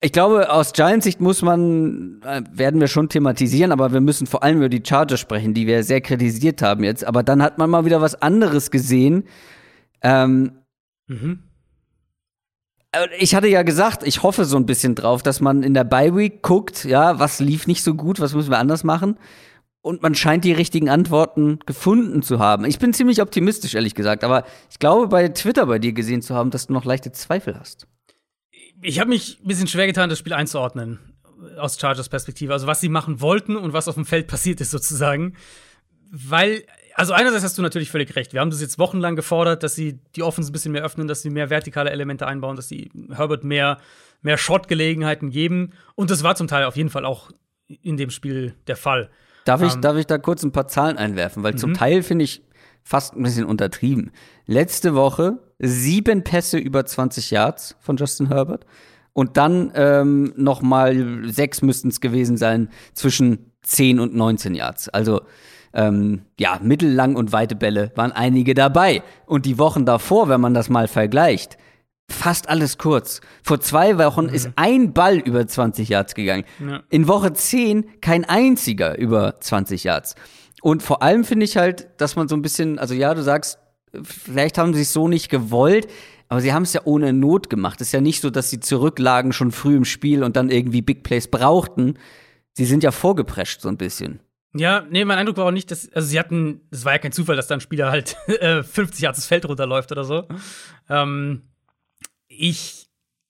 ich 0.05 0.11
glaube, 0.11 0.51
aus 0.51 0.73
Giants 0.73 1.05
Sicht 1.05 1.21
muss 1.21 1.43
man, 1.43 2.21
äh, 2.25 2.43
werden 2.51 2.81
wir 2.81 2.89
schon 2.89 3.09
thematisieren, 3.09 3.71
aber 3.71 3.93
wir 3.93 4.01
müssen 4.01 4.27
vor 4.27 4.43
allem 4.43 4.57
über 4.57 4.69
die 4.69 4.83
Chargers 4.85 5.21
sprechen, 5.21 5.55
die 5.55 5.69
wir 5.69 5.85
sehr 5.85 6.01
kritisiert 6.01 6.61
haben 6.61 6.83
jetzt. 6.83 7.05
Aber 7.07 7.23
dann 7.23 7.41
hat 7.41 7.57
man 7.59 7.71
mal 7.71 7.85
wieder 7.85 8.01
was 8.01 8.21
anderes 8.21 8.73
gesehen. 8.73 9.25
Ähm, 10.03 10.59
mhm. 11.07 11.45
Äh, 12.91 13.07
ich 13.21 13.37
hatte 13.37 13.47
ja 13.47 13.63
gesagt, 13.63 14.05
ich 14.05 14.25
hoffe 14.25 14.45
so 14.45 14.57
ein 14.57 14.67
bisschen 14.67 14.97
drauf, 14.97 15.23
dass 15.23 15.41
man 15.41 15.63
in 15.63 15.73
der 15.73 15.85
Bye 15.85 16.17
Week 16.17 16.43
guckt, 16.43 16.85
ja, 16.85 17.21
was 17.21 17.39
lief 17.39 17.69
nicht 17.69 17.85
so 17.85 17.95
gut, 17.95 18.19
was 18.19 18.35
müssen 18.35 18.51
wir 18.51 18.59
anders 18.59 18.83
machen. 18.83 19.17
Und 19.83 20.03
man 20.03 20.17
scheint 20.17 20.45
die 20.45 20.53
richtigen 20.53 20.89
Antworten 20.89 21.61
gefunden 21.65 22.23
zu 22.23 22.41
haben. 22.41 22.65
Ich 22.65 22.81
bin 22.81 22.93
ziemlich 22.93 23.23
optimistisch, 23.23 23.77
ehrlich 23.77 23.95
gesagt, 23.95 24.25
aber 24.25 24.45
ich 24.69 24.81
glaube, 24.81 25.07
bei 25.07 25.29
Twitter 25.29 25.67
bei 25.67 25.79
dir 25.79 25.93
gesehen 25.93 26.23
zu 26.23 26.35
haben, 26.35 26.51
dass 26.51 26.67
du 26.67 26.73
noch 26.73 26.85
leichte 26.85 27.13
Zweifel 27.13 27.57
hast 27.57 27.87
ich 28.83 29.01
habe 29.01 29.11
mich 29.11 29.39
ein 29.43 29.49
bisschen 29.49 29.67
schwer 29.69 29.87
getan, 29.87 30.11
das 30.11 30.19
Spiel 30.19 30.33
einzuordnen 30.33 30.99
aus 31.59 31.79
Chargers 31.81 32.09
Perspektive. 32.09 32.53
Also 32.53 32.67
was 32.67 32.81
sie 32.81 32.89
machen 32.89 33.21
wollten 33.21 33.57
und 33.57 33.73
was 33.73 33.89
auf 33.89 33.95
dem 33.95 34.05
Feld 34.05 34.27
passiert 34.27 34.61
ist 34.61 34.71
sozusagen. 34.71 35.35
Weil, 36.11 36.65
also 36.95 37.15
einerseits 37.15 37.45
hast 37.45 37.59
du 37.59 37.63
natürlich 37.63 37.91
völlig 37.91 38.15
recht. 38.17 38.33
Wir 38.33 38.41
haben 38.41 38.51
das 38.51 38.61
jetzt 38.61 38.79
wochenlang 38.79 39.17
gefordert, 39.17 39.63
dass 39.63 39.75
sie 39.75 39.99
die 40.15 40.23
Offense 40.23 40.51
ein 40.51 40.53
bisschen 40.53 40.73
mehr 40.73 40.85
öffnen, 40.85 41.09
dass 41.09 41.23
sie 41.23 41.31
mehr 41.31 41.51
vertikale 41.51 41.91
Elemente 41.91 42.27
einbauen, 42.27 42.57
dass 42.57 42.69
sie 42.69 42.91
Herbert 43.11 43.45
mehr, 43.45 43.79
mehr 44.21 44.37
Shot-Gelegenheiten 44.37 45.31
geben. 45.31 45.73
Und 45.95 46.11
das 46.11 46.23
war 46.23 46.35
zum 46.35 46.49
Teil 46.49 46.65
auf 46.65 46.77
jeden 46.77 46.91
Fall 46.91 47.05
auch 47.05 47.31
in 47.67 47.97
dem 47.97 48.11
Spiel 48.11 48.55
der 48.67 48.77
Fall. 48.77 49.11
Darf 49.45 49.63
ich, 49.63 49.75
ähm, 49.75 49.81
darf 49.81 49.97
ich 49.97 50.07
da 50.07 50.19
kurz 50.19 50.43
ein 50.43 50.53
paar 50.53 50.69
Zahlen 50.69 50.99
einwerfen? 50.99 51.43
Weil 51.43 51.57
zum 51.57 51.71
mhm. 51.71 51.75
Teil 51.75 52.03
finde 52.03 52.25
ich 52.25 52.43
fast 52.83 53.17
ein 53.17 53.23
bisschen 53.23 53.45
untertrieben. 53.45 54.11
Letzte 54.47 54.95
Woche 54.95 55.39
sieben 55.59 56.25
Pässe 56.25 56.59
über 56.59 56.85
20 56.85 57.31
Yards 57.31 57.77
von 57.81 57.97
Justin 57.97 58.29
Herbert. 58.29 58.67
Und 59.13 59.37
dann 59.37 59.73
ähm, 59.75 60.33
noch 60.37 60.63
mal 60.63 61.23
sechs 61.31 61.63
müssten 61.63 61.89
es 61.89 62.01
gewesen 62.01 62.37
sein 62.37 62.71
zwischen 62.95 63.53
10 63.63 64.01
und 64.01 64.15
19 64.15 64.55
Yards. 64.55 64.89
Also 64.89 65.21
ähm, 65.75 66.23
ja, 66.39 66.59
mittellang 66.63 67.17
und 67.17 67.33
weite 67.33 67.57
Bälle 67.57 67.93
waren 67.95 68.13
einige 68.13 68.55
dabei. 68.55 69.03
Und 69.27 69.47
die 69.47 69.59
Wochen 69.59 69.85
davor, 69.85 70.29
wenn 70.29 70.41
man 70.41 70.55
das 70.55 70.69
mal 70.69 70.89
vergleicht, 70.89 71.59
fast 72.09 72.49
alles 72.49 72.79
kurz. 72.79 73.21
Vor 73.43 73.61
zwei 73.61 73.99
Wochen 73.99 74.27
mhm. 74.27 74.35
ist 74.35 74.51
ein 74.57 74.93
Ball 74.93 75.19
über 75.19 75.47
20 75.47 75.89
Yards 75.89 76.15
gegangen. 76.15 76.45
Ja. 76.61 76.83
In 76.91 77.09
Woche 77.09 77.33
10 77.33 78.01
kein 78.01 78.25
einziger 78.25 78.99
über 78.99 79.41
20 79.41 79.85
Yards. 79.85 80.15
Und 80.63 80.83
vor 80.83 81.03
allem 81.03 81.25
finde 81.25 81.45
ich 81.45 81.57
halt, 81.57 81.89
dass 81.99 82.17
man 82.17 82.29
so 82.29 82.37
ein 82.37 82.43
bisschen, 82.43 82.79
also 82.79 82.95
ja, 82.95 83.13
du 83.15 83.23
sagst, 83.23 83.59
vielleicht 84.03 84.59
haben 84.59 84.73
sie 84.73 84.83
es 84.83 84.93
so 84.93 85.09
nicht 85.09 85.29
gewollt, 85.29 85.89
aber 86.29 86.41
sie 86.41 86.53
haben 86.53 86.63
es 86.63 86.73
ja 86.73 86.83
ohne 86.85 87.13
Not 87.13 87.51
gemacht. 87.51 87.81
Es 87.81 87.89
ist 87.89 87.93
ja 87.93 88.01
nicht 88.01 88.23
so, 88.23 88.31
dass 88.31 88.49
sie 88.49 88.61
zurücklagen 88.61 89.33
schon 89.33 89.51
früh 89.51 89.77
im 89.77 89.85
Spiel 89.85 90.23
und 90.23 90.37
dann 90.37 90.51
irgendwie 90.51 90.81
Big 90.81 91.03
Plays 91.03 91.29
brauchten. 91.29 91.99
Sie 92.55 92.65
sind 92.65 92.85
ja 92.85 92.93
vorgeprescht 92.93 93.61
so 93.61 93.69
ein 93.69 93.77
bisschen. 93.77 94.21
Ja, 94.55 94.87
nee, 94.89 95.05
mein 95.05 95.19
Eindruck 95.19 95.37
war 95.39 95.47
auch 95.47 95.51
nicht, 95.51 95.71
dass, 95.71 95.93
also 95.93 96.07
sie 96.07 96.19
hatten, 96.19 96.61
es 96.71 96.85
war 96.85 96.93
ja 96.93 96.99
kein 96.99 97.13
Zufall, 97.13 97.37
dass 97.37 97.49
da 97.49 97.55
ein 97.55 97.61
Spieler 97.61 97.91
halt 97.91 98.17
50 98.29 99.01
Jahre 99.01 99.17
das 99.17 99.27
Feld 99.27 99.47
runterläuft 99.49 99.91
oder 99.91 100.05
so. 100.05 100.29
Ähm, 100.89 101.43
ich 102.29 102.89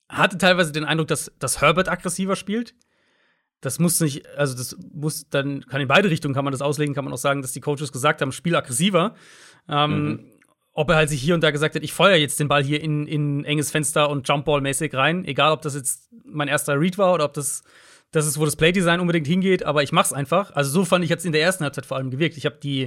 hatte 0.08 0.36
teilweise 0.36 0.72
den 0.72 0.84
Eindruck, 0.84 1.08
dass, 1.08 1.32
dass 1.38 1.60
Herbert 1.60 1.88
aggressiver 1.88 2.36
spielt. 2.36 2.74
Das 3.62 3.78
muss 3.78 4.00
nicht, 4.00 4.28
also 4.36 4.54
das 4.56 4.76
muss 4.92 5.28
dann, 5.30 5.64
kann 5.66 5.80
in 5.80 5.88
beide 5.88 6.10
Richtungen 6.10 6.34
kann 6.34 6.44
man 6.44 6.52
das 6.52 6.60
auslegen, 6.60 6.94
kann 6.94 7.04
man 7.04 7.14
auch 7.14 7.18
sagen, 7.18 7.42
dass 7.42 7.52
die 7.52 7.60
Coaches 7.60 7.92
gesagt 7.92 8.20
haben, 8.20 8.32
spiel 8.32 8.54
aggressiver. 8.56 9.14
Ähm, 9.68 10.04
mhm. 10.04 10.24
Ob 10.74 10.90
er 10.90 10.96
halt 10.96 11.08
sich 11.08 11.22
hier 11.22 11.34
und 11.34 11.42
da 11.42 11.50
gesagt 11.50 11.74
hat, 11.74 11.82
ich 11.82 11.92
feuer 11.92 12.16
jetzt 12.16 12.40
den 12.40 12.48
Ball 12.48 12.64
hier 12.64 12.82
in, 12.82 13.06
in 13.06 13.44
enges 13.44 13.70
Fenster 13.70 14.10
und 14.10 14.26
Jumpball-mäßig 14.26 14.94
rein, 14.94 15.24
egal 15.24 15.52
ob 15.52 15.62
das 15.62 15.74
jetzt 15.74 16.10
mein 16.24 16.48
erster 16.48 16.78
Read 16.80 16.98
war 16.98 17.14
oder 17.14 17.24
ob 17.24 17.34
das 17.34 17.62
das 18.10 18.26
ist, 18.26 18.38
wo 18.38 18.44
das 18.44 18.56
Playdesign 18.56 19.00
unbedingt 19.00 19.26
hingeht, 19.26 19.64
aber 19.64 19.82
ich 19.82 19.90
mach's 19.90 20.12
einfach. 20.12 20.54
Also 20.54 20.70
so 20.70 20.84
fand 20.84 21.02
ich 21.02 21.08
jetzt 21.08 21.24
in 21.24 21.32
der 21.32 21.40
ersten 21.40 21.64
Halbzeit 21.64 21.86
vor 21.86 21.96
allem 21.96 22.10
gewirkt. 22.10 22.36
Ich 22.36 22.44
habe 22.44 22.58
die, 22.62 22.82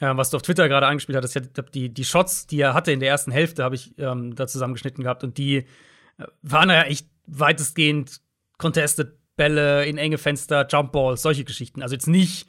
äh, 0.00 0.16
was 0.16 0.30
du 0.30 0.36
auf 0.36 0.42
Twitter 0.42 0.68
gerade 0.68 0.88
angespielt 0.88 1.16
hattest, 1.16 1.36
ich 1.36 1.42
habe 1.56 1.70
die, 1.70 1.88
die 1.88 2.04
Shots, 2.04 2.48
die 2.48 2.60
er 2.60 2.74
hatte 2.74 2.90
in 2.90 2.98
der 2.98 3.08
ersten 3.08 3.30
Hälfte, 3.30 3.62
habe 3.62 3.76
ich 3.76 3.96
ähm, 3.98 4.34
da 4.34 4.48
zusammengeschnitten 4.48 5.04
gehabt 5.04 5.22
und 5.22 5.38
die 5.38 5.58
äh, 5.58 5.64
waren 6.42 6.68
ja 6.68 6.82
echt 6.82 7.06
weitestgehend 7.26 8.20
contested 8.58 9.19
Bälle 9.40 9.86
in 9.86 9.96
enge 9.96 10.18
Fenster, 10.18 10.66
Jumpballs, 10.70 11.22
solche 11.22 11.44
Geschichten. 11.44 11.80
Also 11.80 11.94
jetzt 11.94 12.08
nicht 12.08 12.46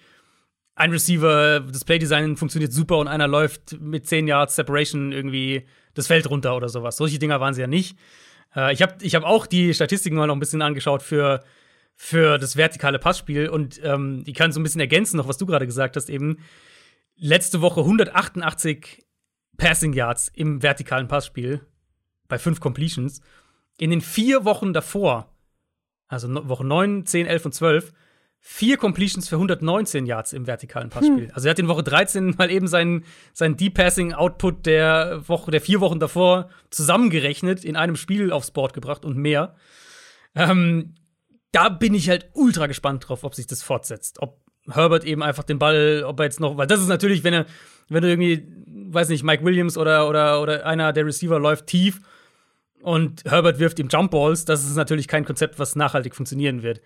ein 0.75 0.91
Receiver, 0.91 1.61
das 1.61 1.85
Playdesign 1.85 2.35
funktioniert 2.35 2.73
super 2.73 2.97
und 2.97 3.07
einer 3.07 3.29
läuft 3.29 3.79
mit 3.79 4.05
10 4.07 4.27
Yards 4.27 4.57
Separation 4.57 5.13
irgendwie 5.13 5.65
das 5.93 6.07
Feld 6.07 6.29
runter 6.29 6.53
oder 6.53 6.67
sowas. 6.67 6.97
Solche 6.97 7.17
Dinger 7.17 7.39
waren 7.39 7.53
sie 7.53 7.61
ja 7.61 7.67
nicht. 7.67 7.97
Äh, 8.53 8.73
ich 8.73 8.81
habe 8.81 8.95
ich 8.99 9.15
hab 9.15 9.23
auch 9.23 9.47
die 9.47 9.73
Statistiken 9.73 10.17
mal 10.17 10.27
noch 10.27 10.35
ein 10.35 10.41
bisschen 10.41 10.61
angeschaut 10.61 11.01
für, 11.01 11.45
für 11.95 12.37
das 12.37 12.57
vertikale 12.57 12.99
Passspiel 12.99 13.47
und 13.47 13.79
ähm, 13.85 14.25
die 14.25 14.33
kann 14.33 14.51
so 14.51 14.59
ein 14.59 14.63
bisschen 14.63 14.81
ergänzen, 14.81 15.15
noch 15.15 15.29
was 15.29 15.37
du 15.37 15.45
gerade 15.45 15.65
gesagt 15.65 15.95
hast, 15.95 16.09
eben. 16.09 16.39
Letzte 17.15 17.61
Woche 17.61 17.79
188 17.79 19.05
Passing 19.55 19.93
Yards 19.93 20.29
im 20.35 20.61
vertikalen 20.61 21.07
Passspiel 21.07 21.61
bei 22.27 22.37
fünf 22.37 22.59
Completions. 22.59 23.21
In 23.77 23.91
den 23.91 24.01
vier 24.01 24.43
Wochen 24.43 24.73
davor 24.73 25.30
also 26.12 26.28
Woche 26.49 26.66
9, 26.66 27.05
10, 27.05 27.28
11 27.28 27.45
und 27.45 27.53
12, 27.53 27.93
vier 28.39 28.78
Completions 28.78 29.30
für 29.30 29.36
119 29.36 30.05
Yards 30.05 30.34
im 30.34 30.47
vertikalen 30.47 30.89
Passspiel. 30.89 31.28
Hm. 31.28 31.32
Also 31.34 31.47
er 31.47 31.51
hat 31.51 31.59
in 31.59 31.68
Woche 31.68 31.84
13 31.84 32.36
mal 32.38 32.51
eben 32.51 32.68
seinen, 32.68 33.05
seinen 33.34 33.55
Deep 33.55 33.76
Passing 33.76 34.14
Output 34.14 34.66
der 34.66 35.28
Woche, 35.28 35.51
der 35.51 35.62
vier 35.62 35.80
Wochen 35.80 35.99
davor 35.99 36.49
zusammengerechnet, 36.70 37.64
in 37.64 37.76
einem 37.76 37.95
Spiel 37.95 38.32
aufs 38.32 38.51
Board 38.51 38.74
gebracht 38.74 39.05
und 39.05 39.16
mehr. 39.16 39.55
Ähm, 40.36 40.95
da 41.51 41.70
bin 41.70 41.93
ich 41.93 42.09
halt 42.09 42.30
ultra 42.34 42.68
gespannt 42.68 43.07
drauf, 43.07 43.24
ob 43.24 43.36
sich 43.36 43.47
das 43.47 43.62
fortsetzt. 43.62 44.22
Ob 44.22 44.41
Herbert 44.70 45.03
eben 45.03 45.24
einfach 45.24 45.43
den 45.43 45.59
Ball, 45.59 46.03
ob 46.05 46.20
er 46.20 46.26
jetzt 46.26 46.39
noch, 46.39 46.57
weil 46.57 46.68
das 46.68 46.82
ist 46.82 46.88
natürlich, 46.88 47.24
wenn 47.24 47.34
er, 47.34 47.45
wenn 47.89 48.01
du 48.01 48.09
irgendwie, 48.09 48.47
weiß 48.66 49.09
nicht, 49.09 49.24
Mike 49.24 49.43
Williams 49.43 49.78
oder, 49.78 50.09
oder, 50.09 50.41
oder 50.41 50.66
einer 50.66 50.93
der 50.93 51.05
Receiver 51.05 51.39
läuft 51.39 51.68
tief 51.68 52.01
und 52.82 53.23
Herbert 53.25 53.59
wirft 53.59 53.79
ihm 53.79 53.88
Jumpballs, 53.89 54.45
das 54.45 54.65
ist 54.65 54.75
natürlich 54.75 55.07
kein 55.07 55.25
Konzept, 55.25 55.59
was 55.59 55.75
nachhaltig 55.75 56.15
funktionieren 56.15 56.63
wird. 56.63 56.82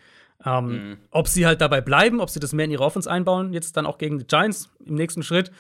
Ähm, 0.46 0.66
mhm. 0.66 0.98
Ob 1.12 1.28
sie 1.28 1.46
halt 1.46 1.62
dabei 1.62 1.82
bleiben, 1.82 2.20
ob 2.20 2.30
sie 2.30 2.40
das 2.40 2.54
mehr 2.54 2.66
in 2.66 2.72
ihre 2.72 2.84
Offense 2.84 3.10
einbauen, 3.10 3.54
jetzt 3.54 3.78
dann 3.78 3.86
auch 3.86 3.98
gegen 3.98 4.20
die 4.20 4.28
Giants 4.28 4.70
im 4.86 4.96
nächsten 4.96 5.24
Schritt, 5.24 5.52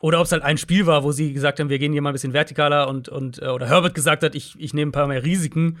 oder 0.00 0.20
ob 0.20 0.26
es 0.26 0.32
halt 0.32 0.42
ein 0.42 0.58
Spiel 0.58 0.86
war, 0.86 1.04
wo 1.04 1.12
sie 1.12 1.32
gesagt 1.32 1.58
haben, 1.58 1.70
wir 1.70 1.78
gehen 1.78 1.92
hier 1.92 2.02
mal 2.02 2.10
ein 2.10 2.14
bisschen 2.14 2.32
vertikaler 2.32 2.88
und, 2.88 3.08
und 3.08 3.40
äh, 3.40 3.46
oder 3.46 3.66
Herbert 3.66 3.94
gesagt 3.94 4.22
hat, 4.22 4.34
ich, 4.34 4.54
ich 4.58 4.74
nehme 4.74 4.90
ein 4.90 4.92
paar 4.92 5.06
mehr 5.06 5.24
Risiken. 5.24 5.78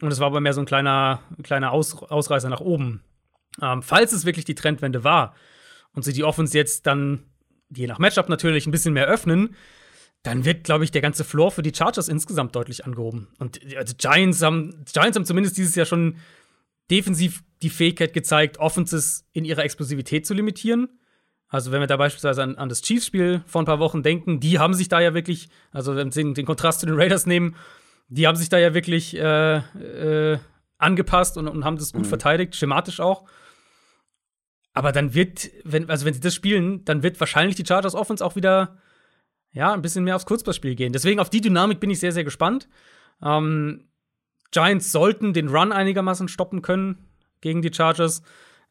Und 0.00 0.12
es 0.12 0.20
war 0.20 0.28
aber 0.28 0.40
mehr 0.40 0.52
so 0.52 0.60
ein 0.60 0.66
kleiner, 0.66 1.20
kleiner 1.42 1.72
Aus, 1.72 2.00
Ausreißer 2.02 2.48
nach 2.48 2.60
oben. 2.60 3.02
Ähm, 3.60 3.82
falls 3.82 4.12
es 4.12 4.24
wirklich 4.24 4.44
die 4.44 4.54
Trendwende 4.54 5.02
war 5.02 5.34
und 5.92 6.04
sie 6.04 6.12
die 6.12 6.22
Offense 6.22 6.56
jetzt 6.56 6.86
dann, 6.86 7.24
je 7.74 7.88
nach 7.88 7.98
Matchup 7.98 8.28
natürlich, 8.28 8.66
ein 8.66 8.70
bisschen 8.70 8.94
mehr 8.94 9.08
öffnen, 9.08 9.56
dann 10.22 10.44
wird, 10.44 10.64
glaube 10.64 10.84
ich, 10.84 10.90
der 10.90 11.02
ganze 11.02 11.24
Floor 11.24 11.50
für 11.50 11.62
die 11.62 11.74
Chargers 11.74 12.08
insgesamt 12.08 12.54
deutlich 12.54 12.84
angehoben. 12.84 13.28
Und 13.38 13.60
also 13.76 13.94
Giants 13.96 14.42
haben, 14.42 14.84
Giants 14.92 15.16
haben 15.16 15.24
zumindest 15.24 15.56
dieses 15.56 15.74
Jahr 15.74 15.86
schon 15.86 16.16
defensiv 16.90 17.42
die 17.62 17.70
Fähigkeit 17.70 18.12
gezeigt, 18.12 18.58
Offenses 18.58 19.26
in 19.32 19.44
ihrer 19.44 19.64
Explosivität 19.64 20.26
zu 20.26 20.34
limitieren. 20.34 20.88
Also, 21.48 21.72
wenn 21.72 21.80
wir 21.80 21.86
da 21.86 21.96
beispielsweise 21.96 22.42
an, 22.42 22.56
an 22.56 22.68
das 22.68 22.82
Chiefs-Spiel 22.82 23.42
vor 23.46 23.62
ein 23.62 23.66
paar 23.66 23.78
Wochen 23.78 24.02
denken, 24.02 24.38
die 24.38 24.58
haben 24.58 24.74
sich 24.74 24.88
da 24.88 25.00
ja 25.00 25.14
wirklich, 25.14 25.48
also 25.72 25.96
wenn 25.96 26.14
wir 26.14 26.34
den 26.34 26.46
Kontrast 26.46 26.80
zu 26.80 26.86
den 26.86 26.96
Raiders 26.96 27.24
nehmen, 27.24 27.56
die 28.08 28.26
haben 28.26 28.36
sich 28.36 28.50
da 28.50 28.58
ja 28.58 28.74
wirklich 28.74 29.16
äh, 29.16 29.56
äh, 29.56 30.38
angepasst 30.76 31.38
und, 31.38 31.48
und, 31.48 31.64
haben 31.64 31.76
das 31.76 31.92
gut 31.92 32.02
mhm. 32.02 32.08
verteidigt, 32.08 32.54
schematisch 32.54 33.00
auch. 33.00 33.24
Aber 34.74 34.92
dann 34.92 35.14
wird, 35.14 35.50
wenn, 35.64 35.88
also 35.88 36.04
wenn 36.04 36.14
sie 36.14 36.20
das 36.20 36.34
spielen, 36.34 36.84
dann 36.84 37.02
wird 37.02 37.18
wahrscheinlich 37.18 37.56
die 37.56 37.66
Chargers 37.66 37.94
Offense 37.94 38.24
auch 38.24 38.36
wieder 38.36 38.78
ja, 39.52 39.72
ein 39.72 39.82
bisschen 39.82 40.04
mehr 40.04 40.16
aufs 40.16 40.26
Kurzpassspiel 40.26 40.74
gehen. 40.74 40.92
Deswegen 40.92 41.20
auf 41.20 41.30
die 41.30 41.40
Dynamik 41.40 41.80
bin 41.80 41.90
ich 41.90 42.00
sehr, 42.00 42.12
sehr 42.12 42.24
gespannt. 42.24 42.68
Ähm, 43.22 43.88
Giants 44.50 44.92
sollten 44.92 45.32
den 45.32 45.48
Run 45.48 45.72
einigermaßen 45.72 46.28
stoppen 46.28 46.62
können 46.62 47.08
gegen 47.40 47.62
die 47.62 47.72
Chargers, 47.72 48.22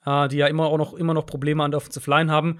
äh, 0.05 0.27
die 0.27 0.37
ja 0.37 0.47
immer 0.47 0.67
auch 0.67 0.77
noch, 0.77 0.93
immer 0.93 1.13
noch 1.13 1.25
Probleme 1.25 1.63
an 1.63 1.71
der 1.71 1.77
Offensive 1.77 2.09
Line 2.09 2.31
haben. 2.31 2.59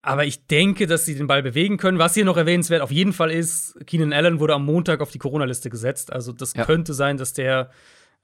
Aber 0.00 0.24
ich 0.24 0.46
denke, 0.46 0.86
dass 0.86 1.04
sie 1.04 1.16
den 1.16 1.26
Ball 1.26 1.42
bewegen 1.42 1.76
können. 1.76 1.98
Was 1.98 2.14
hier 2.14 2.24
noch 2.24 2.36
erwähnenswert 2.36 2.82
auf 2.82 2.92
jeden 2.92 3.12
Fall 3.12 3.30
ist, 3.30 3.76
Keenan 3.86 4.12
Allen 4.12 4.38
wurde 4.38 4.54
am 4.54 4.64
Montag 4.64 5.00
auf 5.00 5.10
die 5.10 5.18
Corona-Liste 5.18 5.70
gesetzt. 5.70 6.12
Also 6.12 6.32
das 6.32 6.54
ja. 6.54 6.64
könnte 6.64 6.94
sein, 6.94 7.16
dass 7.16 7.32
der 7.32 7.70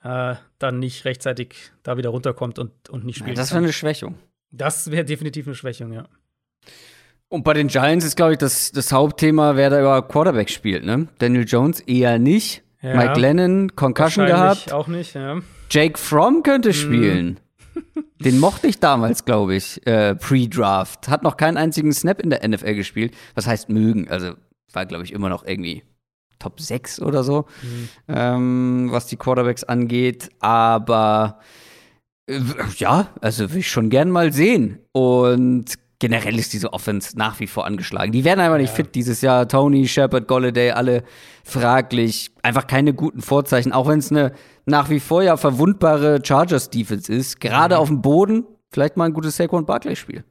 äh, 0.03 0.37
dann 0.59 0.79
nicht 0.79 1.05
rechtzeitig 1.05 1.57
da 1.83 1.97
wieder 1.97 2.11
runterkommt 2.11 2.59
und, 2.59 2.91
und 2.91 3.05
nicht 3.05 3.17
spielt. 3.19 3.37
Ja, 3.37 3.43
das 3.43 3.51
wäre 3.51 3.65
eine 3.65 3.73
Schwächung. 3.73 4.19
Das 4.51 4.91
wäre 4.91 5.05
definitiv 5.05 5.47
eine 5.47 5.57
Schwächung, 5.57 5.93
ja. 5.93 6.07
Und 7.35 7.43
bei 7.43 7.53
den 7.53 7.67
Giants 7.67 8.05
ist, 8.05 8.15
glaube 8.15 8.35
ich, 8.35 8.39
das, 8.39 8.71
das 8.71 8.93
Hauptthema, 8.93 9.57
wer 9.57 9.69
da 9.69 9.81
über 9.81 10.03
Quarterback 10.03 10.49
spielt, 10.49 10.85
ne? 10.85 11.09
Daniel 11.19 11.45
Jones 11.45 11.81
eher 11.81 12.21
nicht. 12.21 12.63
Ja. 12.81 12.97
Mike 12.97 13.19
Lennon, 13.19 13.75
Concussion 13.75 14.27
gehabt. 14.27 14.73
Auch 14.73 14.87
nicht, 14.87 15.15
ja. 15.17 15.41
Jake 15.69 15.99
Fromm 15.99 16.45
könnte 16.45 16.69
mhm. 16.69 16.73
spielen. 16.75 17.41
Den 18.25 18.39
mochte 18.39 18.69
ich 18.69 18.79
damals, 18.79 19.25
glaube 19.25 19.57
ich, 19.57 19.85
äh, 19.85 20.15
pre-Draft. 20.15 21.09
Hat 21.09 21.25
noch 21.25 21.37
keinen 21.37 21.57
einzigen 21.57 21.93
Snap 21.93 22.21
in 22.21 22.31
der 22.31 22.49
NFL 22.49 22.77
gespielt. 22.77 23.17
Was 23.35 23.49
heißt 23.49 23.69
mögen? 23.69 24.09
Also 24.09 24.35
war, 24.73 24.87
glaube 24.87 25.03
ich, 25.03 25.13
immer 25.13 25.29
noch 25.29 25.45
irgendwie 25.45 25.83
Top 26.39 26.61
6 26.61 27.03
oder 27.03 27.25
so, 27.25 27.47
mhm. 27.63 27.89
ähm, 28.07 28.89
was 28.93 29.09
die 29.09 29.17
Quarterbacks 29.17 29.65
angeht. 29.65 30.29
Aber 30.39 31.41
äh, 32.29 32.39
ja, 32.77 33.09
also 33.21 33.51
will 33.51 33.59
ich 33.59 33.71
schon 33.73 33.91
gern 33.91 34.13
mal 34.13 34.33
sehen. 34.33 34.79
Und 34.93 35.83
generell 36.05 36.39
ist 36.39 36.53
diese 36.53 36.75
Offense 36.75 37.17
nach 37.17 37.41
wie 37.41 37.47
vor 37.47 37.65
angeschlagen. 37.65 38.13
Die 38.13 38.25
werden 38.25 38.39
einfach 38.39 38.59
nicht 38.59 38.69
ja. 38.69 38.75
fit 38.75 38.95
dieses 38.95 39.23
Jahr. 39.23 39.49
Tony, 39.49 39.89
Shepard, 39.89 40.29
Golladay, 40.29 40.73
alle 40.73 41.03
fraglich. 41.45 42.31
Einfach 42.43 42.67
keine 42.67 42.93
guten 42.93 43.23
Vorzeichen, 43.23 43.73
auch 43.73 43.89
wenn 43.89 44.01
es 44.01 44.11
eine 44.11 44.33
nach 44.67 44.91
wie 44.91 45.01
vor 45.01 45.23
ja 45.23 45.39
verwundbare 45.39 46.21
Chargers-Defense 46.23 47.11
ist. 47.11 47.41
Gerade 47.41 47.77
mhm. 47.77 47.81
auf 47.81 47.89
dem 47.89 48.03
Boden 48.03 48.45
vielleicht 48.71 48.99
mal 48.99 49.07
ein 49.07 49.15
gutes 49.15 49.39
Saquon 49.39 49.65
Barkley-Spiel. 49.65 50.25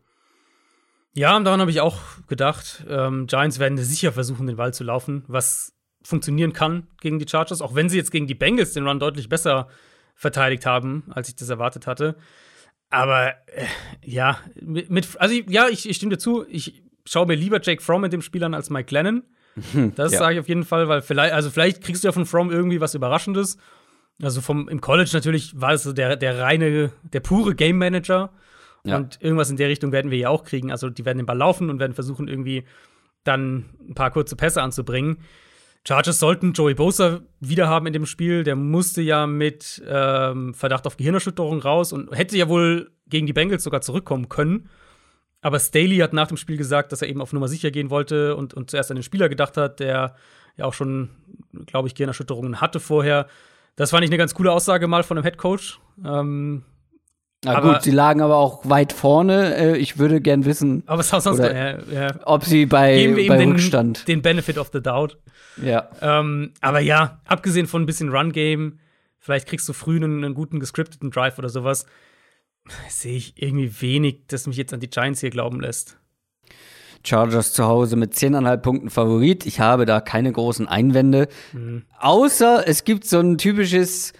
Ja, 1.15 1.39
daran 1.39 1.59
habe 1.59 1.71
ich 1.71 1.82
auch 1.82 1.97
gedacht. 2.28 2.86
Ähm, 2.88 3.26
Giants 3.26 3.57
werden 3.57 3.80
sicher 3.80 4.11
versuchen, 4.11 4.45
den 4.45 4.57
Ball 4.57 4.76
zu 4.76 4.84
laufen, 4.84 5.24
was 5.28 5.74
funktionieren 6.03 6.53
kann 6.53 6.86
gegen 7.01 7.17
die 7.17 7.28
Chargers, 7.28 7.63
auch 7.63 7.74
wenn 7.74 7.89
sie 7.89 7.97
jetzt 7.97 8.11
gegen 8.11 8.28
die 8.28 8.36
Bengals 8.36 8.74
den 8.74 8.88
Run 8.88 8.99
deutlich 8.99 9.28
besser 9.28 9.69
verteidigt 10.13 10.67
haben, 10.67 11.05
als 11.09 11.30
ich 11.30 11.36
das 11.36 11.49
erwartet 11.49 11.88
hatte. 11.88 12.15
Aber 12.93 13.29
äh, 13.47 13.65
ja, 14.05 14.37
mit, 14.61 14.91
mit, 14.91 15.19
also 15.19 15.33
ja, 15.47 15.67
ich, 15.67 15.89
ich, 15.89 15.97
stimme 15.97 16.11
dir 16.11 16.19
zu. 16.19 16.45
Ich 16.47 16.83
schaue 17.05 17.25
mir 17.25 17.33
lieber 17.33 17.59
Jake 17.59 17.81
Fromm 17.81 18.03
in 18.03 18.11
dem 18.11 18.21
Spiel 18.21 18.43
an 18.43 18.53
als 18.53 18.69
Mike 18.69 18.93
Lennon. 18.93 19.24
Das 19.95 20.11
ja. 20.11 20.20
sage 20.20 20.36
ich 20.36 20.39
auf 20.39 20.47
jeden 20.47 20.63
Fall, 20.63 20.87
weil 20.87 21.01
vielleicht, 21.01 21.33
also 21.33 21.49
vielleicht 21.49 21.83
kriegst 21.83 22.03
du 22.03 22.07
ja 22.07 22.11
von 22.11 22.25
Fromm 22.25 22.51
irgendwie 22.51 22.82
was 22.82 22.93
Überraschendes. 22.93 23.57
Also 24.21 24.41
vom 24.41 24.70
im 24.70 24.79
College 24.79 25.09
natürlich 25.13 25.59
war 25.59 25.74
es 25.74 25.83
so 25.83 25.93
der, 25.93 26.15
der 26.15 26.39
reine, 26.39 26.91
der 27.01 27.20
pure 27.20 27.55
Game 27.55 27.78
Manager. 27.78 28.32
Ja. 28.83 28.97
Und 28.97 29.20
irgendwas 29.21 29.49
in 29.49 29.57
der 29.57 29.70
Richtung 29.70 29.91
werden 29.91 30.11
wir 30.11 30.17
ja 30.17 30.29
auch 30.29 30.43
kriegen. 30.43 30.71
Also 30.71 30.89
die 30.89 31.03
werden 31.03 31.17
den 31.17 31.25
Ball 31.25 31.37
laufen 31.37 31.71
und 31.71 31.79
werden 31.79 31.93
versuchen, 31.93 32.28
irgendwie 32.28 32.63
dann 33.24 33.65
ein 33.89 33.95
paar 33.95 34.11
kurze 34.11 34.36
Pässe 34.36 34.61
anzubringen. 34.61 35.17
Chargers 35.86 36.20
sollten 36.20 36.54
Joey 36.54 36.76
Bosa 36.76 37.22
wieder 37.42 37.68
haben 37.68 37.88
in 37.88 37.93
dem 37.93 38.05
Spiel. 38.05 38.43
Der 38.43 38.55
musste 38.55 39.01
ja 39.01 39.28
mit 39.28 39.84
ähm, 39.86 40.54
Verdacht 40.54 40.88
auf 40.88 40.96
Gehirnerschütterung 40.96 41.60
raus 41.60 41.92
und 41.92 42.16
hätte 42.16 42.38
ja 42.38 42.47
wohl 42.47 42.92
gegen 43.08 43.28
die 43.28 43.34
Bengals 43.34 43.64
sogar 43.64 43.82
zurückkommen 43.82 44.30
können. 44.30 44.70
Aber 45.42 45.60
Staley 45.60 45.97
hat 45.97 46.14
nach 46.14 46.28
dem 46.28 46.38
Spiel 46.38 46.55
gesagt, 46.55 46.93
dass 46.93 47.01
er 47.01 47.10
eben 47.10 47.22
auf 47.22 47.34
Nummer 47.34 47.50
sicher 47.50 47.70
gehen 47.70 47.89
wollte 47.89 48.38
und, 48.38 48.54
und 48.54 48.72
zuerst 48.72 48.92
an 48.92 48.96
den 48.96 49.04
Spieler 49.04 49.28
gedacht 49.28 49.58
hat, 49.58 49.82
der 49.82 50.16
ja 50.55 50.66
auch 50.66 50.74
schon, 50.74 51.10
glaube 51.66 51.89
ich, 51.89 51.96
Gehirnerschütterungen 51.96 52.62
hatte 52.62 52.80
vorher. 52.80 53.28
Das 53.76 53.89
fand 53.89 54.05
ich 54.05 54.10
eine 54.10 54.18
ganz 54.18 54.34
coole 54.34 54.54
Aussage 54.54 54.88
mal 54.88 55.04
von 55.04 55.18
einem 55.18 55.26
Head 55.26 55.38
Coach. 55.38 55.82
Ähm, 56.05 56.64
na 57.43 57.55
aber, 57.55 57.74
gut, 57.74 57.83
sie 57.83 57.91
lagen 57.91 58.21
aber 58.21 58.37
auch 58.37 58.67
weit 58.70 58.93
vorne. 58.93 59.55
Äh, 59.55 59.78
ich 59.78 59.97
würde 59.97 60.21
gern 60.21 60.45
wissen, 60.45 60.83
aber 60.86 61.03
sonst 61.03 61.28
oder, 61.28 61.53
ja, 61.53 61.78
ja. 61.91 62.15
ob 62.25 62.45
sie 62.45 62.65
bei, 62.65 62.95
Geben 62.95 63.15
wir 63.17 63.28
bei 63.28 63.41
ihm 63.41 63.51
Rückstand 63.51 64.07
den, 64.07 64.15
den 64.15 64.21
Benefit 64.21 64.57
of 64.57 64.70
the 64.71 64.82
Doubt. 64.82 65.17
Ja. 65.61 65.89
Ähm, 66.01 66.53
aber 66.61 66.79
ja, 66.79 67.21
abgesehen 67.25 67.67
von 67.67 67.83
ein 67.83 67.86
bisschen 67.86 68.09
Run-Game, 68.09 68.79
vielleicht 69.20 69.47
kriegst 69.47 69.67
du 69.67 69.74
früh 69.74 69.97
einen, 69.97 70.24
einen 70.24 70.33
guten 70.33 70.59
gescripteten 70.59 71.11
Drive 71.11 71.37
oder 71.37 71.49
sowas, 71.49 71.86
sehe 72.87 73.17
ich 73.17 73.41
irgendwie 73.41 73.82
wenig, 73.82 74.28
das 74.28 74.47
mich 74.47 74.57
jetzt 74.57 74.74
an 74.74 74.79
die 74.79 74.89
Giants 74.89 75.20
hier 75.20 75.29
glauben 75.29 75.59
lässt. 75.59 75.97
Chargers 77.05 77.51
zu 77.51 77.65
Hause 77.65 77.97
mit 77.97 78.13
10,5 78.13 78.57
Punkten 78.57 78.89
Favorit. 78.89 79.45
Ich 79.45 79.59
habe 79.59 79.86
da 79.86 79.99
keine 79.99 80.32
großen 80.32 80.70
Einwände. 80.70 81.28
Mhm. 81.51 81.83
Außer 81.99 82.65
es 82.65 82.86
gibt 82.86 83.05
so 83.05 83.20
ein 83.20 83.37
typisches 83.37 84.13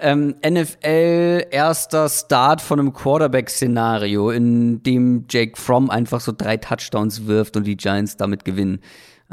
ähm, 0.00 0.34
NFL 0.46 1.46
erster 1.50 2.08
Start 2.08 2.60
von 2.60 2.80
einem 2.80 2.92
Quarterback-Szenario, 2.92 4.30
in 4.30 4.82
dem 4.82 5.26
Jake 5.30 5.60
Fromm 5.60 5.90
einfach 5.90 6.20
so 6.20 6.32
drei 6.36 6.56
Touchdowns 6.56 7.26
wirft 7.26 7.56
und 7.56 7.64
die 7.64 7.76
Giants 7.76 8.16
damit 8.16 8.44
gewinnen. 8.44 8.80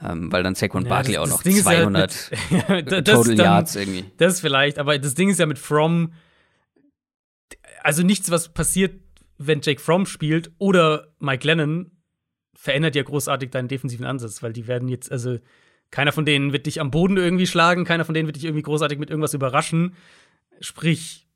Ähm, 0.02 0.32
weil 0.32 0.42
dann 0.42 0.56
Saquon 0.56 0.84
ja, 0.84 0.90
Barkley 0.90 1.18
auch 1.18 1.28
noch 1.28 1.44
200 1.44 2.32
ja 2.50 2.76
mit, 2.76 2.92
ja, 2.92 3.02
Total 3.02 3.36
dann, 3.36 3.46
Yards 3.46 3.76
irgendwie. 3.76 4.06
Das 4.18 4.40
vielleicht, 4.40 4.80
aber 4.80 4.98
das 4.98 5.16
Ding 5.16 5.30
ist 5.30 5.40
ja 5.40 5.46
mit 5.46 5.60
Fromm, 5.60 6.14
also 7.84 8.02
nichts, 8.04 8.32
was 8.32 8.50
passiert, 8.50 9.02
wenn 9.38 9.62
Jake 9.62 9.82
Fromm 9.82 10.06
spielt 10.06 10.52
oder 10.60 11.14
Mike 11.20 11.46
Lennon, 11.46 11.92
verändert 12.56 12.96
ja 12.96 13.04
großartig 13.04 13.50
deinen 13.50 13.68
defensiven 13.68 14.06
Ansatz, 14.06 14.42
weil 14.44 14.54
die 14.54 14.68
werden 14.68 14.88
jetzt, 14.88 15.12
also 15.12 15.40
keiner 15.90 16.12
von 16.12 16.26
denen 16.26 16.54
wird 16.54 16.68
dich 16.68 16.80
am 16.80 16.92
Boden 16.92 17.18
irgendwie 17.18 17.48
schlagen, 17.48 17.84
keiner 17.84 18.06
von 18.06 18.14
denen 18.14 18.28
wird 18.28 18.38
dich 18.38 18.46
irgendwie 18.46 18.64
großartig 18.64 18.98
mit 18.98 19.10
irgendwas 19.10 19.34
überraschen. 19.34 19.96
Sprich, 20.62 21.28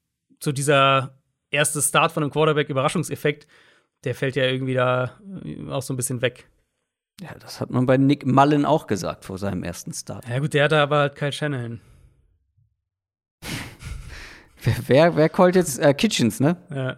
so 0.42 0.52
dieser 0.52 1.18
erste 1.50 1.82
Start 1.82 2.12
von 2.12 2.24
einem 2.24 2.32
Quarterback-Überraschungseffekt, 2.32 3.48
der 4.04 4.16
fällt 4.16 4.36
ja 4.36 4.46
irgendwie 4.46 4.76
da 4.76 5.20
äh, 5.44 5.70
auch 5.70 5.82
so 5.82 5.94
ein 5.94 5.98
bisschen 5.98 6.22
weg. 6.22 6.50
Ja, 7.22 7.34
das 7.40 7.62
hat 7.62 7.72
man 7.72 7.86
bei 7.86 7.98
Nick 7.98 8.26
Mullen 8.26 8.66
auch 8.66 8.88
gesagt 8.88 9.26
vor 9.26 9.38
seinem 9.38 9.64
ersten 9.64 9.94
Start. 9.94 10.28
Ja, 10.28 10.40
gut, 10.40 10.54
der 10.54 10.66
hatte 10.66 10.80
aber 10.80 10.98
halt 11.00 11.16
Kyle 11.16 11.32
Shanahan. 11.32 11.82
wer, 14.64 14.76
wer, 14.88 15.16
wer 15.16 15.30
callt 15.30 15.56
jetzt 15.56 15.80
äh, 15.80 15.94
Kitchens, 15.94 16.40
ne? 16.40 16.58
Ja. 16.70 16.98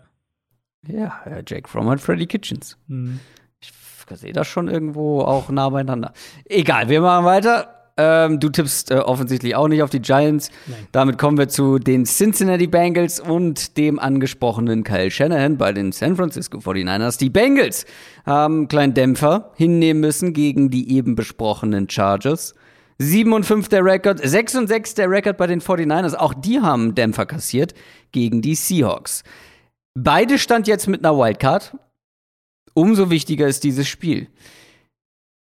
Ja, 0.88 1.22
äh, 1.26 1.44
Jake 1.46 1.70
Fromm 1.70 1.90
hat 1.90 2.02
Freddy 2.02 2.26
Kitchens. 2.26 2.78
Mhm. 2.88 3.20
Ich 3.60 3.72
sehe 4.18 4.34
das 4.34 4.48
schon 4.48 4.70
irgendwo 4.70 5.22
auch 5.22 5.50
nah 5.50 5.70
beieinander. 5.70 6.14
Egal, 6.46 6.90
wir 6.90 7.02
machen 7.02 7.26
weiter. 7.26 7.77
Ähm, 7.98 8.40
du 8.40 8.50
tippst 8.50 8.92
äh, 8.92 9.00
offensichtlich 9.00 9.56
auch 9.56 9.68
nicht 9.68 9.82
auf 9.82 9.90
die 9.90 10.02
Giants. 10.02 10.52
Nein. 10.68 10.88
Damit 10.92 11.18
kommen 11.18 11.38
wir 11.38 11.50
zu 11.50 11.80
den 11.80 12.06
Cincinnati 12.06 12.68
Bengals 12.68 13.20
und 13.20 13.76
dem 13.78 13.98
angesprochenen 13.98 14.84
Kyle 14.84 15.10
Shanahan 15.10 15.58
bei 15.58 15.74
den 15.74 15.92
San 15.92 16.16
Francisco 16.16 16.60
49ers. 16.60 17.18
Die 17.18 17.32
Bengals 17.32 17.86
haben 18.26 18.56
einen 18.56 18.68
kleinen 18.68 18.94
Dämpfer 18.94 19.52
hinnehmen 19.56 20.00
müssen 20.00 20.34
gegen 20.34 20.70
die 20.70 20.92
eben 20.96 21.16
besprochenen 21.16 21.90
Chargers. 21.90 22.54
7 23.00 23.32
und 23.34 23.46
5 23.46 23.70
der 23.70 23.84
Rekord, 23.84 24.20
6 24.24 24.56
und 24.56 24.68
6 24.68 24.96
der 24.96 25.10
Rekord 25.10 25.38
bei 25.38 25.48
den 25.48 25.62
49ers. 25.62 26.16
Auch 26.16 26.34
die 26.34 26.62
haben 26.62 26.84
einen 26.84 26.96
Dämpfer 26.96 27.26
kassiert 27.26 27.74
gegen 28.12 28.42
die 28.42 28.56
Seahawks. 28.56 29.24
Beide 29.96 30.38
stand 30.38 30.68
jetzt 30.68 30.88
mit 30.88 31.04
einer 31.04 31.18
Wildcard. 31.18 31.76
Umso 32.74 33.10
wichtiger 33.10 33.48
ist 33.48 33.64
dieses 33.64 33.88
Spiel. 33.88 34.28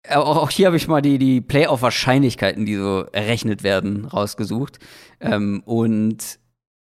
Äh, 0.08 0.16
auch 0.16 0.50
hier 0.50 0.66
habe 0.66 0.76
ich 0.76 0.88
mal 0.88 1.02
die, 1.02 1.18
die 1.18 1.40
Playoff-Wahrscheinlichkeiten, 1.40 2.66
die 2.66 2.76
so 2.76 3.04
errechnet 3.12 3.62
werden, 3.62 4.04
rausgesucht. 4.04 4.78
Ähm, 5.20 5.62
und 5.64 6.38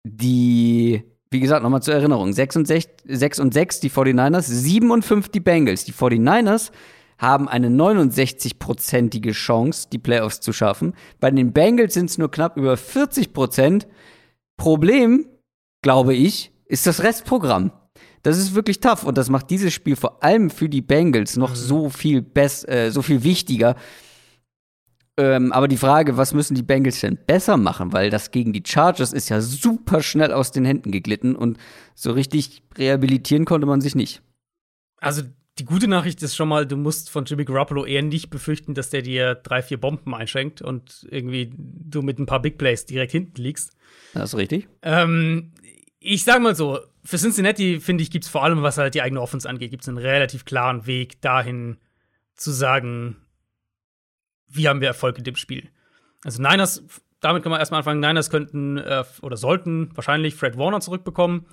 die, 0.03 1.03
wie 1.29 1.39
gesagt, 1.39 1.63
nochmal 1.63 1.81
zur 1.81 1.95
Erinnerung: 1.95 2.33
6 2.33 2.57
und 2.57 2.67
6, 2.67 2.87
6 3.05 3.39
und 3.39 3.53
6 3.53 3.79
die 3.79 3.89
49ers, 3.89 4.43
7 4.43 4.91
und 4.91 5.03
5 5.03 5.29
die 5.29 5.39
Bengals. 5.39 5.85
Die 5.85 5.93
49ers 5.93 6.71
haben 7.17 7.47
eine 7.47 7.69
69-prozentige 7.69 9.31
Chance, 9.31 9.87
die 9.91 9.97
Playoffs 9.97 10.39
zu 10.39 10.53
schaffen. 10.53 10.93
Bei 11.19 11.31
den 11.31 11.51
Bengals 11.51 11.95
sind 11.95 12.09
es 12.09 12.17
nur 12.17 12.29
knapp 12.29 12.57
über 12.57 12.77
40 12.77 13.33
Prozent. 13.33 13.87
Problem, 14.55 15.27
glaube 15.81 16.13
ich, 16.13 16.51
ist 16.65 16.85
das 16.85 17.01
Restprogramm. 17.03 17.71
Das 18.27 18.37
ist 18.37 18.55
wirklich 18.55 18.81
tough 18.81 19.05
und 19.05 19.17
das 19.17 19.29
macht 19.29 19.49
dieses 19.51 19.73
Spiel 19.73 19.95
vor 19.95 20.21
allem 20.21 20.49
für 20.49 20.67
die 20.67 20.81
Bengals 20.81 21.37
noch 21.37 21.51
mhm. 21.51 21.55
so 21.55 21.89
viel 21.89 22.21
best, 22.21 22.67
äh, 22.67 22.91
so 22.91 23.01
viel 23.01 23.23
wichtiger. 23.23 23.77
Ähm, 25.15 25.53
aber 25.53 25.69
die 25.69 25.77
Frage, 25.77 26.17
was 26.17 26.33
müssen 26.33 26.53
die 26.53 26.61
Bengals 26.61 26.99
denn 26.99 27.17
besser 27.25 27.55
machen? 27.55 27.93
Weil 27.93 28.09
das 28.09 28.31
gegen 28.31 28.51
die 28.51 28.63
Chargers 28.67 29.13
ist 29.13 29.29
ja 29.29 29.39
super 29.39 30.03
schnell 30.03 30.33
aus 30.33 30.51
den 30.51 30.65
Händen 30.65 30.91
geglitten 30.91 31.37
und 31.37 31.57
so 31.95 32.11
richtig 32.11 32.63
rehabilitieren 32.77 33.45
konnte 33.45 33.65
man 33.65 33.79
sich 33.79 33.95
nicht. 33.95 34.21
Also 34.97 35.21
die 35.57 35.63
gute 35.63 35.87
Nachricht 35.87 36.21
ist 36.21 36.35
schon 36.35 36.49
mal, 36.49 36.65
du 36.65 36.75
musst 36.75 37.09
von 37.09 37.23
Jimmy 37.23 37.45
Garoppolo 37.45 37.85
eher 37.85 38.03
nicht 38.03 38.29
befürchten, 38.29 38.73
dass 38.73 38.89
der 38.89 39.03
dir 39.03 39.35
drei, 39.35 39.61
vier 39.61 39.79
Bomben 39.79 40.13
einschenkt 40.13 40.61
und 40.61 41.07
irgendwie 41.09 41.49
du 41.55 42.01
mit 42.01 42.19
ein 42.19 42.25
paar 42.25 42.41
Big 42.41 42.57
Plays 42.57 42.85
direkt 42.85 43.13
hinten 43.13 43.41
liegst. 43.41 43.71
Das 44.13 44.33
ist 44.33 44.37
richtig. 44.37 44.67
Ähm, 44.81 45.53
ich 45.99 46.25
sag 46.25 46.41
mal 46.41 46.55
so, 46.55 46.79
für 47.07 47.17
Cincinnati, 47.17 47.79
finde 47.79 48.03
ich, 48.03 48.11
gibt 48.11 48.25
es 48.25 48.29
vor 48.29 48.43
allem, 48.43 48.63
was 48.63 48.77
halt 48.77 48.93
die 48.93 49.01
eigene 49.01 49.21
Offense 49.21 49.47
angeht, 49.47 49.71
gibt 49.71 49.83
es 49.83 49.87
einen 49.87 49.97
relativ 49.97 50.43
klaren 50.43 50.87
Weg 50.87 51.21
dahin 51.21 51.77
zu 52.35 52.51
sagen, 52.51 53.15
wie 54.49 54.67
haben 54.67 54.81
wir 54.81 54.89
Erfolg 54.89 55.17
in 55.17 55.23
dem 55.23 55.37
Spiel. 55.37 55.69
Also 56.25 56.41
Niners, 56.41 56.83
damit 57.21 57.43
kann 57.43 57.49
man 57.49 57.59
erstmal 57.59 57.77
anfangen, 57.77 58.01
Niners 58.01 58.29
könnten 58.29 58.77
äh, 58.77 59.05
oder 59.21 59.37
sollten 59.37 59.89
wahrscheinlich 59.95 60.35
Fred 60.35 60.57
Warner 60.57 60.81
zurückbekommen. 60.81 61.45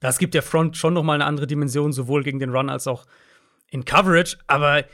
Das 0.00 0.16
gibt 0.16 0.32
der 0.32 0.42
Front 0.42 0.78
schon 0.78 0.94
noch 0.94 1.02
mal 1.02 1.14
eine 1.14 1.26
andere 1.26 1.46
Dimension, 1.46 1.92
sowohl 1.92 2.22
gegen 2.22 2.38
den 2.38 2.50
Run 2.50 2.70
als 2.70 2.86
auch 2.86 3.04
in 3.68 3.84
Coverage. 3.84 4.38
Aber, 4.46 4.84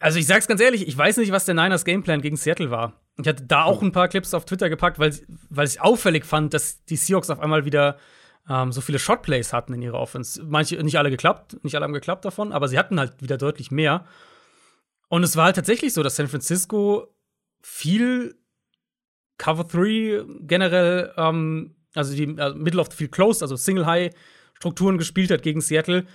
also 0.00 0.18
ich 0.18 0.26
sag's 0.26 0.48
ganz 0.48 0.60
ehrlich, 0.60 0.86
ich 0.86 0.98
weiß 0.98 1.16
nicht, 1.16 1.32
was 1.32 1.46
der 1.46 1.54
Niners 1.54 1.86
Gameplan 1.86 2.20
gegen 2.20 2.36
Seattle 2.36 2.70
war. 2.70 3.00
Ich 3.18 3.26
hatte 3.26 3.44
da 3.44 3.64
auch 3.64 3.80
ein 3.80 3.92
paar 3.92 4.08
Clips 4.08 4.34
auf 4.34 4.44
Twitter 4.44 4.68
gepackt, 4.68 4.98
weil, 4.98 5.18
weil 5.48 5.66
ich 5.66 5.80
auffällig 5.80 6.26
fand, 6.26 6.52
dass 6.52 6.84
die 6.84 6.96
Seahawks 6.96 7.30
auf 7.30 7.40
einmal 7.40 7.64
wieder 7.64 7.96
ähm, 8.48 8.72
so 8.72 8.80
viele 8.80 8.98
Shotplays 8.98 9.52
hatten 9.52 9.74
in 9.74 9.82
ihrer 9.82 10.00
Offense. 10.00 10.42
Manche, 10.42 10.82
nicht 10.82 10.98
alle 10.98 11.10
geklappt, 11.10 11.62
nicht 11.62 11.74
alle 11.74 11.84
haben 11.84 11.92
geklappt 11.92 12.24
davon, 12.24 12.52
aber 12.52 12.68
sie 12.68 12.78
hatten 12.78 12.98
halt 12.98 13.22
wieder 13.22 13.38
deutlich 13.38 13.70
mehr. 13.70 14.06
Und 15.08 15.22
es 15.22 15.36
war 15.36 15.46
halt 15.46 15.56
tatsächlich 15.56 15.92
so, 15.92 16.02
dass 16.02 16.16
San 16.16 16.28
Francisco 16.28 17.14
viel 17.62 18.36
Cover 19.38 19.64
3 19.64 20.24
generell, 20.40 21.12
ähm, 21.16 21.74
also 21.94 22.14
die 22.14 22.38
also 22.38 22.56
Middle 22.56 22.80
of 22.80 22.88
the 22.90 22.96
Field 22.96 23.12
Closed, 23.12 23.42
also 23.42 23.56
Single 23.56 23.86
High 23.86 24.14
Strukturen 24.54 24.98
gespielt 24.98 25.30
hat 25.30 25.42
gegen 25.42 25.62
Seattle, 25.62 26.06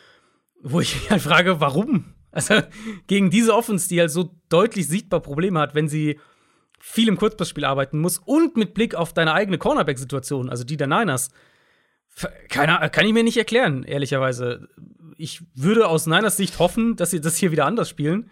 wo 0.61 0.79
ich 0.79 0.95
mich 0.95 1.09
halt 1.09 1.23
frage, 1.23 1.59
warum? 1.59 2.13
Also 2.31 2.61
gegen 3.07 3.29
diese 3.29 3.55
Offense, 3.55 3.89
die 3.89 3.99
halt 3.99 4.11
so 4.11 4.35
deutlich 4.49 4.87
sichtbar 4.87 5.19
Probleme 5.19 5.59
hat, 5.59 5.73
wenn 5.73 5.89
sie 5.89 6.19
viel 6.79 7.07
im 7.07 7.17
Kurzpassspiel 7.17 7.65
arbeiten 7.65 7.99
muss 7.99 8.19
und 8.19 8.57
mit 8.57 8.75
Blick 8.75 8.93
auf 8.93 9.13
deine 9.13 9.33
eigene 9.33 9.57
Cornerback-Situation, 9.57 10.49
also 10.49 10.63
die 10.63 10.77
der 10.77 10.87
Niners, 10.87 11.31
keine, 12.49 12.89
kann 12.89 13.05
ich 13.05 13.13
mir 13.13 13.23
nicht 13.23 13.37
erklären, 13.37 13.83
ehrlicherweise. 13.83 14.69
Ich 15.17 15.41
würde 15.53 15.87
aus 15.87 16.07
Niners 16.07 16.37
Sicht 16.37 16.59
hoffen, 16.59 16.95
dass 16.95 17.11
sie 17.11 17.21
das 17.21 17.37
hier 17.37 17.51
wieder 17.51 17.65
anders 17.65 17.89
spielen. 17.89 18.29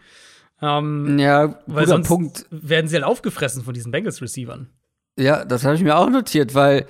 Ähm, 0.61 1.19
ja, 1.19 1.59
weil 1.67 1.87
sonst 1.87 2.07
Punkt. 2.07 2.45
werden 2.49 2.87
sie 2.87 2.95
halt 2.95 3.05
aufgefressen 3.05 3.63
von 3.63 3.73
diesen 3.73 3.91
Bengals-Receivern. 3.91 4.69
Ja, 5.19 5.45
das 5.45 5.65
habe 5.65 5.75
ich 5.75 5.83
mir 5.83 5.97
auch 5.97 6.09
notiert, 6.09 6.55
weil, 6.55 6.87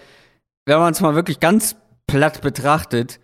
wenn 0.66 0.78
man 0.78 0.94
es 0.94 1.02
mal 1.02 1.16
wirklich 1.16 1.40
ganz 1.40 1.76
platt 2.08 2.42
betrachtet, 2.42 3.20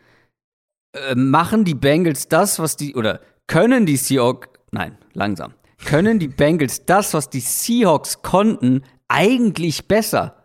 äh, 0.94 1.16
machen 1.16 1.66
die 1.66 1.76
Bengals 1.76 2.28
das, 2.28 2.60
was 2.60 2.78
die, 2.78 2.96
oder 2.96 3.22
können 3.48 3.86
die 3.86 3.98
Seahawks, 3.98 4.48
nein, 4.72 4.98
langsam, 5.14 5.54
können 5.86 6.20
die 6.20 6.28
Bengals 6.28 6.86
das, 6.86 7.14
was 7.14 7.30
die 7.30 7.40
Seahawks 7.40 8.22
konnten, 8.22 8.84
eigentlich 9.08 9.88
besser 9.88 10.39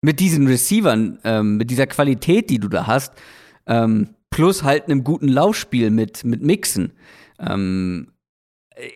mit 0.00 0.20
diesen 0.20 0.46
Receivern, 0.46 1.18
ähm, 1.24 1.56
mit 1.56 1.70
dieser 1.70 1.86
Qualität, 1.86 2.50
die 2.50 2.58
du 2.58 2.68
da 2.68 2.86
hast, 2.86 3.14
ähm, 3.66 4.14
plus 4.30 4.62
halt 4.62 4.84
einem 4.84 5.04
guten 5.04 5.28
Laufspiel 5.28 5.90
mit, 5.90 6.24
mit 6.24 6.42
Mixen. 6.42 6.92
Ähm, 7.38 8.12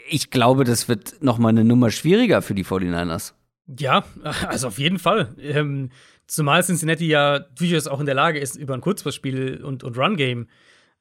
ich 0.08 0.30
glaube, 0.30 0.64
das 0.64 0.88
wird 0.88 1.22
noch 1.22 1.38
mal 1.38 1.48
eine 1.48 1.64
Nummer 1.64 1.90
schwieriger 1.90 2.42
für 2.42 2.54
die 2.54 2.64
49ers. 2.64 3.32
Ja, 3.78 4.04
also 4.46 4.68
auf 4.68 4.78
jeden 4.78 4.98
Fall. 4.98 5.34
Ähm, 5.40 5.90
zumal 6.26 6.62
Cincinnati 6.62 7.06
ja 7.06 7.40
durchaus 7.40 7.86
auch 7.86 8.00
in 8.00 8.06
der 8.06 8.14
Lage 8.14 8.38
ist, 8.38 8.56
über 8.56 8.74
ein 8.74 8.80
Kurzpassspiel 8.80 9.62
und, 9.62 9.84
und 9.84 9.98
Run-Game 9.98 10.46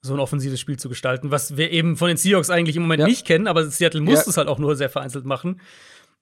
so 0.03 0.14
ein 0.14 0.19
offensives 0.19 0.60
Spiel 0.60 0.78
zu 0.78 0.90
gestalten, 0.90 1.30
was 1.30 1.57
wir 1.57 1.69
eben 1.69 1.95
von 1.95 2.07
den 2.07 2.18
Seahawks 2.18 2.49
eigentlich 2.49 2.76
im 2.76 2.82
Moment 2.82 3.02
ja. 3.02 3.07
nicht 3.07 3.26
kennen, 3.26 3.48
aber 3.48 3.65
Seattle 3.65 4.02
muss 4.02 4.26
es 4.26 4.36
halt 4.36 4.48
auch 4.48 4.57
nur 4.57 4.76
sehr 4.76 4.90
vereinzelt 4.90 5.26
machen. 5.26 5.61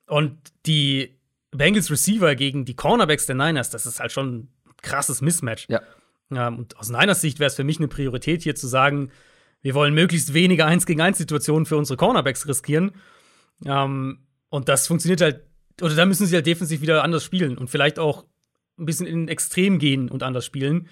Und 0.06 0.38
die 0.66 1.19
Bengals 1.52 1.90
Receiver 1.90 2.36
gegen 2.36 2.66
die 2.66 2.76
Cornerbacks 2.76 3.26
der 3.26 3.36
Niners, 3.36 3.70
das 3.70 3.86
ist 3.86 4.00
halt 4.00 4.12
schon 4.12 4.36
ein 4.36 4.48
krasses 4.82 5.22
Mismatch. 5.22 5.68
Ja. 5.70 5.82
Ähm, 6.32 6.60
und 6.60 6.78
aus 6.78 6.90
Niners 6.90 7.22
Sicht 7.22 7.40
wäre 7.40 7.48
es 7.48 7.56
für 7.56 7.64
mich 7.64 7.80
eine 7.80 7.88
Priorität, 7.88 8.44
hier 8.44 8.56
zu 8.56 8.68
sagen, 8.68 9.12
wir 9.62 9.74
wollen 9.74 9.94
möglichst 9.94 10.34
wenige 10.34 10.66
1 10.66 10.86
gegen 10.86 11.02
1 11.02 11.18
Situationen 11.18 11.66
für 11.66 11.78
unsere 11.78 11.98
Cornerbacks 11.98 12.48
riskieren. 12.48 12.92
Ähm, 13.66 14.20
und 14.50 14.70
das 14.70 14.88
funktioniert 14.88 15.22
halt, 15.22 15.42
oder 15.82 15.96
da 15.96 16.06
müssen 16.06 16.26
sie 16.26 16.36
halt 16.36 16.46
defensiv 16.46 16.82
wieder 16.82 17.04
anders 17.04 17.24
spielen 17.24 17.58
und 17.58 17.70
vielleicht 17.70 18.00
auch 18.00 18.26
ein 18.78 18.86
bisschen 18.86 19.08
in 19.08 19.28
Extrem 19.28 19.80
gehen 19.80 20.10
und 20.10 20.24
anders 20.24 20.46
spielen. 20.46 20.88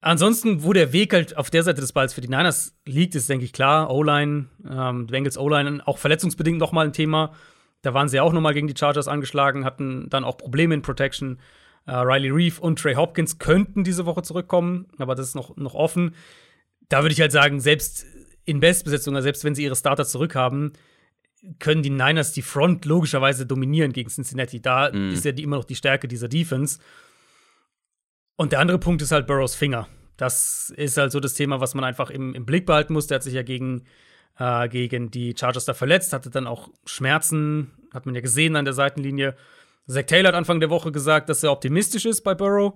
Ansonsten, 0.00 0.62
wo 0.62 0.72
der 0.72 0.92
Weg 0.92 1.12
halt 1.12 1.36
auf 1.36 1.50
der 1.50 1.62
Seite 1.62 1.80
des 1.80 1.92
Balls 1.92 2.14
für 2.14 2.20
die 2.20 2.28
Niners 2.28 2.76
liegt, 2.84 3.14
ist, 3.14 3.28
denke 3.28 3.44
ich, 3.44 3.52
klar. 3.52 3.90
O-Line, 3.90 4.46
ähm, 4.68 5.06
Bengals 5.06 5.38
O-Line, 5.38 5.86
auch 5.86 5.98
verletzungsbedingt 5.98 6.58
noch 6.58 6.72
mal 6.72 6.86
ein 6.86 6.92
Thema. 6.92 7.34
Da 7.82 7.94
waren 7.94 8.08
sie 8.08 8.20
auch 8.20 8.32
noch 8.32 8.40
mal 8.40 8.54
gegen 8.54 8.68
die 8.68 8.76
Chargers 8.76 9.08
angeschlagen, 9.08 9.64
hatten 9.64 10.08
dann 10.08 10.24
auch 10.24 10.38
Probleme 10.38 10.74
in 10.74 10.82
Protection. 10.82 11.38
Uh, 11.88 12.00
Riley 12.00 12.30
Reeve 12.30 12.60
und 12.60 12.80
Trey 12.80 12.94
Hopkins 12.94 13.38
könnten 13.38 13.84
diese 13.84 14.06
Woche 14.06 14.22
zurückkommen, 14.22 14.86
aber 14.98 15.14
das 15.14 15.28
ist 15.28 15.34
noch, 15.36 15.56
noch 15.56 15.74
offen. 15.74 16.16
Da 16.88 17.02
würde 17.02 17.12
ich 17.12 17.20
halt 17.20 17.30
sagen, 17.30 17.60
selbst 17.60 18.04
in 18.44 18.58
Bestbesetzung, 18.58 19.14
also 19.14 19.24
selbst 19.24 19.44
wenn 19.44 19.54
sie 19.54 19.62
ihre 19.62 19.76
Starter 19.76 20.04
zurückhaben, 20.04 20.72
können 21.58 21.82
die 21.82 21.90
Niners 21.90 22.32
die 22.32 22.42
Front 22.42 22.84
logischerweise 22.84 23.46
dominieren 23.46 23.92
gegen 23.92 24.10
Cincinnati. 24.10 24.60
Da 24.60 24.90
mm. 24.90 25.10
ist 25.10 25.24
ja 25.24 25.32
die, 25.32 25.42
immer 25.42 25.56
noch 25.56 25.64
die 25.64 25.76
Stärke 25.76 26.08
dieser 26.08 26.28
Defense. 26.28 26.78
Und 28.36 28.52
der 28.52 28.60
andere 28.60 28.78
Punkt 28.78 29.02
ist 29.02 29.12
halt 29.12 29.26
Burrows 29.26 29.54
Finger. 29.54 29.88
Das 30.16 30.72
ist 30.76 30.96
halt 30.96 31.12
so 31.12 31.20
das 31.20 31.34
Thema, 31.34 31.60
was 31.60 31.74
man 31.74 31.84
einfach 31.84 32.10
im, 32.10 32.34
im 32.34 32.46
Blick 32.46 32.66
behalten 32.66 32.92
muss. 32.92 33.06
Der 33.06 33.16
hat 33.16 33.22
sich 33.22 33.34
ja 33.34 33.42
gegen, 33.42 33.84
äh, 34.38 34.68
gegen 34.68 35.10
die 35.10 35.34
Chargers 35.38 35.64
da 35.64 35.74
verletzt, 35.74 36.12
hatte 36.12 36.30
dann 36.30 36.46
auch 36.46 36.68
Schmerzen, 36.84 37.72
hat 37.92 38.06
man 38.06 38.14
ja 38.14 38.20
gesehen 38.20 38.56
an 38.56 38.64
der 38.64 38.74
Seitenlinie. 38.74 39.36
Zach 39.86 40.04
Taylor 40.04 40.28
hat 40.28 40.34
Anfang 40.34 40.60
der 40.60 40.70
Woche 40.70 40.92
gesagt, 40.92 41.28
dass 41.28 41.42
er 41.42 41.52
optimistisch 41.52 42.06
ist 42.06 42.22
bei 42.22 42.34
Burrow. 42.34 42.74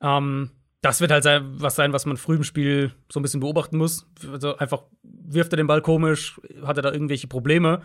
Ähm, 0.00 0.50
das 0.80 1.00
wird 1.00 1.10
halt 1.10 1.24
sein, 1.24 1.42
was 1.60 1.74
sein, 1.74 1.92
was 1.92 2.06
man 2.06 2.16
früh 2.16 2.36
im 2.36 2.44
Spiel 2.44 2.92
so 3.10 3.18
ein 3.18 3.22
bisschen 3.22 3.40
beobachten 3.40 3.76
muss. 3.76 4.06
Also 4.30 4.56
einfach 4.56 4.84
wirft 5.02 5.52
er 5.52 5.56
den 5.56 5.66
Ball 5.66 5.82
komisch, 5.82 6.40
hat 6.62 6.76
er 6.76 6.82
da 6.82 6.92
irgendwelche 6.92 7.26
Probleme. 7.26 7.82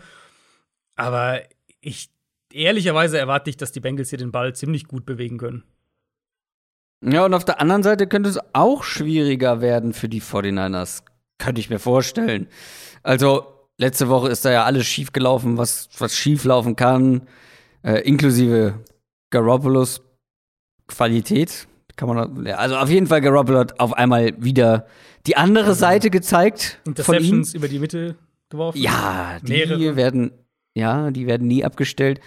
Aber 0.94 1.40
ich 1.80 2.10
ehrlicherweise 2.52 3.18
erwarte 3.18 3.50
ich, 3.50 3.56
dass 3.56 3.72
die 3.72 3.80
Bengals 3.80 4.10
hier 4.10 4.18
den 4.18 4.32
Ball 4.32 4.54
ziemlich 4.54 4.86
gut 4.86 5.06
bewegen 5.06 5.38
können. 5.38 5.64
Ja, 7.04 7.24
und 7.24 7.34
auf 7.34 7.44
der 7.44 7.60
anderen 7.60 7.82
Seite 7.82 8.06
könnte 8.06 8.30
es 8.30 8.38
auch 8.52 8.84
schwieriger 8.84 9.60
werden 9.60 9.92
für 9.92 10.08
die 10.08 10.22
49ers. 10.22 11.02
Könnte 11.38 11.60
ich 11.60 11.70
mir 11.70 11.80
vorstellen. 11.80 12.46
Also, 13.02 13.44
letzte 13.78 14.08
Woche 14.08 14.28
ist 14.28 14.44
da 14.44 14.52
ja 14.52 14.64
alles 14.64 14.86
schief 14.86 15.12
gelaufen, 15.12 15.58
was, 15.58 15.88
was 15.98 16.16
schief 16.16 16.44
laufen 16.44 16.76
kann, 16.76 17.22
äh, 17.82 18.00
inklusive 18.00 18.74
Garoppolo's 19.30 20.02
Qualität. 20.86 21.66
Kann 21.96 22.08
man, 22.08 22.46
also 22.48 22.76
auf 22.76 22.88
jeden 22.88 23.06
Fall 23.06 23.20
Garoppolo 23.20 23.58
hat 23.58 23.78
auf 23.80 23.92
einmal 23.92 24.32
wieder 24.42 24.86
die 25.26 25.36
andere 25.36 25.74
Seite 25.74 26.10
gezeigt. 26.10 26.80
Interceptions 26.86 27.54
über 27.54 27.68
die 27.68 27.78
Mitte 27.78 28.16
geworfen. 28.48 28.78
Ja, 28.78 29.38
die 29.42 29.52
Mehrere. 29.52 29.96
werden, 29.96 30.30
ja, 30.74 31.10
die 31.10 31.26
werden 31.26 31.46
nie 31.46 31.64
abgestellt. 31.64 32.20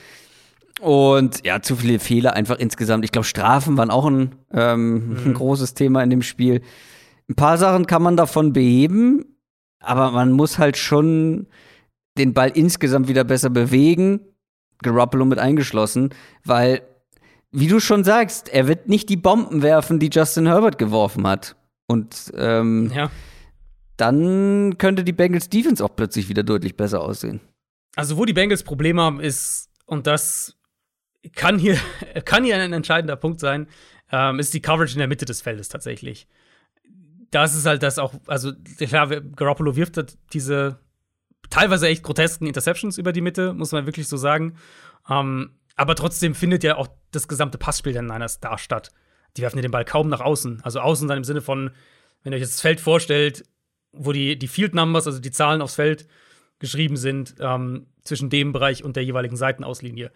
Und 0.81 1.45
ja, 1.45 1.61
zu 1.61 1.77
viele 1.77 1.99
Fehler 1.99 2.34
einfach 2.34 2.57
insgesamt. 2.57 3.06
Ich 3.06 3.11
glaube, 3.11 3.26
Strafen 3.26 3.77
waren 3.77 3.89
auch 3.89 4.06
ein, 4.06 4.35
ähm, 4.52 5.10
mhm. 5.10 5.18
ein 5.26 5.34
großes 5.34 5.73
Thema 5.73 6.03
in 6.03 6.10
dem 6.10 6.22
Spiel. 6.22 6.61
Ein 7.30 7.35
paar 7.35 7.57
Sachen 7.57 7.88
kann 7.88 8.03
man 8.03 8.18
davon 8.18 8.53
beheben, 8.53 9.26
aber 9.86 10.12
man 10.12 10.32
muss 10.32 10.57
halt 10.57 10.78
schon 10.78 11.48
den 12.18 12.34
Ball 12.34 12.49
insgesamt 12.49 13.07
wieder 13.07 13.24
besser 13.24 13.49
bewegen, 13.49 14.22
Garoppolo 14.82 15.26
mit 15.26 15.40
eingeschlossen, 15.40 16.10
weil, 16.44 16.82
wie 17.52 17.68
du 17.68 17.80
schon 17.80 18.03
sagst, 18.03 18.49
er 18.49 18.68
wird 18.68 18.88
nicht 18.88 19.10
die 19.10 19.18
Bomben 19.18 19.62
werfen, 19.62 19.99
die 19.99 20.10
Justin 20.12 20.48
Herbert 20.48 20.78
geworfen 20.78 21.28
hat. 21.28 21.56
Und 21.88 22.32
ähm, 22.36 22.91
ja. 22.94 23.12
dann 23.98 24.78
könnte 24.78 25.03
die 25.03 25.14
Bengals 25.14 25.49
Defense 25.49 25.84
auch 25.84 25.95
plötzlich 25.95 26.30
wieder 26.30 26.44
deutlich 26.44 26.76
besser 26.76 27.02
aussehen. 27.02 27.41
Also, 27.95 28.18
wo 28.18 28.26
die 28.26 28.34
Bengals 28.34 28.64
Probleme 28.64 29.02
haben, 29.02 29.20
ist, 29.20 29.70
und 29.86 30.07
das 30.07 30.57
kann 31.34 31.60
hier, 31.60 31.78
kann 32.26 32.44
hier 32.44 32.57
ein 32.57 32.74
entscheidender 32.74 33.16
Punkt 33.16 33.40
sein, 33.40 33.68
ähm, 34.12 34.40
ist 34.40 34.53
die 34.53 34.62
Coverage 34.62 34.94
in 34.94 34.99
der 34.99 35.07
Mitte 35.07 35.26
des 35.26 35.41
Feldes 35.41 35.70
tatsächlich. 35.70 36.28
Das 37.36 37.53
ist 37.53 37.66
halt 37.66 37.84
das 37.84 37.99
auch, 37.99 38.14
also 38.28 38.53
klar, 38.78 39.10
Garoppolo 39.10 39.76
wirft 39.76 40.18
diese 40.32 40.80
teilweise 41.49 41.90
echt 41.90 42.02
grotesken 42.02 42.48
Interceptions 42.48 42.98
über 42.98 43.12
die 43.12 43.20
Mitte, 43.20 43.53
muss 43.53 43.74
man 43.74 43.86
wirklich 43.86 44.07
so 44.07 44.16
sagen. 44.16 44.56
Ähm, 45.10 45.60
aber 45.76 45.95
trotzdem 45.95 46.34
findet 46.34 46.64
ja 46.64 46.78
auch 46.78 46.88
das 47.12 47.28
gesamte 47.28 47.57
Passspiel 47.57 47.91
der 47.91 48.03
Niners 48.03 48.40
da 48.40 48.57
statt. 48.57 48.94
Die 49.36 49.41
werfen 49.41 49.57
ja 49.57 49.64
den 49.64 49.72
Ball 49.72 49.84
kaum 49.84 50.07
nach 50.07 50.22
außen. 50.22 50.62
Also 50.64 50.80
außen 50.80 51.10
dann 51.10 51.18
im 51.18 51.24
Sinne 51.26 51.41
von, 51.41 51.72
wenn 52.24 52.32
ihr 52.32 52.38
euch 52.38 52.44
das 52.44 52.62
Feld 52.62 52.80
vorstellt, 52.80 53.44
wo 53.91 54.14
die, 54.14 54.40
die 54.40 54.48
Field 54.48 54.74
Numbers, 54.74 55.06
also 55.06 55.20
die 55.20 55.32
Zahlen 55.32 55.62
aufs 55.62 55.76
Feld 55.76 56.07
geschrieben 56.60 56.95
sind, 56.95 57.36
ähm, 57.41 57.88
zwischen 58.03 58.30
dem 58.30 58.53
Bereich 58.53 58.86
und 58.86 58.95
der 58.95 59.03
jeweiligen 59.03 59.36
Seitenauslinie 59.36 60.10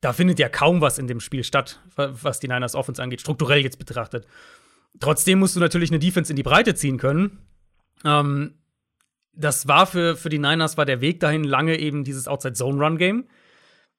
da 0.00 0.12
findet 0.12 0.38
ja 0.38 0.48
kaum 0.48 0.80
was 0.80 0.98
in 0.98 1.06
dem 1.06 1.20
Spiel 1.20 1.44
statt, 1.44 1.80
was 1.96 2.40
die 2.40 2.48
Niners 2.48 2.74
Offense 2.74 3.02
angeht, 3.02 3.20
strukturell 3.20 3.60
jetzt 3.60 3.78
betrachtet. 3.78 4.26
Trotzdem 4.98 5.38
musst 5.38 5.56
du 5.56 5.60
natürlich 5.60 5.90
eine 5.90 5.98
Defense 5.98 6.32
in 6.32 6.36
die 6.36 6.42
Breite 6.42 6.74
ziehen 6.74 6.98
können. 6.98 7.38
Ähm, 8.04 8.54
das 9.32 9.68
war 9.68 9.86
für, 9.86 10.16
für 10.16 10.28
die 10.28 10.38
Niners 10.38 10.76
war 10.76 10.84
der 10.84 11.00
Weg 11.00 11.20
dahin 11.20 11.44
lange 11.44 11.78
eben 11.78 12.04
dieses 12.04 12.28
Outside-Zone-Run-Game, 12.28 13.26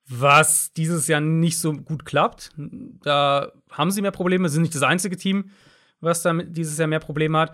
was 0.07 0.73
dieses 0.73 1.07
Jahr 1.07 1.21
nicht 1.21 1.57
so 1.57 1.73
gut 1.73 2.05
klappt. 2.05 2.51
Da 2.57 3.51
haben 3.69 3.91
sie 3.91 4.01
mehr 4.01 4.11
Probleme, 4.11 4.49
sind 4.49 4.63
nicht 4.63 4.75
das 4.75 4.83
einzige 4.83 5.17
Team, 5.17 5.49
was 6.01 6.21
da 6.21 6.33
dieses 6.33 6.77
Jahr 6.77 6.87
mehr 6.87 6.99
Probleme 6.99 7.37
hat. 7.39 7.53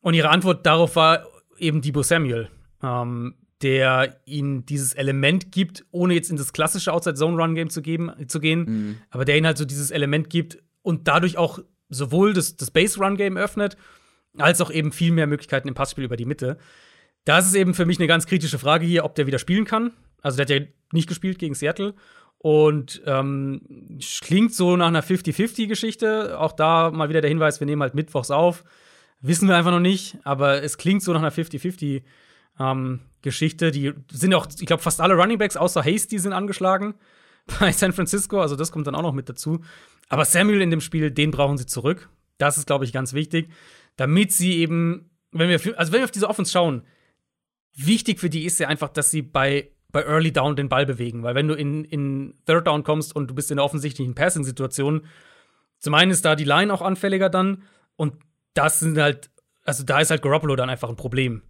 Und 0.00 0.14
ihre 0.14 0.30
Antwort 0.30 0.64
darauf 0.66 0.96
war 0.96 1.26
eben 1.58 1.82
Debo 1.82 2.02
Samuel. 2.02 2.48
Ähm, 2.82 3.34
der 3.62 4.20
ihnen 4.24 4.66
dieses 4.66 4.92
Element 4.92 5.52
gibt, 5.52 5.84
ohne 5.92 6.14
jetzt 6.14 6.30
in 6.30 6.36
das 6.36 6.52
klassische 6.52 6.92
Outside-Zone-Run-Game 6.92 7.70
zu, 7.70 7.80
zu 7.80 8.40
gehen, 8.40 8.64
mhm. 8.64 8.96
aber 9.10 9.24
der 9.24 9.36
ihnen 9.36 9.46
halt 9.46 9.58
so 9.58 9.64
dieses 9.64 9.90
Element 9.90 10.30
gibt 10.30 10.58
und 10.82 11.06
dadurch 11.06 11.38
auch 11.38 11.60
sowohl 11.92 12.32
das, 12.32 12.56
das 12.56 12.70
Base-Run-Game 12.70 13.36
öffnet, 13.36 13.76
als 14.38 14.60
auch 14.60 14.70
eben 14.70 14.92
viel 14.92 15.12
mehr 15.12 15.26
Möglichkeiten 15.26 15.68
im 15.68 15.74
Passspiel 15.74 16.04
über 16.04 16.16
die 16.16 16.24
Mitte. 16.24 16.58
Das 17.24 17.46
ist 17.46 17.54
eben 17.54 17.74
für 17.74 17.86
mich 17.86 17.98
eine 17.98 18.08
ganz 18.08 18.26
kritische 18.26 18.58
Frage 18.58 18.84
hier, 18.86 19.04
ob 19.04 19.14
der 19.14 19.26
wieder 19.26 19.38
spielen 19.38 19.64
kann. 19.64 19.92
Also 20.22 20.36
der 20.36 20.46
hat 20.46 20.62
ja 20.62 20.66
nicht 20.92 21.08
gespielt 21.08 21.38
gegen 21.38 21.54
Seattle. 21.54 21.94
Und 22.38 23.02
ähm, 23.06 23.98
klingt 24.20 24.52
so 24.52 24.76
nach 24.76 24.88
einer 24.88 25.04
50-50-Geschichte. 25.04 26.38
Auch 26.40 26.52
da 26.52 26.90
mal 26.90 27.08
wieder 27.08 27.20
der 27.20 27.30
Hinweis, 27.30 27.60
wir 27.60 27.66
nehmen 27.66 27.82
halt 27.82 27.94
mittwochs 27.94 28.32
auf. 28.32 28.64
Wissen 29.20 29.46
wir 29.46 29.56
einfach 29.56 29.70
noch 29.70 29.78
nicht, 29.78 30.18
aber 30.24 30.64
es 30.64 30.78
klingt 30.78 31.02
so 31.02 31.12
nach 31.12 31.20
einer 31.20 31.30
50-50-Geschichte 31.30 32.02
ähm, 32.58 33.00
Geschichte. 33.22 33.70
Die 33.70 33.92
sind 34.10 34.34
auch, 34.34 34.48
ich 34.58 34.66
glaube, 34.66 34.82
fast 34.82 35.00
alle 35.00 35.14
Running 35.14 35.38
Backs 35.38 35.56
außer 35.56 35.82
Hasty 35.82 36.18
sind 36.18 36.32
angeschlagen 36.32 36.94
bei 37.60 37.72
San 37.72 37.92
Francisco. 37.92 38.40
Also 38.40 38.56
das 38.56 38.72
kommt 38.72 38.86
dann 38.86 38.94
auch 38.94 39.02
noch 39.02 39.12
mit 39.12 39.28
dazu. 39.28 39.60
Aber 40.08 40.24
Samuel 40.24 40.60
in 40.60 40.70
dem 40.70 40.80
Spiel, 40.80 41.10
den 41.10 41.30
brauchen 41.30 41.58
sie 41.58 41.66
zurück. 41.66 42.08
Das 42.38 42.58
ist, 42.58 42.66
glaube 42.66 42.84
ich, 42.84 42.92
ganz 42.92 43.12
wichtig, 43.12 43.50
damit 43.96 44.32
sie 44.32 44.58
eben, 44.58 45.10
wenn 45.30 45.48
wir, 45.48 45.78
also 45.78 45.92
wenn 45.92 46.00
wir 46.00 46.04
auf 46.04 46.10
diese 46.10 46.28
Offense 46.28 46.52
schauen, 46.52 46.82
wichtig 47.74 48.20
für 48.20 48.30
die 48.30 48.44
ist 48.44 48.58
ja 48.58 48.68
einfach, 48.68 48.88
dass 48.88 49.10
sie 49.10 49.22
bei, 49.22 49.70
bei 49.90 50.02
Early 50.02 50.32
Down 50.32 50.56
den 50.56 50.68
Ball 50.68 50.86
bewegen. 50.86 51.22
Weil 51.22 51.34
wenn 51.34 51.48
du 51.48 51.54
in, 51.54 51.84
in 51.84 52.34
Third 52.46 52.66
Down 52.66 52.84
kommst 52.84 53.14
und 53.14 53.28
du 53.28 53.34
bist 53.34 53.50
in 53.50 53.56
der 53.56 53.64
offensichtlichen 53.64 54.14
Passing-Situation, 54.14 55.06
zum 55.78 55.94
einen 55.94 56.10
ist 56.10 56.24
da 56.24 56.36
die 56.36 56.44
Line 56.44 56.72
auch 56.72 56.82
anfälliger 56.82 57.28
dann 57.28 57.62
und 57.96 58.14
das 58.54 58.80
sind 58.80 58.98
halt, 58.98 59.30
also 59.64 59.84
da 59.84 60.00
ist 60.00 60.10
halt 60.10 60.22
Garoppolo 60.22 60.56
dann 60.56 60.70
einfach 60.70 60.88
ein 60.88 60.96
Problem 60.96 61.42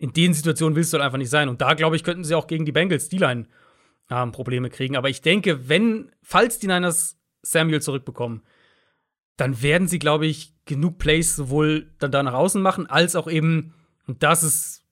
in 0.00 0.14
den 0.14 0.32
Situationen 0.32 0.74
willst 0.74 0.92
du 0.92 0.96
halt 0.96 1.04
einfach 1.04 1.18
nicht 1.18 1.28
sein. 1.28 1.50
Und 1.50 1.60
da, 1.60 1.74
glaube 1.74 1.94
ich, 1.94 2.02
könnten 2.02 2.24
sie 2.24 2.34
auch 2.34 2.46
gegen 2.46 2.64
die 2.64 2.72
Bengals 2.72 3.10
D-Line 3.10 3.46
ähm, 4.10 4.32
Probleme 4.32 4.70
kriegen. 4.70 4.96
Aber 4.96 5.08
ich 5.08 5.22
denke, 5.22 5.68
wenn, 5.68 6.10
falls 6.22 6.58
die 6.58 6.66
Niners 6.66 7.18
Samuel 7.42 7.80
zurückbekommen, 7.80 8.42
dann 9.36 9.62
werden 9.62 9.88
sie, 9.88 9.98
glaube 9.98 10.26
ich, 10.26 10.54
genug 10.66 10.98
Plays 10.98 11.34
sowohl 11.34 11.90
dann 11.98 12.12
da 12.12 12.22
nach 12.22 12.34
außen 12.34 12.60
machen, 12.60 12.86
als 12.86 13.16
auch 13.16 13.30
eben, 13.30 13.74
und 14.06 14.22
das 14.22 14.42
ist 14.42 14.84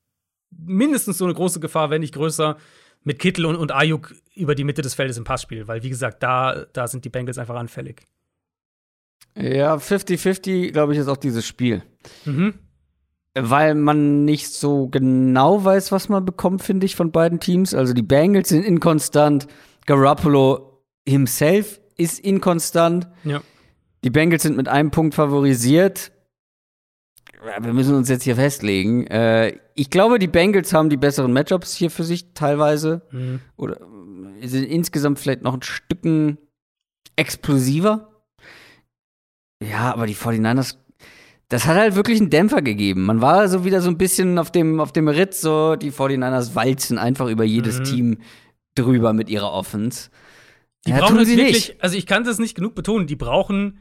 mindestens 0.51 1.19
so 1.19 1.24
eine 1.24 1.35
große 1.35 1.61
Gefahr, 1.61 1.90
wenn 1.90 2.01
nicht 2.01 2.15
größer, 2.15 2.57
mit 3.05 3.19
Kittel 3.19 3.47
und, 3.47 3.57
und 3.57 3.73
Ayuk 3.73 4.15
über 4.35 4.55
die 4.55 4.65
Mitte 4.65 4.82
des 4.82 4.95
Feldes 4.95 5.19
im 5.19 5.24
Passspiel. 5.24 5.69
Weil, 5.69 5.82
wie 5.82 5.90
gesagt, 5.90 6.23
da, 6.23 6.66
da 6.73 6.89
sind 6.89 7.05
die 7.05 7.11
Bengals 7.11 7.39
einfach 7.39 7.57
anfällig. 7.57 8.03
Ja, 9.36 9.77
50-50, 9.77 10.73
glaube 10.73 10.95
ich, 10.95 10.99
ist 10.99 11.09
auch 11.09 11.16
dieses 11.16 11.47
Spiel. 11.47 11.82
Mhm 12.24 12.55
weil 13.34 13.74
man 13.74 14.24
nicht 14.24 14.52
so 14.52 14.88
genau 14.88 15.64
weiß, 15.64 15.92
was 15.92 16.09
man 16.09 16.24
bekommt, 16.24 16.62
finde 16.62 16.86
ich, 16.86 16.96
von 16.96 17.12
beiden 17.12 17.40
Teams. 17.40 17.74
Also 17.74 17.92
die 17.92 18.02
Bengals 18.02 18.48
sind 18.48 18.64
inkonstant, 18.64 19.46
Garoppolo 19.86 20.82
himself 21.06 21.80
ist 21.96 22.20
inkonstant. 22.20 23.09
Ja. 23.24 23.42
Die 24.05 24.10
Bengals 24.10 24.42
sind 24.42 24.56
mit 24.56 24.68
einem 24.68 24.90
Punkt 24.90 25.14
favorisiert. 25.14 26.12
Wir 27.60 27.72
müssen 27.72 27.94
uns 27.94 28.09
jetzt 28.09 28.24
hier 28.24 28.36
festlegen. 28.36 29.06
Äh, 29.06 29.59
ich 29.74 29.90
glaube, 29.90 30.18
die 30.18 30.26
Bengals 30.26 30.72
haben 30.72 30.90
die 30.90 30.96
besseren 30.96 31.32
Matchups 31.32 31.74
hier 31.74 31.90
für 31.90 32.05
sich 32.05 32.34
teilweise. 32.34 33.02
Mhm. 33.10 33.40
Oder 33.56 33.78
sind 34.42 34.64
insgesamt 34.64 35.18
vielleicht 35.18 35.42
noch 35.42 35.55
ein 35.55 35.62
Stücken 35.62 36.38
explosiver. 37.16 38.22
Ja, 39.62 39.92
aber 39.92 40.06
die 40.06 40.14
49ers 40.14 40.76
das 41.49 41.66
hat 41.66 41.77
halt 41.77 41.95
wirklich 41.95 42.20
einen 42.20 42.31
Dämpfer 42.31 42.61
gegeben. 42.61 43.05
Man 43.05 43.20
war 43.20 43.49
so 43.49 43.65
wieder 43.65 43.81
so 43.81 43.89
ein 43.89 43.99
bisschen 43.99 44.39
auf 44.39 44.51
dem, 44.51 44.81
auf 44.81 44.93
dem 44.93 45.09
Ritt, 45.09 45.35
so 45.35 45.77
die 45.77 45.91
49ers 45.91 46.55
walzen 46.55 46.99
einfach 46.99 47.29
über 47.29 47.45
jedes 47.45 47.81
mhm. 47.81 47.85
Team 47.85 48.19
drüber 48.75 49.12
mit 49.12 49.31
ihrer 49.31 49.53
Offense. 49.53 50.11
Die 50.87 50.91
ja, 50.91 50.99
brauchen 50.99 51.25
sie 51.25 51.37
wirklich, 51.37 51.69
nicht. 51.70 51.83
also 51.83 51.97
ich 51.97 52.07
kann 52.07 52.25
das 52.25 52.39
nicht 52.39 52.55
genug 52.55 52.75
betonen, 52.75 53.07
die 53.07 53.16
brauchen 53.16 53.79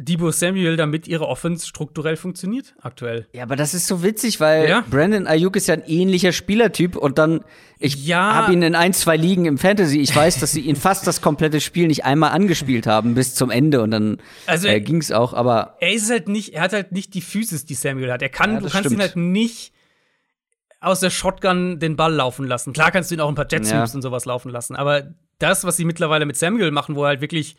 Debo 0.00 0.30
Samuel, 0.30 0.76
damit 0.76 1.08
ihre 1.08 1.26
Offense 1.26 1.66
strukturell 1.66 2.16
funktioniert 2.16 2.76
aktuell. 2.80 3.26
Ja, 3.32 3.42
aber 3.42 3.56
das 3.56 3.74
ist 3.74 3.88
so 3.88 4.04
witzig, 4.04 4.38
weil 4.38 4.68
ja. 4.68 4.84
Brandon 4.88 5.26
Ayuk 5.26 5.56
ist 5.56 5.66
ja 5.66 5.74
ein 5.74 5.82
ähnlicher 5.84 6.32
Spielertyp 6.32 6.96
und 6.96 7.18
dann 7.18 7.44
ich 7.80 8.06
ja. 8.06 8.34
habe 8.34 8.52
ihn 8.52 8.62
in 8.62 8.76
ein, 8.76 8.92
zwei 8.92 9.16
Ligen 9.16 9.44
im 9.44 9.58
Fantasy. 9.58 9.98
Ich 9.98 10.14
weiß, 10.14 10.38
dass 10.38 10.52
sie 10.52 10.60
ihn 10.60 10.76
fast 10.76 11.06
das 11.08 11.20
komplette 11.20 11.60
Spiel 11.60 11.88
nicht 11.88 12.04
einmal 12.04 12.30
angespielt 12.30 12.86
haben 12.86 13.14
bis 13.14 13.34
zum 13.34 13.50
Ende 13.50 13.82
und 13.82 13.90
dann 13.90 14.18
also, 14.46 14.68
äh, 14.68 14.80
ging 14.80 14.98
es 14.98 15.10
auch, 15.10 15.34
aber 15.34 15.76
er 15.80 15.92
ist 15.92 16.08
halt 16.10 16.28
nicht, 16.28 16.54
er 16.54 16.62
hat 16.62 16.72
halt 16.72 16.92
nicht 16.92 17.14
die 17.14 17.20
Physis, 17.20 17.64
die 17.64 17.74
Samuel 17.74 18.12
hat. 18.12 18.22
Er 18.22 18.28
kann, 18.28 18.54
ja, 18.54 18.60
du 18.60 18.68
kannst 18.68 18.78
stimmt. 18.78 18.94
ihn 18.94 19.00
halt 19.00 19.16
nicht 19.16 19.72
aus 20.80 21.00
der 21.00 21.10
Shotgun 21.10 21.80
den 21.80 21.96
Ball 21.96 22.14
laufen 22.14 22.46
lassen. 22.46 22.72
Klar 22.72 22.92
kannst 22.92 23.10
du 23.10 23.16
ihn 23.16 23.20
auch 23.20 23.28
ein 23.28 23.34
paar 23.34 23.48
Jet 23.50 23.66
Sweeps 23.66 23.90
ja. 23.90 23.96
und 23.96 24.02
sowas 24.02 24.26
laufen 24.26 24.50
lassen, 24.50 24.76
aber 24.76 25.08
das, 25.40 25.64
was 25.64 25.76
sie 25.76 25.84
mittlerweile 25.84 26.24
mit 26.24 26.36
Samuel 26.36 26.70
machen, 26.70 26.94
wo 26.94 27.02
er 27.02 27.08
halt 27.08 27.20
wirklich 27.20 27.56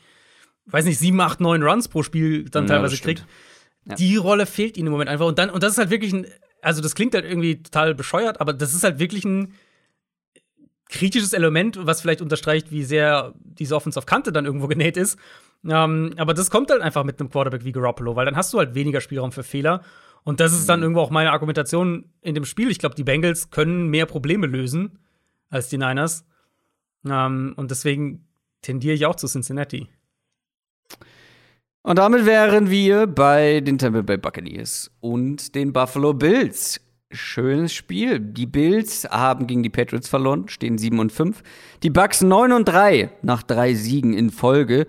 weiß 0.71 0.85
nicht, 0.85 0.99
sieben, 0.99 1.19
acht, 1.21 1.39
neun 1.39 1.63
Runs 1.63 1.87
pro 1.87 2.03
Spiel 2.03 2.45
dann 2.49 2.65
Ja, 2.65 2.75
teilweise 2.75 2.97
kriegt. 2.97 3.25
Ja. 3.85 3.95
Die 3.95 4.15
Rolle 4.15 4.45
fehlt 4.45 4.77
ihnen 4.77 4.87
im 4.87 4.91
Moment 4.91 5.09
einfach. 5.09 5.25
Und 5.25 5.39
dann, 5.39 5.49
und 5.49 5.63
das 5.63 5.73
ist 5.73 5.77
halt 5.77 5.89
wirklich 5.89 6.13
ein, 6.13 6.27
also 6.61 6.81
das 6.81 6.95
klingt 6.95 7.13
halt 7.13 7.25
irgendwie 7.25 7.61
total 7.63 7.95
bescheuert, 7.95 8.41
aber 8.41 8.53
das 8.53 8.73
ist 8.73 8.83
halt 8.83 8.99
wirklich 8.99 9.25
ein 9.25 9.53
kritisches 10.89 11.33
Element, 11.33 11.79
was 11.85 12.01
vielleicht 12.01 12.21
unterstreicht, 12.21 12.71
wie 12.71 12.83
sehr 12.83 13.33
diese 13.43 13.75
Offense 13.75 13.97
auf 13.97 14.05
Kante 14.05 14.31
dann 14.31 14.45
irgendwo 14.45 14.67
genäht 14.69 14.97
ist. 14.97 15.17
Ähm, 15.67 16.13
aber 16.17 16.33
das 16.33 16.49
kommt 16.49 16.71
halt 16.71 16.81
einfach 16.81 17.03
mit 17.03 17.19
einem 17.19 17.29
Quarterback 17.29 17.63
wie 17.63 17.71
Garoppolo, 17.71 18.15
weil 18.15 18.25
dann 18.25 18.35
hast 18.35 18.53
du 18.53 18.59
halt 18.59 18.75
weniger 18.75 19.01
Spielraum 19.01 19.31
für 19.31 19.43
Fehler. 19.43 19.83
Und 20.23 20.39
das 20.39 20.53
ist 20.53 20.67
dann 20.67 20.81
irgendwo 20.81 21.01
auch 21.01 21.11
meine 21.11 21.31
Argumentation 21.31 22.05
in 22.21 22.35
dem 22.35 22.45
Spiel. 22.45 22.69
Ich 22.69 22.79
glaube, 22.79 22.95
die 22.95 23.03
Bengals 23.03 23.51
können 23.51 23.87
mehr 23.87 24.05
Probleme 24.05 24.47
lösen 24.47 24.99
als 25.49 25.69
die 25.69 25.77
Niners. 25.77 26.25
Ähm, 27.07 27.53
und 27.55 27.71
deswegen 27.71 28.27
tendiere 28.61 28.93
ich 28.93 29.05
auch 29.05 29.15
zu 29.15 29.27
Cincinnati. 29.27 29.87
Und 31.83 31.97
damit 31.97 32.25
wären 32.25 32.69
wir 32.69 33.07
bei 33.07 33.61
den 33.61 33.77
Tampa 33.77 34.01
Bay 34.01 34.17
Buccaneers 34.17 34.91
und 34.99 35.55
den 35.55 35.71
Buffalo 35.71 36.13
Bills. 36.13 36.81
Schönes 37.11 37.73
Spiel. 37.73 38.19
Die 38.19 38.45
Bills 38.45 39.05
haben 39.09 39.47
gegen 39.47 39.63
die 39.63 39.69
Patriots 39.69 40.09
verloren, 40.09 40.47
stehen 40.47 40.77
7 40.77 40.99
und 40.99 41.11
5. 41.11 41.41
Die 41.81 41.89
Bucks 41.89 42.21
9 42.21 42.51
und 42.51 42.65
3 42.65 43.09
nach 43.23 43.41
drei 43.41 43.73
Siegen 43.73 44.13
in 44.13 44.29
Folge. 44.29 44.85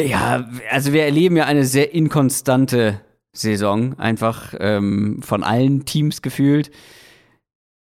Ja, 0.00 0.48
also 0.70 0.92
wir 0.92 1.04
erleben 1.04 1.36
ja 1.36 1.46
eine 1.46 1.64
sehr 1.64 1.94
inkonstante 1.94 3.00
Saison, 3.32 3.98
einfach 3.98 4.54
ähm, 4.58 5.22
von 5.22 5.42
allen 5.42 5.84
Teams 5.84 6.22
gefühlt. 6.22 6.70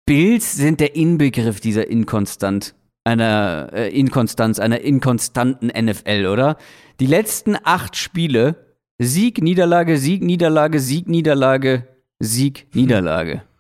Bills 0.07 0.55
sind 0.55 0.81
der 0.81 0.97
Inbegriff 0.97 1.61
dieser 1.61 1.89
Inkonstant, 1.89 2.75
einer 3.05 3.69
äh, 3.73 3.89
Inkonstanz, 3.99 4.59
einer 4.59 4.81
inkonstanten 4.81 5.69
NFL, 5.69 6.27
oder? 6.27 6.57
Die 7.01 7.07
letzten 7.07 7.57
acht 7.63 7.97
Spiele, 7.97 8.57
Sieg, 8.99 9.43
Niederlage, 9.43 9.99
Sieg, 9.99 10.23
Niederlage, 10.23 10.81
Sieg, 10.81 11.09
Niederlage, 11.09 11.87
Sieg, 12.19 12.67
Niederlage. 12.75 13.43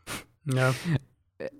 Ja. 0.46 0.74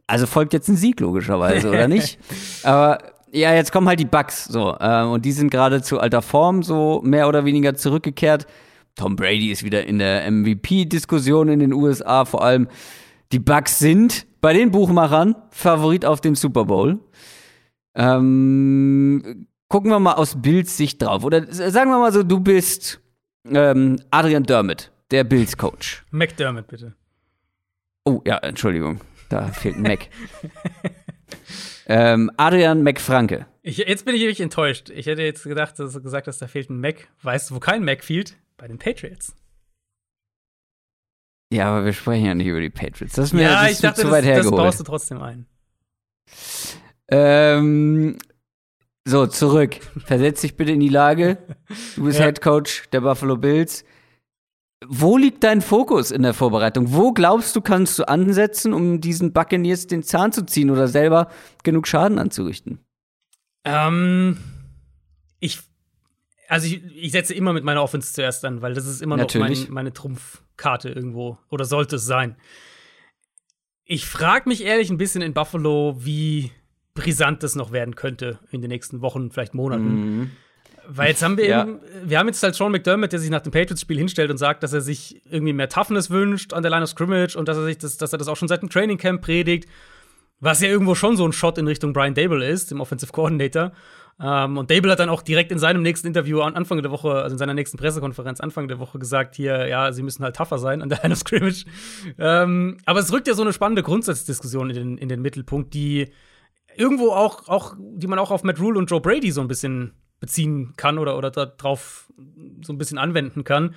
Also 0.07 0.27
folgt 0.27 0.53
jetzt 0.53 0.69
ein 0.69 0.77
Sieg 0.77 1.01
logischerweise, 1.01 1.71
oder 1.71 1.89
nicht? 1.89 2.19
Aber 2.65 2.99
ja, 3.33 3.55
jetzt 3.55 3.73
kommen 3.73 3.89
halt 3.89 3.99
die 3.99 4.05
Bucks 4.05 4.45
so 4.45 4.77
ähm, 4.79 5.13
und 5.13 5.25
die 5.25 5.33
sind 5.33 5.51
gerade 5.51 5.81
zu 5.81 6.01
alter 6.01 6.21
Form 6.21 6.63
so 6.63 7.01
mehr 7.03 7.27
oder 7.27 7.47
weniger 7.47 7.75
zurückgekehrt. 7.75 8.47
Tom 8.95 9.17
Brady 9.17 9.51
ist 9.51 9.65
wieder 9.65 9.87
in 9.87 9.99
der 9.99 10.31
MVP-Diskussion 10.31 11.49
in 11.49 11.61
den 11.61 11.73
USA, 11.73 12.27
vor 12.27 12.45
allem 12.45 12.69
die 13.33 13.39
Bucks 13.39 13.79
sind 13.79 14.27
bei 14.43 14.53
den 14.53 14.71
Buchmachern 14.71 15.35
Favorit 15.51 16.05
auf 16.05 16.21
den 16.21 16.35
Super 16.35 16.67
Bowl. 16.67 17.01
Ähm, 17.95 19.47
gucken 19.69 19.91
wir 19.91 19.99
mal 20.01 20.15
aus 20.15 20.41
Bills 20.41 20.77
Sicht 20.77 21.03
drauf. 21.03 21.25
Oder 21.25 21.47
sagen 21.53 21.91
wir 21.91 21.99
mal 21.99 22.13
so, 22.13 22.23
du 22.23 22.41
bist 22.41 23.01
ähm, 23.47 23.99
Adrian 24.11 24.45
Dermott, 24.45 24.91
der 25.11 25.25
Bills-Coach. 25.25 26.05
McDermott, 26.11 26.67
bitte. 26.67 26.95
Oh, 28.05 28.21
ja, 28.27 28.39
Entschuldigung. 28.39 29.01
Da 29.29 29.49
fehlt 29.49 29.77
ein 29.77 29.83
Mac. 29.83 30.09
ähm, 31.87 32.31
Adrian 32.37 32.83
McFranke. 32.83 33.47
Ich, 33.63 33.79
jetzt 33.79 34.05
bin 34.05 34.15
ich 34.15 34.21
wirklich 34.21 34.41
enttäuscht. 34.41 34.91
Ich 34.91 35.07
hätte 35.07 35.23
jetzt 35.23 35.45
gedacht, 35.45 35.79
dass 35.79 35.95
du 35.95 36.03
gesagt 36.03 36.27
hast, 36.27 36.43
da 36.43 36.47
fehlt 36.47 36.71
ein 36.71 36.81
Mac. 36.81 37.09
Weißt 37.23 37.51
du, 37.51 37.55
wo 37.55 37.61
kein 37.61 37.85
Mac 37.85 38.05
fehlt? 38.05 38.37
Bei 38.57 38.69
den 38.69 38.79
Patriots. 38.79 39.35
Ja, 41.53 41.71
aber 41.71 41.85
wir 41.85 41.93
sprechen 41.93 42.27
ja 42.27 42.35
nicht 42.35 42.47
über 42.47 42.61
die 42.61 42.71
Patriots. 42.71 43.15
Das 43.15 43.27
ist 43.27 43.33
mir 43.33 43.43
ja, 43.43 43.63
das 43.63 43.65
ich 43.67 43.71
ist 43.73 43.85
dachte, 43.85 44.01
zu 44.01 44.07
das, 44.07 44.13
weit 44.13 44.25
das 44.25 44.29
hergeholt. 44.29 44.57
baust 44.57 44.81
du 44.81 44.85
trotzdem 44.85 45.23
ein. 45.23 45.47
Ähm, 47.09 48.19
so, 49.07 49.27
zurück. 49.27 49.77
Versetz 50.07 50.41
dich 50.41 50.57
bitte 50.57 50.73
in 50.73 50.81
die 50.81 50.89
Lage. 50.89 51.39
Du 51.97 52.05
bist 52.05 52.19
Ja. 52.19 52.27
Head 52.27 52.41
Coach 52.41 52.89
der 52.91 53.03
Buffalo 53.03 53.37
Bills. 53.37 53.85
Wo 54.87 55.17
liegt 55.17 55.45
dein 55.45 55.63
Fokus 55.63 56.11
in 56.11 56.23
der 56.23 56.35
Vorbereitung? 56.35 56.93
Wo 56.93 57.13
glaubst 57.13 57.57
du, 57.57 57.61
kannst 57.61 57.99
du 57.99 58.09
ansetzen, 58.09 58.73
um 58.73 59.01
diesen 59.01 59.33
Buccaneers 59.33 59.87
den 59.87 60.03
Zahn 60.03 60.33
zu 60.33 60.45
ziehen 60.45 60.71
oder 60.71 60.89
selber 60.89 61.31
genug 61.63 61.87
Schaden 61.87 62.19
anzurichten? 62.19 62.81
Ähm, 63.65 64.39
ich, 65.41 65.61
also 66.49 66.67
ich, 66.67 66.85
ich 66.95 67.13
setze 67.13 67.35
immer 67.35 67.53
mit 67.53 67.65
meiner 67.65 67.83
Offense 67.83 68.13
zuerst 68.13 68.45
an, 68.45 68.61
weil 68.63 68.75
das 68.75 68.87
ist 68.87 69.01
immer 69.01 69.17
noch 69.17 69.33
mein, 69.35 69.57
meine 69.71 69.93
Trumpfkarte 69.93 70.91
irgendwo. 70.91 71.39
Oder 71.51 71.65
sollte 71.65 71.97
es 71.97 72.05
sein. 72.05 72.37
Ich 73.85 74.07
frage 74.07 74.49
mich 74.49 74.65
ehrlich 74.65 74.91
ein 74.91 74.99
bisschen 74.99 75.23
in 75.23 75.35
Buffalo, 75.35 75.97
wie 75.99 76.51
brisant 76.95 77.43
das 77.43 77.57
noch 77.57 77.73
werden 77.73 77.95
könnte 77.97 78.39
in 78.51 78.61
den 78.61 78.69
nächsten 78.71 79.01
Wochen, 79.03 79.31
vielleicht 79.31 79.55
Monaten. 79.55 80.31
Weil 80.87 81.09
jetzt 81.09 81.23
haben 81.23 81.37
wir 81.37 81.47
Ja. 81.47 81.63
eben, 81.63 81.81
wir 82.05 82.19
haben 82.19 82.27
jetzt 82.29 82.43
halt 82.43 82.55
Sean 82.55 82.71
McDermott, 82.71 83.11
der 83.13 83.19
sich 83.19 83.31
nach 83.31 83.41
dem 83.41 83.53
Patriots-Spiel 83.53 83.97
hinstellt 83.99 84.31
und 84.31 84.37
sagt, 84.37 84.63
dass 84.63 84.73
er 84.73 84.81
sich 84.81 85.23
irgendwie 85.31 85.53
mehr 85.53 85.69
Toughness 85.69 86.11
wünscht 86.11 86.53
an 86.53 86.63
der 86.63 86.71
Line 86.71 86.83
of 86.85 86.91
Scrimmage 86.91 87.37
und 87.37 87.49
dass 87.49 87.57
er 87.57 87.65
sich 87.65 87.79
das, 87.79 87.97
dass 87.97 88.13
er 88.13 88.19
das 88.19 88.29
auch 88.29 88.37
schon 88.37 88.49
seit 88.49 88.63
dem 88.63 88.69
Training 88.71 88.99
Camp 88.99 89.23
predigt. 89.23 89.69
Was 90.41 90.61
ja 90.61 90.69
irgendwo 90.69 90.95
schon 90.95 91.17
so 91.17 91.27
ein 91.27 91.33
Shot 91.33 91.59
in 91.59 91.67
Richtung 91.67 91.93
Brian 91.95 92.13
Dable 92.15 92.47
ist, 92.47 92.71
dem 92.71 92.81
Offensive 92.81 93.13
Coordinator. 93.13 93.73
Ähm, 94.21 94.59
und 94.59 94.71
Dable 94.71 94.93
hat 94.93 94.99
dann 95.01 95.09
auch 95.09 95.23
direkt 95.23 95.51
in 95.53 95.59
seinem 95.59 95.83
nächsten 95.83 96.07
Interview 96.07 96.41
an 96.43 96.55
Anfang 96.55 96.81
der 96.83 96.91
Woche, 96.91 97.11
also 97.13 97.35
in 97.35 97.39
seiner 97.39 97.55
nächsten 97.55 97.79
Pressekonferenz 97.79 98.41
Anfang 98.41 98.69
der 98.69 98.79
Woche 98.79 98.99
gesagt, 98.99 99.35
hier, 99.37 99.67
ja, 99.67 99.91
sie 99.91 100.03
müssen 100.03 100.23
halt 100.23 100.37
tougher 100.37 100.59
sein 100.59 100.83
an 100.83 100.89
der 100.91 100.99
Line 101.03 101.15
of 101.15 101.19
Scrimmage. 101.21 101.65
Ähm, 102.19 102.77
aber 102.85 103.01
es 103.01 103.11
rückt 103.13 103.27
ja 103.27 103.35
so 103.35 103.43
eine 103.43 103.53
spannende 103.53 103.83
Grundsatzdiskussion 103.83 104.71
in 104.71 104.77
den, 104.77 104.99
in 104.99 105.09
den 105.09 105.23
Mittelpunkt, 105.23 105.73
die 105.73 106.11
irgendwo 106.77 107.11
auch, 107.11 107.49
auch, 107.49 107.77
die 107.79 108.07
man 108.07 108.19
auch 108.19 108.31
auf 108.31 108.43
Matt 108.43 108.61
Rule 108.61 108.79
und 108.79 108.91
Joe 108.91 109.01
Brady 109.01 109.31
so 109.31 109.41
ein 109.41 109.49
bisschen 109.49 109.93
beziehen 110.21 110.75
kann 110.77 110.99
oder, 110.99 111.19
oder 111.19 111.31
darauf 111.31 112.13
so 112.63 112.73
ein 112.73 112.79
bisschen 112.79 112.99
anwenden 112.99 113.45
kann. 113.45 113.75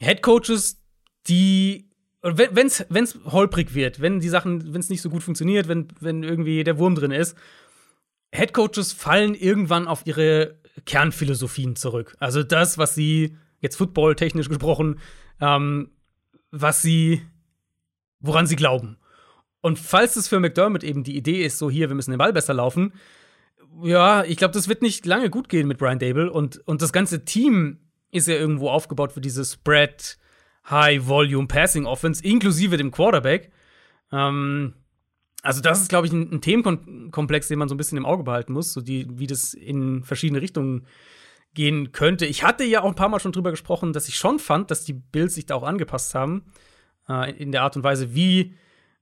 Head 0.00 0.22
Coaches, 0.22 0.82
die 1.28 1.90
wenn 2.22 2.66
es 2.66 3.18
holprig 3.24 3.74
wird, 3.74 4.00
wenn 4.00 4.20
die 4.20 4.28
Sachen, 4.28 4.74
wenn 4.74 4.80
es 4.80 4.90
nicht 4.90 5.00
so 5.00 5.08
gut 5.08 5.22
funktioniert, 5.22 5.68
wenn, 5.68 5.88
wenn 6.00 6.22
irgendwie 6.22 6.64
der 6.64 6.78
Wurm 6.78 6.94
drin 6.94 7.12
ist, 7.12 7.34
Head 8.32 8.52
Coaches 8.52 8.92
fallen 8.92 9.34
irgendwann 9.34 9.88
auf 9.88 10.06
ihre 10.06 10.58
Kernphilosophien 10.84 11.76
zurück. 11.76 12.16
Also 12.20 12.42
das, 12.42 12.78
was 12.78 12.94
sie 12.94 13.36
jetzt 13.60 13.76
Football 13.76 14.16
technisch 14.16 14.48
gesprochen, 14.48 15.00
ähm, 15.40 15.90
was 16.50 16.82
sie, 16.82 17.22
woran 18.20 18.46
sie 18.46 18.56
glauben. 18.56 18.98
Und 19.60 19.78
falls 19.78 20.16
es 20.16 20.28
für 20.28 20.40
McDermott 20.40 20.84
eben 20.84 21.04
die 21.04 21.16
Idee 21.16 21.44
ist, 21.44 21.58
so 21.58 21.70
hier, 21.70 21.88
wir 21.88 21.96
müssen 21.96 22.10
den 22.10 22.18
Ball 22.18 22.32
besser 22.32 22.54
laufen, 22.54 22.92
ja, 23.82 24.24
ich 24.24 24.36
glaube, 24.36 24.54
das 24.54 24.68
wird 24.68 24.82
nicht 24.82 25.06
lange 25.06 25.30
gut 25.30 25.48
gehen 25.48 25.68
mit 25.68 25.78
Brian 25.78 25.98
Dable. 25.98 26.30
Und, 26.30 26.66
und 26.66 26.82
das 26.82 26.92
ganze 26.92 27.24
Team 27.24 27.78
ist 28.10 28.28
ja 28.28 28.34
irgendwo 28.34 28.68
aufgebaut 28.68 29.12
für 29.12 29.20
diese 29.20 29.44
Spread, 29.44 30.18
High 30.68 31.06
Volume 31.06 31.46
Passing 31.46 31.86
Offense, 31.86 32.24
inklusive 32.24 32.76
dem 32.76 32.90
Quarterback. 32.90 33.50
Ähm, 34.12 34.74
also, 35.42 35.62
das 35.62 35.80
ist, 35.80 35.88
glaube 35.88 36.06
ich, 36.06 36.12
ein, 36.12 36.34
ein 36.34 36.40
Themenkomplex, 36.40 37.48
den 37.48 37.58
man 37.58 37.68
so 37.68 37.74
ein 37.74 37.78
bisschen 37.78 37.98
im 37.98 38.06
Auge 38.06 38.24
behalten 38.24 38.52
muss, 38.52 38.72
so 38.72 38.80
die, 38.80 39.06
wie 39.18 39.26
das 39.26 39.54
in 39.54 40.04
verschiedene 40.04 40.42
Richtungen 40.42 40.86
gehen 41.54 41.92
könnte. 41.92 42.26
Ich 42.26 42.44
hatte 42.44 42.64
ja 42.64 42.82
auch 42.82 42.88
ein 42.88 42.94
paar 42.94 43.08
Mal 43.08 43.20
schon 43.20 43.32
drüber 43.32 43.50
gesprochen, 43.50 43.92
dass 43.92 44.08
ich 44.08 44.16
schon 44.16 44.38
fand, 44.38 44.70
dass 44.70 44.84
die 44.84 44.92
Bills 44.92 45.34
sich 45.34 45.46
da 45.46 45.54
auch 45.54 45.62
angepasst 45.62 46.14
haben. 46.14 46.44
Äh, 47.08 47.32
in 47.36 47.52
der 47.52 47.62
Art 47.62 47.76
und 47.76 47.82
Weise, 47.82 48.14
wie 48.14 48.54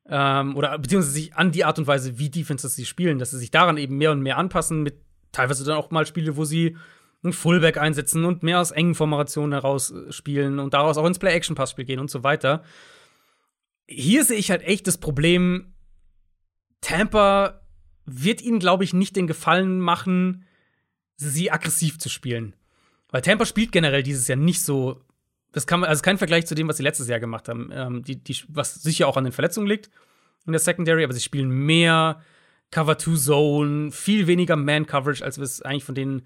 ähm, 0.08 0.56
oder 0.56 0.78
beziehungsweise 0.78 1.12
sich 1.12 1.34
an 1.36 1.52
die 1.52 1.64
Art 1.64 1.78
und 1.78 1.86
Weise, 1.86 2.18
wie 2.18 2.30
Defenses 2.30 2.74
sie 2.74 2.86
spielen, 2.86 3.18
dass 3.18 3.30
sie 3.30 3.38
sich 3.38 3.50
daran 3.50 3.76
eben 3.76 3.98
mehr 3.98 4.12
und 4.12 4.20
mehr 4.20 4.38
anpassen, 4.38 4.82
mit 4.82 4.96
teilweise 5.32 5.64
dann 5.64 5.76
auch 5.76 5.90
mal 5.90 6.06
Spiele, 6.06 6.36
wo 6.36 6.44
sie 6.44 6.76
einen 7.22 7.32
Fullback 7.32 7.78
einsetzen 7.78 8.24
und 8.24 8.42
mehr 8.42 8.60
aus 8.60 8.70
engen 8.70 8.94
Formationen 8.94 9.52
heraus 9.52 9.90
äh, 9.90 10.12
spielen 10.12 10.58
und 10.58 10.74
daraus 10.74 10.96
auch 10.96 11.06
ins 11.06 11.18
Play-Action-Passspiel 11.18 11.84
gehen 11.84 12.00
und 12.00 12.10
so 12.10 12.22
weiter. 12.22 12.62
Hier 13.86 14.24
sehe 14.24 14.38
ich 14.38 14.50
halt 14.50 14.62
echt 14.62 14.86
das 14.86 14.98
Problem, 14.98 15.74
Tampa 16.80 17.60
wird 18.04 18.42
ihnen, 18.42 18.58
glaube 18.58 18.84
ich, 18.84 18.94
nicht 18.94 19.16
den 19.16 19.26
Gefallen 19.26 19.80
machen, 19.80 20.44
sie 21.16 21.50
aggressiv 21.50 21.98
zu 21.98 22.08
spielen. 22.08 22.54
Weil 23.10 23.22
Tampa 23.22 23.46
spielt 23.46 23.72
generell 23.72 24.02
dieses 24.02 24.28
Jahr 24.28 24.36
nicht 24.36 24.62
so. 24.62 25.02
Das 25.58 25.66
kann 25.66 25.80
man, 25.80 25.88
also 25.88 26.02
kein 26.02 26.18
Vergleich 26.18 26.46
zu 26.46 26.54
dem, 26.54 26.68
was 26.68 26.76
sie 26.76 26.84
letztes 26.84 27.08
Jahr 27.08 27.18
gemacht 27.18 27.48
haben. 27.48 27.70
Ähm, 27.72 28.04
die, 28.04 28.22
die, 28.22 28.36
was 28.46 28.76
sicher 28.76 29.08
auch 29.08 29.16
an 29.16 29.24
den 29.24 29.32
Verletzungen 29.32 29.66
liegt 29.66 29.90
in 30.46 30.52
der 30.52 30.60
Secondary, 30.60 31.02
aber 31.02 31.12
sie 31.12 31.20
spielen 31.20 31.50
mehr 31.50 32.22
Cover-2-Zone, 32.70 33.90
viel 33.90 34.28
weniger 34.28 34.54
Man-Coverage, 34.54 35.24
als 35.24 35.38
wir 35.38 35.42
es 35.42 35.60
eigentlich 35.60 35.82
von 35.82 35.96
denen 35.96 36.22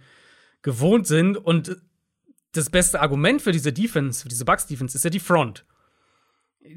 gewohnt 0.60 1.06
sind. 1.06 1.38
Und 1.38 1.80
das 2.52 2.68
beste 2.68 3.00
Argument 3.00 3.40
für 3.40 3.52
diese 3.52 3.72
Defense, 3.72 4.22
für 4.22 4.28
diese 4.28 4.44
Bucks-Defense, 4.44 4.98
ist 4.98 5.04
ja 5.04 5.08
die 5.08 5.18
Front. 5.18 5.64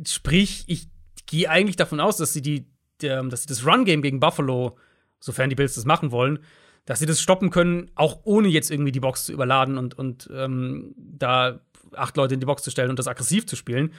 Sprich, 0.07 0.64
ich 0.68 0.88
gehe 1.26 1.49
eigentlich 1.49 1.76
davon 1.76 1.99
aus, 1.99 2.15
dass 2.15 2.32
sie 2.32 2.41
die, 2.41 2.69
der, 3.02 3.22
dass 3.23 3.41
sie 3.41 3.49
das 3.49 3.65
Run-Game 3.65 4.02
gegen 4.02 4.22
Buffalo, 4.22 4.77
sofern 5.19 5.49
die 5.49 5.57
Bills 5.57 5.76
das 5.76 5.84
machen 5.84 6.11
wollen, 6.11 6.40
dass 6.86 6.99
sie 6.99 7.06
das 7.06 7.19
stoppen 7.19 7.49
können, 7.49 7.91
auch 7.95 8.22
ohne 8.23 8.48
jetzt 8.48 8.72
irgendwie 8.72 8.94
die 8.94 9.02
Box 9.02 9.26
zu 9.26 9.34
überladen 9.34 9.77
und, 9.77 9.99
und 9.99 10.30
ähm, 10.32 10.95
da 10.95 11.60
acht 11.98 12.18
Leute 12.18 12.34
in 12.34 12.40
die 12.40 12.46
Box 12.46 12.64
zu 12.64 12.72
stellen 12.72 12.90
und 12.90 13.00
das 13.00 13.08
aggressiv 13.08 13.46
zu 13.46 13.56
spielen. 13.56 13.94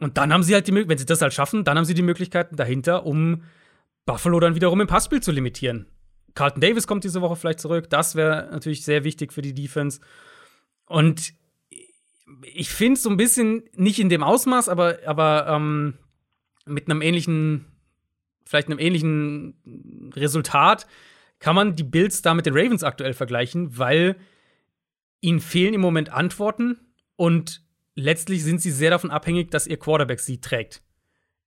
Und 0.00 0.16
dann 0.18 0.32
haben 0.32 0.42
sie 0.42 0.54
halt 0.54 0.66
die 0.66 0.72
Möglichkeit, 0.72 0.90
wenn 0.90 0.98
sie 0.98 1.06
das 1.06 1.22
halt 1.22 1.32
schaffen, 1.32 1.64
dann 1.64 1.76
haben 1.76 1.84
sie 1.84 1.94
die 1.94 2.02
Möglichkeiten 2.02 2.56
dahinter, 2.56 3.06
um 3.06 3.42
Buffalo 4.06 4.40
dann 4.40 4.54
wiederum 4.54 4.80
im 4.80 4.86
Passspiel 4.86 5.22
zu 5.22 5.32
limitieren. 5.32 5.86
Carlton 6.34 6.60
Davis 6.60 6.86
kommt 6.86 7.04
diese 7.04 7.20
Woche 7.20 7.36
vielleicht 7.36 7.60
zurück. 7.60 7.88
Das 7.90 8.16
wäre 8.16 8.48
natürlich 8.50 8.84
sehr 8.84 9.04
wichtig 9.04 9.32
für 9.32 9.42
die 9.42 9.54
Defense. 9.54 10.00
Und 10.86 11.32
ich 12.42 12.70
finde 12.70 12.98
so 12.98 13.08
ein 13.08 13.16
bisschen 13.16 13.62
nicht 13.74 14.00
in 14.00 14.08
dem 14.08 14.22
Ausmaß, 14.22 14.68
aber, 14.68 14.98
aber 15.06 15.46
ähm, 15.48 15.94
mit 16.66 16.90
einem 16.90 17.02
ähnlichen, 17.02 17.66
vielleicht 18.44 18.68
einem 18.68 18.78
ähnlichen 18.78 20.12
Resultat 20.14 20.86
kann 21.38 21.54
man 21.54 21.76
die 21.76 21.84
Bills 21.84 22.22
da 22.22 22.34
mit 22.34 22.46
den 22.46 22.56
Ravens 22.56 22.82
aktuell 22.82 23.12
vergleichen, 23.12 23.78
weil 23.78 24.16
ihnen 25.20 25.40
fehlen 25.40 25.74
im 25.74 25.80
Moment 25.80 26.10
Antworten 26.10 26.78
und 27.16 27.62
letztlich 27.94 28.42
sind 28.42 28.60
sie 28.60 28.70
sehr 28.70 28.90
davon 28.90 29.10
abhängig, 29.10 29.50
dass 29.50 29.66
ihr 29.66 29.78
Quarterback 29.78 30.20
sie 30.20 30.40
trägt. 30.40 30.82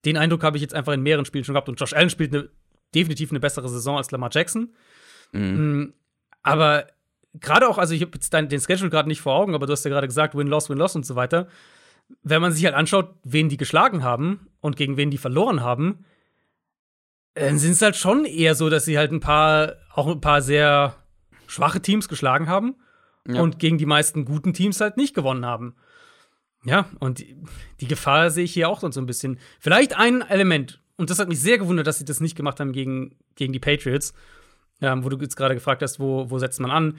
Den 0.06 0.18
Eindruck 0.18 0.44
habe 0.44 0.57
ich 0.57 0.61
jetzt 0.61 0.73
einfach 0.73 0.94
in 0.94 1.02
mehreren 1.02 1.26
Spielen 1.26 1.44
schon 1.44 1.53
gehabt 1.53 1.69
und 1.69 1.80
Josh 1.80 1.94
Allen 1.94 2.10
spielt 2.10 2.34
eine, 2.34 2.49
definitiv 2.95 3.31
eine 3.31 3.39
bessere 3.39 3.68
Saison 3.68 3.98
als 3.98 4.11
Lamar 4.11 4.30
Jackson. 4.31 4.73
Mhm. 5.31 5.81
Mm, 5.81 5.94
aber 6.44 6.88
gerade 7.34 7.68
auch, 7.68 7.77
also 7.77 7.94
ich 7.94 8.02
habe 8.02 8.11
jetzt 8.14 8.31
den 8.34 8.61
Schedule 8.61 8.89
gerade 8.89 9.10
nicht 9.10 9.22
vor 9.22 9.35
Augen, 9.35 9.53
aber 9.53 9.65
du 9.65 9.73
hast 9.73 9.84
ja 9.84 9.89
gerade 9.89 10.07
gesagt, 10.07 10.35
Win-Loss, 10.35 10.69
Win-Loss 10.69 10.95
und 10.95 11.06
so 11.06 11.15
weiter. 11.15 11.48
Wenn 12.23 12.41
man 12.41 12.53
sich 12.53 12.64
halt 12.64 12.76
anschaut, 12.76 13.15
wen 13.23 13.49
die 13.49 13.57
geschlagen 13.57 14.03
haben 14.03 14.48
und 14.61 14.77
gegen 14.77 14.95
wen 14.95 15.11
die 15.11 15.18
verloren 15.18 15.61
haben, 15.61 16.06
dann 17.34 17.60
sind 17.60 17.72
es 17.72 17.81
halt 17.81 17.95
schon 17.95 18.26
eher 18.26 18.56
so, 18.56 18.69
dass 18.69 18.85
sie 18.85 18.98
halt 18.98 19.11
ein 19.11 19.19
paar, 19.19 19.76
auch 19.94 20.07
ein 20.07 20.22
paar 20.22 20.41
sehr 20.41 20.95
schwache 21.48 21.81
Teams 21.81 22.07
geschlagen 22.07 22.48
haben 22.48 22.76
ja. 23.28 23.41
und 23.41 23.60
gegen 23.60 23.78
die 23.78 23.86
meisten 23.86 24.26
guten 24.26 24.54
Teams 24.54 24.82
halt 24.82 24.98
nicht 24.98 25.14
gewonnen 25.14 25.45
haben. 25.45 25.76
Ja, 26.64 26.90
und 26.99 27.20
die, 27.20 27.38
die 27.80 27.88
Gefahr 27.88 28.30
sehe 28.30 28.44
ich 28.44 28.54
hier 28.54 28.70
auch 28.70 28.82
so 28.82 28.99
ein 28.99 29.06
bisschen. 29.06 29.40
Vielleicht 29.60 29.98
ein 29.98 30.22
Element, 30.22 30.82
und 30.98 31.10
das 31.10 31.20
hat 31.20 31.30
mich 31.30 31.40
sehr 31.40 31.58
gewundert, 31.58 31.88
dass 31.88 31.99
sie 31.99 32.06
das 32.06 32.20
nicht 32.20 32.36
gemacht 32.36 32.60
haben 32.60 32.72
gegen, 32.72 33.16
gegen 33.36 33.54
die 33.54 33.60
Patriots, 33.60 34.14
ähm, 34.82 35.04
wo 35.04 35.10
du 35.10 35.18
jetzt 35.18 35.38
gerade 35.38 35.56
gefragt 35.56 35.82
hast, 35.82 35.99
wo, 35.99 36.30
wo 36.30 36.40
setzt 36.40 36.60
man 36.60 36.72
an. 36.72 36.98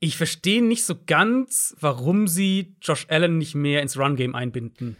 Ich 0.00 0.16
verstehe 0.16 0.62
nicht 0.62 0.84
so 0.84 0.94
ganz, 1.06 1.76
warum 1.80 2.28
sie 2.28 2.76
Josh 2.80 3.06
Allen 3.08 3.38
nicht 3.38 3.54
mehr 3.54 3.82
ins 3.82 3.98
Run-Game 3.98 4.34
einbinden. 4.34 4.96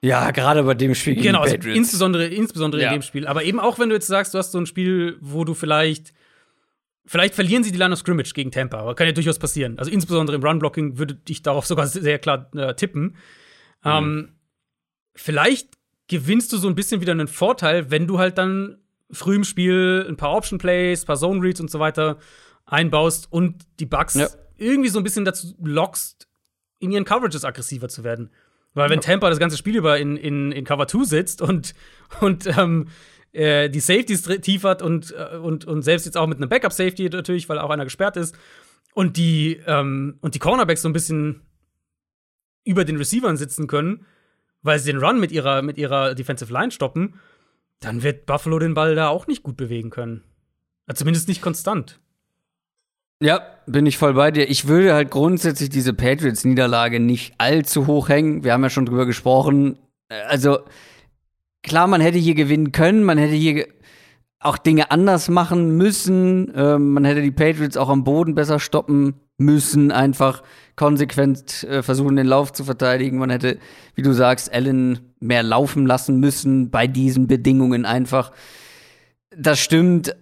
Ja, 0.00 0.30
gerade 0.30 0.62
bei 0.62 0.74
dem 0.74 0.94
Spiel. 0.94 1.16
Genau, 1.16 1.40
also 1.40 1.56
insbesondere, 1.56 2.26
insbesondere 2.28 2.82
ja. 2.82 2.88
in 2.88 3.00
dem 3.00 3.02
Spiel. 3.02 3.26
Aber 3.26 3.42
eben 3.42 3.58
auch, 3.58 3.78
wenn 3.78 3.88
du 3.88 3.96
jetzt 3.96 4.06
sagst, 4.06 4.32
du 4.32 4.38
hast 4.38 4.52
so 4.52 4.58
ein 4.58 4.66
Spiel, 4.66 5.18
wo 5.20 5.44
du 5.44 5.54
vielleicht 5.54 6.14
Vielleicht 7.08 7.34
verlieren 7.34 7.64
sie 7.64 7.72
die 7.72 7.78
Line 7.78 7.94
of 7.94 7.98
Scrimmage 8.00 8.34
gegen 8.34 8.50
Tampa, 8.50 8.80
aber 8.80 8.94
kann 8.94 9.06
ja 9.06 9.14
durchaus 9.14 9.38
passieren. 9.38 9.78
Also 9.78 9.90
insbesondere 9.90 10.36
im 10.36 10.44
Run-Blocking 10.44 10.98
würde 10.98 11.18
ich 11.26 11.40
darauf 11.40 11.64
sogar 11.64 11.86
sehr 11.86 12.18
klar 12.18 12.50
äh, 12.54 12.74
tippen. 12.74 13.16
Mhm. 13.82 13.90
Ähm, 13.90 14.32
vielleicht 15.14 15.70
gewinnst 16.08 16.52
du 16.52 16.58
so 16.58 16.68
ein 16.68 16.74
bisschen 16.74 17.00
wieder 17.00 17.12
einen 17.12 17.26
Vorteil, 17.26 17.90
wenn 17.90 18.06
du 18.06 18.18
halt 18.18 18.36
dann 18.36 18.76
früh 19.10 19.36
im 19.36 19.44
Spiel 19.44 20.04
ein 20.06 20.18
paar 20.18 20.36
Option 20.36 20.58
Plays, 20.58 21.04
ein 21.04 21.06
paar 21.06 21.16
Zone 21.16 21.40
Reads 21.40 21.62
und 21.62 21.70
so 21.70 21.80
weiter 21.80 22.18
einbaust 22.66 23.32
und 23.32 23.64
die 23.80 23.86
Bugs 23.86 24.12
ja. 24.14 24.28
irgendwie 24.58 24.90
so 24.90 24.98
ein 25.00 25.02
bisschen 25.02 25.24
dazu 25.24 25.54
lockst, 25.62 26.28
in 26.78 26.90
ihren 26.90 27.06
Coverages 27.06 27.42
aggressiver 27.42 27.88
zu 27.88 28.04
werden. 28.04 28.30
Weil 28.74 28.90
wenn 28.90 29.00
ja. 29.00 29.06
Tampa 29.06 29.30
das 29.30 29.38
ganze 29.38 29.56
Spiel 29.56 29.76
über 29.76 29.98
in, 29.98 30.18
in, 30.18 30.52
in 30.52 30.66
Cover 30.66 30.86
2 30.86 31.04
sitzt 31.04 31.40
und, 31.40 31.74
und 32.20 32.46
ähm, 32.58 32.88
äh, 33.32 33.68
die 33.68 33.80
Safeties 33.80 34.22
tief 34.22 34.64
hat 34.64 34.82
und, 34.82 35.14
äh, 35.16 35.36
und, 35.36 35.64
und 35.64 35.82
selbst 35.82 36.06
jetzt 36.06 36.16
auch 36.16 36.26
mit 36.26 36.38
einem 36.38 36.48
Backup-Safety 36.48 37.08
natürlich, 37.10 37.48
weil 37.48 37.58
auch 37.58 37.70
einer 37.70 37.84
gesperrt 37.84 38.16
ist, 38.16 38.36
und 38.94 39.16
die, 39.16 39.60
ähm, 39.66 40.18
und 40.22 40.34
die 40.34 40.38
Cornerbacks 40.38 40.82
so 40.82 40.88
ein 40.88 40.92
bisschen 40.92 41.42
über 42.64 42.84
den 42.84 42.96
Receivern 42.96 43.36
sitzen 43.36 43.66
können, 43.66 44.06
weil 44.62 44.78
sie 44.78 44.92
den 44.92 45.00
Run 45.00 45.20
mit 45.20 45.30
ihrer, 45.30 45.62
mit 45.62 45.78
ihrer 45.78 46.14
Defensive 46.14 46.52
Line 46.52 46.70
stoppen, 46.70 47.14
dann 47.80 48.02
wird 48.02 48.26
Buffalo 48.26 48.58
den 48.58 48.74
Ball 48.74 48.94
da 48.94 49.08
auch 49.08 49.26
nicht 49.26 49.42
gut 49.42 49.56
bewegen 49.56 49.90
können. 49.90 50.24
Also 50.86 51.00
zumindest 51.00 51.28
nicht 51.28 51.42
konstant. 51.42 52.00
Ja, 53.20 53.42
bin 53.66 53.86
ich 53.86 53.98
voll 53.98 54.14
bei 54.14 54.30
dir. 54.30 54.48
Ich 54.48 54.68
würde 54.68 54.94
halt 54.94 55.10
grundsätzlich 55.10 55.70
diese 55.70 55.92
Patriots-Niederlage 55.92 57.00
nicht 57.00 57.34
allzu 57.38 57.86
hoch 57.86 58.08
hängen. 58.08 58.44
Wir 58.44 58.52
haben 58.52 58.62
ja 58.62 58.70
schon 58.70 58.86
drüber 58.86 59.06
gesprochen. 59.06 59.78
Also, 60.08 60.60
klar, 61.68 61.86
man 61.86 62.00
hätte 62.00 62.18
hier 62.18 62.34
gewinnen 62.34 62.72
können, 62.72 63.04
man 63.04 63.18
hätte 63.18 63.34
hier 63.34 63.66
auch 64.40 64.58
Dinge 64.58 64.90
anders 64.90 65.28
machen 65.28 65.76
müssen. 65.76 66.52
Ähm, 66.54 66.92
man 66.92 67.04
hätte 67.04 67.22
die 67.22 67.30
Patriots 67.30 67.76
auch 67.76 67.88
am 67.88 68.04
Boden 68.04 68.34
besser 68.34 68.60
stoppen 68.60 69.14
müssen, 69.36 69.90
einfach 69.90 70.42
konsequent 70.76 71.64
äh, 71.64 71.82
versuchen, 71.82 72.16
den 72.16 72.26
Lauf 72.26 72.52
zu 72.52 72.64
verteidigen. 72.64 73.18
Man 73.18 73.30
hätte, 73.30 73.58
wie 73.94 74.02
du 74.02 74.12
sagst, 74.12 74.52
Allen 74.52 75.14
mehr 75.20 75.42
laufen 75.42 75.86
lassen 75.86 76.20
müssen 76.20 76.70
bei 76.70 76.86
diesen 76.86 77.26
Bedingungen 77.26 77.84
einfach. 77.84 78.32
Das 79.36 79.58
stimmt. 79.58 80.14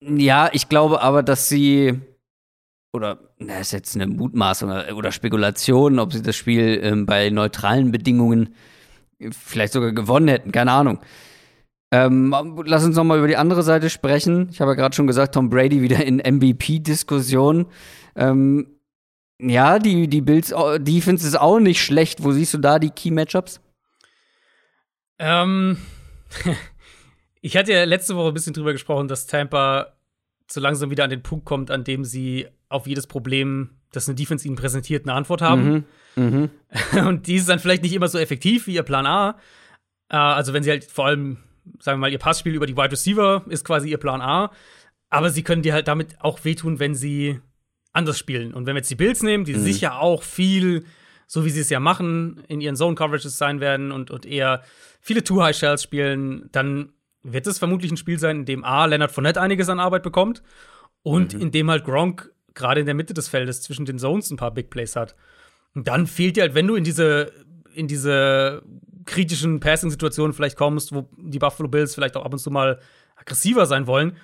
Ja, 0.00 0.50
ich 0.52 0.68
glaube 0.68 1.00
aber, 1.02 1.22
dass 1.22 1.48
sie 1.48 2.00
oder 2.94 3.18
das 3.40 3.60
ist 3.60 3.72
jetzt 3.72 3.96
eine 3.96 4.06
Mutmaßung 4.06 4.70
oder 4.70 5.10
Spekulation, 5.10 5.98
ob 5.98 6.12
sie 6.12 6.22
das 6.22 6.36
Spiel 6.36 6.78
ähm, 6.82 7.06
bei 7.06 7.28
neutralen 7.30 7.90
Bedingungen 7.90 8.54
vielleicht 9.30 9.72
sogar 9.72 9.92
gewonnen 9.92 10.28
hätten, 10.28 10.52
keine 10.52 10.72
Ahnung. 10.72 11.00
Ähm, 11.90 12.34
lass 12.66 12.84
uns 12.84 12.96
noch 12.96 13.04
mal 13.04 13.18
über 13.18 13.28
die 13.28 13.36
andere 13.36 13.62
Seite 13.62 13.88
sprechen. 13.88 14.48
Ich 14.50 14.60
habe 14.60 14.72
ja 14.72 14.74
gerade 14.74 14.96
schon 14.96 15.06
gesagt, 15.06 15.34
Tom 15.34 15.48
Brady 15.48 15.80
wieder 15.80 16.04
in 16.04 16.16
MVP-Diskussion. 16.16 17.66
Ähm, 18.16 18.66
ja, 19.40 19.78
die, 19.78 20.08
die 20.08 20.20
Bills 20.20 20.52
Defense 20.78 21.26
ist 21.26 21.38
auch 21.38 21.60
nicht 21.60 21.82
schlecht. 21.82 22.24
Wo 22.24 22.32
siehst 22.32 22.54
du 22.54 22.58
da 22.58 22.78
die 22.78 22.90
Key-Matchups? 22.90 23.60
Ähm, 25.18 25.78
ich 27.40 27.56
hatte 27.56 27.72
ja 27.72 27.84
letzte 27.84 28.16
Woche 28.16 28.28
ein 28.28 28.34
bisschen 28.34 28.54
drüber 28.54 28.72
gesprochen, 28.72 29.06
dass 29.06 29.26
Tampa 29.26 29.92
so 30.50 30.60
langsam 30.60 30.90
wieder 30.90 31.04
an 31.04 31.10
den 31.10 31.22
Punkt 31.22 31.44
kommt, 31.44 31.70
an 31.70 31.84
dem 31.84 32.04
sie 32.04 32.48
auf 32.68 32.86
jedes 32.86 33.06
Problem, 33.06 33.70
das 33.92 34.08
eine 34.08 34.16
Defense 34.16 34.46
ihnen 34.46 34.56
präsentiert, 34.56 35.06
eine 35.06 35.14
Antwort 35.14 35.42
haben. 35.42 35.72
Mhm. 35.72 35.84
Mhm. 36.16 36.50
Und 37.06 37.26
die 37.26 37.36
ist 37.36 37.48
dann 37.48 37.58
vielleicht 37.58 37.82
nicht 37.82 37.94
immer 37.94 38.08
so 38.08 38.18
effektiv 38.18 38.66
wie 38.66 38.74
ihr 38.74 38.82
Plan 38.82 39.06
A. 39.06 39.38
Äh, 40.08 40.16
also 40.16 40.52
wenn 40.52 40.62
sie 40.62 40.70
halt 40.70 40.84
vor 40.84 41.06
allem, 41.06 41.38
sagen 41.80 41.98
wir 41.98 42.02
mal, 42.02 42.12
ihr 42.12 42.18
Passspiel 42.18 42.54
über 42.54 42.66
die 42.66 42.76
Wide 42.76 42.92
Receiver 42.92 43.44
ist 43.48 43.64
quasi 43.64 43.90
ihr 43.90 43.98
Plan 43.98 44.20
A. 44.20 44.50
Aber 45.10 45.30
sie 45.30 45.42
können 45.42 45.62
dir 45.62 45.72
halt 45.72 45.88
damit 45.88 46.20
auch 46.20 46.44
wehtun, 46.44 46.78
wenn 46.80 46.94
sie 46.94 47.40
anders 47.92 48.18
spielen. 48.18 48.52
Und 48.52 48.66
wenn 48.66 48.74
wir 48.74 48.80
jetzt 48.80 48.90
die 48.90 48.96
Bills 48.96 49.22
nehmen, 49.22 49.44
die 49.44 49.54
mhm. 49.54 49.62
sicher 49.62 50.00
auch 50.00 50.22
viel, 50.22 50.84
so 51.26 51.44
wie 51.44 51.50
sie 51.50 51.60
es 51.60 51.70
ja 51.70 51.80
machen, 51.80 52.42
in 52.48 52.60
ihren 52.60 52.76
Zone-Coverages 52.76 53.38
sein 53.38 53.60
werden 53.60 53.92
und, 53.92 54.10
und 54.10 54.26
eher 54.26 54.62
viele 55.00 55.22
Two-High-Shells 55.22 55.82
spielen, 55.82 56.48
dann 56.50 56.92
wird 57.22 57.46
es 57.46 57.58
vermutlich 57.58 57.90
ein 57.90 57.96
Spiel 57.96 58.18
sein, 58.18 58.40
in 58.40 58.44
dem 58.44 58.64
A, 58.64 58.84
Leonard 58.84 59.12
Fournette 59.12 59.40
einiges 59.40 59.68
an 59.68 59.80
Arbeit 59.80 60.02
bekommt 60.02 60.42
und 61.02 61.34
mhm. 61.34 61.40
in 61.40 61.50
dem 61.52 61.70
halt 61.70 61.84
Gronk 61.84 62.32
gerade 62.54 62.80
in 62.80 62.86
der 62.86 62.94
Mitte 62.94 63.14
des 63.14 63.28
Feldes 63.28 63.62
zwischen 63.62 63.84
den 63.84 63.98
Zones 63.98 64.30
ein 64.30 64.36
paar 64.36 64.52
Big 64.52 64.70
Plays 64.70 64.96
hat. 64.96 65.14
Und 65.74 65.88
dann 65.88 66.06
fehlt 66.06 66.36
dir 66.36 66.42
halt, 66.42 66.54
wenn 66.54 66.66
du 66.66 66.76
in 66.76 66.84
diese, 66.84 67.32
in 67.74 67.88
diese 67.88 68.62
kritischen 69.04 69.60
Passing-Situationen 69.60 70.32
vielleicht 70.32 70.56
kommst, 70.56 70.94
wo 70.94 71.08
die 71.16 71.38
Buffalo 71.38 71.68
Bills 71.68 71.94
vielleicht 71.94 72.16
auch 72.16 72.24
ab 72.24 72.32
und 72.32 72.38
zu 72.38 72.50
mal 72.50 72.80
aggressiver 73.16 73.66
sein 73.66 73.86
wollen, 73.86 74.16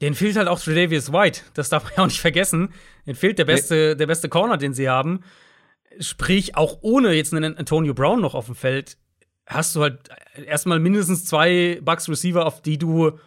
denen 0.00 0.14
fehlt 0.14 0.36
halt 0.36 0.48
auch 0.48 0.60
Tredavious 0.60 1.12
White. 1.12 1.40
Das 1.54 1.68
darf 1.68 1.84
man 1.84 1.92
ja 1.96 2.02
auch 2.02 2.06
nicht 2.06 2.20
vergessen. 2.20 2.72
Den 3.06 3.14
fehlt 3.14 3.38
der 3.38 3.44
beste, 3.44 3.96
der 3.96 4.06
beste 4.06 4.28
Corner, 4.28 4.56
den 4.56 4.74
sie 4.74 4.88
haben. 4.88 5.20
Sprich, 6.00 6.56
auch 6.56 6.78
ohne 6.82 7.12
jetzt 7.12 7.32
einen 7.32 7.56
Antonio 7.56 7.94
Brown 7.94 8.20
noch 8.20 8.34
auf 8.34 8.46
dem 8.46 8.54
Feld, 8.54 8.98
hast 9.46 9.74
du 9.74 9.82
halt 9.82 10.10
erstmal 10.46 10.78
mindestens 10.80 11.24
zwei 11.24 11.80
Bucks 11.82 12.08
Receiver, 12.08 12.44
auf 12.44 12.60
die 12.60 12.78
du 12.78 13.18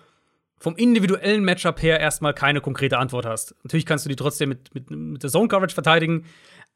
vom 0.60 0.76
individuellen 0.76 1.44
Matchup 1.44 1.82
her 1.82 2.00
erstmal 2.00 2.34
keine 2.34 2.62
konkrete 2.62 2.98
Antwort 2.98 3.26
hast. 3.26 3.56
Natürlich 3.64 3.86
kannst 3.86 4.06
du 4.06 4.10
die 4.10 4.18
trotzdem 4.18 4.50
mit, 4.50 4.74
mit, 4.76 4.92
mit 4.92 5.24
der 5.24 5.30
Zone 5.30 5.48
Coverage 5.48 5.74
verteidigen, 5.74 6.26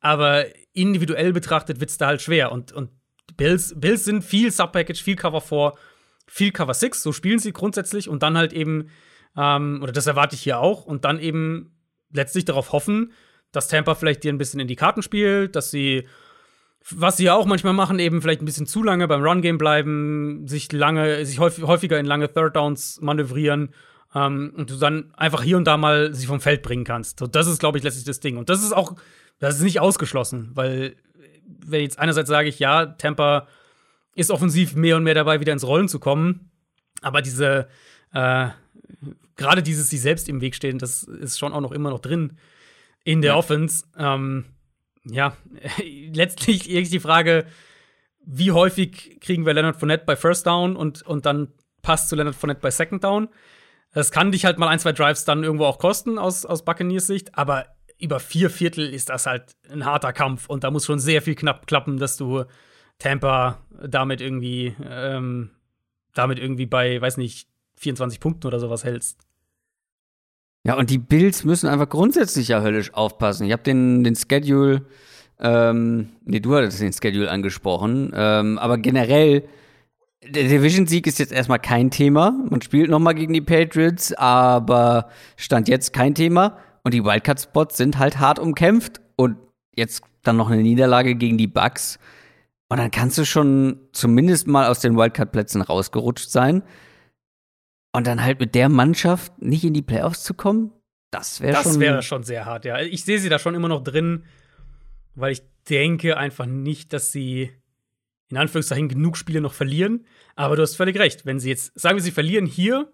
aber 0.03 0.45
individuell 0.73 1.33
betrachtet 1.33 1.79
wird 1.79 1.89
es 1.89 1.97
da 1.97 2.07
halt 2.07 2.21
schwer. 2.21 2.51
Und, 2.51 2.73
und 2.73 2.91
Bills, 3.37 3.73
Bills 3.79 4.03
sind 4.03 4.23
viel 4.23 4.51
Sub-Package, 4.51 5.01
viel 5.01 5.15
Cover 5.15 5.41
4, 5.41 5.73
viel 6.27 6.51
Cover 6.51 6.73
6, 6.73 7.01
so 7.01 7.13
spielen 7.13 7.39
sie 7.39 7.53
grundsätzlich 7.53 8.09
und 8.09 8.21
dann 8.21 8.37
halt 8.37 8.53
eben, 8.53 8.89
ähm, 9.37 9.79
oder 9.81 9.93
das 9.93 10.05
erwarte 10.05 10.35
ich 10.35 10.41
hier 10.41 10.59
auch, 10.59 10.85
und 10.85 11.05
dann 11.05 11.19
eben 11.19 11.79
letztlich 12.11 12.45
darauf 12.45 12.73
hoffen, 12.73 13.13
dass 13.53 13.69
Tampa 13.69 13.95
vielleicht 13.95 14.23
dir 14.23 14.33
ein 14.33 14.37
bisschen 14.37 14.59
in 14.59 14.67
die 14.67 14.75
Karten 14.75 15.01
spielt, 15.01 15.55
dass 15.55 15.71
sie 15.71 16.05
was 16.89 17.15
sie 17.15 17.23
ja 17.23 17.33
auch 17.33 17.45
manchmal 17.45 17.71
machen, 17.71 17.97
eben 17.97 18.21
vielleicht 18.21 18.41
ein 18.41 18.45
bisschen 18.45 18.67
zu 18.67 18.83
lange 18.83 19.07
beim 19.07 19.23
Run-Game 19.23 19.57
bleiben, 19.57 20.45
sich 20.47 20.69
lange, 20.73 21.25
sich 21.25 21.39
häufiger 21.39 21.97
in 21.97 22.05
lange 22.05 22.31
Third 22.31 22.57
Downs 22.57 22.99
manövrieren 22.99 23.73
ähm, 24.13 24.53
und 24.57 24.69
du 24.69 24.75
dann 24.75 25.13
einfach 25.15 25.43
hier 25.43 25.55
und 25.55 25.65
da 25.65 25.77
mal 25.77 26.13
sich 26.13 26.27
vom 26.27 26.41
Feld 26.41 26.61
bringen 26.61 26.83
kannst. 26.83 27.19
So, 27.19 27.27
das 27.27 27.47
ist, 27.47 27.59
glaube 27.59 27.77
ich, 27.77 27.85
letztlich 27.85 28.03
das 28.03 28.19
Ding. 28.19 28.35
Und 28.35 28.49
das 28.49 28.61
ist 28.61 28.73
auch, 28.73 28.95
das 29.43 29.57
ist 29.57 29.63
nicht 29.63 29.81
ausgeschlossen, 29.81 30.51
weil 30.53 30.95
wenn 31.45 31.81
jetzt 31.81 31.99
einerseits 31.99 32.29
sage 32.29 32.47
ich, 32.47 32.59
ja, 32.59 32.85
Tampa 32.85 33.47
ist 34.15 34.31
offensiv 34.31 34.73
mehr 34.73 34.95
und 34.95 35.03
mehr 35.03 35.15
dabei, 35.15 35.41
wieder 35.41 35.51
ins 35.51 35.67
Rollen 35.67 35.89
zu 35.89 35.99
kommen, 35.99 36.49
aber 37.01 37.21
diese, 37.21 37.67
äh, 38.13 38.47
gerade 39.35 39.61
dieses 39.61 39.89
sich 39.89 40.01
selbst 40.01 40.29
im 40.29 40.39
Weg 40.39 40.55
stehen, 40.55 40.79
das 40.79 41.03
ist 41.03 41.39
schon 41.39 41.51
auch 41.51 41.59
noch 41.59 41.73
immer 41.73 41.89
noch 41.89 41.99
drin 41.99 42.37
in 43.03 43.21
der 43.21 43.31
ja. 43.31 43.37
Offense. 43.37 43.83
Ähm, 43.97 44.45
ja, 45.03 45.35
letztlich 45.83 46.63
die 46.89 46.99
Frage, 47.01 47.45
wie 48.25 48.53
häufig 48.53 49.19
kriegen 49.19 49.45
wir 49.45 49.53
Leonard 49.53 49.75
Fournette 49.75 50.05
bei 50.05 50.15
First 50.15 50.47
Down 50.47 50.77
und, 50.77 51.01
und 51.01 51.25
dann 51.25 51.49
passt 51.81 52.07
zu 52.07 52.15
Leonard 52.15 52.35
Fournette 52.35 52.61
bei 52.61 52.71
Second 52.71 53.03
Down. 53.03 53.27
Das 53.91 54.09
kann 54.09 54.31
dich 54.31 54.45
halt 54.45 54.57
mal 54.57 54.69
ein, 54.69 54.79
zwei 54.79 54.93
Drives 54.93 55.25
dann 55.25 55.43
irgendwo 55.43 55.65
auch 55.65 55.79
kosten 55.79 56.17
aus, 56.17 56.45
aus 56.45 56.63
Buccaneers 56.63 57.07
Sicht, 57.07 57.37
aber 57.37 57.65
über 57.99 58.19
vier 58.19 58.49
Viertel 58.49 58.89
ist 58.93 59.09
das 59.09 59.25
halt 59.25 59.55
ein 59.71 59.85
harter 59.85 60.13
Kampf 60.13 60.47
und 60.47 60.63
da 60.63 60.71
muss 60.71 60.85
schon 60.85 60.99
sehr 60.99 61.21
viel 61.21 61.35
knapp 61.35 61.67
klappen, 61.67 61.97
dass 61.97 62.17
du 62.17 62.43
Tampa 62.99 63.59
damit 63.85 64.21
irgendwie, 64.21 64.75
ähm, 64.89 65.51
damit 66.13 66.39
irgendwie 66.39 66.65
bei, 66.65 67.01
weiß 67.01 67.17
nicht, 67.17 67.47
24 67.77 68.19
Punkten 68.19 68.47
oder 68.47 68.59
sowas 68.59 68.83
hältst. 68.83 69.19
Ja, 70.65 70.75
und 70.75 70.89
die 70.89 70.97
Bills 70.97 71.43
müssen 71.43 71.67
einfach 71.67 71.89
grundsätzlich 71.89 72.47
ja 72.47 72.61
höllisch 72.61 72.93
aufpassen. 72.93 73.45
Ich 73.45 73.51
habe 73.51 73.63
den, 73.63 74.03
den 74.03 74.15
Schedule, 74.15 74.85
ähm, 75.39 76.09
nee, 76.23 76.39
du 76.39 76.55
hattest 76.55 76.79
den 76.79 76.93
Schedule 76.93 77.29
angesprochen, 77.29 78.13
ähm, 78.15 78.57
aber 78.57 78.77
generell, 78.77 79.43
der 80.25 80.43
Division-Sieg 80.43 81.05
ist 81.05 81.19
jetzt 81.19 81.33
erstmal 81.33 81.59
kein 81.59 81.91
Thema. 81.91 82.33
Man 82.49 82.61
spielt 82.61 82.89
noch 82.89 82.99
mal 82.99 83.11
gegen 83.11 83.33
die 83.33 83.41
Patriots, 83.41 84.13
aber 84.13 85.09
stand 85.35 85.67
jetzt 85.67 85.91
kein 85.91 86.15
Thema. 86.15 86.57
Und 86.83 86.93
die 86.93 87.03
Wildcard-Spots 87.03 87.77
sind 87.77 87.97
halt 87.97 88.19
hart 88.19 88.39
umkämpft. 88.39 89.01
Und 89.15 89.37
jetzt 89.75 90.03
dann 90.21 90.37
noch 90.37 90.49
eine 90.49 90.61
Niederlage 90.61 91.15
gegen 91.15 91.37
die 91.37 91.47
Bucks. 91.47 91.99
Und 92.69 92.77
dann 92.77 92.91
kannst 92.91 93.17
du 93.17 93.25
schon 93.25 93.79
zumindest 93.91 94.47
mal 94.47 94.67
aus 94.67 94.79
den 94.79 94.95
Wildcard-Plätzen 94.95 95.61
rausgerutscht 95.61 96.29
sein. 96.29 96.63
Und 97.91 98.07
dann 98.07 98.23
halt 98.23 98.39
mit 98.39 98.55
der 98.55 98.69
Mannschaft 98.69 99.39
nicht 99.41 99.63
in 99.63 99.73
die 99.73 99.83
Playoffs 99.83 100.23
zu 100.23 100.33
kommen, 100.33 100.71
das 101.13 101.41
wäre 101.41 101.53
schon. 101.61 101.73
Das 101.73 101.79
wäre 101.79 102.01
schon 102.01 102.23
sehr 102.23 102.45
hart, 102.45 102.65
ja. 102.65 102.79
Ich 102.79 103.05
sehe 103.05 103.19
sie 103.19 103.29
da 103.29 103.37
schon 103.37 103.53
immer 103.53 103.67
noch 103.67 103.83
drin, 103.83 104.25
weil 105.13 105.33
ich 105.33 105.43
denke 105.69 106.17
einfach 106.17 106.47
nicht, 106.47 106.91
dass 106.91 107.11
sie 107.11 107.51
in 108.29 108.37
Anführungszeichen 108.37 108.89
genug 108.89 109.15
Spiele 109.15 109.39
noch 109.39 109.53
verlieren. 109.53 110.07
Aber 110.35 110.55
du 110.55 110.63
hast 110.63 110.75
völlig 110.75 110.97
recht. 110.97 111.23
Wenn 111.23 111.39
sie 111.39 111.49
jetzt, 111.49 111.79
sagen 111.79 111.97
wir, 111.97 112.01
sie 112.01 112.09
verlieren 112.09 112.47
hier 112.47 112.91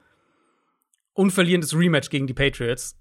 und 1.13 1.31
verlieren 1.31 1.61
das 1.61 1.73
Rematch 1.73 2.09
gegen 2.09 2.27
die 2.27 2.33
Patriots, 2.33 2.99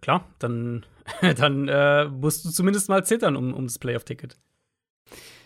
klar, 0.00 0.24
dann, 0.38 0.84
dann 1.36 1.68
äh, 1.68 2.06
musst 2.06 2.44
du 2.44 2.50
zumindest 2.50 2.88
mal 2.88 3.04
zittern 3.04 3.36
um, 3.36 3.54
um 3.54 3.66
das 3.66 3.78
Playoff-Ticket. 3.78 4.36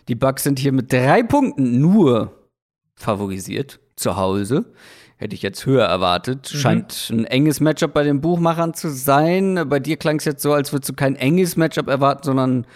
Die 0.07 0.15
Bucks 0.15 0.43
sind 0.43 0.59
hier 0.59 0.71
mit 0.71 0.91
drei 0.91 1.23
Punkten 1.23 1.79
nur 1.79 2.33
favorisiert 2.95 3.79
zu 3.95 4.17
Hause. 4.17 4.65
Hätte 5.17 5.35
ich 5.35 5.41
jetzt 5.41 5.65
höher 5.65 5.85
erwartet. 5.85 6.51
Mhm. 6.53 6.57
Scheint 6.57 7.09
ein 7.11 7.25
enges 7.25 7.59
Matchup 7.59 7.93
bei 7.93 8.03
den 8.03 8.19
Buchmachern 8.19 8.73
zu 8.73 8.89
sein. 8.89 9.67
Bei 9.69 9.79
dir 9.79 9.97
klang 9.97 10.17
es 10.17 10.25
jetzt 10.25 10.41
so, 10.41 10.53
als 10.53 10.73
würdest 10.73 10.89
du 10.89 10.93
kein 10.93 11.15
enges 11.15 11.55
Matchup 11.55 11.87
erwarten, 11.87 12.23
sondern 12.23 12.67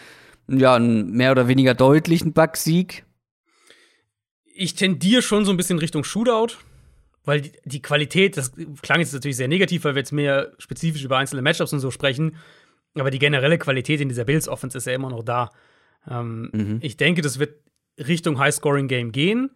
ja, 0.48 0.76
einen 0.76 1.12
mehr 1.12 1.32
oder 1.32 1.48
weniger 1.48 1.74
deutlichen 1.74 2.32
Bucks-Sieg. 2.32 3.04
Ich 4.56 4.76
tendiere 4.76 5.22
schon 5.22 5.46
so 5.46 5.52
ein 5.52 5.58
bisschen 5.58 5.78
Richtung 5.78 6.04
Shootout, 6.04 6.54
weil 7.28 7.42
die, 7.42 7.52
die, 7.66 7.82
Qualität, 7.82 8.38
das 8.38 8.54
klang 8.82 9.02
jetzt 9.02 9.14
natürlich 9.14 9.36
sehr 9.36 9.50
negativ, 9.50 9.84
weil 9.84 9.96
wir 9.96 10.00
jetzt 10.00 10.14
mehr 10.14 10.54
spezifisch 10.60 11.04
über 11.04 11.18
einzelne 11.18 11.42
Matchups 11.42 11.74
und 11.74 11.82
so 11.82 11.92
sprechen, 11.92 12.38
aber 12.96 13.12
die 13.12 13.20
generelle 13.20 13.58
Qualität 13.58 14.00
in 14.00 14.08
dieser 14.08 14.24
Bills-Offense 14.24 14.78
ist 14.78 14.88
ja 14.88 14.94
immer 14.94 15.10
noch 15.10 15.24
da. 15.24 15.52
Ähm, 16.10 16.50
mhm. 16.54 16.80
Ich 16.82 16.96
denke, 16.96 17.22
das 17.22 17.38
wird 17.38 17.60
Richtung 18.00 18.40
High-Scoring-Game 18.40 19.12
gehen. 19.12 19.52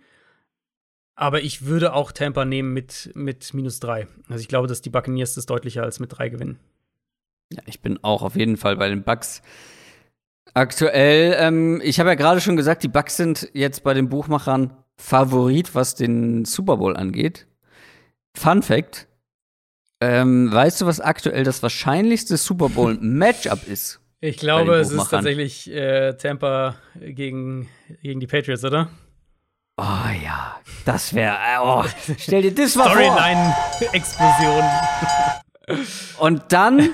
Aber 1.15 1.41
ich 1.41 1.65
würde 1.65 1.93
auch 1.93 2.11
Tampa 2.11 2.45
nehmen 2.45 2.73
mit, 2.73 3.11
mit 3.13 3.53
minus 3.53 3.79
drei. 3.79 4.07
Also 4.27 4.41
ich 4.41 4.47
glaube, 4.47 4.67
dass 4.67 4.81
die 4.81 4.89
Buccaneers 4.89 5.35
das 5.35 5.45
deutlicher 5.45 5.83
als 5.83 5.99
mit 5.99 6.17
drei 6.17 6.29
gewinnen. 6.29 6.59
Ja, 7.53 7.61
ich 7.67 7.81
bin 7.81 7.99
auch 8.03 8.21
auf 8.21 8.35
jeden 8.35 8.57
Fall 8.57 8.75
bei 8.75 8.89
den 8.89 9.03
Bucks. 9.03 9.41
Aktuell, 10.53 11.35
ähm, 11.37 11.79
ich 11.83 11.99
habe 11.99 12.09
ja 12.09 12.15
gerade 12.15 12.41
schon 12.41 12.57
gesagt, 12.57 12.83
die 12.83 12.89
Bucks 12.89 13.17
sind 13.17 13.49
jetzt 13.53 13.83
bei 13.83 13.93
den 13.93 14.09
Buchmachern 14.09 14.75
Favorit, 14.97 15.73
was 15.73 15.95
den 15.95 16.45
Super 16.45 16.77
Bowl 16.77 16.97
angeht. 16.97 17.47
Fun 18.37 18.61
Fact: 18.61 19.07
ähm, 20.01 20.51
Weißt 20.51 20.81
du, 20.81 20.85
was 20.85 20.99
aktuell 20.99 21.43
das 21.43 21.61
wahrscheinlichste 21.63 22.37
Super 22.37 22.69
Bowl 22.69 22.97
Matchup 23.01 23.67
ist? 23.67 23.99
Ich 24.19 24.37
glaube, 24.37 24.75
es 24.75 24.91
ist 24.91 25.09
tatsächlich 25.09 25.71
äh, 25.71 26.13
Tampa 26.13 26.75
gegen, 26.99 27.67
gegen 28.03 28.19
die 28.19 28.27
Patriots, 28.27 28.63
oder? 28.63 28.91
Oh 29.77 30.09
ja, 30.23 30.59
das 30.85 31.15
wäre. 31.15 31.33
Äh, 31.33 31.59
oh, 31.59 31.83
stell 32.17 32.43
dir 32.43 32.53
das 32.53 32.75
mal 32.75 32.83
vor. 32.83 33.01
Storyline-Explosion. 33.01 34.63
Und 36.19 36.43
dann 36.49 36.89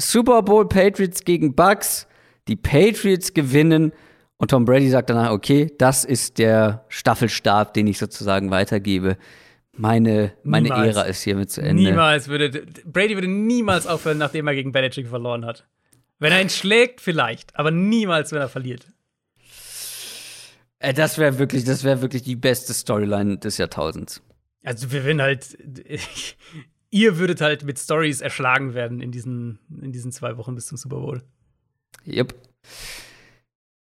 Super 0.00 0.42
Bowl 0.42 0.68
Patriots 0.68 1.24
gegen 1.24 1.54
Bucks. 1.54 2.08
Die 2.48 2.56
Patriots 2.56 3.34
gewinnen 3.34 3.92
und 4.36 4.50
Tom 4.50 4.64
Brady 4.64 4.90
sagt 4.90 5.10
danach, 5.10 5.30
okay, 5.30 5.72
das 5.78 6.04
ist 6.04 6.38
der 6.38 6.84
Staffelstab, 6.88 7.74
den 7.74 7.86
ich 7.86 7.98
sozusagen 7.98 8.50
weitergebe. 8.50 9.16
Meine, 9.74 10.34
meine 10.42 10.68
Ära 10.68 11.02
ist 11.02 11.22
hiermit 11.22 11.50
zu 11.50 11.62
Ende. 11.62 11.82
Niemals 11.82 12.28
würde 12.28 12.66
Brady 12.84 13.14
würde 13.14 13.28
niemals 13.28 13.86
aufhören, 13.86 14.18
nachdem 14.18 14.46
er 14.46 14.54
gegen 14.54 14.72
Belichick 14.72 15.08
verloren 15.08 15.46
hat. 15.46 15.66
Wenn 16.18 16.32
er 16.32 16.40
ihn 16.42 16.50
schlägt, 16.50 17.00
vielleicht, 17.00 17.56
aber 17.56 17.70
niemals, 17.70 18.32
wenn 18.32 18.40
er 18.40 18.48
verliert. 18.48 18.86
Äh, 20.78 20.92
das 20.92 21.16
wäre 21.16 21.38
wirklich, 21.38 21.64
das 21.64 21.84
wäre 21.84 22.02
wirklich 22.02 22.22
die 22.22 22.36
beste 22.36 22.74
Storyline 22.74 23.38
des 23.38 23.56
Jahrtausends. 23.56 24.22
Also 24.62 24.92
wir 24.92 25.04
werden 25.04 25.22
halt, 25.22 25.56
ihr 26.90 27.18
würdet 27.18 27.40
halt 27.40 27.64
mit 27.64 27.78
Stories 27.78 28.20
erschlagen 28.20 28.74
werden 28.74 29.00
in 29.00 29.10
diesen, 29.10 29.58
in 29.80 29.92
diesen 29.92 30.12
zwei 30.12 30.36
Wochen 30.36 30.54
bis 30.54 30.66
zum 30.66 30.76
Super 30.76 30.96
Bowl. 30.96 31.22
Yep. 32.06 32.34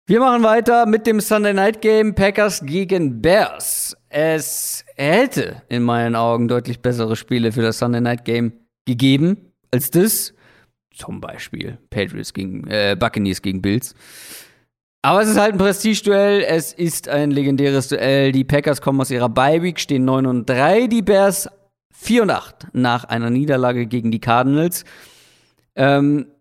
Wir 0.09 0.19
machen 0.21 0.41
weiter 0.41 0.87
mit 0.87 1.05
dem 1.05 1.19
Sunday 1.19 1.53
Night 1.53 1.83
Game 1.83 2.15
Packers 2.15 2.65
gegen 2.65 3.21
Bears. 3.21 3.95
Es 4.09 4.83
hätte 4.95 5.61
in 5.69 5.83
meinen 5.83 6.15
Augen 6.15 6.47
deutlich 6.47 6.79
bessere 6.79 7.15
Spiele 7.15 7.51
für 7.51 7.61
das 7.61 7.77
Sunday 7.77 8.01
Night 8.01 8.25
Game 8.25 8.53
gegeben 8.87 9.53
als 9.71 9.91
das. 9.91 10.33
Zum 10.95 11.21
Beispiel 11.21 11.77
Patriots 11.91 12.33
gegen 12.33 12.65
äh, 12.65 12.97
Buccaneers 12.99 13.39
gegen 13.43 13.61
Bills. 13.61 13.93
Aber 15.03 15.21
es 15.21 15.29
ist 15.29 15.37
halt 15.37 15.51
ein 15.51 15.59
Prestigeduell, 15.59 16.41
es 16.41 16.73
ist 16.73 17.07
ein 17.07 17.29
legendäres 17.29 17.89
Duell. 17.89 18.31
Die 18.31 18.43
Packers 18.43 18.81
kommen 18.81 18.99
aus 19.01 19.11
ihrer 19.11 19.29
Bye-Week, 19.29 19.79
stehen 19.79 20.05
9 20.05 20.25
und 20.25 20.49
3, 20.49 20.87
die 20.87 21.03
Bears 21.03 21.51
4 21.93 22.23
und 22.23 22.31
8 22.31 22.69
nach 22.73 23.03
einer 23.03 23.29
Niederlage 23.29 23.85
gegen 23.85 24.09
die 24.09 24.19
Cardinals. 24.19 24.85
Ähm, 25.75 26.31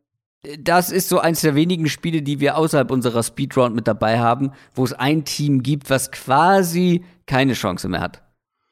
das 0.58 0.90
ist 0.90 1.08
so 1.08 1.18
eins 1.18 1.40
der 1.40 1.54
wenigen 1.54 1.88
Spiele, 1.88 2.22
die 2.22 2.40
wir 2.40 2.56
außerhalb 2.56 2.90
unserer 2.90 3.22
Speedround 3.22 3.74
mit 3.74 3.88
dabei 3.88 4.18
haben, 4.18 4.52
wo 4.74 4.84
es 4.84 4.92
ein 4.92 5.24
Team 5.24 5.62
gibt, 5.62 5.90
was 5.90 6.10
quasi 6.10 7.04
keine 7.26 7.52
Chance 7.52 7.88
mehr 7.88 8.00
hat 8.00 8.22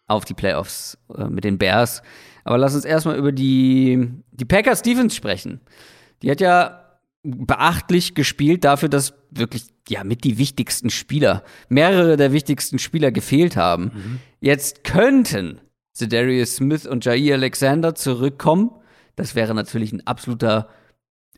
auf 0.07 0.25
die 0.25 0.35
Playoffs 0.35 0.99
äh, 1.17 1.25
mit 1.25 1.45
den 1.45 1.59
Bears. 1.59 2.03
Aber 2.45 2.59
lass 2.59 2.75
uns 2.75 2.85
erstmal 2.85 3.17
über 3.17 3.33
die, 3.33 4.09
die 4.31 4.45
Packers 4.45 4.83
Defense 4.83 5.17
sprechen. 5.17 5.61
Die 6.23 6.31
hat 6.31 6.41
ja 6.41 6.83
beachtlich 7.23 8.15
gespielt 8.15 8.63
dafür, 8.65 8.89
dass 8.89 9.15
wirklich 9.31 9.65
ja 9.89 10.05
mit 10.05 10.23
die 10.23 10.39
wichtigsten 10.39 10.91
Spieler, 10.91 11.43
mehrere 11.69 12.17
der 12.17 12.33
wichtigsten 12.33 12.79
Spieler 12.79 13.11
gefehlt 13.11 13.57
haben. 13.57 13.85
Mhm. 13.85 14.19
Jetzt 14.41 14.85
könnten 14.85 15.61
Zedarius 15.93 16.57
Smith 16.57 16.87
und 16.87 17.05
Jair 17.05 17.35
Alexander 17.35 17.95
zurückkommen. 17.95 18.71
Das 19.17 19.35
wäre 19.35 19.55
natürlich 19.55 19.93
ein 19.93 20.07
absoluter 20.07 20.69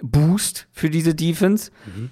Boost 0.03 0.69
für 0.73 0.91
diese 0.91 1.15
Defense. 1.15 1.71
Mhm. 1.87 2.11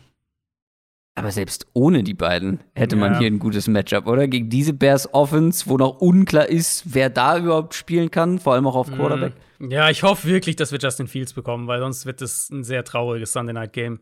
Aber 1.19 1.31
selbst 1.31 1.67
ohne 1.73 2.03
die 2.03 2.13
beiden 2.13 2.61
hätte 2.75 2.97
ja. 2.97 3.01
man 3.01 3.19
hier 3.19 3.29
ein 3.29 3.39
gutes 3.39 3.69
Matchup, 3.69 4.07
oder? 4.07 4.29
Gegen 4.29 4.51
diese 4.51 4.75
Bears 4.75 5.13
Offense, 5.15 5.65
wo 5.67 5.79
noch 5.79 5.99
unklar 6.01 6.47
ist, 6.47 6.83
wer 6.95 7.09
da 7.09 7.39
überhaupt 7.39 7.75
spielen 7.75 8.11
kann, 8.11 8.39
vor 8.39 8.53
allem 8.53 8.67
auch 8.67 8.75
auf 8.75 8.91
mhm. 8.91 8.97
Quarterback. 8.97 9.33
Ja, 9.59 9.89
ich 9.89 10.03
hoffe 10.03 10.29
wirklich, 10.29 10.57
dass 10.57 10.73
wir 10.73 10.79
Justin 10.79 11.09
Fields 11.09 11.33
bekommen, 11.33 11.67
weil 11.69 11.81
sonst 11.81 12.05
wird 12.05 12.21
es 12.21 12.51
ein 12.51 12.65
sehr 12.65 12.85
trauriges 12.85 13.33
Sunday 13.33 13.55
Night 13.55 13.73
Game. 13.73 14.01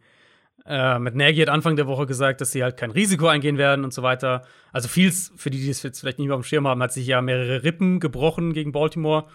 Äh, 0.67 0.99
mit 0.99 1.15
Nagy 1.15 1.41
hat 1.41 1.51
Anfang 1.51 1.77
der 1.77 1.87
Woche 1.87 2.07
gesagt, 2.07 2.41
dass 2.41 2.51
sie 2.51 2.65
halt 2.65 2.77
kein 2.77 2.91
Risiko 2.91 3.29
eingehen 3.29 3.59
werden 3.59 3.85
und 3.85 3.93
so 3.93 4.03
weiter. 4.03 4.43
Also 4.73 4.89
Fields, 4.89 5.33
für 5.37 5.51
die, 5.51 5.61
die 5.61 5.71
es 5.71 5.85
jetzt 5.85 6.01
vielleicht 6.01 6.19
nicht 6.19 6.27
mehr 6.27 6.37
auf 6.37 6.43
dem 6.43 6.49
Schirm 6.49 6.67
haben, 6.67 6.83
hat 6.83 6.93
sich 6.93 7.07
ja 7.07 7.23
mehrere 7.23 7.63
Rippen 7.63 8.01
gebrochen 8.01 8.55
gegen 8.55 8.73
Baltimore 8.73 9.27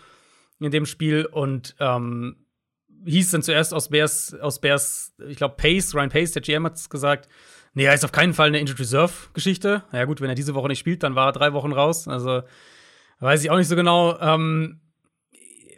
in 0.60 0.72
dem 0.72 0.86
Spiel 0.86 1.26
und 1.26 1.76
ähm, 1.80 2.36
hieß 3.06 3.32
dann 3.32 3.44
zuerst 3.44 3.74
aus 3.74 3.90
Bears, 3.90 4.34
aus 4.36 4.60
Bears, 4.60 5.14
ich 5.28 5.38
glaube 5.38 5.56
Pace, 5.56 5.94
Ryan 5.96 6.10
Pace, 6.10 6.32
der 6.34 6.42
GM 6.42 6.66
hat 6.66 6.76
es 6.76 6.90
gesagt, 6.90 7.30
nee, 7.74 7.86
er 7.86 7.94
ist 7.94 8.06
auf 8.06 8.12
keinen 8.12 8.34
Fall 8.34 8.48
eine 8.48 8.60
Injured 8.60 8.80
Reserve-Geschichte. 8.80 9.84
Ja 9.92 10.06
gut, 10.06 10.22
wenn 10.22 10.30
er 10.30 10.36
diese 10.36 10.56
Woche 10.56 10.68
nicht 10.68 10.80
spielt, 10.80 11.04
dann 11.04 11.16
war 11.16 11.28
er 11.28 11.32
drei 11.34 11.54
Wochen 11.54 11.72
raus. 11.72 12.08
Also 12.08 12.44
weiß 13.20 13.44
ich 13.44 13.50
auch 13.50 13.58
nicht 13.58 13.68
so 13.68 13.76
genau. 13.76 14.20
Ähm, 14.20 14.80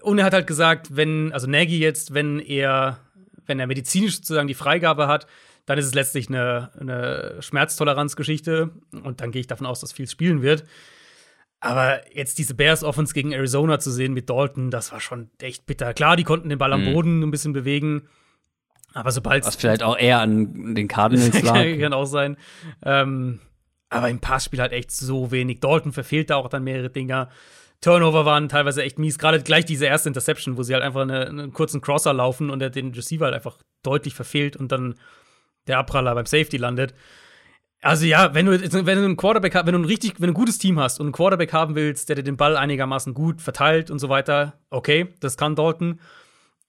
und 0.02 0.18
er 0.18 0.26
hat 0.26 0.34
halt 0.34 0.48
gesagt, 0.48 0.96
wenn, 0.96 1.32
also 1.32 1.48
Nagy 1.48 1.78
jetzt, 1.78 2.14
wenn 2.14 2.40
er, 2.40 3.00
wenn 3.46 3.60
er 3.60 3.68
medizinisch 3.68 4.18
sozusagen 4.18 4.48
die 4.48 4.54
Freigabe 4.54 5.08
hat, 5.08 5.28
dann 5.66 5.78
ist 5.78 5.86
es 5.86 5.94
letztlich 5.94 6.28
eine, 6.28 6.72
eine 6.80 7.38
Schmerztoleranzgeschichte. 7.40 8.72
Und 9.04 9.22
dann 9.22 9.32
gehe 9.32 9.42
ich 9.42 9.48
davon 9.48 9.68
aus, 9.68 9.80
dass 9.80 9.92
viel 9.92 10.08
spielen 10.08 10.42
wird. 10.42 10.66
Aber 11.62 12.02
jetzt 12.16 12.40
diese 12.40 12.56
Bears 12.56 12.84
Offense 12.84 13.14
gegen 13.14 13.32
Arizona 13.32 13.80
zu 13.80 13.92
sehen 13.92 14.14
mit 14.14 14.30
Dalton, 14.30 14.72
das 14.72 14.92
war 14.92 15.00
schon 15.00 15.30
echt 15.40 15.68
bitter. 15.68 15.94
Klar, 15.94 16.16
die 16.16 16.24
konnten 16.24 16.50
den 16.50 16.58
Ball 16.58 16.74
am 16.74 16.84
mhm. 16.84 16.94
Boden 16.94 17.22
ein 17.22 17.32
bisschen 17.32 17.54
bewegen. 17.54 18.08
Aber 18.94 19.12
sobald 19.12 19.46
Was 19.46 19.56
vielleicht 19.56 19.84
auch 19.84 19.98
eher 19.98 20.20
an 20.20 20.76
den 20.76 20.88
Cardinals 20.88 21.42
lag. 21.44 21.64
kann 21.80 21.94
auch 21.94 22.06
sein. 22.06 22.36
Ähm, 22.84 23.40
aber 23.90 24.10
im 24.10 24.20
Passspiel 24.20 24.60
halt 24.60 24.74
echt 24.74 24.92
so 24.92 25.32
wenig. 25.32 25.60
Dalton 25.60 25.94
verfehlt 25.94 26.32
da 26.32 26.38
auch 26.38 26.50
dann 26.50 26.64
mehrere 26.64 26.90
Dinger. 26.90 27.30
Turnover 27.80 28.26
waren 28.26 28.50
teilweise 28.50 28.84
echt 28.84 28.98
mies. 28.98 29.20
Gerade 29.20 29.42
gleich 29.42 29.66
diese 29.66 29.86
erste 29.86 30.10
Interception, 30.10 30.58
wo 30.58 30.64
sie 30.64 30.74
halt 30.74 30.84
einfach 30.84 31.02
eine, 31.02 31.28
einen 31.28 31.54
kurzen 31.54 31.82
Crosser 31.82 32.14
laufen 32.14 32.50
und 32.50 32.62
er 32.62 32.72
den 32.72 32.94
Receiver 32.94 33.26
halt 33.26 33.36
einfach 33.36 33.60
deutlich 33.84 34.16
verfehlt 34.16 34.56
und 34.56 34.72
dann 34.72 34.96
der 35.68 35.78
Abpraller 35.78 36.16
beim 36.16 36.26
Safety 36.26 36.58
landet. 36.58 36.96
Also 37.82 38.06
ja, 38.06 38.36
wenn 38.36 38.46
du, 38.46 38.52
wenn 38.52 38.86
du 38.86 38.92
einen 38.92 39.18
Quarterback 39.18 39.56
wenn 39.56 39.74
du 39.74 39.80
ein 39.80 39.86
richtig, 39.86 40.14
wenn 40.20 40.28
du 40.28 40.34
ein 40.34 40.36
gutes 40.36 40.60
Team 40.60 40.80
hast 40.80 41.00
und 41.00 41.08
einen 41.08 41.14
Quarterback 41.14 41.52
haben 41.52 41.74
willst, 41.74 42.10
der 42.10 42.16
dir 42.16 42.24
den 42.24 42.38
Ball 42.38 42.56
einigermaßen 42.56 43.16
gut 43.16 43.42
verteilt 43.42 43.90
und 43.90 43.98
so 43.98 44.08
weiter, 44.08 44.54
okay, 44.70 45.08
das 45.20 45.36
kann 45.36 45.56
Dalton. 45.56 46.00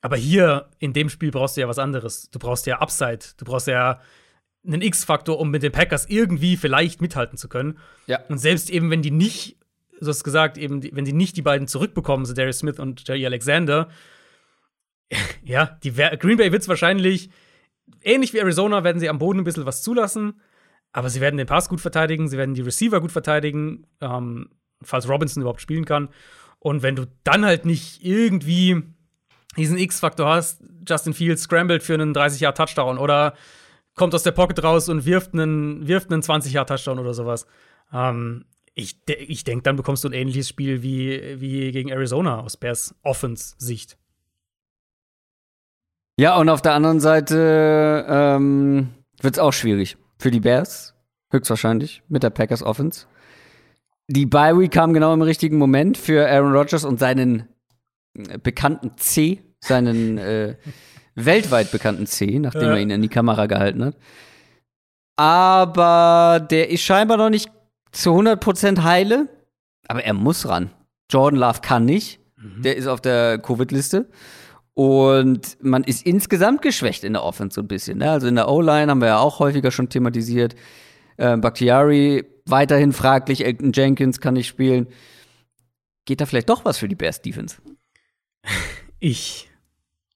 Aber 0.00 0.16
hier 0.16 0.68
in 0.78 0.94
dem 0.94 1.10
Spiel 1.10 1.30
brauchst 1.30 1.56
du 1.56 1.60
ja 1.60 1.68
was 1.68 1.78
anderes. 1.78 2.30
Du 2.30 2.38
brauchst 2.38 2.66
ja 2.66 2.78
Upside. 2.80 3.20
Du 3.36 3.44
brauchst 3.44 3.68
ja 3.68 4.00
einen 4.66 4.82
X-Faktor, 4.82 5.38
um 5.38 5.50
mit 5.50 5.62
den 5.62 5.70
Packers 5.70 6.06
irgendwie 6.08 6.56
vielleicht 6.56 7.02
mithalten 7.02 7.36
zu 7.36 7.48
können. 7.48 7.78
Ja. 8.06 8.20
Und 8.28 8.38
selbst 8.38 8.70
eben, 8.70 8.90
wenn 8.90 9.02
die 9.02 9.10
nicht, 9.10 9.58
du 10.00 10.06
hast 10.06 10.24
gesagt, 10.24 10.56
eben, 10.56 10.82
wenn 10.94 11.04
die 11.04 11.12
nicht 11.12 11.36
die 11.36 11.42
beiden 11.42 11.68
zurückbekommen, 11.68 12.24
so 12.24 12.32
Darius 12.32 12.58
Smith 12.58 12.78
und 12.78 13.06
Jerry 13.06 13.26
Alexander, 13.26 13.88
ja, 15.44 15.78
die 15.84 15.92
Green 15.92 16.38
Bay 16.38 16.52
wird 16.52 16.62
es 16.62 16.68
wahrscheinlich, 16.68 17.28
ähnlich 18.00 18.32
wie 18.32 18.38
Arizona, 18.38 18.82
werden 18.82 18.98
sie 18.98 19.08
am 19.08 19.18
Boden 19.18 19.40
ein 19.40 19.44
bisschen 19.44 19.66
was 19.66 19.82
zulassen. 19.82 20.40
Aber 20.92 21.08
sie 21.08 21.20
werden 21.20 21.36
den 21.36 21.46
Pass 21.46 21.68
gut 21.68 21.80
verteidigen, 21.80 22.28
sie 22.28 22.36
werden 22.36 22.54
die 22.54 22.60
Receiver 22.60 23.00
gut 23.00 23.12
verteidigen, 23.12 23.86
ähm, 24.00 24.50
falls 24.82 25.08
Robinson 25.08 25.42
überhaupt 25.42 25.60
spielen 25.60 25.84
kann. 25.84 26.08
Und 26.58 26.82
wenn 26.82 26.96
du 26.96 27.06
dann 27.24 27.44
halt 27.44 27.64
nicht 27.64 28.04
irgendwie 28.04 28.82
diesen 29.56 29.78
X-Faktor 29.78 30.28
hast, 30.28 30.62
Justin 30.88 31.14
Fields 31.14 31.42
scrambled 31.42 31.82
für 31.82 31.94
einen 31.94 32.14
30-Jahr-Touchdown 32.14 32.98
oder 32.98 33.34
kommt 33.94 34.14
aus 34.14 34.22
der 34.22 34.32
Pocket 34.32 34.62
raus 34.62 34.88
und 34.88 35.04
wirft 35.04 35.34
einen, 35.34 35.86
wirft 35.86 36.12
einen 36.12 36.22
20-Jahr-Touchdown 36.22 36.98
oder 36.98 37.14
sowas. 37.14 37.46
Ähm, 37.92 38.44
ich, 38.74 38.96
ich 39.06 39.44
denke, 39.44 39.62
dann 39.64 39.76
bekommst 39.76 40.04
du 40.04 40.08
ein 40.08 40.14
ähnliches 40.14 40.48
Spiel 40.48 40.82
wie, 40.82 41.40
wie 41.40 41.72
gegen 41.72 41.90
Arizona 41.90 42.40
aus 42.40 42.56
Bears 42.56 42.94
Offense-Sicht. 43.02 43.98
Ja, 46.18 46.36
und 46.36 46.48
auf 46.48 46.62
der 46.62 46.74
anderen 46.74 47.00
Seite 47.00 48.06
ähm, 48.08 48.90
wird 49.20 49.34
es 49.34 49.38
auch 49.38 49.52
schwierig. 49.52 49.96
Für 50.22 50.30
die 50.30 50.38
Bears, 50.38 50.94
höchstwahrscheinlich, 51.32 52.04
mit 52.08 52.22
der 52.22 52.30
Packers 52.30 52.62
Offense. 52.62 53.06
Die 54.06 54.24
Bye 54.24 54.56
Week 54.56 54.70
kam 54.70 54.94
genau 54.94 55.12
im 55.12 55.22
richtigen 55.22 55.58
Moment 55.58 55.98
für 55.98 56.30
Aaron 56.30 56.52
Rodgers 56.52 56.84
und 56.84 57.00
seinen 57.00 57.48
äh, 58.16 58.38
bekannten 58.38 58.92
C, 58.98 59.42
seinen 59.58 60.18
äh, 60.18 60.54
weltweit 61.16 61.72
bekannten 61.72 62.06
C, 62.06 62.38
nachdem 62.38 62.62
ja. 62.62 62.74
er 62.74 62.78
ihn 62.78 62.90
in 62.90 63.02
die 63.02 63.08
Kamera 63.08 63.46
gehalten 63.46 63.84
hat. 63.84 63.96
Aber 65.16 66.38
der 66.38 66.70
ist 66.70 66.82
scheinbar 66.82 67.16
noch 67.16 67.28
nicht 67.28 67.50
zu 67.90 68.10
100% 68.10 68.84
heile, 68.84 69.26
aber 69.88 70.04
er 70.04 70.14
muss 70.14 70.46
ran. 70.46 70.70
Jordan 71.10 71.40
Love 71.40 71.62
kann 71.62 71.84
nicht. 71.84 72.20
Mhm. 72.36 72.62
Der 72.62 72.76
ist 72.76 72.86
auf 72.86 73.00
der 73.00 73.38
Covid-Liste. 73.38 74.08
Und 74.74 75.58
man 75.62 75.84
ist 75.84 76.06
insgesamt 76.06 76.62
geschwächt 76.62 77.04
in 77.04 77.12
der 77.12 77.22
Offense 77.22 77.56
so 77.56 77.60
ein 77.60 77.68
bisschen. 77.68 77.98
Ne? 77.98 78.10
Also 78.10 78.26
in 78.26 78.36
der 78.36 78.48
O-Line 78.48 78.90
haben 78.90 79.00
wir 79.00 79.08
ja 79.08 79.18
auch 79.18 79.38
häufiger 79.38 79.70
schon 79.70 79.88
thematisiert. 79.88 80.54
Äh, 81.18 81.36
Bakhtiari 81.36 82.24
weiterhin 82.46 82.92
fraglich, 82.92 83.44
Elton 83.44 83.72
Jenkins 83.72 84.20
kann 84.20 84.34
nicht 84.34 84.48
spielen. 84.48 84.88
Geht 86.04 86.20
da 86.20 86.26
vielleicht 86.26 86.48
doch 86.48 86.64
was 86.64 86.78
für 86.78 86.88
die 86.88 86.94
Bears 86.94 87.20
Defense? 87.22 87.56
Ich 89.04 89.50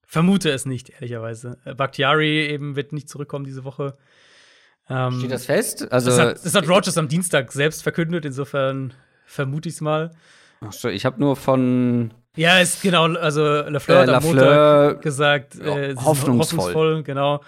vermute 0.06 0.48
es 0.50 0.64
nicht, 0.64 0.90
ehrlicherweise. 0.90 1.58
Äh, 1.64 1.74
Bakhtiari 1.74 2.46
eben 2.46 2.76
wird 2.76 2.92
nicht 2.92 3.08
zurückkommen 3.08 3.44
diese 3.44 3.64
Woche. 3.64 3.96
Ähm, 4.88 5.18
Steht 5.18 5.32
das 5.32 5.46
fest? 5.46 5.90
Also, 5.90 6.10
das 6.10 6.18
hat, 6.20 6.44
das 6.44 6.54
hat 6.54 6.68
Rogers 6.68 6.96
am 6.96 7.08
Dienstag 7.08 7.50
selbst 7.50 7.82
verkündet, 7.82 8.24
insofern 8.24 8.94
vermute 9.24 9.68
ich 9.68 9.74
es 9.74 9.80
mal. 9.80 10.12
Ach 10.60 10.72
so, 10.72 10.88
ich 10.88 11.04
habe 11.04 11.18
nur 11.18 11.34
von 11.34 12.14
ja, 12.36 12.58
ist 12.58 12.82
genau, 12.82 13.04
also 13.14 13.42
Lafleur 13.42 13.98
äh, 13.98 14.06
hat 14.06 14.08
am 14.10 14.22
Montag 14.22 15.02
gesagt, 15.02 15.58
äh, 15.58 15.94
hoffnungsvoll. 15.96 16.38
hoffnungsvoll. 16.38 17.02
genau. 17.02 17.40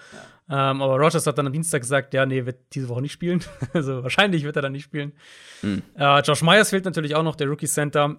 Ja. 0.49 0.71
Ähm, 0.71 0.81
aber 0.81 0.97
Rogers 0.97 1.27
hat 1.27 1.37
dann 1.37 1.45
am 1.45 1.53
Dienstag 1.53 1.81
gesagt, 1.81 2.13
ja, 2.13 2.25
nee, 2.25 2.45
wird 2.45 2.57
diese 2.73 2.89
Woche 2.89 3.01
nicht 3.01 3.11
spielen. 3.11 3.43
also 3.73 4.01
wahrscheinlich 4.01 4.43
wird 4.43 4.55
er 4.55 4.63
dann 4.63 4.71
nicht 4.71 4.83
spielen. 4.83 5.13
Mhm. 5.61 5.83
Äh, 5.95 6.21
Josh 6.21 6.41
Myers 6.41 6.71
fehlt 6.71 6.85
natürlich 6.85 7.15
auch 7.15 7.23
noch, 7.23 7.35
der 7.35 7.47
Rookie 7.47 7.67
Center. 7.67 8.17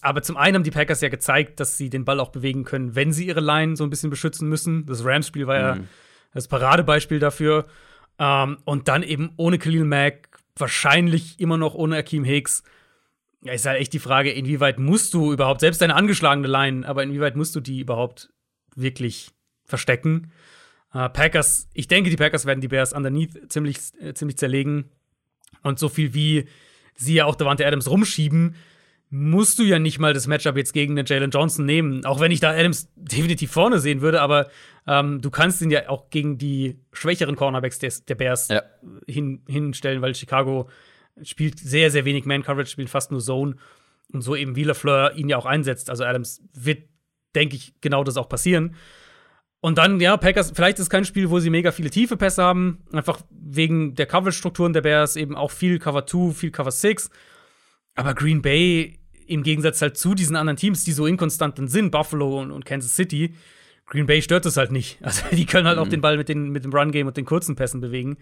Aber 0.00 0.22
zum 0.22 0.36
einen 0.36 0.56
haben 0.56 0.64
die 0.64 0.70
Packers 0.70 1.00
ja 1.00 1.08
gezeigt, 1.08 1.60
dass 1.60 1.76
sie 1.76 1.90
den 1.90 2.04
Ball 2.04 2.20
auch 2.20 2.30
bewegen 2.30 2.64
können, 2.64 2.94
wenn 2.94 3.12
sie 3.12 3.26
ihre 3.26 3.40
Line 3.40 3.76
so 3.76 3.84
ein 3.84 3.90
bisschen 3.90 4.10
beschützen 4.10 4.48
müssen. 4.48 4.86
Das 4.86 5.04
Rams-Spiel 5.04 5.46
war 5.46 5.74
mhm. 5.74 5.80
ja 5.80 5.86
das 6.34 6.48
Paradebeispiel 6.48 7.18
dafür. 7.18 7.66
Ähm, 8.18 8.58
und 8.64 8.88
dann 8.88 9.02
eben 9.02 9.32
ohne 9.36 9.58
Khalil 9.58 9.84
Mack, 9.84 10.28
wahrscheinlich 10.56 11.40
immer 11.40 11.56
noch 11.56 11.74
ohne 11.74 11.96
Akeem 11.96 12.24
Hicks 12.24 12.62
ja, 13.42 13.52
ist 13.52 13.66
halt 13.66 13.80
echt 13.80 13.92
die 13.92 13.98
Frage, 13.98 14.30
inwieweit 14.30 14.78
musst 14.78 15.14
du 15.14 15.32
überhaupt, 15.32 15.60
selbst 15.60 15.82
deine 15.82 15.94
angeschlagene 15.94 16.48
Line, 16.48 16.86
aber 16.86 17.02
inwieweit 17.02 17.36
musst 17.36 17.54
du 17.56 17.60
die 17.60 17.80
überhaupt 17.80 18.30
wirklich 18.74 19.30
verstecken? 19.64 20.32
Uh, 20.94 21.08
Packers, 21.08 21.68
ich 21.72 21.88
denke, 21.88 22.10
die 22.10 22.16
Packers 22.16 22.44
werden 22.44 22.60
die 22.60 22.68
Bears 22.68 22.92
underneath 22.92 23.50
ziemlich, 23.50 23.78
äh, 24.00 24.12
ziemlich 24.12 24.36
zerlegen. 24.36 24.90
Und 25.62 25.78
so 25.78 25.88
viel 25.88 26.12
wie 26.14 26.46
sie 26.94 27.14
ja 27.14 27.24
auch 27.24 27.34
Davante 27.34 27.66
Adams 27.66 27.88
rumschieben, 27.88 28.54
musst 29.08 29.58
du 29.58 29.62
ja 29.62 29.78
nicht 29.78 29.98
mal 29.98 30.14
das 30.14 30.26
Matchup 30.26 30.56
jetzt 30.56 30.72
gegen 30.72 30.96
den 30.96 31.06
Jalen 31.06 31.30
Johnson 31.30 31.66
nehmen. 31.66 32.04
Auch 32.04 32.20
wenn 32.20 32.32
ich 32.32 32.40
da 32.40 32.50
Adams 32.50 32.90
definitiv 32.94 33.50
vorne 33.50 33.78
sehen 33.78 34.00
würde, 34.00 34.20
aber 34.20 34.48
ähm, 34.86 35.20
du 35.20 35.30
kannst 35.30 35.60
ihn 35.62 35.70
ja 35.70 35.88
auch 35.88 36.10
gegen 36.10 36.38
die 36.38 36.78
schwächeren 36.92 37.36
Cornerbacks 37.36 37.78
des, 37.78 38.04
der 38.04 38.14
Bears 38.14 38.48
ja. 38.48 38.62
hin, 39.06 39.42
hinstellen, 39.48 40.00
weil 40.00 40.14
Chicago 40.14 40.68
spielt 41.22 41.58
sehr, 41.58 41.90
sehr 41.90 42.04
wenig 42.04 42.24
Man-Coverage, 42.24 42.70
spielt 42.70 42.90
fast 42.90 43.10
nur 43.10 43.20
Zone. 43.20 43.56
Und 44.12 44.22
so 44.22 44.36
eben 44.36 44.56
wie 44.56 44.64
LaFleur 44.64 45.14
ihn 45.14 45.28
ja 45.28 45.36
auch 45.36 45.46
einsetzt. 45.46 45.90
Also 45.90 46.04
Adams 46.04 46.42
wird, 46.52 46.88
denke 47.34 47.56
ich, 47.56 47.74
genau 47.80 48.04
das 48.04 48.16
auch 48.16 48.28
passieren. 48.28 48.74
Und 49.60 49.78
dann, 49.78 50.00
ja, 50.00 50.16
Packers, 50.16 50.50
vielleicht 50.54 50.78
ist 50.78 50.84
es 50.86 50.90
kein 50.90 51.04
Spiel, 51.04 51.30
wo 51.30 51.38
sie 51.38 51.48
mega 51.48 51.70
viele 51.70 51.88
tiefe 51.88 52.16
Pässe 52.16 52.42
haben. 52.42 52.84
Einfach 52.92 53.20
wegen 53.30 53.94
der 53.94 54.06
Coverage-Strukturen 54.06 54.72
der 54.72 54.80
Bears, 54.80 55.16
eben 55.16 55.36
auch 55.36 55.52
viel 55.52 55.78
Cover 55.78 56.04
2, 56.04 56.32
viel 56.32 56.50
Cover 56.50 56.72
6. 56.72 57.10
Aber 57.94 58.14
Green 58.14 58.42
Bay, 58.42 58.98
im 59.26 59.44
Gegensatz 59.44 59.80
halt 59.80 59.96
zu 59.96 60.14
diesen 60.14 60.34
anderen 60.34 60.56
Teams, 60.56 60.84
die 60.84 60.92
so 60.92 61.06
inkonstant 61.06 61.58
sind, 61.70 61.90
Buffalo 61.90 62.40
und, 62.40 62.50
und 62.50 62.64
Kansas 62.64 62.96
City, 62.96 63.34
Green 63.86 64.06
Bay 64.06 64.20
stört 64.20 64.46
es 64.46 64.56
halt 64.56 64.72
nicht. 64.72 64.98
Also 65.02 65.22
die 65.30 65.46
können 65.46 65.66
halt 65.66 65.78
mhm. 65.78 65.84
auch 65.84 65.88
den 65.88 66.00
Ball 66.00 66.16
mit, 66.16 66.28
den, 66.28 66.50
mit 66.50 66.64
dem 66.64 66.72
Run-Game 66.72 67.06
und 67.06 67.16
den 67.16 67.24
kurzen 67.24 67.54
Pässen 67.54 67.80
bewegen. 67.80 68.16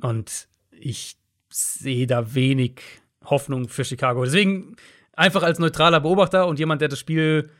Und 0.00 0.48
ich 0.70 1.18
sehe 1.54 2.06
da 2.06 2.34
wenig 2.34 2.80
Hoffnung 3.24 3.68
für 3.68 3.84
Chicago. 3.84 4.24
Deswegen 4.24 4.76
einfach 5.12 5.42
als 5.42 5.58
neutraler 5.58 6.00
Beobachter 6.00 6.46
und 6.48 6.58
jemand, 6.58 6.80
der 6.80 6.88
das 6.88 6.98
Spiel 6.98 7.50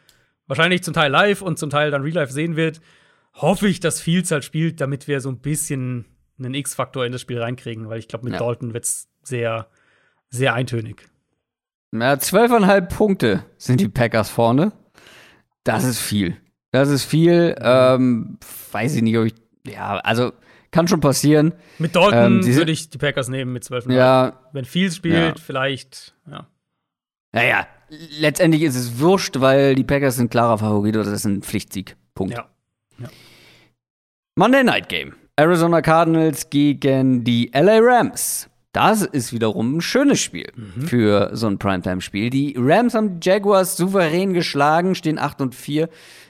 wahrscheinlich 0.46 0.82
zum 0.82 0.94
Teil 0.94 1.10
live 1.10 1.42
und 1.42 1.58
zum 1.58 1.70
Teil 1.70 1.90
dann 1.90 2.02
real 2.02 2.14
life 2.14 2.32
sehen 2.32 2.56
wird, 2.56 2.80
hoffe 3.34 3.68
ich, 3.68 3.80
dass 3.80 4.00
Fields 4.00 4.30
halt 4.30 4.44
spielt, 4.44 4.80
damit 4.80 5.06
wir 5.06 5.20
so 5.20 5.28
ein 5.28 5.38
bisschen 5.38 6.06
einen 6.38 6.54
X-Faktor 6.54 7.06
in 7.06 7.12
das 7.12 7.20
Spiel 7.20 7.40
reinkriegen, 7.40 7.88
weil 7.88 8.00
ich 8.00 8.08
glaube, 8.08 8.24
mit 8.24 8.34
ja. 8.34 8.40
Dalton 8.40 8.74
wird 8.74 8.84
es 8.84 9.08
sehr, 9.22 9.68
sehr 10.28 10.54
eintönig. 10.54 11.08
Ja, 11.92 12.18
zwölfeinhalb 12.18 12.94
Punkte 12.94 13.44
sind 13.56 13.80
die 13.80 13.88
Packers 13.88 14.28
vorne. 14.28 14.72
Das 15.62 15.84
ist 15.84 16.00
viel. 16.00 16.36
Das 16.72 16.88
ist 16.88 17.04
viel. 17.04 17.54
Ähm, 17.60 18.38
weiß 18.72 18.96
ich 18.96 19.02
nicht, 19.02 19.16
ob 19.16 19.26
ich. 19.26 19.34
Ja, 19.64 19.98
also 19.98 20.32
kann 20.74 20.88
schon 20.88 20.98
passieren. 20.98 21.54
Mit 21.78 21.94
Dalton 21.94 22.42
ähm, 22.42 22.56
würde 22.56 22.72
ich 22.72 22.90
die 22.90 22.98
Packers 22.98 23.28
nehmen 23.28 23.52
mit 23.52 23.62
12. 23.62 23.86
Ja. 23.90 24.40
Wenn 24.52 24.64
viel 24.64 24.90
spielt, 24.90 25.14
ja. 25.14 25.34
vielleicht, 25.40 26.16
ja. 26.28 26.48
Naja, 27.30 27.68
letztendlich 28.18 28.62
ist 28.62 28.74
es 28.74 28.98
wurscht, 28.98 29.40
weil 29.40 29.76
die 29.76 29.84
Packers 29.84 30.16
sind 30.16 30.32
klarer 30.32 30.58
Favorit 30.58 30.96
oder 30.96 31.04
das 31.04 31.20
ist 31.20 31.26
ein 31.26 31.42
Pflichtsieg. 31.42 31.96
Punkt. 32.16 32.34
Ja. 32.34 32.48
ja. 32.98 33.08
Monday 34.34 34.64
Night 34.64 34.88
Game. 34.88 35.14
Arizona 35.36 35.80
Cardinals 35.80 36.50
gegen 36.50 37.22
die 37.22 37.52
LA 37.54 37.78
Rams. 37.80 38.48
Das 38.72 39.02
ist 39.02 39.32
wiederum 39.32 39.76
ein 39.76 39.80
schönes 39.80 40.20
Spiel 40.20 40.52
mhm. 40.56 40.88
für 40.88 41.30
so 41.34 41.46
ein 41.46 41.58
Primetime-Spiel. 41.58 42.30
Die 42.30 42.56
Rams 42.58 42.94
haben 42.94 43.20
die 43.20 43.28
Jaguars 43.28 43.76
souverän 43.76 44.32
geschlagen, 44.32 44.96
stehen 44.96 45.20
8 45.20 45.40
und 45.40 45.54
4. 45.54 45.88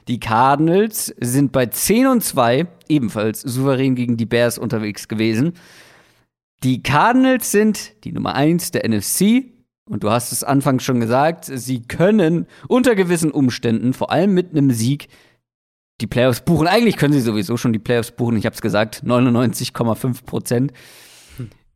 Die 0.09 0.20
Cardinals 0.20 1.14
sind 1.18 1.52
bei 1.52 1.66
10 1.66 2.06
und 2.06 2.22
2, 2.22 2.66
ebenfalls 2.89 3.40
souverän 3.40 3.94
gegen 3.94 4.16
die 4.16 4.26
Bears 4.26 4.59
unterwegs 4.59 5.09
gewesen. 5.09 5.55
Die 6.62 6.82
Cardinals 6.82 7.51
sind 7.51 8.05
die 8.05 8.12
Nummer 8.12 8.35
1 8.35 8.70
der 8.72 8.89
NFC. 8.89 9.44
Und 9.86 10.02
du 10.02 10.10
hast 10.10 10.32
es 10.32 10.43
anfangs 10.43 10.82
schon 10.82 11.01
gesagt, 11.01 11.44
sie 11.44 11.82
können 11.82 12.47
unter 12.68 12.94
gewissen 12.94 13.31
Umständen, 13.31 13.93
vor 13.93 14.10
allem 14.10 14.32
mit 14.32 14.51
einem 14.51 14.70
Sieg, 14.70 15.09
die 16.01 16.06
Playoffs 16.06 16.40
buchen. 16.40 16.66
Eigentlich 16.66 16.97
können 16.97 17.12
sie 17.12 17.20
sowieso 17.20 17.56
schon 17.56 17.74
die 17.74 17.78
Playoffs 17.78 18.10
buchen. 18.10 18.36
Ich 18.36 18.47
habe 18.47 18.55
es 18.55 18.62
gesagt, 18.62 19.02
99,5 19.05 20.24
Prozent. 20.24 20.72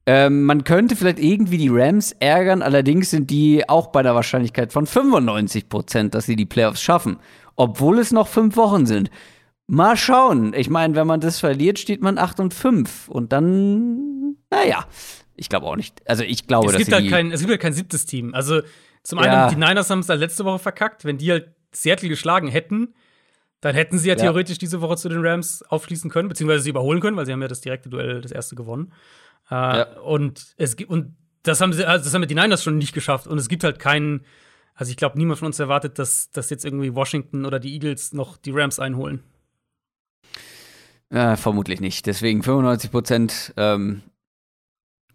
Ähm, 0.07 0.45
man 0.45 0.65
könnte 0.65 0.97
vielleicht 0.97 1.19
irgendwie 1.19 1.59
die 1.59 1.69
Rams 1.69 2.13
ärgern, 2.13 2.63
allerdings 2.63 3.11
sind 3.11 3.29
die 3.29 3.69
auch 3.69 3.89
bei 3.89 4.03
der 4.03 4.15
Wahrscheinlichkeit 4.15 4.73
von 4.73 4.87
95 4.87 5.69
Prozent, 5.69 6.15
dass 6.15 6.25
sie 6.25 6.35
die 6.35 6.47
Playoffs 6.47 6.81
schaffen, 6.81 7.19
obwohl 7.59 7.99
es 7.99 8.13
noch 8.13 8.29
fünf 8.29 8.57
Wochen 8.57 8.87
sind. 8.87 9.11
Mal 9.67 9.97
schauen. 9.97 10.55
Ich 10.55 10.71
meine, 10.71 10.95
wenn 10.95 11.07
man 11.07 11.21
das 11.21 11.41
verliert, 11.41 11.79
steht 11.79 12.01
man 12.01 12.17
8 12.17 12.41
und 12.41 12.55
5. 12.55 13.09
Und 13.09 13.33
dann, 13.33 14.37
naja, 14.51 14.87
ich 15.37 15.49
glaube 15.51 15.67
auch 15.67 15.77
nicht. 15.77 16.01
Also 16.09 16.23
ich 16.25 16.47
glaube, 16.47 16.67
es 16.69 16.73
dass 16.73 16.79
gibt 16.79 16.93
halt 16.93 17.11
kein, 17.11 17.31
Es 17.33 17.41
gibt 17.41 17.51
halt 17.51 17.61
kein 17.61 17.75
siebtes 17.75 18.07
Team. 18.07 18.33
Also 18.33 18.63
Zum 19.03 19.19
einen, 19.19 19.33
Ja. 19.33 19.49
die 19.51 19.57
Niners 19.57 19.91
haben 19.91 19.99
es 20.01 20.09
halt 20.09 20.21
letzte 20.21 20.45
Woche 20.45 20.59
verkackt. 20.59 21.05
Wenn 21.05 21.19
die 21.19 21.31
halt 21.31 21.49
Seattle 21.73 22.09
geschlagen 22.09 22.49
hätten, 22.49 22.95
dann 23.61 23.75
hätten 23.75 23.99
sie 23.99 24.09
ja, 24.09 24.15
Ja. 24.15 24.21
theoretisch 24.23 24.59
diese 24.59 24.81
Woche 24.81 24.97
zu 24.97 25.09
den 25.09 25.25
Rams 25.25 25.63
aufschließen 25.63 26.11
können, 26.11 26.29
beziehungsweise 26.29 26.63
sie 26.65 26.71
überholen 26.71 27.01
können, 27.01 27.17
weil 27.17 27.27
sie 27.27 27.33
haben 27.33 27.43
ja 27.43 27.49
das 27.49 27.61
direkte 27.61 27.89
Duell, 27.91 28.21
das 28.21 28.33
erste 28.33 28.55
gewonnen. 28.55 28.93
Äh, 29.51 29.55
Ja. 29.55 29.99
Und 30.01 30.55
es 30.57 30.77
gibt, 30.77 30.91
und 30.91 31.17
das 31.43 31.61
haben 31.61 31.73
sie, 31.73 31.85
also 31.85 32.05
das 32.05 32.15
haben 32.15 32.27
die 32.27 32.35
Niners 32.35 32.63
schon 32.63 32.79
nicht 32.79 32.93
geschafft. 32.95 33.27
Und 33.27 33.39
es 33.39 33.49
gibt 33.49 33.65
halt 33.65 33.79
keinen, 33.79 34.25
also 34.79 34.91
ich 34.91 34.97
glaube, 34.97 35.19
niemand 35.19 35.41
von 35.41 35.47
uns 35.47 35.59
erwartet, 35.59 35.99
dass, 35.99 36.31
dass 36.31 36.51
jetzt 36.51 36.65
irgendwie 36.65 36.95
Washington 36.95 37.45
oder 37.45 37.59
die 37.59 37.75
Eagles 37.75 38.13
noch 38.13 38.37
die 38.37 38.53
Rams 38.53 38.79
einholen. 38.79 39.25
Äh, 41.11 41.37
vermutlich 41.37 41.81
nicht. 41.81 42.07
Deswegen 42.07 42.45
95 42.45 42.93
Prozent 42.93 43.55
ähm, 43.57 44.03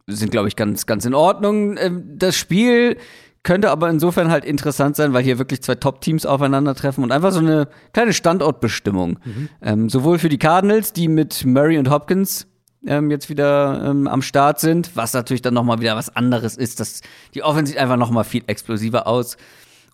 sind, 0.05 0.31
glaube 0.31 0.49
ich, 0.49 0.57
ganz, 0.57 0.85
ganz 0.85 1.05
in 1.05 1.13
Ordnung. 1.13 1.77
Ähm, 1.77 2.03
das 2.17 2.35
Spiel 2.35 2.97
könnte 3.43 3.71
aber 3.71 3.89
insofern 3.89 4.29
halt 4.29 4.43
interessant 4.43 4.97
sein, 4.97 5.13
weil 5.13 5.23
hier 5.23 5.39
wirklich 5.39 5.61
zwei 5.61 5.75
Top-Teams 5.75 6.25
aufeinandertreffen 6.25 7.01
und 7.01 7.13
einfach 7.13 7.31
so 7.31 7.39
eine 7.39 7.69
kleine 7.93 8.11
Standortbestimmung. 8.11 9.19
Ähm, 9.61 9.89
sowohl 9.89 10.19
für 10.19 10.29
die 10.29 10.39
Cardinals, 10.39 10.91
die 10.91 11.07
mit 11.07 11.45
Murray 11.45 11.77
und 11.77 11.89
Hopkins 11.89 12.47
ähm, 12.85 13.11
jetzt 13.11 13.29
wieder 13.29 13.83
ähm, 13.85 14.07
am 14.07 14.21
Start 14.21 14.59
sind, 14.59 14.95
was 14.95 15.13
natürlich 15.13 15.41
dann 15.41 15.53
noch 15.53 15.63
mal 15.63 15.79
wieder 15.79 15.95
was 15.95 16.15
anderes 16.15 16.57
ist. 16.57 16.79
Das, 16.79 17.01
die 17.33 17.43
Offense 17.43 17.71
sieht 17.71 17.79
einfach 17.79 17.97
noch 17.97 18.11
mal 18.11 18.23
viel 18.23 18.43
explosiver 18.47 19.07
aus. 19.07 19.37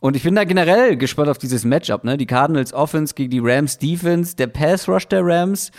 Und 0.02 0.16
ich 0.16 0.24
bin 0.24 0.36
da 0.36 0.45
generell 0.45 0.95
gespannt 0.95 1.30
auf 1.30 1.38
dieses 1.38 1.66
Matchup, 1.66 2.03
ne? 2.03 2.18
Die 2.18 2.26
Cardinals 2.26 2.74
Offense 2.74 3.14
gegen 3.14 3.32
die 3.32 3.40
Rams 3.40 3.78
Defense, 3.78 4.36
der 4.36 4.48
Pass 4.48 4.88
Rush 4.88 5.07
der 5.07 5.26
Rams 5.26 5.72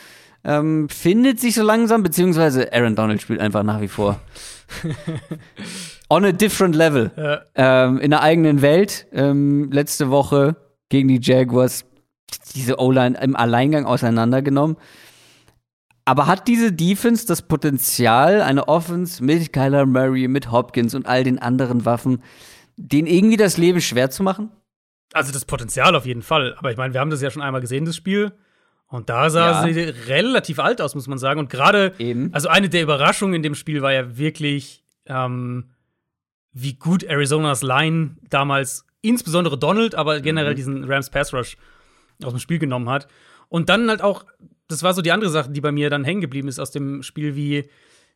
ähm, 0.45 0.89
findet 0.89 1.41
sich 1.41 1.55
so 1.55 1.62
langsam, 1.62 2.03
beziehungsweise 2.03 2.73
Aaron 2.73 2.95
Donald 2.95 3.20
spielt 3.20 3.41
einfach 3.41 3.62
nach 3.62 3.81
wie 3.81 3.89
vor 3.89 4.20
on 6.09 6.24
a 6.24 6.32
different 6.32 6.74
level. 6.74 7.11
Ja. 7.16 7.41
Ähm, 7.55 7.99
in 7.99 8.11
der 8.11 8.23
eigenen 8.23 8.62
Welt. 8.62 9.07
Ähm, 9.12 9.70
letzte 9.70 10.11
Woche 10.11 10.57
gegen 10.89 11.09
die 11.09 11.20
Jaguars 11.20 11.85
diese 12.55 12.78
O-Line 12.78 13.19
im 13.20 13.37
Alleingang 13.37 13.87
auseinandergenommen. 13.87 14.77
Aber 16.11 16.27
hat 16.27 16.49
diese 16.49 16.73
Defense 16.73 17.24
das 17.24 17.41
Potenzial, 17.43 18.43
eine 18.43 18.66
Offense 18.66 19.23
mit 19.23 19.53
Kyler 19.53 19.87
Murray, 19.87 20.27
mit 20.27 20.51
Hopkins 20.51 20.93
und 20.97 21.07
all 21.07 21.23
den 21.23 21.39
anderen 21.39 21.85
Waffen, 21.85 22.20
den 22.77 23.07
irgendwie 23.07 23.37
das 23.37 23.59
Leben 23.59 23.81
schwer 23.81 24.11
zu 24.11 24.24
machen? 24.24 24.51
Also 25.12 25.31
das 25.32 25.45
Potenzial 25.45 25.95
auf 25.95 26.07
jeden 26.07 26.23
Fall. 26.23 26.57
Aber 26.59 26.73
ich 26.73 26.77
meine, 26.77 26.95
wir 26.95 27.01
haben 27.01 27.11
das 27.11 27.23
ja 27.23 27.31
schon 27.31 27.43
einmal 27.43 27.61
gesehen, 27.61 27.85
das 27.85 27.95
Spiel. 27.95 28.32
Und 28.89 29.09
da 29.09 29.31
sah 29.31 29.65
Ja. 29.65 29.73
sie 29.73 29.82
relativ 29.82 30.59
alt 30.59 30.81
aus, 30.81 30.97
muss 30.97 31.07
man 31.07 31.16
sagen. 31.19 31.39
Und 31.39 31.49
gerade, 31.49 31.93
Eben. 32.01 32.35
also 32.35 32.49
eine 32.49 32.69
der 32.69 32.82
Überraschungen 32.82 33.35
in 33.35 33.45
dem 33.45 33.55
Spiel 33.55 33.81
war 33.81 33.93
ja 33.93 34.19
wirklich, 34.19 34.82
ähm, 35.07 35.70
wie 36.53 36.74
gut 36.74 37.09
Arizonas 37.09 37.62
Line 37.62 38.16
damals, 38.28 38.85
insbesondere 39.01 39.57
Donald, 39.57 39.95
aber 39.95 40.19
generell 40.20 40.57
diesen 40.57 40.82
Rams 40.91 41.09
Pass 41.09 41.32
Rush 41.32 41.57
aus 42.24 42.32
dem 42.32 42.41
Spiel 42.41 42.59
genommen 42.59 42.89
hat. 42.89 43.07
Und 43.49 43.69
dann 43.69 43.89
halt 43.89 44.03
auch, 44.03 44.24
das 44.71 44.83
war 44.83 44.95
so 44.95 45.03
die 45.03 45.13
andere 45.13 45.31
Sache, 45.31 45.51
die 45.51 45.61
bei 45.61 45.73
mir 45.73 45.91
dann 45.91 46.05
hängen 46.05 46.21
geblieben 46.21 46.49
ist 46.49 46.61
aus 46.61 46.71
dem 46.71 47.03
Spiel, 47.03 47.35
wie, 47.35 47.69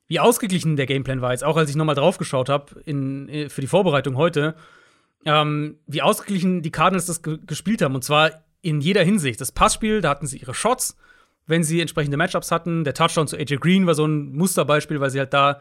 wie 0.06 0.20
ausgeglichen 0.20 0.76
der 0.76 0.86
Gameplan 0.86 1.20
war. 1.20 1.32
Jetzt 1.32 1.44
auch 1.44 1.56
als 1.56 1.70
ich 1.70 1.76
nochmal 1.76 1.94
drauf 1.94 2.18
geschaut 2.18 2.48
habe 2.48 2.80
in, 2.84 3.48
für 3.48 3.60
die 3.60 3.66
Vorbereitung 3.66 4.16
heute, 4.16 4.54
ähm, 5.24 5.78
wie 5.86 6.02
ausgeglichen 6.02 6.62
die 6.62 6.70
Cardinals 6.70 7.06
das 7.06 7.22
ge 7.22 7.38
gespielt 7.44 7.82
haben. 7.82 7.94
Und 7.94 8.04
zwar 8.04 8.44
in 8.62 8.80
jeder 8.80 9.02
Hinsicht. 9.02 9.40
Das 9.40 9.52
Passspiel, 9.52 10.00
da 10.00 10.10
hatten 10.10 10.26
sie 10.26 10.38
ihre 10.38 10.54
Shots, 10.54 10.96
wenn 11.46 11.64
sie 11.64 11.80
entsprechende 11.80 12.16
Matchups 12.16 12.50
hatten. 12.50 12.84
Der 12.84 12.94
Touchdown 12.94 13.26
zu 13.26 13.36
AJ 13.36 13.56
Green 13.56 13.86
war 13.86 13.94
so 13.94 14.06
ein 14.06 14.32
Musterbeispiel, 14.32 15.00
weil 15.00 15.10
sie 15.10 15.18
halt 15.18 15.34
da 15.34 15.60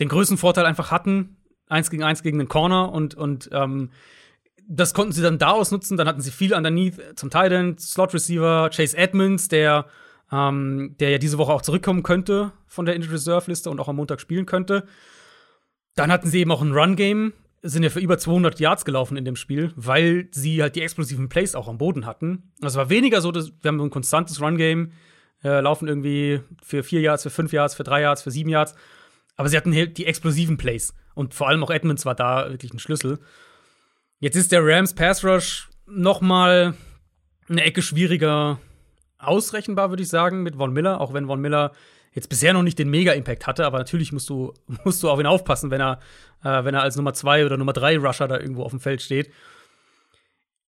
den 0.00 0.08
größten 0.08 0.38
Vorteil 0.38 0.64
einfach 0.64 0.90
hatten. 0.90 1.36
Eins 1.68 1.90
gegen 1.90 2.02
eins 2.02 2.22
gegen 2.22 2.38
den 2.38 2.48
Corner 2.48 2.92
und, 2.92 3.14
und 3.14 3.48
ähm, 3.52 3.90
das 4.66 4.94
konnten 4.94 5.12
sie 5.12 5.22
dann 5.22 5.38
da 5.38 5.50
ausnutzen. 5.50 5.96
Dann 5.96 6.08
hatten 6.08 6.20
sie 6.20 6.30
viel 6.30 6.54
underneath 6.54 7.18
zum 7.18 7.30
Titan, 7.30 7.76
Slot 7.78 8.14
Receiver, 8.14 8.70
Chase 8.70 8.96
Edmonds, 8.96 9.48
der, 9.48 9.86
ähm, 10.32 10.96
der 11.00 11.10
ja 11.10 11.18
diese 11.18 11.38
Woche 11.38 11.52
auch 11.52 11.62
zurückkommen 11.62 12.02
könnte 12.02 12.52
von 12.66 12.86
der 12.86 12.94
Injured 12.94 13.14
Reserve 13.14 13.50
Liste 13.50 13.70
und 13.70 13.80
auch 13.80 13.88
am 13.88 13.96
Montag 13.96 14.20
spielen 14.20 14.46
könnte. 14.46 14.84
Dann 15.96 16.12
hatten 16.12 16.28
sie 16.28 16.40
eben 16.40 16.52
auch 16.52 16.62
ein 16.62 16.72
Run-Game, 16.72 17.32
sind 17.62 17.82
ja 17.82 17.90
für 17.90 18.00
über 18.00 18.16
200 18.16 18.58
Yards 18.60 18.84
gelaufen 18.84 19.16
in 19.16 19.24
dem 19.24 19.36
Spiel, 19.36 19.72
weil 19.76 20.28
sie 20.30 20.62
halt 20.62 20.76
die 20.76 20.82
explosiven 20.82 21.28
Plays 21.28 21.54
auch 21.54 21.68
am 21.68 21.78
Boden 21.78 22.06
hatten. 22.06 22.52
Es 22.62 22.76
war 22.76 22.90
weniger 22.90 23.20
so, 23.20 23.32
dass 23.32 23.52
wir 23.60 23.68
haben 23.68 23.80
ein 23.80 23.90
konstantes 23.90 24.40
Run-Game, 24.40 24.92
äh, 25.42 25.60
laufen 25.60 25.88
irgendwie 25.88 26.40
für 26.62 26.82
vier 26.82 27.00
Yards, 27.00 27.24
für 27.24 27.30
fünf 27.30 27.52
Yards, 27.52 27.74
für 27.74 27.84
drei 27.84 28.02
Yards, 28.02 28.22
für 28.22 28.30
sieben 28.30 28.50
Yards. 28.50 28.74
Aber 29.36 29.48
sie 29.48 29.56
hatten 29.56 29.74
halt 29.74 29.98
die 29.98 30.06
explosiven 30.06 30.56
Plays. 30.58 30.94
Und 31.14 31.34
vor 31.34 31.48
allem 31.48 31.64
auch 31.64 31.70
Edmonds 31.70 32.04
war 32.06 32.14
da 32.14 32.50
wirklich 32.50 32.72
ein 32.72 32.78
Schlüssel. 32.78 33.18
Jetzt 34.20 34.36
ist 34.36 34.52
der 34.52 34.64
Rams 34.64 34.94
Pass 34.94 35.24
Rush 35.24 35.68
noch 35.86 36.20
mal 36.20 36.74
eine 37.48 37.64
Ecke 37.64 37.82
schwieriger 37.82 38.60
ausrechenbar, 39.20 39.90
würde 39.90 40.02
ich 40.02 40.08
sagen, 40.08 40.42
mit 40.42 40.56
Von 40.56 40.72
Miller, 40.72 41.00
auch 41.00 41.12
wenn 41.12 41.26
Von 41.26 41.40
Miller 41.40 41.72
jetzt 42.12 42.28
bisher 42.28 42.52
noch 42.52 42.62
nicht 42.62 42.78
den 42.78 42.90
Mega-Impact 42.90 43.46
hatte, 43.46 43.64
aber 43.64 43.78
natürlich 43.78 44.12
musst 44.12 44.28
du, 44.28 44.52
musst 44.84 45.02
du 45.02 45.10
auf 45.10 45.20
ihn 45.20 45.26
aufpassen, 45.26 45.70
wenn 45.70 45.80
er, 45.80 46.00
äh, 46.42 46.64
wenn 46.64 46.74
er 46.74 46.82
als 46.82 46.96
Nummer 46.96 47.14
zwei 47.14 47.44
oder 47.44 47.56
Nummer 47.56 47.72
drei 47.72 47.98
Rusher 47.98 48.28
da 48.28 48.38
irgendwo 48.38 48.62
auf 48.62 48.70
dem 48.72 48.80
Feld 48.80 49.02
steht. 49.02 49.30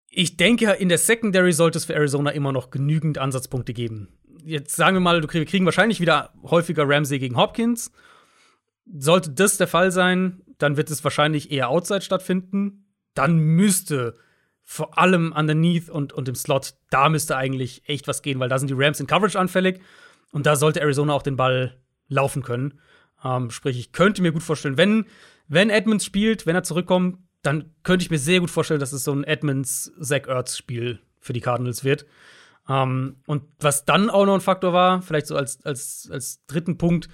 Ich 0.08 0.36
denke, 0.36 0.72
in 0.72 0.88
der 0.88 0.98
Secondary 0.98 1.52
sollte 1.52 1.78
es 1.78 1.86
für 1.86 1.94
Arizona 1.94 2.30
immer 2.30 2.52
noch 2.52 2.70
genügend 2.70 3.16
Ansatzpunkte 3.16 3.72
geben. 3.72 4.08
Jetzt 4.44 4.76
sagen 4.76 4.96
wir 4.96 5.00
mal, 5.00 5.22
wir 5.22 5.44
kriegen 5.46 5.64
wahrscheinlich 5.64 6.00
wieder 6.00 6.34
häufiger 6.42 6.86
Ramsey 6.86 7.18
gegen 7.18 7.36
Hopkins. 7.36 7.92
Sollte 8.92 9.30
das 9.30 9.56
der 9.56 9.68
Fall 9.68 9.90
sein, 9.90 10.42
dann 10.58 10.76
wird 10.76 10.90
es 10.90 11.02
wahrscheinlich 11.02 11.50
eher 11.50 11.70
outside 11.70 12.02
stattfinden. 12.02 12.92
Dann 13.14 13.38
müsste 13.38 14.18
vor 14.72 14.98
allem 14.98 15.34
underneath 15.36 15.90
und, 15.90 16.14
und 16.14 16.30
im 16.30 16.34
Slot, 16.34 16.72
da 16.88 17.10
müsste 17.10 17.36
eigentlich 17.36 17.82
echt 17.86 18.08
was 18.08 18.22
gehen, 18.22 18.40
weil 18.40 18.48
da 18.48 18.58
sind 18.58 18.68
die 18.68 18.74
Rams 18.74 19.00
in 19.00 19.06
Coverage 19.06 19.38
anfällig 19.38 19.80
und 20.30 20.46
da 20.46 20.56
sollte 20.56 20.80
Arizona 20.80 21.12
auch 21.12 21.22
den 21.22 21.36
Ball 21.36 21.76
laufen 22.08 22.42
können. 22.42 22.80
Ähm, 23.22 23.50
sprich, 23.50 23.78
ich 23.78 23.92
könnte 23.92 24.22
mir 24.22 24.32
gut 24.32 24.42
vorstellen, 24.42 24.78
wenn, 24.78 25.04
wenn 25.46 25.68
Edmonds 25.68 26.06
spielt, 26.06 26.46
wenn 26.46 26.56
er 26.56 26.62
zurückkommt, 26.62 27.18
dann 27.42 27.74
könnte 27.82 28.02
ich 28.02 28.10
mir 28.10 28.18
sehr 28.18 28.40
gut 28.40 28.50
vorstellen, 28.50 28.80
dass 28.80 28.94
es 28.94 29.04
so 29.04 29.12
ein 29.12 29.24
Edmonds-Zach 29.24 30.26
Ertz-Spiel 30.26 31.00
für 31.20 31.34
die 31.34 31.42
Cardinals 31.42 31.84
wird. 31.84 32.06
Ähm, 32.66 33.16
und 33.26 33.42
was 33.60 33.84
dann 33.84 34.08
auch 34.08 34.24
noch 34.24 34.34
ein 34.34 34.40
Faktor 34.40 34.72
war, 34.72 35.02
vielleicht 35.02 35.26
so 35.26 35.36
als, 35.36 35.62
als, 35.66 36.08
als 36.10 36.46
dritten 36.46 36.78
Punkt, 36.78 37.10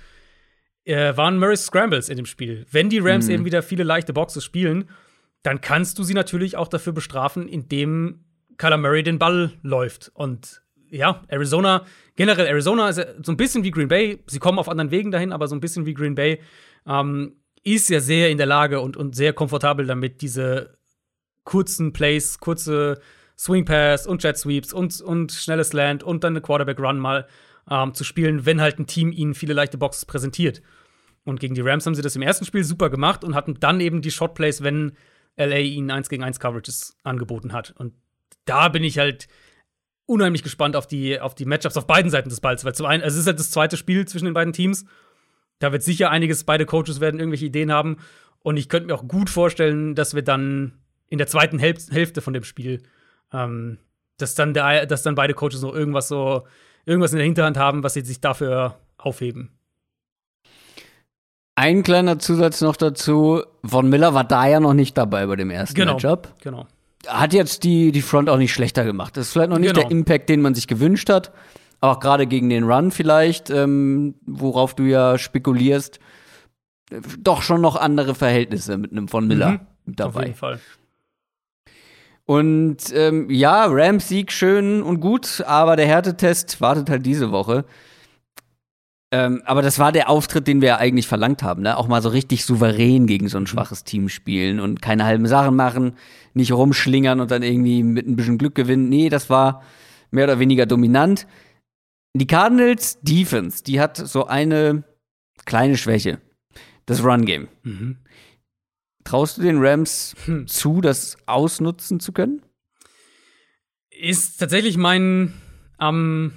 äh, 0.85 1.16
waren 1.16 1.39
Murray's 1.40 1.64
Scrambles 1.64 2.09
in 2.09 2.18
dem 2.18 2.26
Spiel. 2.26 2.66
Wenn 2.70 2.89
die 2.89 3.01
Rams 3.01 3.28
eben 3.28 3.44
wieder 3.44 3.62
viele 3.62 3.82
leichte 3.82 4.12
Boxes 4.12 4.44
spielen, 4.44 4.89
dann 5.43 5.60
kannst 5.60 5.98
du 5.98 6.02
sie 6.02 6.15
natürlich 6.15 6.56
auch 6.56 6.69
dafür 6.69 6.93
bestrafen, 6.93 7.48
indem 7.48 8.24
Kyler 8.56 8.77
Murray 8.77 9.02
den 9.02 9.19
Ball 9.19 9.52
läuft. 9.62 10.10
Und 10.15 10.62
ja, 10.90 11.23
Arizona, 11.28 11.85
generell 12.16 12.47
Arizona 12.47 12.89
ist 12.89 13.06
so 13.23 13.32
ein 13.32 13.36
bisschen 13.36 13.62
wie 13.62 13.70
Green 13.70 13.89
Bay. 13.89 14.23
Sie 14.27 14.39
kommen 14.39 14.59
auf 14.59 14.69
anderen 14.69 14.90
Wegen 14.90 15.10
dahin, 15.10 15.32
aber 15.32 15.48
so 15.48 15.55
ein 15.55 15.60
bisschen 15.60 15.86
wie 15.86 15.94
Green 15.94 16.15
Bay 16.15 16.40
ähm, 16.86 17.36
ist 17.62 17.89
ja 17.89 18.01
sehr 18.01 18.31
in 18.31 18.39
der 18.39 18.47
Lage 18.47 18.81
und, 18.81 18.97
und 18.97 19.15
sehr 19.15 19.32
komfortabel 19.32 19.86
damit, 19.86 20.23
diese 20.23 20.78
kurzen 21.44 21.93
Plays, 21.93 22.39
kurze 22.40 23.01
Swing 23.39 23.65
Pass 23.65 24.06
und 24.06 24.23
Jet 24.23 24.36
Sweeps 24.36 24.73
und, 24.73 25.01
und 25.01 25.32
schnelles 25.32 25.73
Land 25.73 26.02
und 26.02 26.24
dann 26.24 26.32
eine 26.32 26.40
Quarterback 26.40 26.81
Run 26.81 26.98
mal 26.98 27.27
ähm, 27.70 27.94
zu 27.94 28.05
spielen, 28.05 28.47
wenn 28.47 28.60
halt 28.60 28.78
ein 28.78 28.86
Team 28.86 29.12
ihnen 29.12 29.35
viele 29.35 29.55
leichte 29.55 29.78
Boxes 29.78 30.06
präsentiert. 30.06 30.62
Und 31.24 31.40
gegen 31.40 31.55
die 31.55 31.60
Rams 31.60 31.86
haben 31.86 31.94
sie 31.94 32.02
das 32.02 32.16
im 32.16 32.23
ersten 32.23 32.44
Spiel 32.44 32.65
super 32.65 32.90
gemacht 32.90 33.23
und 33.23 33.35
hatten 33.35 33.60
dann 33.60 33.81
eben 33.81 34.02
die 34.02 34.10
Shot 34.10 34.35
Plays, 34.35 34.62
wenn 34.62 34.93
LA 35.39 35.59
ihnen 35.59 35.90
1 35.90 36.09
gegen 36.09 36.23
1 36.23 36.40
Coverages 36.40 36.97
angeboten 37.02 37.52
hat. 37.52 37.73
Und 37.77 37.94
da 38.44 38.69
bin 38.69 38.85
ich 38.85 38.98
halt 38.98 39.28
unheimlich 40.06 40.43
gespannt 40.43 40.74
auf 40.74 40.86
die, 40.86 41.20
auf 41.20 41.35
die 41.35 41.44
Matchups 41.44 41.77
auf 41.77 41.86
beiden 41.86 42.10
Seiten 42.10 42.28
des 42.28 42.40
Balls. 42.40 42.65
Weil 42.65 42.74
zum 42.74 42.86
einen, 42.86 43.02
also 43.02 43.15
es 43.15 43.20
ist 43.20 43.27
halt 43.27 43.39
das 43.39 43.51
zweite 43.51 43.77
Spiel 43.77 44.06
zwischen 44.06 44.24
den 44.24 44.35
beiden 44.35 44.52
Teams. 44.52 44.85
Da 45.59 45.73
wird 45.73 45.82
sicher 45.82 46.10
einiges, 46.10 46.44
beide 46.44 46.66
Coaches 46.66 47.01
werden 47.01 47.20
irgendwelche 47.20 47.47
Ideen 47.47 47.73
haben. 47.73 47.98
Und 48.40 48.56
ich 48.56 48.69
könnte 48.69 48.86
mir 48.86 48.94
auch 48.94 49.06
gut 49.06 49.31
vorstellen, 49.31 49.94
dass 49.94 50.15
wir 50.15 50.23
dann 50.23 50.78
in 51.09 51.19
der 51.19 51.27
zweiten 51.27 51.59
Häl 51.59 51.74
Hälfte 51.90 52.20
von 52.20 52.32
dem 52.32 52.44
Spiel, 52.44 52.82
ähm, 53.32 53.78
dass, 54.16 54.35
dann 54.35 54.55
der, 54.55 54.86
dass 54.86 55.02
dann 55.02 55.15
beide 55.15 55.35
Coaches 55.35 55.62
noch 55.62 55.74
irgendwas 55.74 56.09
so, 56.09 56.47
irgendwas 56.86 57.12
in 57.12 57.19
der 57.19 57.27
Hinterhand 57.27 57.56
haben, 57.56 57.82
was 57.82 57.94
sie 57.94 58.02
sich 58.02 58.20
dafür 58.20 58.78
aufheben. 58.97 59.57
Ein 61.60 61.82
kleiner 61.82 62.20
Zusatz 62.20 62.60
noch 62.60 62.76
dazu: 62.76 63.43
Von 63.64 63.89
Miller 63.89 64.14
war 64.14 64.22
da 64.22 64.47
ja 64.47 64.60
noch 64.60 64.74
nicht 64.74 64.97
dabei 64.97 65.26
bei 65.26 65.35
dem 65.35 65.51
ersten 65.51 65.74
Genau. 65.74 65.94
Matchup. 65.94 66.32
Genau. 66.40 66.66
Hat 67.09 67.32
jetzt 67.32 67.64
die, 67.64 67.90
die 67.90 68.02
Front 68.02 68.28
auch 68.30 68.36
nicht 68.36 68.52
schlechter 68.52 68.85
gemacht. 68.85 69.16
Das 69.16 69.26
ist 69.26 69.32
vielleicht 69.32 69.51
noch 69.51 69.59
nicht 69.59 69.74
Genau. 69.74 69.89
der 69.89 69.90
Impact, 69.90 70.28
den 70.28 70.40
man 70.40 70.55
sich 70.55 70.68
gewünscht 70.68 71.10
hat. 71.10 71.32
Aber 71.80 71.93
auch 71.97 72.01
gerade 72.01 72.26
gegen 72.28 72.48
den 72.48 72.62
Run 72.64 72.93
vielleicht, 72.93 73.51
ähm, 73.51 74.14
worauf 74.26 74.74
du 74.74 74.85
ja 74.85 75.18
spekulierst, 75.18 75.98
doch 77.18 77.43
schon 77.43 77.60
noch 77.60 77.74
andere 77.76 78.14
Verhältnisse 78.14 78.76
mit 78.78 78.93
einem 78.93 79.09
von 79.09 79.26
Miller 79.26 79.51
Mhm. 79.51 79.60
mit 79.86 80.01
Auf 80.02 80.12
dabei. 80.14 80.26
jeden 80.26 80.36
Fall. 80.36 80.60
Und 82.24 82.78
ähm, 82.94 83.30
ja, 83.30 83.64
Rams 83.68 84.06
Sieg 84.09 84.30
schön 84.32 84.82
und 84.82 85.01
gut, 85.01 85.43
aber 85.47 85.74
der 85.76 85.86
Härtetest 85.86 86.60
wartet 86.60 86.89
halt 86.90 87.05
diese 87.06 87.30
Woche. 87.32 87.64
Ähm, 89.10 89.43
aber 89.47 89.62
das 89.62 89.78
war 89.78 89.90
der 89.90 90.10
Auftritt, 90.10 90.47
den 90.47 90.60
wir 90.60 90.68
ja 90.68 90.76
eigentlich 90.76 91.09
verlangt 91.09 91.43
haben, 91.43 91.62
ne? 91.62 91.78
Auch 91.78 91.89
mal 91.89 92.02
so 92.02 92.10
richtig 92.10 92.44
souverän 92.44 93.06
gegen 93.06 93.28
so 93.28 93.39
ein 93.39 93.47
schwaches 93.47 93.85
Team 93.85 94.10
spielen 94.10 94.60
und 94.60 94.82
keine 94.82 95.05
halben 95.05 95.26
Sachen 95.26 95.56
machen, 95.56 95.94
nicht 96.35 96.52
rumschlingern 96.52 97.20
und 97.20 97.30
dann 97.30 97.43
irgendwie 97.43 97.82
mit 97.82 98.06
ein 98.06 98.16
bisschen 98.16 98.36
Glück 98.36 98.55
gewinnen. 98.55 98.90
Nee, 98.90 99.09
das 99.09 99.30
war 99.30 99.62
mehr 100.10 100.24
oder 100.24 100.39
weniger 100.39 100.66
dominant. 100.66 101.26
Die 102.14 102.26
Cardinals 102.26 103.01
Defense, 103.01 103.64
die 103.64 103.80
hat 103.80 103.97
so 103.97 104.26
eine 104.26 104.85
kleine 105.47 105.78
Schwäche. 105.78 106.20
Das 106.85 107.02
Run-Game. 107.02 107.48
Mhm. 107.62 107.98
Traust 109.05 109.39
du 109.39 109.43
den 109.43 109.59
Rams 109.59 110.14
Hm. 110.26 110.47
zu, 110.47 110.82
das 110.82 111.16
ausnutzen 111.26 111.98
zu 112.01 112.12
können? 112.12 112.43
Ist 113.90 114.36
tatsächlich 114.39 114.76
mein 114.76 115.32
am 115.78 116.32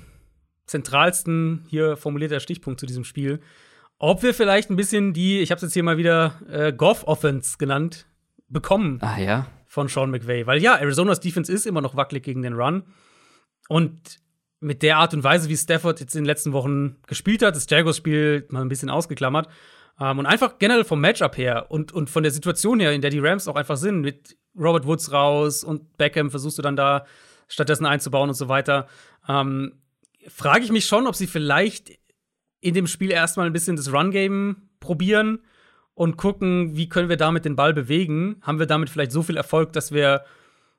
zentralsten 0.71 1.65
hier 1.67 1.97
formulierter 1.97 2.39
Stichpunkt 2.39 2.79
zu 2.79 2.85
diesem 2.85 3.03
Spiel. 3.03 3.41
Ob 3.99 4.23
wir 4.23 4.33
vielleicht 4.33 4.69
ein 4.71 4.77
bisschen 4.77 5.13
die, 5.13 5.39
ich 5.41 5.51
habe 5.51 5.57
es 5.57 5.63
jetzt 5.63 5.73
hier 5.73 5.83
mal 5.83 5.97
wieder 5.97 6.41
äh, 6.49 6.73
Goff-Offense 6.73 7.57
genannt, 7.59 8.07
bekommen 8.47 8.97
Ah 9.01 9.19
ja. 9.19 9.47
von 9.67 9.87
Sean 9.89 10.09
McVay. 10.09 10.47
Weil 10.47 10.61
ja, 10.61 10.75
Arizonas 10.75 11.19
Defense 11.19 11.51
ist 11.51 11.67
immer 11.67 11.81
noch 11.81 11.95
wackelig 11.95 12.23
gegen 12.23 12.41
den 12.41 12.53
Run. 12.53 12.83
Und 13.67 14.19
mit 14.59 14.81
der 14.81 14.97
Art 14.97 15.13
und 15.13 15.23
Weise, 15.23 15.49
wie 15.49 15.57
Stafford 15.57 15.99
jetzt 15.99 16.15
in 16.15 16.21
den 16.21 16.25
letzten 16.25 16.53
Wochen 16.53 16.97
gespielt 17.05 17.43
hat, 17.43 17.55
das 17.55 17.69
Jaguars-Spiel 17.69 18.47
mal 18.49 18.61
ein 18.61 18.69
bisschen 18.69 18.89
ausgeklammert. 18.89 19.49
Ähm, 19.99 20.19
und 20.19 20.25
einfach 20.25 20.57
generell 20.57 20.85
vom 20.85 21.01
Matchup 21.01 21.37
her 21.37 21.67
und, 21.69 21.91
und 21.91 22.09
von 22.09 22.23
der 22.23 22.31
Situation 22.31 22.79
her, 22.79 22.93
in 22.93 23.01
der 23.01 23.11
die 23.11 23.19
Rams 23.19 23.47
auch 23.47 23.55
einfach 23.55 23.77
sind, 23.77 24.01
mit 24.01 24.37
Robert 24.57 24.85
Woods 24.85 25.11
raus 25.11 25.63
und 25.63 25.97
Beckham 25.97 26.31
versuchst 26.31 26.57
du 26.57 26.61
dann 26.61 26.75
da 26.75 27.05
stattdessen 27.47 27.85
einzubauen 27.85 28.29
und 28.29 28.35
so 28.35 28.47
weiter. 28.47 28.87
Ähm, 29.27 29.81
frage 30.27 30.63
ich 30.63 30.71
mich 30.71 30.85
schon, 30.85 31.07
ob 31.07 31.15
sie 31.15 31.27
vielleicht 31.27 31.99
in 32.59 32.73
dem 32.73 32.87
Spiel 32.87 33.11
erstmal 33.11 33.47
ein 33.47 33.53
bisschen 33.53 33.75
das 33.75 33.91
Run-Game 33.91 34.69
probieren 34.79 35.39
und 35.93 36.17
gucken, 36.17 36.75
wie 36.75 36.89
können 36.89 37.09
wir 37.09 37.17
damit 37.17 37.45
den 37.45 37.55
Ball 37.55 37.73
bewegen. 37.73 38.37
Haben 38.41 38.59
wir 38.59 38.65
damit 38.67 38.89
vielleicht 38.89 39.11
so 39.11 39.23
viel 39.23 39.37
Erfolg, 39.37 39.73
dass 39.73 39.91
wir, 39.91 40.23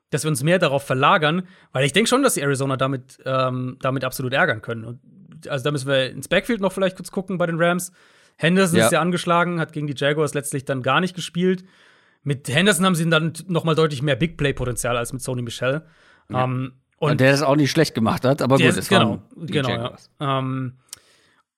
dass 0.09 0.23
wir 0.23 0.29
uns 0.29 0.43
mehr 0.43 0.59
darauf 0.59 0.83
verlagern? 0.83 1.47
Weil 1.71 1.85
ich 1.85 1.93
denke 1.93 2.09
schon, 2.09 2.23
dass 2.23 2.35
die 2.35 2.41
Arizona 2.41 2.77
damit, 2.77 3.19
ähm, 3.25 3.77
damit 3.81 4.03
absolut 4.03 4.33
ärgern 4.33 4.61
können. 4.61 4.85
Und, 4.85 4.99
also 5.47 5.63
da 5.63 5.71
müssen 5.71 5.87
wir 5.87 6.09
ins 6.09 6.27
Backfield 6.27 6.61
noch 6.61 6.71
vielleicht 6.71 6.95
kurz 6.95 7.11
gucken 7.11 7.37
bei 7.37 7.45
den 7.45 7.61
Rams. 7.61 7.91
Henderson 8.37 8.79
Ja. 8.79 8.85
ist 8.85 8.91
ja 8.91 9.01
angeschlagen, 9.01 9.59
hat 9.59 9.73
gegen 9.73 9.87
die 9.87 9.95
Jaguars 9.95 10.33
letztlich 10.33 10.65
dann 10.65 10.81
gar 10.81 10.99
nicht 11.01 11.15
gespielt. 11.15 11.63
Mit 12.23 12.47
Henderson 12.47 12.85
haben 12.85 12.95
sie 12.95 13.09
dann 13.09 13.33
noch 13.47 13.65
mal 13.65 13.75
deutlich 13.75 14.01
mehr 14.01 14.15
Big 14.15 14.37
Play-Potenzial 14.37 14.95
als 14.97 15.11
mit 15.13 15.21
Sony 15.21 15.41
Michel. 15.41 15.85
Ähm, 16.29 16.73
Und, 17.03 17.11
und 17.11 17.21
der 17.21 17.31
das 17.31 17.41
auch 17.41 17.55
nicht 17.55 17.71
schlecht 17.71 17.93
gemacht 17.95 18.25
hat, 18.25 18.41
aber 18.41 18.57
gut, 18.57 18.65
ist- 18.65 18.77
es 18.77 18.89
genau, 18.89 19.21
die 19.35 19.53
genau, 19.53 19.69
Jaguars. 19.69 20.09
ja. 20.19 20.39
Ähm, 20.39 20.73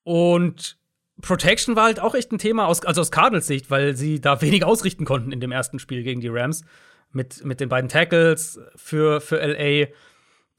und 0.03 0.77
Protection 1.21 1.75
war 1.75 1.85
halt 1.85 1.99
auch 1.99 2.13
echt 2.15 2.31
ein 2.31 2.37
Thema, 2.37 2.67
aus, 2.67 2.83
also 2.85 3.01
aus 3.01 3.11
Cardinals 3.11 3.47
Sicht, 3.47 3.69
weil 3.71 3.95
sie 3.95 4.19
da 4.21 4.41
wenig 4.41 4.63
ausrichten 4.63 5.05
konnten 5.05 5.31
in 5.31 5.39
dem 5.39 5.51
ersten 5.51 5.79
Spiel 5.79 6.03
gegen 6.03 6.21
die 6.21 6.27
Rams. 6.29 6.63
Mit, 7.11 7.45
mit 7.45 7.61
den 7.61 7.69
beiden 7.69 7.89
Tackles 7.89 8.59
für, 8.75 9.21
für 9.21 9.37
LA, 9.37 9.87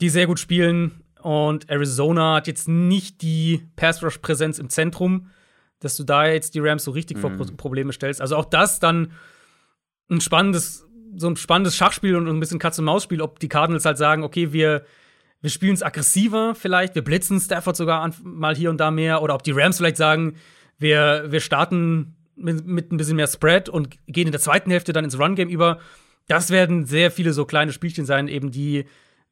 die 0.00 0.08
sehr 0.08 0.26
gut 0.26 0.40
spielen. 0.40 1.02
Und 1.20 1.68
Arizona 1.68 2.36
hat 2.36 2.46
jetzt 2.46 2.66
nicht 2.66 3.20
die 3.20 3.68
Pass-Rush-Präsenz 3.76 4.58
im 4.58 4.70
Zentrum, 4.70 5.28
dass 5.80 5.96
du 5.98 6.04
da 6.04 6.26
jetzt 6.26 6.54
die 6.54 6.60
Rams 6.60 6.84
so 6.84 6.92
richtig 6.92 7.18
vor 7.18 7.30
Pro 7.30 7.44
Probleme 7.44 7.92
stellst. 7.92 8.22
Also 8.22 8.36
auch 8.36 8.46
das 8.46 8.78
dann 8.80 9.12
ein 10.08 10.22
spannendes, 10.22 10.85
so 11.16 11.28
ein 11.28 11.36
spannendes 11.36 11.76
Schachspiel 11.76 12.16
und 12.16 12.28
ein 12.28 12.40
bisschen 12.40 12.58
Katz-und-Maus-Spiel, 12.58 13.22
ob 13.22 13.38
die 13.38 13.48
Cardinals 13.48 13.84
halt 13.84 13.98
sagen, 13.98 14.22
okay, 14.22 14.52
wir, 14.52 14.84
wir 15.40 15.50
spielen 15.50 15.74
es 15.74 15.82
aggressiver 15.82 16.54
vielleicht, 16.54 16.94
wir 16.94 17.02
blitzen 17.02 17.40
Stafford 17.40 17.76
sogar 17.76 18.02
an, 18.02 18.14
mal 18.22 18.54
hier 18.54 18.70
und 18.70 18.78
da 18.78 18.90
mehr, 18.90 19.22
oder 19.22 19.34
ob 19.34 19.42
die 19.42 19.52
Rams 19.52 19.78
vielleicht 19.78 19.96
sagen, 19.96 20.36
wir, 20.78 21.26
wir 21.28 21.40
starten 21.40 22.16
mit, 22.36 22.66
mit 22.66 22.92
ein 22.92 22.96
bisschen 22.96 23.16
mehr 23.16 23.26
Spread 23.26 23.68
und 23.68 23.96
gehen 24.06 24.26
in 24.26 24.32
der 24.32 24.40
zweiten 24.40 24.70
Hälfte 24.70 24.92
dann 24.92 25.04
ins 25.04 25.18
Run-Game 25.18 25.48
über. 25.48 25.80
Das 26.28 26.50
werden 26.50 26.84
sehr 26.84 27.10
viele 27.10 27.32
so 27.32 27.44
kleine 27.44 27.72
Spielchen 27.72 28.04
sein, 28.04 28.28
eben 28.28 28.50
die, 28.50 28.84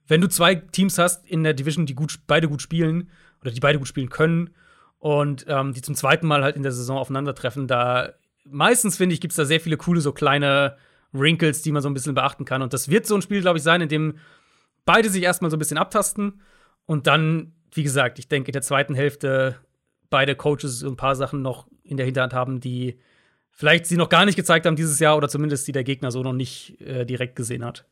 wenn 0.06 0.20
du 0.20 0.28
zwei 0.28 0.55
Teams 0.55 0.98
hast 0.98 1.27
in 1.27 1.43
der 1.43 1.55
Division, 1.55 1.86
die 1.86 1.94
gut, 1.94 2.20
beide 2.27 2.48
gut 2.48 2.62
spielen 2.62 3.11
oder 3.40 3.51
die 3.51 3.61
beide 3.61 3.78
gut 3.78 3.89
spielen 3.89 4.09
können 4.09 4.51
und 4.98 5.44
ähm, 5.48 5.74
die 5.74 5.82
zum 5.82 5.94
zweiten 5.94 6.27
Mal 6.27 6.43
halt 6.43 6.56
in 6.56 6.62
der 6.62 6.73
Saison 6.73 6.97
aufeinandertreffen, 6.97 7.66
da 7.66 8.15
meistens 8.44 8.97
finde 8.97 9.15
ich, 9.15 9.20
gibt 9.20 9.32
es 9.32 9.36
da 9.36 9.44
sehr 9.44 9.61
viele 9.61 9.77
coole, 9.77 10.01
so 10.01 10.12
kleine 10.12 10.77
Wrinkles, 11.15 11.62
die 11.62 11.73
man 11.73 11.81
so 11.81 11.89
ein 11.89 11.95
bisschen 11.95 12.15
beachten 12.15 12.45
kann. 12.45 12.61
Und 12.61 12.74
das 12.74 12.91
wird 12.91 13.07
so 13.07 13.15
ein 13.15 13.23
Spiel, 13.23 13.41
glaube 13.41 13.59
ich, 13.59 13.65
sein, 13.65 13.81
in 13.81 13.89
dem 13.89 14.19
beide 14.85 15.09
sich 15.09 15.23
erstmal 15.23 15.51
so 15.51 15.57
ein 15.57 15.61
bisschen 15.61 15.78
abtasten 15.78 16.43
und 16.86 17.07
dann, 17.07 17.53
wie 17.73 17.82
gesagt, 17.82 18.19
ich 18.19 18.28
denke, 18.28 18.49
in 18.49 18.53
der 18.53 18.62
zweiten 18.62 18.95
Hälfte 18.95 19.57
beide 20.11 20.36
Coaches 20.36 20.81
so 20.81 20.89
ein 20.89 20.97
paar 20.97 21.16
Sachen 21.16 21.41
noch 21.41 21.66
in 21.82 21.97
der 21.97 22.07
Hinterhand 22.07 22.35
haben, 22.35 22.61
die 22.61 22.99
vielleicht 23.51 23.86
sie 23.86 23.97
noch 23.97 24.09
gar 24.09 24.24
nicht 24.27 24.36
gezeigt 24.36 24.66
haben 24.66 24.77
dieses 24.77 24.99
Jahr 24.99 25.16
oder 25.16 25.28
zumindest 25.28 25.66
die 25.66 25.73
der 25.73 25.85
Gegner 25.85 26.11
so 26.11 26.23
noch 26.23 26.32
nicht 26.32 26.81
äh, 26.81 27.07
direkt 27.07 27.36
gesehen 27.36 27.65
hat. 27.65 27.86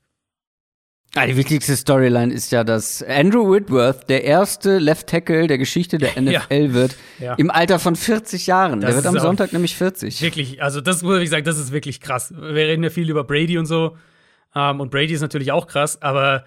Ah, 1.14 1.26
die 1.26 1.36
wichtigste 1.36 1.76
Storyline 1.76 2.32
ist 2.32 2.52
ja, 2.52 2.64
dass 2.64 3.02
Andrew 3.02 3.52
Whitworth 3.52 4.08
der 4.08 4.24
erste 4.24 4.78
Left 4.78 5.08
Tackle 5.08 5.46
der 5.46 5.58
Geschichte 5.58 5.98
der 5.98 6.10
NFL 6.20 6.72
wird, 6.72 6.96
Ja. 7.18 7.34
im 7.34 7.50
Alter 7.50 7.78
von 7.78 7.96
40 7.96 8.46
Jahren. 8.46 8.80
Das 8.80 8.94
der 8.94 8.96
wird 9.04 9.06
am 9.14 9.18
Sonntag 9.20 9.52
nämlich 9.52 9.76
40. 9.76 10.22
Wirklich, 10.22 10.62
also 10.62 10.80
das 10.80 11.02
muss 11.02 11.20
ich 11.20 11.28
sagen, 11.28 11.44
das 11.44 11.58
ist 11.58 11.70
wirklich 11.70 12.00
krass. 12.00 12.32
Wir 12.34 12.54
reden 12.54 12.82
ja 12.82 12.88
viel 12.88 13.10
über 13.10 13.24
Brady 13.24 13.58
und 13.58 13.66
so. 13.66 13.96
Ähm, 14.54 14.80
und 14.80 14.90
Brady 14.90 15.12
ist 15.12 15.20
natürlich 15.20 15.52
auch 15.52 15.66
krass, 15.66 16.00
aber 16.00 16.44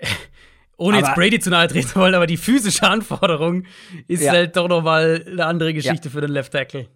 ohne 0.78 0.96
jetzt 0.98 1.06
Aber- 1.08 1.14
Brady 1.16 1.38
zu 1.40 1.50
nahe 1.50 1.68
treten 1.68 1.88
zu 1.88 1.96
wollen, 1.96 2.14
aber 2.14 2.26
die 2.26 2.36
physische 2.38 2.88
Anforderung 2.88 3.64
ist 4.06 4.22
Ja. 4.22 4.32
halt 4.32 4.56
doch 4.56 4.68
noch 4.68 4.82
mal 4.82 5.22
eine 5.30 5.44
andere 5.44 5.74
Geschichte 5.74 6.08
für 6.08 6.22
den 6.22 6.30
Left 6.30 6.52
Tackle. 6.52 6.88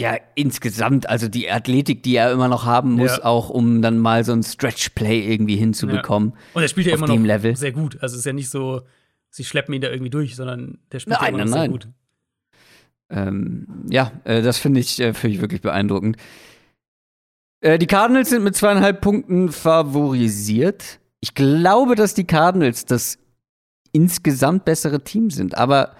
Ja, 0.00 0.16
insgesamt, 0.34 1.08
also 1.08 1.28
die 1.28 1.50
Athletik, 1.50 2.02
die 2.02 2.16
er 2.16 2.32
immer 2.32 2.48
noch 2.48 2.64
haben 2.64 2.92
muss, 2.92 3.18
Ja. 3.18 3.24
auch 3.24 3.50
um 3.50 3.82
dann 3.82 3.98
mal 3.98 4.24
so 4.24 4.32
ein 4.32 4.42
Stretch-Play 4.42 5.30
irgendwie 5.32 5.56
hinzubekommen. 5.56 6.32
Und 6.54 6.62
er 6.62 6.68
spielt 6.68 6.86
ja 6.86 6.94
immer 6.94 7.06
noch 7.06 7.18
Level. 7.18 7.54
sehr 7.56 7.72
gut. 7.72 7.98
Also 8.00 8.14
es 8.14 8.20
ist 8.20 8.24
ja 8.26 8.32
nicht 8.32 8.50
so, 8.50 8.82
sie 9.28 9.44
schleppen 9.44 9.74
ihn 9.74 9.80
da 9.80 9.88
irgendwie 9.90 10.10
durch, 10.10 10.36
sondern 10.36 10.78
der 10.90 11.00
spielt 11.00 11.20
Nein, 11.20 11.22
ja 11.22 11.28
immer 11.28 11.38
noch 11.38 11.44
nein, 11.44 11.52
sehr 11.52 11.60
nein. 11.60 11.70
gut. 11.70 11.88
Ähm, 13.10 13.66
ja, 13.90 14.12
äh, 14.24 14.40
das 14.42 14.58
finde 14.58 14.80
ich, 14.80 15.00
äh, 15.00 15.12
finde 15.14 15.34
ich 15.36 15.40
wirklich 15.42 15.60
beeindruckend. 15.60 16.16
Äh, 17.60 17.78
die 17.78 17.86
Cardinals 17.86 18.30
sind 18.30 18.44
mit 18.44 18.56
zweieinhalb 18.56 19.00
Punkten 19.00 19.50
favorisiert. 19.50 21.00
Ich 21.20 21.34
glaube, 21.34 21.94
dass 21.96 22.14
die 22.14 22.24
Cardinals 22.26 22.84
das 22.86 23.18
insgesamt 23.92 24.64
bessere 24.64 25.02
Team 25.02 25.30
sind, 25.30 25.56
aber 25.58 25.94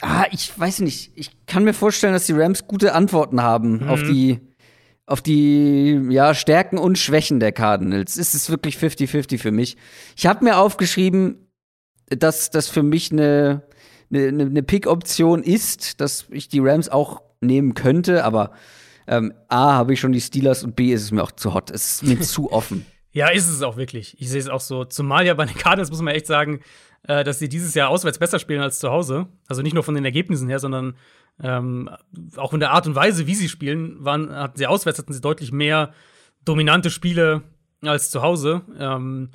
ah, 0.00 0.26
ich 0.30 0.56
weiß 0.58 0.80
nicht. 0.80 1.12
Ich 1.14 1.30
kann 1.46 1.64
mir 1.64 1.74
vorstellen, 1.74 2.12
dass 2.12 2.26
die 2.26 2.32
Rams 2.32 2.66
gute 2.66 2.94
Antworten 2.94 3.42
haben 3.42 3.80
Mhm. 3.84 3.88
auf 3.88 4.02
die 4.02 4.40
auf 5.06 5.20
die 5.20 6.00
ja, 6.10 6.34
Stärken 6.34 6.78
und 6.78 6.96
Schwächen 6.96 7.40
der 7.40 7.50
Cardinals. 7.50 8.16
Es 8.16 8.32
ist 8.32 8.48
wirklich 8.48 8.76
50-50 8.76 9.38
für 9.38 9.50
mich. 9.50 9.76
Ich 10.16 10.26
habe 10.26 10.44
mir 10.44 10.56
aufgeschrieben, 10.58 11.48
dass 12.06 12.50
das 12.50 12.68
für 12.68 12.84
mich 12.84 13.10
eine, 13.10 13.62
eine, 14.14 14.28
eine 14.44 14.62
Pick-Option 14.62 15.42
ist, 15.42 16.00
dass 16.00 16.26
ich 16.30 16.48
die 16.48 16.60
Rams 16.60 16.88
auch 16.88 17.22
nehmen 17.40 17.74
könnte, 17.74 18.22
aber 18.24 18.52
ähm, 19.08 19.32
A, 19.48 19.72
habe 19.72 19.94
ich 19.94 19.98
schon 20.00 20.12
die 20.12 20.20
Steelers 20.20 20.62
und 20.62 20.76
B, 20.76 20.92
ist 20.92 21.02
es 21.02 21.10
mir 21.10 21.24
auch 21.24 21.32
zu 21.32 21.54
hot. 21.54 21.72
Es 21.72 21.94
ist 21.94 22.02
mir 22.04 22.20
zu 22.20 22.52
offen. 22.52 22.86
Ja, 23.10 23.30
ist 23.30 23.48
es 23.48 23.62
auch 23.62 23.76
wirklich. 23.76 24.14
Ich 24.20 24.28
sehe 24.28 24.38
es 24.38 24.48
auch 24.48 24.60
so. 24.60 24.84
Zumal 24.84 25.26
ja 25.26 25.34
bei 25.34 25.44
den 25.46 25.56
Cardinals 25.56 25.90
muss 25.90 26.02
man 26.02 26.14
echt 26.14 26.28
sagen, 26.28 26.60
äh, 27.04 27.24
dass 27.24 27.38
sie 27.38 27.48
dieses 27.48 27.74
Jahr 27.74 27.88
auswärts 27.88 28.18
besser 28.18 28.38
spielen 28.38 28.60
als 28.60 28.78
zu 28.78 28.90
Hause. 28.90 29.26
Also 29.48 29.62
nicht 29.62 29.74
nur 29.74 29.82
von 29.82 29.94
den 29.94 30.04
Ergebnissen 30.04 30.48
her, 30.48 30.58
sondern 30.58 30.96
ähm, 31.42 31.90
auch 32.36 32.52
in 32.52 32.60
der 32.60 32.72
Art 32.72 32.86
und 32.86 32.94
Weise, 32.94 33.26
wie 33.26 33.34
sie 33.34 33.48
spielen, 33.48 34.04
waren, 34.04 34.30
hatten 34.30 34.58
sie 34.58 34.66
auswärts 34.66 34.98
hatten 34.98 35.12
sie 35.12 35.20
deutlich 35.20 35.52
mehr 35.52 35.92
dominante 36.44 36.90
Spiele 36.90 37.42
als 37.82 38.10
zu 38.10 38.22
Hause. 38.22 38.62
Ähm, 38.78 39.30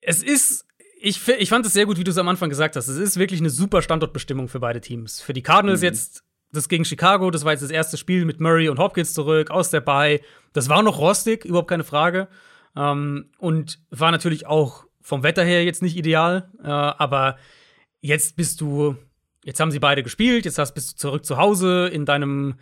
es 0.00 0.22
ist, 0.22 0.66
ich, 1.00 1.26
ich 1.28 1.48
fand 1.48 1.66
es 1.66 1.72
sehr 1.72 1.86
gut, 1.86 1.98
wie 1.98 2.04
du 2.04 2.10
es 2.10 2.18
am 2.18 2.28
Anfang 2.28 2.50
gesagt 2.50 2.76
hast. 2.76 2.88
Es 2.88 2.98
ist 2.98 3.18
wirklich 3.18 3.40
eine 3.40 3.50
super 3.50 3.82
Standortbestimmung 3.82 4.48
für 4.48 4.60
beide 4.60 4.80
Teams. 4.80 5.20
Für 5.20 5.32
die 5.32 5.42
Cardinals 5.42 5.82
jetzt 5.82 6.22
das 6.52 6.68
gegen 6.68 6.84
Chicago, 6.84 7.30
das 7.32 7.44
war 7.44 7.52
jetzt 7.52 7.62
das 7.62 7.70
erste 7.70 7.96
Spiel 7.96 8.24
mit 8.24 8.40
Murray 8.40 8.68
und 8.68 8.78
Hopkins 8.78 9.12
zurück 9.12 9.50
aus 9.50 9.70
der 9.70 9.80
Bye. 9.80 10.20
Das 10.52 10.68
war 10.68 10.82
noch 10.82 10.98
rostig, 10.98 11.44
überhaupt 11.44 11.68
keine 11.68 11.84
Frage. 11.84 12.28
Ähm, 12.76 13.30
und 13.38 13.80
war 13.90 14.12
natürlich 14.12 14.46
auch 14.46 14.86
vom 15.04 15.22
Wetter 15.22 15.44
her 15.44 15.62
jetzt 15.62 15.82
nicht 15.82 15.96
ideal. 15.96 16.50
Äh, 16.60 16.68
aber 16.68 17.36
jetzt 18.00 18.36
bist 18.36 18.60
du, 18.60 18.96
jetzt 19.44 19.60
haben 19.60 19.70
sie 19.70 19.78
beide 19.78 20.02
gespielt, 20.02 20.46
jetzt 20.46 20.58
hast, 20.58 20.72
bist 20.72 20.92
du 20.92 20.96
zurück 20.96 21.24
zu 21.24 21.36
Hause 21.36 21.88
in 21.92 22.06
deinem, 22.06 22.54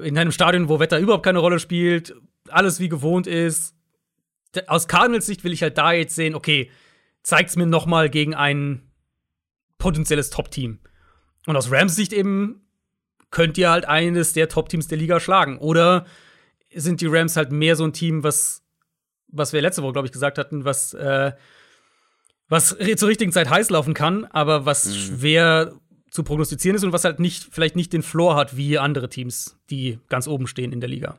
in 0.00 0.14
deinem 0.14 0.30
Stadion, 0.30 0.68
wo 0.68 0.78
Wetter 0.78 0.98
überhaupt 0.98 1.24
keine 1.24 1.38
Rolle 1.38 1.58
spielt, 1.58 2.14
alles 2.48 2.78
wie 2.80 2.90
gewohnt 2.90 3.26
ist. 3.26 3.74
Aus 4.66 4.88
Cardinals 4.88 5.26
Sicht 5.26 5.42
will 5.42 5.52
ich 5.52 5.62
halt 5.62 5.78
da 5.78 5.92
jetzt 5.92 6.14
sehen, 6.14 6.34
okay, 6.34 6.70
zeigt's 7.22 7.56
mir 7.56 7.66
noch 7.66 7.86
mal 7.86 8.10
gegen 8.10 8.34
ein 8.34 8.82
potenzielles 9.78 10.28
Top-Team. 10.28 10.80
Und 11.46 11.56
aus 11.56 11.72
Rams 11.72 11.96
Sicht 11.96 12.12
eben 12.12 12.66
könnt 13.30 13.56
ihr 13.56 13.70
halt 13.70 13.86
eines 13.86 14.34
der 14.34 14.48
Top-Teams 14.48 14.88
der 14.88 14.98
Liga 14.98 15.18
schlagen. 15.18 15.56
Oder 15.58 16.04
sind 16.74 17.00
die 17.00 17.06
Rams 17.06 17.36
halt 17.36 17.52
mehr 17.52 17.74
so 17.74 17.84
ein 17.84 17.94
Team, 17.94 18.22
was, 18.22 18.62
was 19.28 19.54
wir 19.54 19.62
letzte 19.62 19.82
Woche, 19.82 19.94
glaube 19.94 20.06
ich, 20.06 20.12
gesagt 20.12 20.36
hatten, 20.36 20.66
was, 20.66 20.92
äh, 20.92 21.32
was 22.50 22.78
ri- 22.78 22.96
zur 22.96 23.08
richtigen 23.08 23.32
Zeit 23.32 23.48
heiß 23.48 23.70
laufen 23.70 23.94
kann, 23.94 24.26
aber 24.26 24.66
was 24.66 24.94
schwer 24.94 25.72
zu 26.10 26.22
prognostizieren 26.24 26.76
ist 26.76 26.84
und 26.84 26.92
was 26.92 27.04
halt 27.04 27.20
nicht, 27.20 27.48
vielleicht 27.50 27.76
nicht 27.76 27.92
den 27.92 28.02
Floor 28.02 28.34
hat 28.36 28.56
wie 28.56 28.78
andere 28.78 29.08
Teams, 29.08 29.56
die 29.70 29.98
ganz 30.08 30.26
oben 30.28 30.46
stehen 30.46 30.72
in 30.72 30.80
der 30.80 30.88
Liga. 30.90 31.18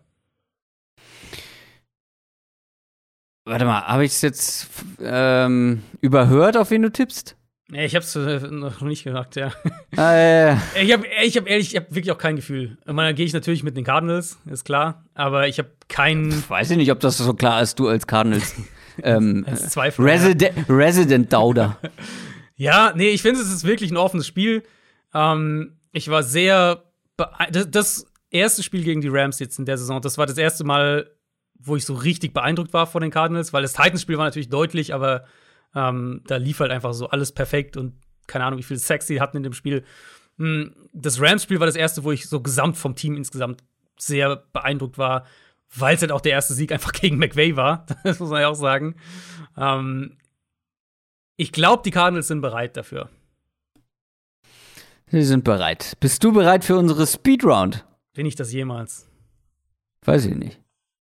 Warte 3.45 3.65
mal, 3.65 3.81
habe 3.87 4.05
ich 4.05 4.11
es 4.11 4.21
jetzt 4.21 4.67
ähm, 5.01 5.81
überhört, 5.99 6.57
auf 6.57 6.69
wen 6.69 6.83
du 6.83 6.91
tippst? 6.91 7.35
Nee, 7.69 7.85
ich 7.85 7.95
hab's 7.95 8.15
äh, 8.15 8.39
noch 8.49 8.81
nicht 8.81 9.03
gesagt, 9.05 9.35
ja. 9.37 9.51
Ah, 9.97 10.13
äh, 10.15 10.55
Ich 10.83 10.91
habe 10.93 11.05
ich 11.23 11.37
hab 11.37 11.47
ehrlich, 11.47 11.69
ich 11.73 11.75
habe 11.77 11.87
wirklich 11.89 12.11
auch 12.11 12.17
kein 12.17 12.35
Gefühl. 12.35 12.77
Ich 12.85 12.93
meine, 12.93 13.09
da 13.09 13.13
gehe 13.13 13.25
ich 13.25 13.33
natürlich 13.33 13.63
mit 13.63 13.75
den 13.77 13.83
Cardinals, 13.85 14.37
ist 14.45 14.65
klar, 14.65 15.05
aber 15.13 15.47
ich 15.47 15.57
habe 15.57 15.69
kein 15.87 16.43
weiß 16.49 16.71
ich 16.71 16.77
nicht, 16.77 16.91
ob 16.91 16.99
das 16.99 17.17
so 17.17 17.33
klar 17.33 17.61
ist, 17.61 17.79
du 17.79 17.87
als 17.87 18.05
Cardinals. 18.07 18.55
ähm, 19.03 19.45
Zweifel. 19.55 20.05
Resident, 20.05 20.69
Resident 20.69 21.31
Dauder. 21.33 21.77
Ja, 22.57 22.93
nee, 22.95 23.09
ich 23.09 23.23
finde, 23.23 23.41
es 23.41 23.51
ist 23.51 23.63
wirklich 23.63 23.89
ein 23.89 23.97
offenes 23.97 24.27
Spiel. 24.27 24.61
Ähm, 25.15 25.79
ich 25.93 26.09
war 26.09 26.21
sehr. 26.21 26.83
das 27.49 28.05
erste 28.29 28.61
Spiel 28.61 28.83
gegen 28.83 29.01
die 29.01 29.07
Rams 29.07 29.39
jetzt 29.39 29.57
in 29.57 29.65
der 29.65 29.79
Saison, 29.79 29.99
das 29.99 30.19
war 30.19 30.27
das 30.27 30.37
erste 30.37 30.63
Mal, 30.63 31.09
wo 31.57 31.75
ich 31.75 31.85
so 31.85 31.95
richtig 31.95 32.33
beeindruckt 32.33 32.71
war 32.73 32.85
von 32.85 33.01
den 33.01 33.09
Cardinals, 33.09 33.51
weil 33.51 33.63
das 33.63 33.73
Titans-Spiel 33.73 34.17
war 34.17 34.25
natürlich 34.25 34.49
deutlich, 34.49 34.93
aber 34.93 35.25
ähm, 35.75 36.21
da 36.27 36.37
lief 36.37 36.59
halt 36.59 36.69
einfach 36.71 36.93
so 36.93 37.09
alles 37.09 37.31
perfekt 37.31 37.77
und 37.77 37.95
keine 38.27 38.45
Ahnung, 38.45 38.59
wie 38.59 38.63
viel 38.63 38.77
Sex 38.77 39.07
sie 39.07 39.21
hatten 39.21 39.37
in 39.37 39.43
dem 39.43 39.53
Spiel. 39.53 39.83
Hm, 40.37 40.75
Das 40.93 41.19
Rams-Spiel 41.19 41.59
war 41.59 41.67
das 41.67 41.75
erste, 41.75 42.03
wo 42.03 42.11
ich 42.11 42.29
so 42.29 42.41
gesamt 42.41 42.77
vom 42.77 42.95
Team 42.95 43.17
insgesamt 43.17 43.63
sehr 43.97 44.43
beeindruckt 44.53 44.97
war, 44.97 45.25
weil 45.75 45.95
es 45.95 46.01
halt 46.01 46.11
auch 46.11 46.21
der 46.21 46.33
erste 46.33 46.53
Sieg 46.53 46.71
einfach 46.71 46.91
gegen 46.93 47.17
McVay 47.17 47.55
war. 47.55 47.85
Das 48.03 48.19
muss 48.19 48.29
man 48.29 48.41
ja 48.41 48.49
auch 48.49 48.55
sagen. 48.55 48.95
Ähm, 49.57 50.17
ich 51.37 51.51
glaube, 51.51 51.83
die 51.83 51.91
Cardinals 51.91 52.27
sind 52.27 52.41
bereit 52.41 52.77
dafür. 52.77 53.09
Sie 55.07 55.23
sind 55.23 55.43
bereit. 55.43 55.97
Bist 55.99 56.23
du 56.23 56.31
bereit 56.31 56.63
für 56.63 56.77
unsere 56.77 57.05
Speedround? 57.05 57.85
Bin 58.13 58.25
ich 58.25 58.35
das 58.35 58.53
jemals? 58.53 59.09
Weiß 60.05 60.25
ich 60.25 60.35
nicht. 60.35 60.59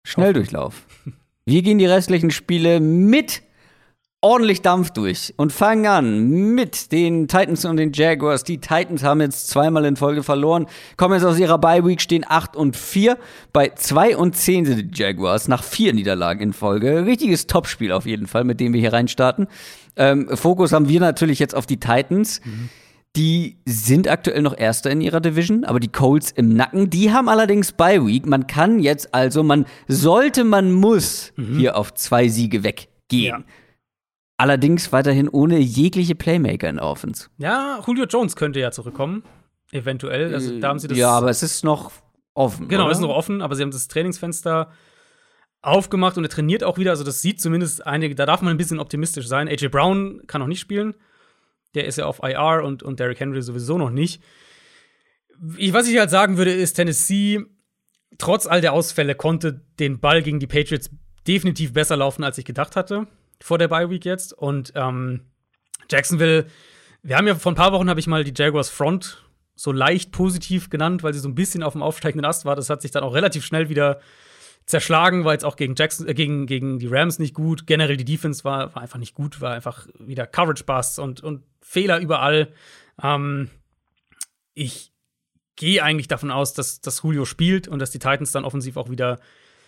Schnelldurchlauf. 0.06 0.86
Wir 1.46 1.62
gehen 1.62 1.78
die 1.78 1.86
restlichen 1.86 2.32
Spiele 2.32 2.80
mit 2.80 3.42
ordentlich 4.22 4.62
Dampf 4.64 4.90
durch 4.92 5.34
und 5.38 5.54
fangen 5.54 5.86
an 5.86 6.30
mit 6.56 6.92
den 6.92 7.28
Titans 7.28 7.66
und 7.66 7.78
den 7.78 7.92
Jaguars. 7.94 8.44
Die 8.44 8.58
Titans 8.58 9.04
haben 9.04 9.22
jetzt 9.22 9.48
zweimal 9.48 9.86
in 9.86 9.96
Folge 9.96 10.24
verloren, 10.24 10.66
kommen 10.98 11.14
jetzt 11.14 11.24
aus 11.24 11.38
ihrer 11.38 11.60
Bye 11.60 11.86
Week, 11.86 12.02
stehen 12.02 12.26
8 12.28 12.56
und 12.56 12.76
4. 12.76 13.18
Bei 13.54 13.70
2 13.70 14.18
und 14.18 14.36
10 14.36 14.66
sind 14.66 14.78
die 14.96 15.02
Jaguars 15.02 15.48
nach 15.48 15.64
vier 15.64 15.94
Niederlagen 15.94 16.42
in 16.42 16.54
Folge. 16.54 17.06
Richtiges 17.06 17.46
Topspiel 17.46 17.92
auf 17.92 18.06
jeden 18.06 18.28
Fall, 18.28 18.44
mit 18.44 18.60
dem 18.60 18.74
wir 18.74 18.80
hier 18.80 18.94
reinstarten. 18.94 19.48
Ähm, 19.96 20.28
Fokus 20.36 20.72
haben 20.74 20.90
wir 20.90 21.00
natürlich 21.00 21.38
jetzt 21.38 21.56
auf 21.56 21.68
die 21.68 21.80
Titans. 21.80 22.42
Die 23.16 23.58
sind 23.66 24.08
aktuell 24.08 24.42
noch 24.42 24.58
Erster 24.58 24.92
in 24.92 25.02
ihrer 25.02 25.22
Division, 25.22 25.64
aber 25.64 25.80
die 25.80 25.88
Colts 25.92 26.32
im 26.32 26.50
Nacken. 26.50 26.90
Die 26.90 27.12
haben 27.12 27.30
allerdings 27.30 27.72
Bye 27.72 28.06
Week. 28.06 28.26
Man 28.26 28.48
kann 28.48 28.80
jetzt 28.80 29.14
also, 29.14 29.44
man 29.44 29.66
sollte, 29.88 30.44
man 30.44 30.72
muss 30.72 31.34
hier 31.58 31.78
auf 31.78 31.94
zwei 31.94 32.28
Siege 32.28 32.64
weggehen. 32.64 32.88
Ja. 33.12 33.44
Allerdings 34.38 34.92
weiterhin 34.92 35.28
ohne 35.28 35.58
jegliche 35.58 36.14
Playmaker 36.14 36.70
in 36.70 36.76
der 36.76 36.86
Offense. 36.86 37.30
Ja, 37.38 37.82
Julio 37.86 38.06
Jones 38.06 38.36
könnte 38.36 38.60
ja 38.60 38.72
zurückkommen. 38.72 39.24
Eventuell. 39.72 40.34
Also 40.34 40.60
da 40.60 40.70
haben 40.70 40.80
sie 40.80 40.88
das. 40.88 40.98
Ja, 40.98 41.10
aber 41.10 41.30
es 41.30 41.44
ist 41.44 41.64
noch 41.64 41.92
offen. 42.36 42.68
Genau, 42.68 42.84
oder? 42.84 42.92
ist 42.92 43.02
noch 43.02 43.10
offen, 43.10 43.42
aber 43.42 43.56
sie 43.56 43.64
haben 43.64 43.72
das 43.72 43.88
Trainingsfenster 43.88 44.72
aufgemacht 45.62 46.18
und 46.18 46.24
er 46.24 46.30
trainiert 46.30 46.64
auch 46.64 46.78
wieder. 46.78 46.92
Also, 46.92 47.04
das 47.04 47.22
sieht 47.22 47.42
zumindest 47.42 47.86
einige, 47.86 48.16
da 48.16 48.26
darf 48.26 48.42
man 48.42 48.52
ein 48.52 48.58
bisschen 48.58 48.80
optimistisch 48.80 49.28
sein. 49.28 49.48
AJ 49.48 49.70
Brown 49.70 50.22
kann 50.28 50.40
noch 50.40 50.48
nicht 50.48 50.60
spielen. 50.60 50.94
Der 51.76 51.86
ist 51.86 51.98
ja 51.98 52.06
auf 52.06 52.22
IR 52.24 52.64
und, 52.64 52.84
und 52.84 53.00
Derrick 53.00 53.20
Henry 53.20 53.42
sowieso 53.42 53.78
noch 53.78 53.90
nicht. 53.90 54.22
Ich, 55.58 55.74
was 55.74 55.88
ich 55.88 55.98
halt 55.98 56.10
sagen 56.10 56.38
würde, 56.38 56.54
ist, 56.54 56.74
Tennessee, 56.74 57.44
trotz 58.18 58.48
all 58.48 58.62
der 58.62 58.74
Ausfälle, 58.74 59.16
konnte 59.16 59.62
den 59.80 60.00
Ball 60.00 60.24
gegen 60.24 60.40
die 60.40 60.48
Patriots 60.48 60.90
definitiv 61.28 61.74
besser 61.74 61.98
laufen, 61.98 62.24
als 62.24 62.38
ich 62.38 62.46
gedacht 62.46 62.76
hatte, 62.76 63.08
vor 63.42 63.58
der 63.58 63.68
Bye 63.68 63.90
Week 63.90 64.06
jetzt. 64.06 64.34
Und 64.34 64.74
ähm, 64.76 65.22
Jacksonville, 65.90 66.48
wir 67.04 67.18
haben 67.18 67.28
ja 67.28 67.36
vor 67.36 67.52
ein 67.52 67.56
paar 67.56 67.72
Wochen 67.72 67.90
habe 67.90 68.00
ich 68.00 68.08
mal 68.08 68.24
die 68.24 68.34
Jaguars 68.36 68.70
Front 68.70 69.24
so 69.56 69.72
leicht 69.72 70.12
positiv 70.12 70.70
genannt, 70.70 71.04
weil 71.04 71.14
sie 71.14 71.20
so 71.20 71.28
ein 71.28 71.36
bisschen 71.36 71.64
auf 71.64 71.74
dem 71.74 71.82
aufsteigenden 71.82 72.26
Ast 72.26 72.46
war. 72.46 72.56
Das 72.56 72.70
hat 72.70 72.82
sich 72.82 72.92
dann 72.92 73.04
auch 73.04 73.14
relativ 73.14 73.44
schnell 73.44 73.70
wieder 73.70 74.00
zerschlagen, 74.68 75.24
war 75.24 75.34
jetzt 75.34 75.46
auch 75.46 75.56
gegen 75.56 75.76
Jackson, 75.76 76.08
äh, 76.08 76.14
gegen, 76.14 76.46
gegen 76.46 76.78
die 76.78 76.88
Rams 76.88 77.20
nicht 77.20 77.34
gut. 77.34 77.66
Generell 77.66 77.98
die 77.98 78.06
Defense 78.06 78.44
war, 78.44 78.76
war 78.76 78.84
einfach 78.84 79.00
nicht 79.00 79.16
gut, 79.16 79.42
war 79.42 79.54
einfach 79.54 79.88
wieder 79.98 80.28
Coverage 80.28 80.66
Busts 80.66 81.00
und, 81.00 81.24
und 81.24 81.44
Fehler 81.62 82.00
überall. 82.00 82.54
Ähm, 83.02 83.50
ich 84.54 84.92
gehe 85.56 85.82
eigentlich 85.82 86.08
davon 86.08 86.32
aus, 86.32 86.54
dass, 86.54 86.82
dass 86.82 87.02
Julio 87.02 87.26
spielt 87.26 87.68
und 87.68 87.80
dass 87.80 87.92
die 87.92 88.00
Titans 88.00 88.32
dann 88.32 88.46
offensiv 88.46 88.78
auch 88.78 88.90
wieder 88.90 89.20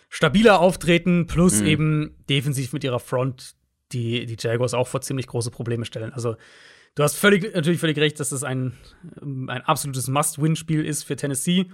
stabiler 0.08 0.60
auftreten, 0.60 1.26
plus 1.26 1.60
eben 1.60 2.16
defensiv 2.28 2.72
mit 2.72 2.84
ihrer 2.84 3.00
Front 3.00 3.54
die, 3.92 4.26
die 4.26 4.36
Jaguars 4.38 4.74
auch 4.74 4.88
vor 4.88 5.00
ziemlich 5.00 5.26
große 5.26 5.50
Probleme 5.50 5.84
stellen. 5.84 6.12
Also 6.12 6.36
du 6.94 7.02
hast 7.02 7.16
völlig, 7.16 7.54
natürlich 7.54 7.80
völlig 7.80 7.98
recht, 7.98 8.20
dass 8.20 8.30
das 8.30 8.44
ein, 8.44 8.76
ein 9.20 9.62
absolutes 9.62 10.08
Must-Win-Spiel 10.08 10.84
ist 10.84 11.04
für 11.04 11.16
Tennessee. 11.16 11.66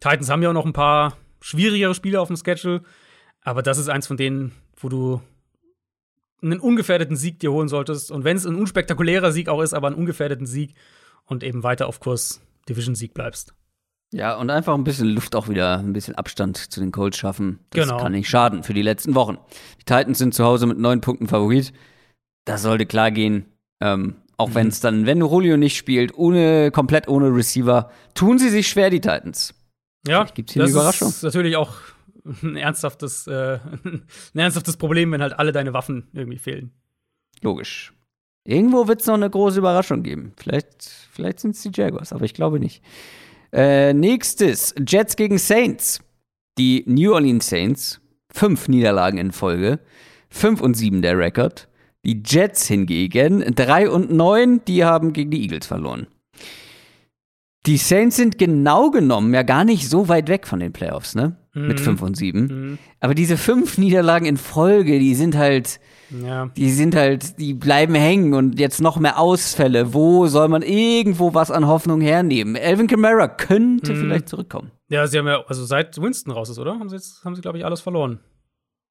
Titans 0.00 0.30
haben 0.30 0.42
ja 0.42 0.50
auch 0.50 0.54
noch 0.54 0.66
ein 0.66 0.72
paar 0.72 1.16
schwierigere 1.40 1.94
Spiele 1.94 2.20
auf 2.20 2.28
dem 2.28 2.36
Schedule, 2.36 2.82
aber 3.42 3.62
das 3.62 3.78
ist 3.78 3.88
eins 3.88 4.06
von 4.06 4.16
denen, 4.16 4.52
wo 4.76 4.88
du 4.88 5.20
einen 6.42 6.60
ungefährdeten 6.60 7.16
Sieg 7.16 7.38
dir 7.38 7.52
holen 7.52 7.68
solltest. 7.68 8.10
Und 8.10 8.24
wenn 8.24 8.36
es 8.36 8.46
ein 8.46 8.56
unspektakulärer 8.56 9.32
Sieg 9.32 9.48
auch 9.48 9.62
ist, 9.62 9.74
aber 9.74 9.88
einen 9.88 9.96
ungefährdeten 9.96 10.46
Sieg 10.46 10.74
und 11.24 11.44
eben 11.44 11.62
weiter 11.62 11.86
auf 11.86 12.00
Kurs 12.00 12.40
Division-Sieg 12.68 13.14
bleibst. 13.14 13.54
Ja, 14.12 14.34
und 14.36 14.50
einfach 14.50 14.74
ein 14.74 14.84
bisschen 14.84 15.08
Luft 15.08 15.34
auch 15.34 15.48
wieder, 15.48 15.78
ein 15.78 15.92
bisschen 15.94 16.14
Abstand 16.14 16.56
zu 16.56 16.80
den 16.80 16.92
Colts 16.92 17.16
schaffen. 17.16 17.60
Das 17.70 17.86
Genau. 17.88 17.98
kann 17.98 18.12
nicht 18.12 18.28
schaden 18.28 18.62
für 18.62 18.74
die 18.74 18.82
letzten 18.82 19.14
Wochen. 19.14 19.38
Die 19.80 19.84
Titans 19.84 20.18
sind 20.18 20.34
zu 20.34 20.44
Hause 20.44 20.66
mit 20.66 20.78
neun 20.78 21.00
Punkten 21.00 21.28
Favorit. 21.28 21.72
Das 22.44 22.62
sollte 22.62 22.84
klar 22.86 23.10
gehen. 23.10 23.46
Ähm, 23.80 24.16
auch 24.36 24.50
Mhm. 24.50 24.54
wenn 24.54 24.68
es 24.68 24.80
dann, 24.80 25.06
wenn 25.06 25.18
Julio 25.20 25.56
nicht 25.56 25.76
spielt, 25.76 26.14
ohne, 26.14 26.70
komplett 26.70 27.08
ohne 27.08 27.34
Receiver, 27.34 27.90
tun 28.14 28.38
sie 28.38 28.50
sich 28.50 28.68
schwer, 28.68 28.90
die 28.90 29.00
Titans. 29.00 29.54
Ja, 30.06 30.18
Vielleicht 30.20 30.34
gibt's 30.34 30.52
hier 30.52 30.62
eine 30.62 30.72
das 30.72 30.76
Überraschung. 30.80 31.08
ist 31.08 31.22
natürlich 31.22 31.56
auch 31.56 31.72
ein 32.42 32.56
ernsthaftes, 32.56 33.26
äh, 33.28 33.58
ein 33.84 34.04
ernsthaftes 34.38 34.76
Problem, 34.76 35.10
wenn 35.12 35.22
halt 35.22 35.38
alle 35.38 35.52
deine 35.52 35.72
Waffen 35.72 36.08
irgendwie 36.12 36.38
fehlen. 36.38 36.70
Logisch. 37.40 37.92
Irgendwo 38.44 38.88
wird 38.88 39.00
es 39.00 39.06
noch 39.06 39.14
eine 39.14 39.30
große 39.30 39.58
Überraschung 39.58 40.02
geben. 40.02 40.32
Vielleicht, 40.36 40.82
vielleicht 41.12 41.40
sind 41.40 41.54
es 41.54 41.62
die 41.62 41.70
Jaguars, 41.72 42.12
aber 42.12 42.24
ich 42.24 42.34
glaube 42.34 42.58
nicht. 42.60 42.82
Äh, 43.54 43.92
nächstes: 43.92 44.74
Jets 44.86 45.16
gegen 45.16 45.38
Saints. 45.38 46.00
Die 46.58 46.84
New 46.86 47.12
Orleans 47.14 47.48
Saints, 47.48 48.00
fünf 48.30 48.68
Niederlagen 48.68 49.18
in 49.18 49.32
Folge, 49.32 49.80
fünf 50.28 50.60
und 50.60 50.74
sieben 50.74 51.00
der 51.00 51.18
Rekord. 51.18 51.66
Die 52.04 52.22
Jets 52.26 52.66
hingegen, 52.66 53.42
drei 53.54 53.88
und 53.88 54.10
neun, 54.12 54.60
die 54.66 54.84
haben 54.84 55.12
gegen 55.12 55.30
die 55.30 55.42
Eagles 55.42 55.66
verloren. 55.66 56.08
Die 57.64 57.76
Saints 57.76 58.16
sind 58.16 58.38
genau 58.38 58.90
genommen 58.90 59.32
ja 59.32 59.44
gar 59.44 59.64
nicht 59.64 59.88
so 59.88 60.08
weit 60.08 60.28
weg 60.28 60.46
von 60.46 60.58
den 60.60 60.72
Playoffs, 60.72 61.14
ne? 61.14 61.36
Mit 61.54 61.78
Mhm. 61.78 61.84
fünf 61.84 62.02
und 62.02 62.16
sieben. 62.16 62.40
Mhm. 62.46 62.78
Aber 63.00 63.14
diese 63.14 63.36
fünf 63.36 63.78
Niederlagen 63.78 64.26
in 64.26 64.36
Folge, 64.36 64.98
die 64.98 65.14
sind 65.14 65.36
halt, 65.36 65.78
Ja. 66.20 66.46
die 66.56 66.70
sind 66.70 66.94
halt, 66.94 67.38
die 67.38 67.54
bleiben 67.54 67.94
hängen 67.94 68.34
und 68.34 68.58
jetzt 68.60 68.80
noch 68.80 68.98
mehr 68.98 69.18
Ausfälle. 69.18 69.94
Wo 69.94 70.26
soll 70.26 70.48
man 70.48 70.62
irgendwo 70.62 71.32
was 71.34 71.50
an 71.50 71.66
Hoffnung 71.66 72.00
hernehmen? 72.00 72.54
Elvin 72.56 72.86
Kamara 72.86 73.28
könnte 73.28 73.92
Mhm. 73.94 73.96
vielleicht 74.00 74.28
zurückkommen. 74.28 74.70
Ja, 74.88 75.06
sie 75.06 75.18
haben 75.18 75.26
ja, 75.26 75.42
also 75.46 75.64
seit 75.64 76.00
Winston 76.00 76.32
raus 76.32 76.50
ist, 76.50 76.58
oder? 76.58 76.72
Haben 76.78 76.88
sie 76.90 76.96
jetzt, 76.96 77.24
haben 77.24 77.34
sie, 77.34 77.40
glaube 77.40 77.56
ich, 77.58 77.64
alles 77.64 77.80
verloren. 77.80 78.20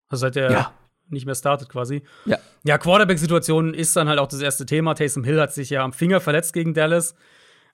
Also 0.09 0.21
seit 0.21 0.35
der 0.35 0.51
Ja. 0.51 0.71
nicht 1.09 1.25
mehr 1.25 1.35
startet 1.35 1.69
quasi. 1.69 2.01
Ja. 2.25 2.37
Ja, 2.63 2.77
Quarterback-Situation 2.77 3.73
ist 3.73 3.95
dann 3.95 4.09
halt 4.09 4.17
auch 4.19 4.27
das 4.27 4.41
erste 4.41 4.65
Thema. 4.65 4.93
Taysom 4.95 5.23
Hill 5.23 5.39
hat 5.39 5.53
sich 5.53 5.69
ja 5.69 5.83
am 5.83 5.93
Finger 5.93 6.21
verletzt 6.21 6.53
gegen 6.53 6.73
Dallas. 6.73 7.13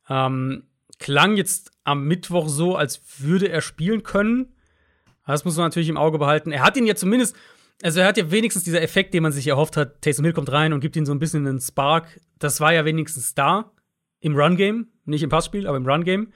Ähm, 0.10 0.64
klang 1.00 1.38
jetzt 1.38 1.72
am 1.84 2.04
Mittwoch 2.06 2.50
so, 2.50 2.76
als 2.76 3.02
würde 3.20 3.48
er 3.50 3.62
spielen 3.62 4.04
können. 4.04 4.54
Das 5.26 5.46
muss 5.46 5.56
man 5.58 5.66
natürlich 5.68 5.90
im 5.90 5.98
Auge 5.98 6.18
behalten. 6.20 6.52
Er 6.52 6.64
hat 6.64 6.78
ihn 6.78 6.86
ja 6.86 6.96
zumindest, 6.96 7.36
also 7.84 8.00
er 8.00 8.08
hat 8.08 8.18
ja 8.18 8.32
wenigstens 8.32 8.64
dieser 8.64 8.82
Effekt, 8.82 9.14
den 9.14 9.24
man 9.24 9.32
sich 9.32 9.48
erhofft 9.48 9.78
hat. 9.78 10.02
Taysom 10.02 10.26
Hill 10.26 10.34
kommt 10.34 10.52
rein 10.52 10.74
und 10.74 10.80
gibt 10.80 10.96
ihm 10.96 11.06
so 11.06 11.12
ein 11.12 11.20
bisschen 11.20 11.46
einen 11.46 11.60
Spark. 11.60 12.20
Das 12.40 12.60
war 12.60 12.74
ja 12.74 12.86
wenigstens 12.86 13.36
da 13.36 13.72
im 14.20 14.36
Run-Game. 14.36 14.88
Nicht 15.06 15.24
im 15.24 15.30
Passspiel, 15.30 15.68
aber 15.68 15.78
im 15.78 15.86
Run-Game. 15.86 16.34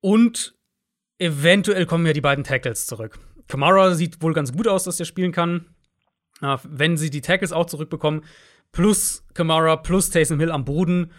Und 0.00 0.54
eventuell 1.18 1.86
kommen 1.86 2.06
ja 2.06 2.12
die 2.12 2.20
beiden 2.20 2.44
Tackles 2.44 2.86
zurück. 2.86 3.18
Kamara 3.48 3.94
sieht 3.94 4.20
wohl 4.22 4.34
ganz 4.34 4.52
gut 4.52 4.68
aus, 4.68 4.84
dass 4.84 5.00
er 5.00 5.06
spielen 5.06 5.32
kann. 5.32 5.66
Wenn 6.64 6.96
sie 6.96 7.10
die 7.10 7.22
Tackles 7.22 7.52
auch 7.52 7.66
zurückbekommen, 7.66 8.24
plus 8.72 9.24
Kamara, 9.32 9.76
plus 9.76 10.10
Taysom 10.10 10.40
Hill 10.40 10.50
am 10.50 10.64
Boden, 10.64 11.12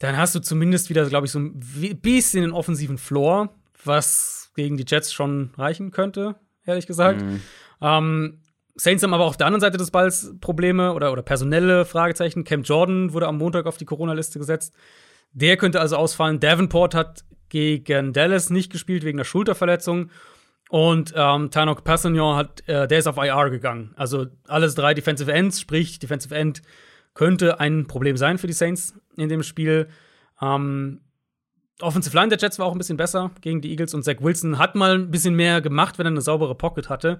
dann 0.00 0.16
hast 0.16 0.34
du 0.34 0.40
zumindest 0.40 0.90
wieder, 0.90 1.06
glaube 1.08 1.26
ich, 1.26 1.32
so 1.32 1.38
ein 1.38 1.60
bisschen 2.02 2.44
einen 2.44 2.52
offensiven 2.52 2.98
Floor, 2.98 3.54
was 3.84 4.50
gegen 4.56 4.76
die 4.76 4.84
Jets 4.86 5.12
schon 5.12 5.52
reichen 5.56 5.92
könnte, 5.92 6.36
ehrlich 6.66 6.86
gesagt. 6.86 7.22
Ähm, 7.80 8.40
Saints 8.76 9.02
haben 9.02 9.14
aber 9.14 9.24
auf 9.24 9.36
der 9.36 9.46
anderen 9.46 9.60
Seite 9.60 9.78
des 9.78 9.90
Balls 9.90 10.34
Probleme 10.40 10.94
oder, 10.94 11.12
oder 11.12 11.22
personelle 11.22 11.84
Fragezeichen. 11.84 12.44
Cam 12.44 12.62
Jordan 12.62 13.12
wurde 13.12 13.28
am 13.28 13.38
Montag 13.38 13.66
auf 13.66 13.76
die 13.76 13.84
Corona-Liste 13.84 14.38
gesetzt. 14.38 14.74
Der 15.32 15.56
könnte 15.56 15.80
also 15.80 15.96
ausfallen. 15.96 16.40
Davenport 16.40 16.94
hat 16.94 17.24
gegen 17.48 18.12
Dallas 18.12 18.50
nicht 18.50 18.72
gespielt 18.72 19.04
wegen 19.04 19.18
der 19.18 19.24
Schulterverletzung. 19.24 20.10
Und 20.70 21.12
ähm, 21.16 21.50
Tanok 21.50 21.82
Passagnon 21.82 22.36
hat, 22.36 22.66
äh, 22.68 22.86
der 22.86 22.98
ist 23.00 23.08
auf 23.08 23.16
IR 23.16 23.50
gegangen. 23.50 23.92
Also 23.96 24.26
alles 24.46 24.76
drei 24.76 24.94
Defensive 24.94 25.32
Ends, 25.32 25.60
sprich, 25.60 25.98
Defensive 25.98 26.34
End 26.34 26.62
könnte 27.12 27.58
ein 27.58 27.86
Problem 27.88 28.16
sein 28.16 28.38
für 28.38 28.46
die 28.46 28.52
Saints 28.52 28.94
in 29.16 29.28
dem 29.28 29.42
Spiel. 29.42 29.88
Ähm, 30.40 31.00
Offensive 31.80 32.14
Line 32.14 32.28
der 32.28 32.38
Jets 32.38 32.58
war 32.58 32.66
auch 32.66 32.72
ein 32.72 32.78
bisschen 32.78 32.96
besser 32.96 33.32
gegen 33.40 33.60
die 33.60 33.70
Eagles 33.70 33.94
und 33.94 34.04
Zach 34.04 34.20
Wilson 34.20 34.58
hat 34.58 34.74
mal 34.74 34.94
ein 34.94 35.10
bisschen 35.10 35.34
mehr 35.34 35.60
gemacht, 35.60 35.98
wenn 35.98 36.06
er 36.06 36.10
eine 36.10 36.20
saubere 36.20 36.54
Pocket 36.54 36.88
hatte. 36.88 37.18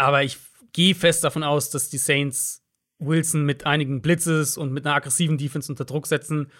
Aber 0.00 0.22
ich 0.22 0.38
gehe 0.72 0.94
fest 0.94 1.24
davon 1.24 1.42
aus, 1.42 1.68
dass 1.68 1.90
die 1.90 1.98
Saints 1.98 2.64
Wilson 2.98 3.44
mit 3.44 3.66
einigen 3.66 4.00
Blitzes 4.00 4.56
und 4.56 4.72
mit 4.72 4.86
einer 4.86 4.94
aggressiven 4.94 5.36
Defense 5.36 5.70
unter 5.70 5.84
Druck 5.84 6.06
setzen. 6.06 6.50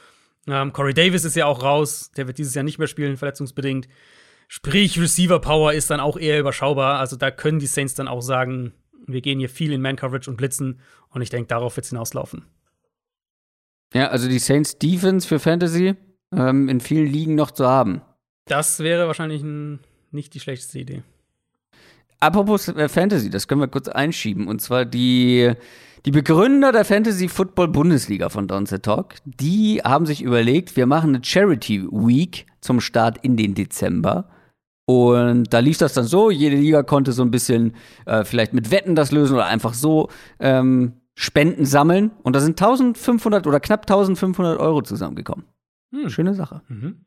Ähm, 0.46 0.72
Corey 0.74 0.92
Davis 0.92 1.24
ist 1.24 1.36
ja 1.36 1.46
auch 1.46 1.62
raus, 1.62 2.10
der 2.16 2.26
wird 2.26 2.36
dieses 2.36 2.54
Jahr 2.54 2.64
nicht 2.64 2.78
mehr 2.78 2.86
spielen, 2.86 3.16
verletzungsbedingt. 3.16 3.88
Sprich, 4.46 5.00
Receiver 5.00 5.40
Power 5.40 5.72
ist 5.72 5.90
dann 5.90 6.00
auch 6.00 6.18
eher 6.18 6.38
überschaubar. 6.38 6.98
Also 6.98 7.16
da 7.16 7.30
können 7.30 7.60
die 7.60 7.66
Saints 7.66 7.94
dann 7.94 8.08
auch 8.08 8.20
sagen, 8.20 8.74
wir 9.06 9.22
gehen 9.22 9.38
hier 9.38 9.48
viel 9.48 9.72
in 9.72 9.80
Man-Coverage 9.80 10.28
und 10.28 10.36
blitzen. 10.36 10.80
Und 11.08 11.22
ich 11.22 11.30
denke, 11.30 11.48
darauf 11.48 11.76
wird 11.76 11.84
es 11.84 11.90
hinauslaufen. 11.90 12.44
Ja, 13.94 14.08
also 14.08 14.28
die 14.28 14.38
Saints 14.38 14.78
Defense 14.78 15.26
für 15.26 15.38
Fantasy 15.38 15.94
ähm, 16.32 16.68
in 16.68 16.80
vielen 16.80 17.06
Ligen 17.06 17.36
noch 17.36 17.52
zu 17.52 17.66
haben. 17.66 18.02
Das 18.46 18.80
wäre 18.80 19.06
wahrscheinlich 19.06 19.42
ein, 19.42 19.80
nicht 20.10 20.34
die 20.34 20.40
schlechteste 20.40 20.78
Idee. 20.78 21.02
Apropos 22.20 22.68
äh, 22.68 22.88
Fantasy, 22.88 23.30
das 23.30 23.48
können 23.48 23.62
wir 23.62 23.68
kurz 23.68 23.88
einschieben. 23.88 24.46
Und 24.46 24.60
zwar 24.60 24.84
die, 24.84 25.52
die 26.04 26.10
Begründer 26.10 26.70
der 26.70 26.84
Fantasy 26.84 27.28
Football 27.28 27.68
Bundesliga 27.68 28.28
von 28.28 28.46
Downset 28.46 28.82
Talk, 28.82 29.14
die 29.24 29.80
haben 29.82 30.06
sich 30.06 30.22
überlegt, 30.22 30.76
wir 30.76 30.86
machen 30.86 31.14
eine 31.14 31.24
Charity 31.24 31.86
Week 31.90 32.46
zum 32.60 32.80
Start 32.80 33.18
in 33.22 33.36
den 33.36 33.54
Dezember. 33.54 34.28
Und 34.84 35.52
da 35.52 35.60
lief 35.60 35.78
das 35.78 35.94
dann 35.94 36.04
so, 36.04 36.30
jede 36.30 36.56
Liga 36.56 36.82
konnte 36.82 37.12
so 37.12 37.22
ein 37.22 37.30
bisschen 37.30 37.74
äh, 38.06 38.24
vielleicht 38.24 38.52
mit 38.52 38.70
Wetten 38.70 38.94
das 38.94 39.12
lösen 39.12 39.34
oder 39.34 39.46
einfach 39.46 39.72
so 39.72 40.08
ähm, 40.40 40.94
Spenden 41.14 41.64
sammeln. 41.64 42.10
Und 42.22 42.34
da 42.34 42.40
sind 42.40 42.60
1500 42.60 43.46
oder 43.46 43.60
knapp 43.60 43.82
1500 43.82 44.58
Euro 44.58 44.82
zusammengekommen. 44.82 45.44
Hm. 45.94 46.10
Schöne 46.10 46.34
Sache. 46.34 46.62
Mhm. 46.68 47.04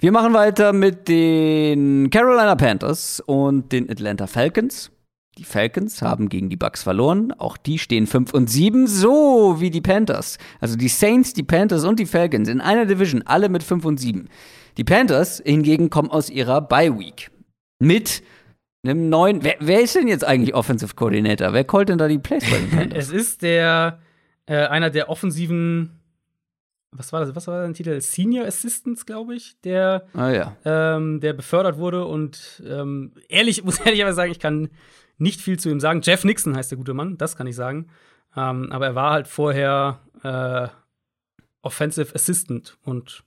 Wir 0.00 0.12
machen 0.12 0.34
weiter 0.34 0.72
mit 0.72 1.08
den 1.08 2.10
Carolina 2.10 2.56
Panthers 2.56 3.20
und 3.20 3.72
den 3.72 3.88
Atlanta 3.88 4.26
Falcons. 4.26 4.90
Die 5.38 5.44
Falcons 5.44 6.02
haben 6.02 6.28
gegen 6.28 6.48
die 6.48 6.56
Bucks 6.56 6.82
verloren. 6.82 7.32
Auch 7.32 7.56
die 7.56 7.78
stehen 7.78 8.06
5 8.06 8.32
und 8.34 8.48
7, 8.48 8.86
so 8.86 9.60
wie 9.60 9.70
die 9.70 9.80
Panthers. 9.80 10.38
Also 10.60 10.76
die 10.76 10.88
Saints, 10.88 11.32
die 11.32 11.42
Panthers 11.42 11.84
und 11.84 11.98
die 11.98 12.06
Falcons 12.06 12.48
in 12.48 12.60
einer 12.60 12.86
Division, 12.86 13.22
alle 13.22 13.48
mit 13.48 13.62
5 13.62 13.84
und 13.84 13.98
7. 13.98 14.28
Die 14.76 14.84
Panthers 14.84 15.42
hingegen 15.44 15.90
kommen 15.90 16.10
aus 16.10 16.30
ihrer 16.30 16.60
Bye 16.60 16.98
Week 16.98 17.30
mit 17.80 18.22
einem 18.84 19.08
neuen. 19.08 19.42
Wer, 19.42 19.56
wer, 19.60 19.80
ist 19.80 19.94
denn 19.94 20.08
jetzt 20.08 20.24
eigentlich 20.24 20.54
Offensive 20.54 20.94
Coordinator? 20.94 21.52
Wer 21.52 21.64
callt 21.64 21.88
denn 21.88 21.98
da 21.98 22.08
die 22.08 22.18
Plays 22.18 22.44
bei 22.48 22.58
den 22.58 22.70
Panthers? 22.76 23.08
es 23.08 23.12
ist 23.12 23.42
der 23.42 24.00
äh, 24.46 24.66
einer 24.66 24.90
der 24.90 25.08
offensiven. 25.08 26.00
Was 26.96 27.12
war 27.12 27.20
das? 27.20 27.34
Was 27.34 27.46
war 27.46 27.62
sein 27.62 27.74
Titel? 27.74 28.00
Senior 28.00 28.46
Assistants, 28.46 29.04
glaube 29.04 29.34
ich, 29.34 29.60
der, 29.62 30.06
ah, 30.14 30.30
ja. 30.30 30.56
ähm, 30.64 31.20
der 31.20 31.32
befördert 31.32 31.76
wurde. 31.76 32.06
Und 32.06 32.62
ähm, 32.66 33.12
ehrlich, 33.28 33.64
muss 33.64 33.80
ehrlich 33.80 34.02
aber 34.02 34.14
sagen, 34.14 34.32
ich 34.32 34.40
kann 34.40 34.70
nicht 35.18 35.40
viel 35.40 35.58
zu 35.58 35.70
ihm 35.70 35.80
sagen. 35.80 36.00
Jeff 36.02 36.24
Nixon 36.24 36.56
heißt 36.56 36.70
der 36.70 36.78
gute 36.78 36.94
Mann, 36.94 37.18
das 37.18 37.36
kann 37.36 37.46
ich 37.46 37.56
sagen. 37.56 37.88
Ähm, 38.36 38.72
aber 38.72 38.86
er 38.86 38.94
war 38.94 39.12
halt 39.12 39.28
vorher 39.28 40.00
äh, 40.22 40.68
Offensive 41.62 42.14
Assistant 42.14 42.76
und 42.82 43.24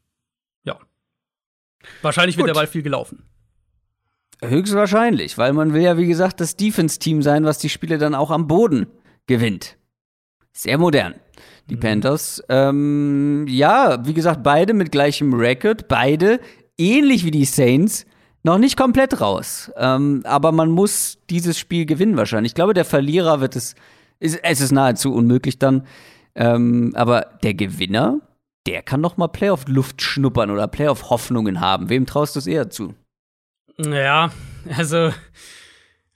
Wahrscheinlich 2.01 2.37
wird 2.37 2.47
der 2.47 2.53
Ball 2.53 2.67
viel 2.67 2.83
gelaufen. 2.83 3.23
Höchstwahrscheinlich, 4.43 5.37
weil 5.37 5.53
man 5.53 5.73
will 5.73 5.81
ja, 5.81 5.97
wie 5.97 6.07
gesagt, 6.07 6.39
das 6.39 6.55
Defense-Team 6.55 7.23
sein, 7.23 7.43
was 7.43 7.57
die 7.57 7.69
Spiele 7.69 7.97
dann 7.97 8.13
auch 8.13 8.29
am 8.29 8.47
Boden 8.47 8.87
gewinnt. 9.25 9.77
Sehr 10.57 10.79
modern. 10.79 11.13
Die 11.69 11.75
mhm. 11.75 11.81
Panthers, 11.81 12.43
ähm, 12.49 13.45
ja, 13.47 14.03
wie 14.07 14.15
gesagt, 14.15 14.41
beide 14.41 14.73
mit 14.73 14.91
gleichem 14.91 15.35
Record, 15.35 15.87
beide 15.87 16.39
ähnlich 16.79 17.23
wie 17.25 17.31
die 17.31 17.45
Saints, 17.45 18.07
noch 18.41 18.57
nicht 18.57 18.75
komplett 18.75 19.21
raus. 19.21 19.71
Ähm, 19.77 20.23
aber 20.25 20.51
man 20.51 20.71
muss 20.71 21.19
dieses 21.29 21.59
Spiel 21.59 21.85
gewinnen 21.85 22.17
wahrscheinlich. 22.17 22.51
Ich 22.51 22.55
glaube, 22.55 22.73
der 22.73 22.85
Verlierer 22.85 23.39
wird 23.39 23.55
es, 23.55 23.75
ist, 24.19 24.39
es 24.43 24.59
ist 24.59 24.71
nahezu 24.71 25.13
unmöglich 25.13 25.59
dann. 25.59 25.85
Ähm, 26.33 26.91
aber 26.95 27.37
der 27.43 27.53
Gewinner, 27.53 28.19
der 28.65 28.81
kann 28.81 28.99
noch 28.99 29.17
mal 29.17 29.27
Playoff-Luft 29.27 30.01
schnuppern 30.01 30.49
oder 30.49 30.67
Playoff-Hoffnungen 30.67 31.59
haben. 31.59 31.89
Wem 31.89 32.07
traust 32.07 32.35
du 32.35 32.39
es 32.39 32.47
eher 32.47 32.71
zu? 32.71 32.95
Ja, 33.77 34.31
also 34.75 35.11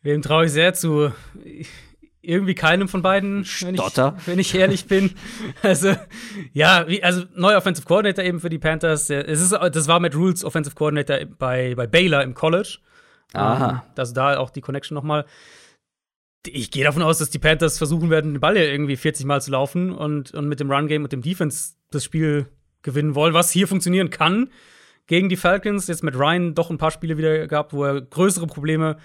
wem 0.02 0.24
traue 0.24 0.46
ich 0.46 0.52
sehr 0.52 0.74
zu? 0.74 1.12
Irgendwie 2.24 2.54
keinem 2.54 2.88
von 2.88 3.02
beiden, 3.02 3.46
wenn 3.62 3.76
ich, 3.76 3.82
wenn 4.28 4.40
ich, 4.40 4.54
ehrlich 4.54 4.86
bin. 4.86 5.12
Also, 5.64 5.96
ja, 6.54 6.88
wie, 6.88 7.04
also 7.04 7.24
neuer 7.36 7.58
Offensive 7.58 7.88
Coordinator 7.88 8.24
eben 8.24 8.40
für 8.40 8.50
die 8.50 8.60
Panthers. 8.60 9.10
Es 9.10 9.42
ist, 9.42 9.52
das 9.52 9.88
war 9.88 10.00
Matt 10.00 10.16
Rules 10.16 10.44
Offensive 10.44 10.76
Coordinator 10.76 11.18
bei, 11.40 11.74
bei 11.76 11.88
Baylor 11.88 12.22
im 12.24 12.36
College. 12.36 12.78
Aha. 13.34 13.86
Also 13.98 14.14
da 14.14 14.38
auch 14.38 14.52
die 14.52 14.62
Connection 14.62 14.96
noch 14.96 15.04
mal 15.04 15.26
ich 16.48 16.72
gehe 16.72 16.84
davon 16.84 17.04
aus, 17.04 17.20
dass 17.20 17.30
die 17.30 17.40
Panthers 17.40 17.78
versuchen 17.78 18.10
werden, 18.10 18.34
den 18.34 18.40
Ball 18.40 18.58
ja 18.58 18.64
irgendwie 18.64 18.96
40 18.96 19.26
Mal 19.26 19.42
zu 19.42 19.52
laufen 19.52 19.92
und, 19.92 20.32
und 20.32 20.48
mit 20.48 20.60
dem 20.60 20.72
Run-Game 20.72 21.04
und 21.04 21.12
dem 21.12 21.22
Defense 21.22 21.74
das 21.92 22.04
Spiel 22.04 22.48
gewinnen 22.82 23.16
wollen, 23.16 23.34
was 23.34 23.52
hier 23.52 23.68
funktionieren 23.68 24.10
kann 24.10 24.50
gegen 25.08 25.30
die 25.30 25.36
Falcons. 25.36 25.88
Jetzt 25.88 26.04
mit 26.04 26.16
Ryan 26.16 26.56
doch 26.56 26.70
ein 26.70 26.78
paar 26.78 26.92
Spiele 26.92 27.18
wieder 27.18 27.48
gehabt, 27.48 27.74
wo 27.74 27.84
er 27.84 28.02
größere 28.02 28.48
Probleme 28.48 28.98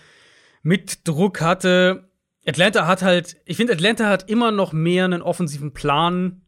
mit 0.62 1.06
Druck 1.06 1.40
hatte. 1.40 2.08
Atlanta 2.46 2.86
hat 2.86 3.02
halt, 3.02 3.36
ich 3.44 3.56
finde, 3.56 3.72
Atlanta 3.72 4.08
hat 4.08 4.30
immer 4.30 4.52
noch 4.52 4.72
mehr 4.72 5.04
einen 5.04 5.22
offensiven 5.22 5.72
Plan. 5.72 6.42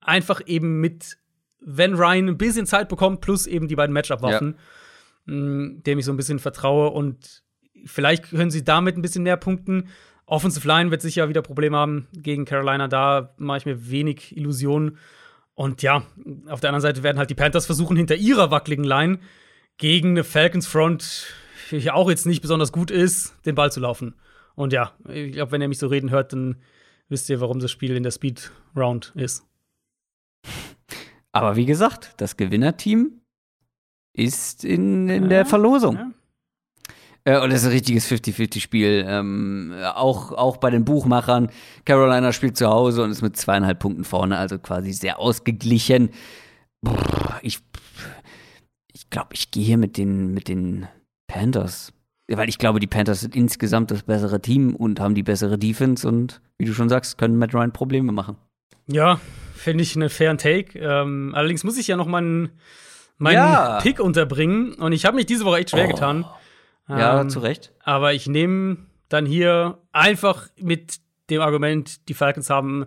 Einfach 0.00 0.40
eben 0.46 0.80
mit, 0.80 1.18
wenn 1.60 1.94
Ryan 1.94 2.28
ein 2.28 2.38
bisschen 2.38 2.66
Zeit 2.66 2.88
bekommt, 2.88 3.20
plus 3.20 3.46
eben 3.46 3.68
die 3.68 3.76
beiden 3.76 3.92
Matchup-Waffen, 3.92 4.56
ja. 5.26 5.34
Mm, 5.34 5.82
dem 5.82 5.98
ich 5.98 6.04
so 6.04 6.12
ein 6.12 6.16
bisschen 6.16 6.38
vertraue. 6.38 6.90
Und 6.90 7.42
vielleicht 7.84 8.30
können 8.30 8.50
sie 8.50 8.64
damit 8.64 8.96
ein 8.96 9.02
bisschen 9.02 9.24
mehr 9.24 9.36
punkten. 9.36 9.88
Offensive 10.26 10.68
Line 10.68 10.90
wird 10.90 11.00
sicher 11.00 11.28
wieder 11.28 11.42
Probleme 11.42 11.76
haben 11.76 12.08
gegen 12.12 12.44
Carolina. 12.44 12.86
Da 12.86 13.34
mache 13.38 13.58
ich 13.58 13.66
mir 13.66 13.90
wenig 13.90 14.36
Illusionen. 14.36 14.98
Und 15.54 15.82
ja, 15.82 16.04
auf 16.46 16.60
der 16.60 16.70
anderen 16.70 16.82
Seite 16.82 17.02
werden 17.02 17.18
halt 17.18 17.30
die 17.30 17.34
Panthers 17.34 17.66
versuchen, 17.66 17.96
hinter 17.96 18.14
ihrer 18.14 18.50
wackeligen 18.50 18.84
Line 18.84 19.18
gegen 19.78 20.10
eine 20.10 20.24
Falcons 20.24 20.66
Front, 20.66 21.26
die 21.70 21.90
auch 21.90 22.10
jetzt 22.10 22.26
nicht 22.26 22.42
besonders 22.42 22.70
gut 22.70 22.90
ist, 22.90 23.34
den 23.46 23.54
Ball 23.54 23.72
zu 23.72 23.80
laufen. 23.80 24.14
Und 24.58 24.72
ja, 24.72 24.92
ich 25.08 25.32
glaube, 25.34 25.52
wenn 25.52 25.62
ihr 25.62 25.68
mich 25.68 25.78
so 25.78 25.86
reden 25.86 26.10
hört, 26.10 26.32
dann 26.32 26.56
wisst 27.08 27.30
ihr, 27.30 27.40
warum 27.40 27.60
das 27.60 27.70
Spiel 27.70 27.94
in 27.94 28.02
der 28.02 28.10
Speed 28.10 28.50
Round 28.76 29.12
ist. 29.14 29.46
Aber 31.30 31.54
wie 31.54 31.64
gesagt, 31.64 32.14
das 32.16 32.36
Gewinnerteam 32.36 33.20
ist 34.16 34.64
in, 34.64 35.08
in 35.08 35.22
ja, 35.22 35.28
der 35.28 35.46
Verlosung. 35.46 35.94
Ja. 35.94 36.10
Äh, 37.22 37.40
und 37.40 37.52
das 37.52 37.60
ist 37.60 37.66
ein 37.66 37.72
richtiges 37.72 38.10
50-50-Spiel. 38.10 39.04
Ähm, 39.06 39.74
auch, 39.94 40.32
auch 40.32 40.56
bei 40.56 40.70
den 40.70 40.84
Buchmachern. 40.84 41.50
Carolina 41.84 42.32
spielt 42.32 42.56
zu 42.56 42.66
Hause 42.66 43.04
und 43.04 43.12
ist 43.12 43.22
mit 43.22 43.36
zweieinhalb 43.36 43.78
Punkten 43.78 44.02
vorne, 44.02 44.38
also 44.38 44.58
quasi 44.58 44.92
sehr 44.92 45.20
ausgeglichen. 45.20 46.10
Brr, 46.82 47.38
ich 47.42 47.60
ich 48.92 49.08
glaube, 49.08 49.34
ich 49.34 49.52
gehe 49.52 49.64
hier 49.64 49.78
mit 49.78 49.96
den, 49.96 50.34
mit 50.34 50.48
den 50.48 50.88
Panthers. 51.28 51.92
Weil 52.30 52.48
ich 52.48 52.58
glaube, 52.58 52.78
die 52.78 52.86
Panthers 52.86 53.20
sind 53.20 53.34
insgesamt 53.34 53.90
das 53.90 54.02
bessere 54.02 54.40
Team 54.40 54.74
und 54.76 55.00
haben 55.00 55.14
die 55.14 55.22
bessere 55.22 55.58
Defense 55.58 56.06
und 56.06 56.42
wie 56.58 56.66
du 56.66 56.74
schon 56.74 56.88
sagst, 56.88 57.16
können 57.16 57.36
Matt 57.36 57.54
Ryan 57.54 57.72
Probleme 57.72 58.12
machen. 58.12 58.36
Ja, 58.86 59.20
finde 59.54 59.82
ich 59.82 59.96
einen 59.96 60.10
fairen 60.10 60.38
Take. 60.38 60.78
Ähm, 60.78 61.32
allerdings 61.34 61.64
muss 61.64 61.78
ich 61.78 61.88
ja 61.88 61.96
noch 61.96 62.06
meinen, 62.06 62.50
meinen 63.16 63.36
ja. 63.36 63.80
Pick 63.80 63.98
unterbringen 63.98 64.74
und 64.74 64.92
ich 64.92 65.06
habe 65.06 65.16
mich 65.16 65.26
diese 65.26 65.44
Woche 65.44 65.58
echt 65.58 65.70
schwer 65.70 65.86
oh. 65.86 65.88
getan. 65.88 66.26
Ja, 66.88 67.20
ähm, 67.20 67.30
zu 67.30 67.40
Recht. 67.40 67.72
Aber 67.82 68.12
ich 68.12 68.26
nehme 68.26 68.78
dann 69.08 69.26
hier 69.26 69.78
einfach 69.92 70.48
mit 70.60 71.00
dem 71.30 71.40
Argument, 71.40 72.08
die 72.08 72.14
Falcons 72.14 72.50
haben 72.50 72.86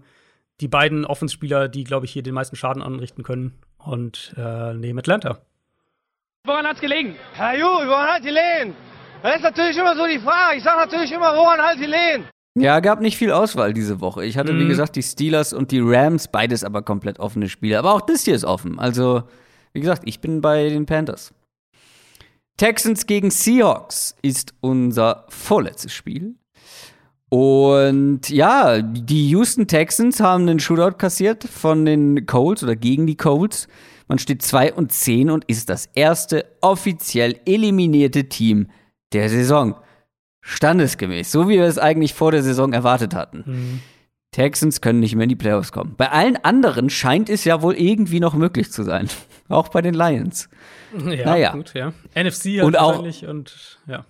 die 0.60 0.68
beiden 0.68 1.06
Offenspieler, 1.06 1.68
die, 1.68 1.84
glaube 1.84 2.06
ich, 2.06 2.12
hier 2.12 2.24
den 2.24 2.36
meisten 2.36 2.56
Schaden 2.56 2.84
anrichten 2.84 3.24
können. 3.24 3.60
Und 3.78 4.34
äh, 4.38 4.74
nehme 4.76 5.00
Atlanta. 5.00 5.42
Woran 6.46 6.66
hat's 6.66 6.82
gelegen? 6.82 7.16
Herr 7.34 7.58
Ju, 7.58 7.66
woran 7.66 8.10
hat 8.10 8.24
gelegen? 8.24 8.76
Das 9.24 9.36
ist 9.36 9.44
natürlich 9.44 9.78
immer 9.78 9.96
so 9.96 10.08
die 10.08 10.20
Frage. 10.20 10.58
Ich 10.58 10.64
sage 10.64 10.80
natürlich 10.80 11.12
immer, 11.12 11.36
woran 11.36 11.62
halt 11.62 11.80
gelegen? 11.80 12.26
Ja, 12.56 12.80
gab 12.80 13.00
nicht 13.00 13.18
viel 13.18 13.32
Auswahl 13.32 13.74
diese 13.74 14.02
Woche. 14.02 14.26
Ich 14.26 14.38
hatte, 14.38 14.52
mhm. 14.52 14.62
wie 14.62 14.68
gesagt, 14.68 14.96
die 14.96 15.04
Steelers 15.04 15.54
und 15.54 15.72
die 15.72 15.80
Rams, 15.80 16.28
beides 16.28 16.64
aber 16.64 16.82
komplett 16.82 17.20
offene 17.20 17.48
Spiele. 17.48 17.80
Aber 17.80 17.94
auch 17.94 18.02
das 18.02 18.24
hier 18.24 18.36
ist 18.36 18.44
offen. 18.44 18.80
Also, 18.80 19.24
wie 19.74 19.80
gesagt, 19.80 20.04
ich 20.06 20.20
bin 20.20 20.42
bei 20.42 20.70
den 20.70 20.86
Panthers. 20.86 21.34
Texans 22.58 23.06
gegen 23.06 23.32
Seahawks 23.32 24.16
ist 24.22 24.54
unser 24.60 25.26
vorletztes 25.30 25.94
Spiel. 25.94 26.36
Und 27.30 28.28
ja, 28.30 28.82
die 28.82 29.30
Houston 29.30 29.68
Texans 29.68 30.20
haben 30.20 30.50
einen 30.50 30.60
Shootout 30.60 30.98
kassiert 30.98 31.46
von 31.46 31.86
den 31.86 32.26
Colts 32.26 32.64
oder 32.64 32.76
gegen 32.76 33.08
die 33.08 33.16
Colts. 33.16 33.70
Man 34.10 34.20
steht 34.20 34.42
2 34.42 34.74
und 34.74 34.92
10 34.92 35.30
und 35.30 35.46
ist 35.46 35.70
das 35.70 35.88
erste 35.94 36.46
offiziell 36.60 37.40
eliminierte 37.46 38.28
Team 38.28 38.68
der 39.14 39.30
Saison. 39.30 39.76
Standesgemäß, 40.42 41.32
so 41.32 41.48
wie 41.48 41.58
wir 41.60 41.66
es 41.66 41.78
eigentlich 41.78 42.14
vor 42.16 42.32
der 42.32 42.42
Saison 42.42 42.74
erwartet 42.74 43.14
hatten. 43.14 43.44
Mhm. 43.46 43.82
Texans 44.32 44.82
können 44.82 45.00
nicht 45.00 45.16
mehr 45.16 45.24
in 45.24 45.30
die 45.30 45.36
Playoffs 45.36 45.72
kommen. 45.72 45.96
Bei 45.98 46.10
allen 46.12 46.38
anderen 46.38 46.90
scheint 46.90 47.30
es 47.30 47.44
ja 47.44 47.62
wohl 47.62 47.76
irgendwie 47.76 48.20
noch 48.20 48.34
möglich 48.34 48.72
zu 48.72 48.84
sein. 48.84 49.10
Auch 49.50 49.68
bei 49.70 49.82
den 49.82 49.94
Lions. 49.94 50.50
Ja, 50.94 51.26
naja. 51.26 51.52
gut, 51.54 51.74
ja. 51.74 51.94
NFC 52.16 52.58
hat 52.58 52.66
und 52.66 52.78
auch, 52.78 53.00
und 53.00 53.80
ja. 53.88 54.04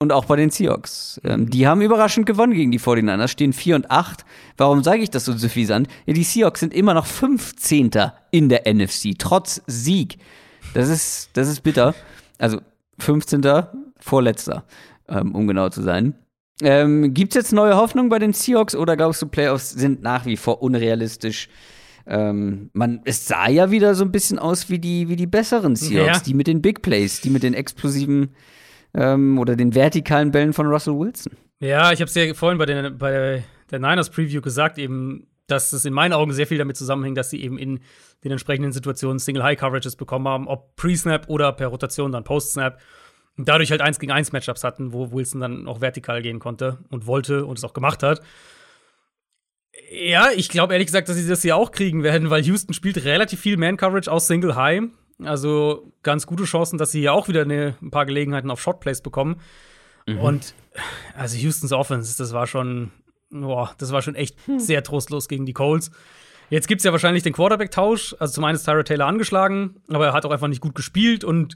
Und 0.00 0.10
auch 0.10 0.24
bei 0.24 0.34
den 0.34 0.50
Seahawks. 0.50 1.20
Ähm, 1.22 1.48
die 1.48 1.68
haben 1.68 1.80
überraschend 1.80 2.26
gewonnen 2.26 2.54
gegen 2.54 2.72
die 2.72 2.80
49ers, 2.80 3.28
stehen 3.28 3.52
4 3.52 3.76
und 3.76 3.90
8. 3.90 4.24
Warum 4.56 4.82
sage 4.82 5.02
ich 5.02 5.10
das 5.10 5.24
so 5.24 5.32
suffisant? 5.32 5.86
Ja, 6.06 6.12
die 6.12 6.24
Seahawks 6.24 6.58
sind 6.58 6.74
immer 6.74 6.92
noch 6.92 7.06
15. 7.06 7.92
in 8.32 8.48
der 8.48 8.62
NFC, 8.66 9.16
trotz 9.16 9.62
Sieg. 9.68 10.18
Das 10.74 10.88
ist, 10.88 11.30
das 11.34 11.46
ist 11.46 11.60
bitter. 11.60 11.94
Also 12.36 12.60
15. 12.98 13.42
vorletzter, 14.06 14.64
ähm, 15.08 15.34
um 15.34 15.46
genau 15.46 15.68
zu 15.68 15.82
sein. 15.82 16.14
Ähm, 16.62 17.12
Gibt 17.12 17.32
es 17.32 17.36
jetzt 17.36 17.52
neue 17.52 17.76
Hoffnung 17.76 18.08
bei 18.08 18.18
den 18.18 18.32
Seahawks 18.32 18.74
oder 18.74 18.96
glaubst 18.96 19.20
du, 19.20 19.26
Playoffs 19.26 19.70
sind 19.70 20.02
nach 20.02 20.24
wie 20.24 20.36
vor 20.36 20.62
unrealistisch? 20.62 21.48
Ähm, 22.06 22.70
man, 22.72 23.00
es 23.04 23.26
sah 23.26 23.48
ja 23.48 23.70
wieder 23.70 23.94
so 23.94 24.04
ein 24.04 24.12
bisschen 24.12 24.38
aus 24.38 24.70
wie 24.70 24.78
die, 24.78 25.08
wie 25.08 25.16
die 25.16 25.26
besseren 25.26 25.76
Seahawks, 25.76 26.18
ja. 26.18 26.24
die 26.24 26.34
mit 26.34 26.46
den 26.46 26.62
Big 26.62 26.80
Plays, 26.80 27.20
die 27.20 27.30
mit 27.30 27.42
den 27.42 27.52
explosiven 27.52 28.30
ähm, 28.94 29.38
oder 29.38 29.56
den 29.56 29.74
vertikalen 29.74 30.30
Bällen 30.30 30.52
von 30.52 30.66
Russell 30.66 30.94
Wilson. 30.98 31.32
Ja, 31.58 31.92
ich 31.92 32.00
habe 32.00 32.08
es 32.08 32.14
ja 32.14 32.32
vorhin 32.32 32.58
bei, 32.58 32.66
den, 32.66 32.96
bei 32.96 33.42
der 33.70 33.78
Niners 33.78 34.10
Preview 34.10 34.40
gesagt, 34.40 34.78
eben, 34.78 35.26
dass 35.46 35.72
es 35.72 35.84
in 35.84 35.92
meinen 35.92 36.12
Augen 36.12 36.32
sehr 36.32 36.46
viel 36.46 36.58
damit 36.58 36.76
zusammenhängt, 36.76 37.18
dass 37.18 37.30
sie 37.30 37.42
eben 37.42 37.58
in 37.58 37.80
den 38.24 38.32
entsprechenden 38.32 38.72
Situationen 38.72 39.18
Single 39.18 39.42
High 39.42 39.58
Coverages 39.58 39.96
bekommen 39.96 40.28
haben, 40.28 40.48
ob 40.48 40.76
Pre-Snap 40.76 41.28
oder 41.28 41.52
per 41.52 41.68
Rotation 41.68 42.12
dann 42.12 42.24
Post-Snap. 42.24 42.78
Und 43.36 43.48
dadurch 43.48 43.70
halt 43.70 43.82
eins 43.82 43.98
gegen 43.98 44.12
eins 44.12 44.32
Matchups 44.32 44.64
hatten, 44.64 44.92
wo 44.92 45.12
Wilson 45.12 45.40
dann 45.40 45.68
auch 45.68 45.80
vertikal 45.80 46.22
gehen 46.22 46.38
konnte 46.38 46.78
und 46.88 47.06
wollte 47.06 47.44
und 47.44 47.58
es 47.58 47.64
auch 47.64 47.74
gemacht 47.74 48.02
hat. 48.02 48.22
Ja, 49.90 50.30
ich 50.34 50.48
glaube 50.48 50.72
ehrlich 50.72 50.86
gesagt, 50.86 51.08
dass 51.08 51.16
sie 51.16 51.28
das 51.28 51.42
hier 51.42 51.56
auch 51.56 51.70
kriegen 51.70 52.02
werden, 52.02 52.30
weil 52.30 52.42
Houston 52.44 52.72
spielt 52.72 53.04
relativ 53.04 53.40
viel 53.40 53.56
Man-Coverage 53.56 54.10
aus 54.10 54.26
Single 54.26 54.56
High. 54.56 54.84
Also 55.22 55.92
ganz 56.02 56.26
gute 56.26 56.44
Chancen, 56.44 56.78
dass 56.78 56.92
sie 56.92 57.00
hier 57.00 57.12
auch 57.12 57.28
wieder 57.28 57.42
eine, 57.42 57.76
ein 57.82 57.90
paar 57.90 58.06
Gelegenheiten 58.06 58.50
auf 58.50 58.60
Shotplays 58.60 59.02
bekommen. 59.02 59.40
Mhm. 60.06 60.18
Und 60.18 60.54
also 61.14 61.36
Houstons 61.38 61.72
Offense, 61.72 62.16
das 62.16 62.32
war 62.32 62.46
schon, 62.46 62.90
boah, 63.30 63.74
das 63.78 63.92
war 63.92 64.02
schon 64.02 64.14
echt 64.14 64.36
hm. 64.46 64.58
sehr 64.58 64.82
trostlos 64.82 65.28
gegen 65.28 65.46
die 65.46 65.52
Colts. 65.52 65.90
Jetzt 66.48 66.68
gibt 66.68 66.80
es 66.80 66.84
ja 66.84 66.92
wahrscheinlich 66.92 67.22
den 67.22 67.32
Quarterback-Tausch. 67.32 68.14
Also 68.18 68.34
zum 68.34 68.44
einen 68.44 68.56
ist 68.56 68.64
Tyra 68.64 68.82
Taylor 68.82 69.06
angeschlagen, 69.06 69.76
aber 69.88 70.06
er 70.06 70.12
hat 70.12 70.24
auch 70.24 70.30
einfach 70.30 70.48
nicht 70.48 70.60
gut 70.60 70.74
gespielt. 70.74 71.24
Und 71.24 71.54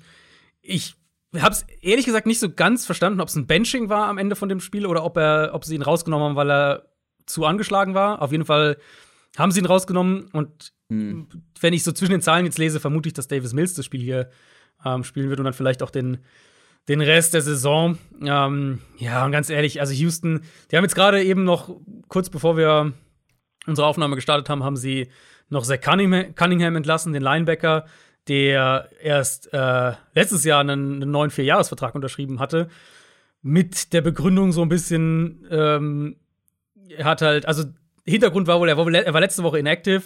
ich 0.62 0.96
habe 1.38 1.52
es 1.52 1.64
ehrlich 1.80 2.06
gesagt 2.06 2.26
nicht 2.26 2.40
so 2.40 2.50
ganz 2.50 2.86
verstanden, 2.86 3.20
ob 3.20 3.28
es 3.28 3.36
ein 3.36 3.46
Benching 3.46 3.88
war 3.88 4.08
am 4.08 4.18
Ende 4.18 4.36
von 4.36 4.48
dem 4.48 4.60
Spiel 4.60 4.86
oder 4.86 5.04
ob, 5.04 5.16
er, 5.16 5.50
ob 5.52 5.64
sie 5.64 5.74
ihn 5.74 5.82
rausgenommen 5.82 6.30
haben, 6.30 6.36
weil 6.36 6.50
er 6.50 6.90
zu 7.26 7.44
angeschlagen 7.44 7.94
war. 7.94 8.20
Auf 8.20 8.32
jeden 8.32 8.44
Fall 8.44 8.78
haben 9.38 9.52
sie 9.52 9.60
ihn 9.60 9.66
rausgenommen 9.66 10.28
und 10.32 10.72
hm. 10.88 11.28
wenn 11.60 11.72
ich 11.72 11.84
so 11.84 11.92
zwischen 11.92 12.12
den 12.12 12.20
Zahlen 12.20 12.44
jetzt 12.46 12.58
lese, 12.58 12.80
vermute 12.80 13.08
ich, 13.08 13.12
dass 13.12 13.28
Davis 13.28 13.52
Mills 13.52 13.74
das 13.74 13.84
Spiel 13.84 14.00
hier 14.00 14.30
ähm, 14.84 15.04
spielen 15.04 15.28
wird 15.28 15.38
und 15.38 15.44
dann 15.44 15.54
vielleicht 15.54 15.82
auch 15.82 15.90
den, 15.90 16.18
den 16.88 17.00
Rest 17.00 17.34
der 17.34 17.42
Saison. 17.42 17.96
Ähm, 18.22 18.80
ja, 18.98 19.24
und 19.24 19.30
ganz 19.30 19.50
ehrlich, 19.50 19.80
also 19.80 19.92
Houston, 19.92 20.42
die 20.70 20.76
haben 20.76 20.84
jetzt 20.84 20.96
gerade 20.96 21.22
eben 21.22 21.44
noch, 21.44 21.76
kurz 22.08 22.28
bevor 22.28 22.56
wir 22.56 22.92
unsere 23.66 23.86
Aufnahme 23.86 24.16
gestartet 24.16 24.48
haben, 24.48 24.64
haben 24.64 24.76
sie 24.76 25.10
noch 25.48 25.64
Zach 25.64 25.80
Cunningham 25.80 26.76
entlassen, 26.76 27.12
den 27.12 27.22
Linebacker, 27.22 27.86
der 28.28 28.88
erst 29.02 29.52
äh, 29.52 29.92
letztes 30.14 30.44
Jahr 30.44 30.60
einen, 30.60 31.02
einen 31.02 31.10
neuen 31.10 31.30
Vierjahresvertrag 31.30 31.94
unterschrieben 31.94 32.38
hatte. 32.38 32.68
Mit 33.42 33.92
der 33.92 34.02
Begründung 34.02 34.52
so 34.52 34.62
ein 34.62 34.68
bisschen, 34.68 35.46
ähm, 35.50 36.16
er 36.88 37.06
hat 37.06 37.22
halt, 37.22 37.46
also 37.46 37.64
Hintergrund 38.04 38.46
war 38.46 38.60
wohl, 38.60 38.68
er 38.68 38.76
war, 38.76 38.92
er 38.92 39.14
war 39.14 39.20
letzte 39.20 39.42
Woche 39.42 39.58
inactive, 39.58 40.02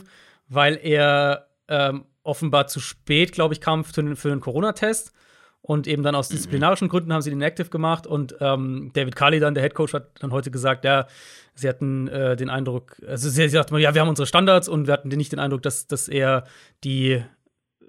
weil 0.48 0.78
er 0.82 1.48
ähm, 1.68 2.04
offenbar 2.22 2.66
zu 2.66 2.80
spät, 2.80 3.32
glaube 3.32 3.54
ich, 3.54 3.60
kam 3.60 3.84
für, 3.84 3.92
den, 3.92 4.14
den 4.14 4.40
Corona-Test. 4.40 5.12
Und 5.66 5.86
eben 5.86 6.02
dann 6.02 6.14
aus 6.14 6.28
disziplinarischen 6.28 6.90
Gründen 6.90 7.10
haben 7.10 7.22
sie 7.22 7.30
den 7.30 7.40
inactive 7.40 7.70
gemacht. 7.70 8.06
Und 8.06 8.36
ähm, 8.40 8.90
David 8.92 9.16
Carly, 9.16 9.40
dann, 9.40 9.54
der 9.54 9.62
Head 9.62 9.74
Coach, 9.74 9.94
hat 9.94 10.10
dann 10.20 10.30
heute 10.30 10.50
gesagt, 10.50 10.84
ja, 10.84 11.06
sie 11.54 11.68
hatten 11.70 12.06
äh, 12.08 12.36
den 12.36 12.50
Eindruck, 12.50 12.96
also 13.06 13.30
sie, 13.30 13.42
sie 13.42 13.48
sagte, 13.48 13.78
ja, 13.78 13.94
wir 13.94 14.02
haben 14.02 14.10
unsere 14.10 14.26
Standards 14.26 14.68
und 14.68 14.86
wir 14.86 14.92
hatten 14.92 15.08
nicht 15.08 15.32
den 15.32 15.38
Eindruck, 15.38 15.62
dass, 15.62 15.86
dass 15.86 16.08
er 16.08 16.44
die 16.84 17.24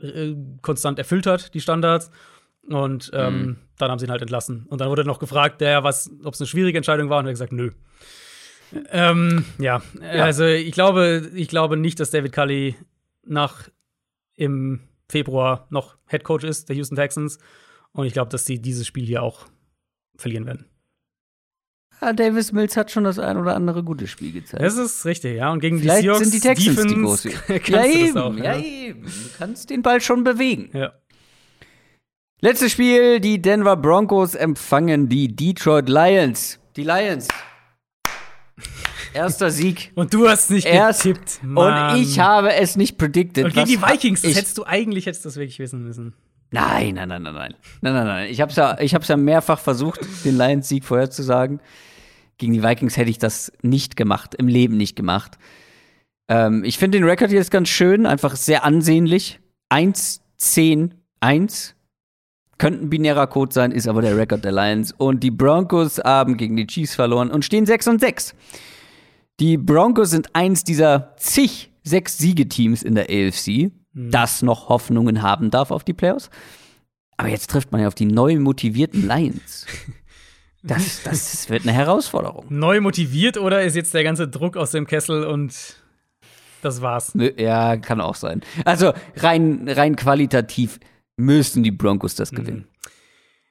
äh, 0.01 0.35
konstant 0.61 0.99
erfüllt 0.99 1.25
hat, 1.25 1.53
die 1.53 1.61
Standards. 1.61 2.11
Und 2.67 3.11
ähm, 3.13 3.41
mhm. 3.41 3.57
dann 3.77 3.91
haben 3.91 3.99
sie 3.99 4.05
ihn 4.05 4.11
halt 4.11 4.21
entlassen. 4.21 4.65
Und 4.67 4.81
dann 4.81 4.89
wurde 4.89 5.05
noch 5.05 5.19
gefragt, 5.19 5.61
der, 5.61 5.83
was, 5.83 6.09
ob 6.23 6.33
es 6.33 6.41
eine 6.41 6.47
schwierige 6.47 6.77
Entscheidung 6.77 7.09
war, 7.09 7.19
und 7.19 7.25
er 7.25 7.29
hat 7.29 7.33
gesagt, 7.33 7.51
nö. 7.51 7.71
Ähm, 8.89 9.45
ja. 9.59 9.81
ja, 10.01 10.23
also 10.23 10.45
ich 10.45 10.71
glaube, 10.71 11.29
ich 11.35 11.47
glaube 11.47 11.77
nicht, 11.77 11.99
dass 11.99 12.09
David 12.09 12.33
Cully 12.33 12.75
nach 13.23 13.69
im 14.35 14.81
Februar 15.07 15.67
noch 15.69 15.97
Head 16.07 16.23
Coach 16.23 16.43
ist 16.43 16.69
der 16.69 16.75
Houston 16.75 16.95
Texans. 16.95 17.37
Und 17.91 18.05
ich 18.05 18.13
glaube, 18.13 18.29
dass 18.29 18.45
sie 18.45 18.61
dieses 18.61 18.87
Spiel 18.87 19.05
hier 19.05 19.23
auch 19.23 19.45
verlieren 20.17 20.45
werden. 20.45 20.65
Ja, 22.01 22.13
Davis 22.13 22.51
Mills 22.51 22.75
hat 22.77 22.91
schon 22.91 23.03
das 23.03 23.19
ein 23.19 23.37
oder 23.37 23.55
andere 23.55 23.83
gute 23.83 24.07
Spiel 24.07 24.31
gezeigt. 24.31 24.61
Das 24.61 24.77
ist 24.77 25.05
richtig, 25.05 25.37
ja. 25.37 25.51
Und 25.51 25.59
gegen 25.59 25.79
Vielleicht 25.79 25.99
die 25.99 26.03
Seahawks 26.03 26.19
sind 26.19 26.33
die 26.33 26.39
Texans 26.39 26.75
Defense 26.75 26.95
die 26.95 27.01
große. 27.01 27.29
ja, 27.71 27.85
eben, 27.85 28.17
auch, 28.17 28.35
ja, 28.35 28.43
ja, 28.55 28.59
eben. 28.59 29.03
Du 29.03 29.11
kannst 29.37 29.69
den 29.69 29.81
Ball 29.81 30.01
schon 30.01 30.23
bewegen. 30.23 30.69
Ja. 30.73 30.93
Letztes 32.41 32.73
Spiel, 32.73 33.19
die 33.19 33.41
Denver 33.41 33.77
Broncos 33.77 34.35
empfangen 34.35 35.09
die 35.09 35.35
Detroit 35.35 35.89
Lions. 35.89 36.59
Die 36.75 36.83
Lions 36.83 37.27
Erster 39.15 39.49
Sieg. 39.49 39.91
Und 39.95 40.13
du 40.13 40.27
hast 40.27 40.51
nicht 40.51 40.67
Erst, 40.67 41.03
getippt. 41.03 41.39
Mann. 41.41 41.95
Und 41.95 42.01
ich 42.01 42.19
habe 42.19 42.53
es 42.53 42.75
nicht 42.75 42.97
predicted. 42.97 43.45
Und 43.45 43.53
gegen 43.53 43.67
die 43.67 43.81
Vikings, 43.81 44.21
das 44.21 44.35
hättest 44.35 44.57
du 44.57 44.65
eigentlich 44.65 45.05
hättest 45.05 45.25
das 45.25 45.37
wirklich 45.37 45.57
wissen 45.59 45.83
müssen. 45.83 46.13
Nein, 46.51 46.95
nein, 46.95 47.09
nein, 47.09 47.23
nein, 47.23 47.33
nein. 47.33 47.55
Nein, 47.81 47.93
nein, 47.93 48.05
nein. 48.05 48.29
Ich 48.29 48.41
habe 48.41 48.51
es 48.51 48.57
ja, 48.57 48.77
ja 48.79 49.17
mehrfach 49.17 49.59
versucht, 49.59 50.01
den 50.23 50.37
Lions-Sieg 50.37 50.83
vorherzusagen. 50.83 51.59
Gegen 52.37 52.53
die 52.53 52.63
Vikings 52.63 52.97
hätte 52.97 53.09
ich 53.09 53.17
das 53.17 53.51
nicht 53.61 53.95
gemacht, 53.95 54.35
im 54.35 54.47
Leben 54.47 54.77
nicht 54.77 54.95
gemacht. 54.95 55.37
Ähm, 56.27 56.63
ich 56.63 56.77
finde 56.77 56.97
den 56.97 57.07
Rekord 57.07 57.31
jetzt 57.31 57.51
ganz 57.51 57.69
schön, 57.69 58.05
einfach 58.05 58.35
sehr 58.35 58.63
ansehnlich. 58.63 59.39
1, 59.69 60.21
10, 60.37 60.93
1. 61.19 61.75
Könnte 62.57 62.85
ein 62.85 62.89
binärer 62.89 63.27
Code 63.27 63.53
sein, 63.53 63.71
ist 63.71 63.87
aber 63.87 64.01
der 64.01 64.17
Rekord 64.17 64.43
der 64.43 64.51
Lions. 64.51 64.93
Und 64.97 65.21
die 65.23 65.31
Broncos 65.31 65.99
haben 65.99 66.37
gegen 66.37 66.55
die 66.55 66.67
Chiefs 66.67 66.95
verloren 66.95 67.31
und 67.31 67.43
stehen 67.43 67.65
6 67.65 67.87
und 67.87 67.99
6. 67.99 68.35
Die 69.39 69.57
Broncos 69.57 70.11
sind 70.11 70.33
eins 70.33 70.63
dieser 70.63 71.15
zig 71.17 71.71
sechs 71.85 72.17
Siegeteams 72.17 72.83
in 72.83 72.95
der 72.95 73.05
AFC, 73.05 73.71
mhm. 73.93 74.11
das 74.11 74.41
noch 74.41 74.69
Hoffnungen 74.69 75.21
haben 75.21 75.51
darf 75.51 75.71
auf 75.71 75.83
die 75.83 75.93
Playoffs. 75.93 76.29
Aber 77.17 77.29
jetzt 77.29 77.49
trifft 77.49 77.71
man 77.71 77.79
ja 77.79 77.87
auf 77.87 77.95
die 77.95 78.05
neu 78.05 78.37
motivierten 78.39 79.07
Lions. 79.07 79.65
Das, 80.65 81.03
das 81.03 81.49
wird 81.49 81.63
eine 81.63 81.73
Herausforderung. 81.73 82.45
Neu 82.49 82.81
motiviert 82.81 83.37
oder 83.37 83.61
ist 83.63 83.75
jetzt 83.75 83.93
der 83.93 84.03
ganze 84.03 84.27
Druck 84.27 84.57
aus 84.57 84.71
dem 84.71 84.87
Kessel 84.87 85.23
und 85.23 85.75
das 86.61 86.81
war's? 86.81 87.13
Ja, 87.37 87.77
kann 87.77 88.01
auch 88.01 88.15
sein. 88.15 88.41
Also 88.65 88.93
rein, 89.17 89.67
rein 89.69 89.95
qualitativ 89.95 90.79
müssen 91.17 91.61
die 91.61 91.71
Broncos 91.71 92.15
das 92.15 92.31
mhm. 92.31 92.35
gewinnen. 92.37 92.67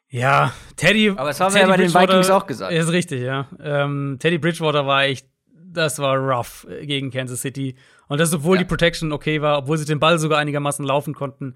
Ja, 0.08 0.52
Teddy. 0.76 1.10
Aber 1.10 1.28
das 1.28 1.40
haben 1.40 1.54
wir 1.54 1.62
ja 1.62 1.66
bei 1.68 1.76
den 1.76 1.92
Vikings 1.92 2.30
auch 2.30 2.46
gesagt. 2.46 2.72
Ist 2.72 2.90
richtig, 2.90 3.22
ja. 3.22 3.48
Ähm, 3.60 4.16
Teddy 4.20 4.38
Bridgewater 4.38 4.86
war 4.86 5.04
echt 5.04 5.26
das 5.74 5.98
war 5.98 6.16
rough 6.16 6.66
äh, 6.70 6.86
gegen 6.86 7.10
Kansas 7.10 7.42
City. 7.42 7.74
Und 8.08 8.20
das, 8.20 8.32
obwohl 8.32 8.56
ja. 8.56 8.62
die 8.62 8.68
Protection 8.68 9.12
okay 9.12 9.42
war, 9.42 9.58
obwohl 9.58 9.76
sie 9.76 9.84
den 9.84 10.00
Ball 10.00 10.18
sogar 10.18 10.38
einigermaßen 10.38 10.84
laufen 10.84 11.14
konnten. 11.14 11.54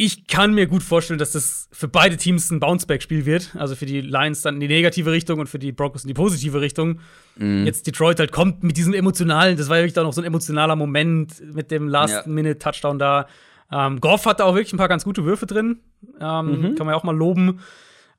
Ich 0.00 0.28
kann 0.28 0.54
mir 0.54 0.68
gut 0.68 0.84
vorstellen, 0.84 1.18
dass 1.18 1.32
das 1.32 1.68
für 1.72 1.88
beide 1.88 2.16
Teams 2.16 2.52
ein 2.52 2.60
Bounceback-Spiel 2.60 3.26
wird. 3.26 3.56
Also 3.58 3.74
für 3.74 3.84
die 3.84 4.00
Lions 4.00 4.42
dann 4.42 4.54
in 4.54 4.60
die 4.60 4.68
negative 4.68 5.10
Richtung 5.10 5.40
und 5.40 5.48
für 5.48 5.58
die 5.58 5.72
Broncos 5.72 6.04
in 6.04 6.08
die 6.08 6.14
positive 6.14 6.60
Richtung. 6.60 7.00
Mhm. 7.34 7.66
Jetzt 7.66 7.84
Detroit 7.84 8.20
halt 8.20 8.30
kommt 8.30 8.62
mit 8.62 8.76
diesem 8.76 8.94
emotionalen, 8.94 9.56
das 9.56 9.68
war 9.68 9.78
ja 9.78 9.82
wirklich 9.82 9.98
auch 9.98 10.04
noch 10.04 10.12
so 10.12 10.20
ein 10.20 10.24
emotionaler 10.24 10.76
Moment 10.76 11.42
mit 11.52 11.72
dem 11.72 11.88
Last-Minute-Touchdown 11.88 13.00
da. 13.00 13.26
Ähm, 13.72 14.00
Goff 14.00 14.24
hatte 14.26 14.44
auch 14.44 14.54
wirklich 14.54 14.72
ein 14.72 14.78
paar 14.78 14.86
ganz 14.86 15.02
gute 15.02 15.24
Würfe 15.24 15.46
drin. 15.46 15.80
Ähm, 16.20 16.46
mhm. 16.46 16.74
Kann 16.76 16.86
man 16.86 16.90
ja 16.90 16.94
auch 16.94 17.02
mal 17.02 17.16
loben. 17.16 17.58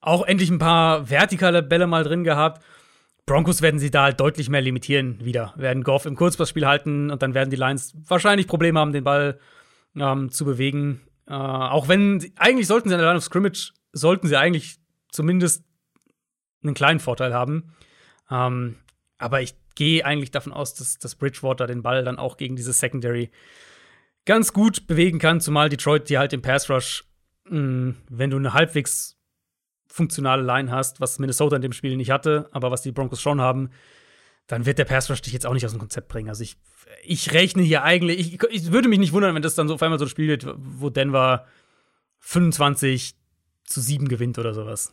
Auch 0.02 0.26
endlich 0.26 0.50
ein 0.50 0.58
paar 0.58 1.08
vertikale 1.08 1.62
Bälle 1.62 1.86
mal 1.86 2.04
drin 2.04 2.24
gehabt. 2.24 2.62
Broncos 3.24 3.62
werden 3.62 3.80
sie 3.80 3.90
da 3.90 4.02
halt 4.02 4.20
deutlich 4.20 4.50
mehr 4.50 4.60
limitieren 4.60 5.18
wieder. 5.24 5.54
Werden 5.56 5.82
Goff 5.82 6.04
im 6.04 6.14
Kurzpassspiel 6.14 6.66
halten 6.66 7.10
und 7.10 7.22
dann 7.22 7.32
werden 7.32 7.48
die 7.48 7.56
Lions 7.56 7.94
wahrscheinlich 8.06 8.46
Probleme 8.46 8.78
haben, 8.78 8.92
den 8.92 9.04
Ball 9.04 9.40
ähm, 9.96 10.30
zu 10.30 10.44
bewegen. 10.44 11.00
Äh, 11.30 11.34
auch 11.34 11.86
wenn, 11.86 12.32
eigentlich 12.36 12.66
sollten 12.66 12.88
sie 12.88 12.94
in 12.94 12.98
der 12.98 13.06
Line 13.06 13.18
of 13.18 13.24
Scrimmage, 13.24 13.72
sollten 13.92 14.26
sie 14.26 14.36
eigentlich 14.36 14.78
zumindest 15.12 15.64
einen 16.64 16.74
kleinen 16.74 16.98
Vorteil 16.98 17.32
haben. 17.32 17.72
Ähm, 18.28 18.78
aber 19.16 19.40
ich 19.40 19.54
gehe 19.76 20.04
eigentlich 20.04 20.32
davon 20.32 20.52
aus, 20.52 20.74
dass, 20.74 20.98
dass 20.98 21.14
Bridgewater 21.14 21.68
den 21.68 21.82
Ball 21.82 22.02
dann 22.02 22.18
auch 22.18 22.36
gegen 22.36 22.56
diese 22.56 22.72
Secondary 22.72 23.30
ganz 24.24 24.52
gut 24.52 24.88
bewegen 24.88 25.20
kann, 25.20 25.40
zumal 25.40 25.68
Detroit 25.68 26.08
die 26.08 26.18
halt 26.18 26.32
im 26.32 26.42
Pass 26.42 26.68
Rush, 26.68 27.04
mh, 27.44 27.94
wenn 28.08 28.30
du 28.30 28.36
eine 28.36 28.52
halbwegs 28.52 29.16
funktionale 29.86 30.42
Line 30.42 30.72
hast, 30.72 31.00
was 31.00 31.20
Minnesota 31.20 31.56
in 31.56 31.62
dem 31.62 31.72
Spiel 31.72 31.96
nicht 31.96 32.10
hatte, 32.10 32.48
aber 32.50 32.72
was 32.72 32.82
die 32.82 32.92
Broncos 32.92 33.22
schon 33.22 33.40
haben, 33.40 33.70
dann 34.50 34.66
wird 34.66 34.78
der 34.78 34.84
Pass 34.84 35.08
Rush 35.08 35.22
dich 35.22 35.32
jetzt 35.32 35.46
auch 35.46 35.54
nicht 35.54 35.64
aus 35.64 35.70
dem 35.70 35.78
Konzept 35.78 36.08
bringen. 36.08 36.28
Also 36.28 36.42
ich, 36.42 36.56
ich 37.04 37.32
rechne 37.32 37.62
hier 37.62 37.84
eigentlich, 37.84 38.34
ich, 38.34 38.42
ich 38.50 38.72
würde 38.72 38.88
mich 38.88 38.98
nicht 38.98 39.12
wundern, 39.12 39.32
wenn 39.36 39.42
das 39.42 39.54
dann 39.54 39.68
so 39.68 39.74
auf 39.74 39.82
einmal 39.82 40.00
so 40.00 40.06
ein 40.06 40.08
Spiel 40.08 40.26
wird, 40.26 40.44
wo 40.56 40.90
Denver 40.90 41.46
25 42.18 43.14
zu 43.62 43.80
7 43.80 44.08
gewinnt 44.08 44.40
oder 44.40 44.52
sowas. 44.52 44.92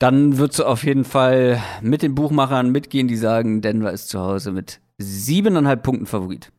Dann 0.00 0.38
würdest 0.38 0.58
du 0.58 0.64
auf 0.64 0.82
jeden 0.82 1.04
Fall 1.04 1.62
mit 1.80 2.02
den 2.02 2.16
Buchmachern 2.16 2.72
mitgehen, 2.72 3.06
die 3.06 3.16
sagen, 3.16 3.62
Denver 3.62 3.92
ist 3.92 4.08
zu 4.08 4.18
Hause 4.18 4.50
mit 4.50 4.80
siebeneinhalb 4.98 5.84
Punkten 5.84 6.06
Favorit. 6.06 6.50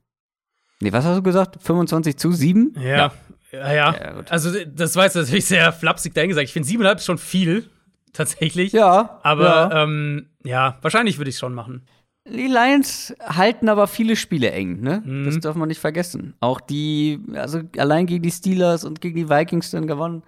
Nee, 0.79 0.93
was 0.93 1.03
hast 1.03 1.17
du 1.17 1.23
gesagt? 1.23 1.61
25 1.61 2.15
zu 2.15 2.31
7? 2.31 2.75
Ja. 2.79 3.11
Ja, 3.51 3.73
ja. 3.73 3.93
ja. 3.93 4.23
also, 4.29 4.51
das 4.65 4.95
war 4.95 5.03
jetzt 5.03 5.15
natürlich 5.15 5.45
sehr 5.45 5.73
flapsig 5.73 6.13
dahingesagt. 6.13 6.47
Ich 6.47 6.53
finde, 6.53 6.67
siebeneinhalb 6.67 6.99
ist 6.99 7.05
schon 7.05 7.17
viel, 7.17 7.69
tatsächlich. 8.13 8.71
Ja. 8.71 9.19
Aber, 9.23 9.45
ja, 9.45 9.83
ähm, 9.83 10.29
ja 10.43 10.77
wahrscheinlich 10.81 11.17
würde 11.17 11.29
ich 11.29 11.35
es 11.35 11.39
schon 11.39 11.53
machen. 11.53 11.85
Die 12.25 12.47
Lions 12.47 13.13
halten 13.19 13.67
aber 13.67 13.87
viele 13.87 14.15
Spiele 14.15 14.51
eng, 14.51 14.79
ne? 14.79 15.03
Mhm. 15.05 15.25
Das 15.25 15.39
darf 15.39 15.55
man 15.55 15.67
nicht 15.67 15.81
vergessen. 15.81 16.35
Auch 16.39 16.61
die, 16.61 17.19
also 17.33 17.61
allein 17.77 18.05
gegen 18.05 18.23
die 18.23 18.31
Steelers 18.31 18.85
und 18.85 19.01
gegen 19.01 19.17
die 19.17 19.29
Vikings 19.29 19.71
dann 19.71 19.87
gewonnen. 19.87 20.23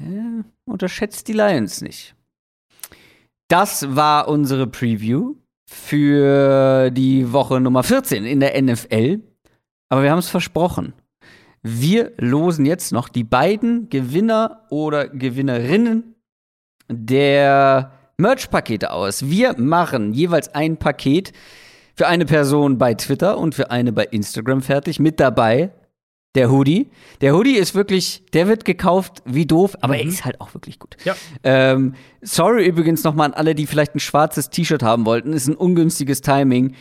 Ja, 0.00 0.44
unterschätzt 0.64 1.26
die 1.26 1.32
Lions 1.32 1.80
nicht. 1.80 2.14
Das 3.48 3.96
war 3.96 4.28
unsere 4.28 4.68
Preview 4.68 5.34
für 5.68 6.90
die 6.90 7.32
Woche 7.32 7.60
Nummer 7.60 7.82
14 7.82 8.24
in 8.24 8.38
der 8.38 8.60
NFL. 8.60 9.20
Aber 9.88 10.02
wir 10.02 10.10
haben 10.12 10.18
es 10.18 10.28
versprochen. 10.28 10.92
Wir 11.62 12.12
losen 12.18 12.66
jetzt 12.66 12.92
noch 12.92 13.08
die 13.08 13.24
beiden 13.24 13.88
Gewinner 13.88 14.66
oder 14.70 15.08
Gewinnerinnen 15.08 16.14
der 16.88 17.92
Merch-Pakete 18.16 18.92
aus. 18.92 19.28
Wir 19.28 19.58
machen 19.58 20.12
jeweils 20.12 20.54
ein 20.54 20.76
Paket 20.76 21.32
für 21.94 22.06
eine 22.06 22.26
Person 22.26 22.78
bei 22.78 22.94
Twitter 22.94 23.38
und 23.38 23.54
für 23.54 23.70
eine 23.70 23.92
bei 23.92 24.04
Instagram 24.04 24.62
fertig. 24.62 24.98
Mit 25.00 25.20
dabei 25.20 25.70
der 26.34 26.50
Hoodie. 26.50 26.90
Der 27.20 27.34
Hoodie 27.34 27.56
ist 27.56 27.74
wirklich, 27.74 28.22
der 28.32 28.48
wird 28.48 28.64
gekauft 28.64 29.22
wie 29.24 29.46
doof, 29.46 29.76
aber 29.80 29.94
mhm. 29.94 30.00
er 30.00 30.06
ist 30.06 30.24
halt 30.24 30.40
auch 30.40 30.54
wirklich 30.54 30.78
gut. 30.78 30.96
Ja. 31.04 31.16
Ähm, 31.42 31.94
sorry 32.20 32.66
übrigens 32.66 33.02
nochmal 33.02 33.26
an 33.26 33.34
alle, 33.34 33.54
die 33.54 33.66
vielleicht 33.66 33.94
ein 33.94 34.00
schwarzes 34.00 34.50
T-Shirt 34.50 34.82
haben 34.82 35.06
wollten. 35.06 35.32
Ist 35.32 35.48
ein 35.48 35.56
ungünstiges 35.56 36.20
Timing. 36.20 36.74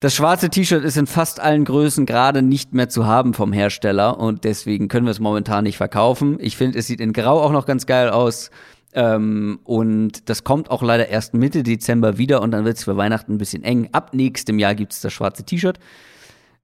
Das 0.00 0.14
schwarze 0.14 0.48
T-Shirt 0.48 0.82
ist 0.82 0.96
in 0.96 1.06
fast 1.06 1.40
allen 1.40 1.64
Größen 1.64 2.06
gerade 2.06 2.42
nicht 2.42 2.72
mehr 2.72 2.88
zu 2.88 3.06
haben 3.06 3.34
vom 3.34 3.52
Hersteller 3.52 4.18
und 4.18 4.44
deswegen 4.44 4.88
können 4.88 5.04
wir 5.04 5.10
es 5.10 5.20
momentan 5.20 5.64
nicht 5.64 5.76
verkaufen. 5.76 6.38
Ich 6.40 6.56
finde, 6.56 6.78
es 6.78 6.86
sieht 6.86 7.00
in 7.00 7.12
Grau 7.12 7.42
auch 7.42 7.52
noch 7.52 7.66
ganz 7.66 7.84
geil 7.84 8.08
aus. 8.08 8.50
Ähm, 8.92 9.60
und 9.64 10.28
das 10.28 10.44
kommt 10.44 10.70
auch 10.70 10.82
leider 10.82 11.08
erst 11.08 11.34
Mitte 11.34 11.62
Dezember 11.62 12.18
wieder 12.18 12.42
und 12.42 12.50
dann 12.50 12.64
wird 12.64 12.78
es 12.78 12.84
für 12.84 12.96
Weihnachten 12.96 13.34
ein 13.34 13.38
bisschen 13.38 13.62
eng. 13.62 13.88
Ab 13.92 14.14
nächstem 14.14 14.58
Jahr 14.58 14.74
gibt 14.74 14.92
es 14.92 15.00
das 15.00 15.12
schwarze 15.12 15.44
T-Shirt. 15.44 15.78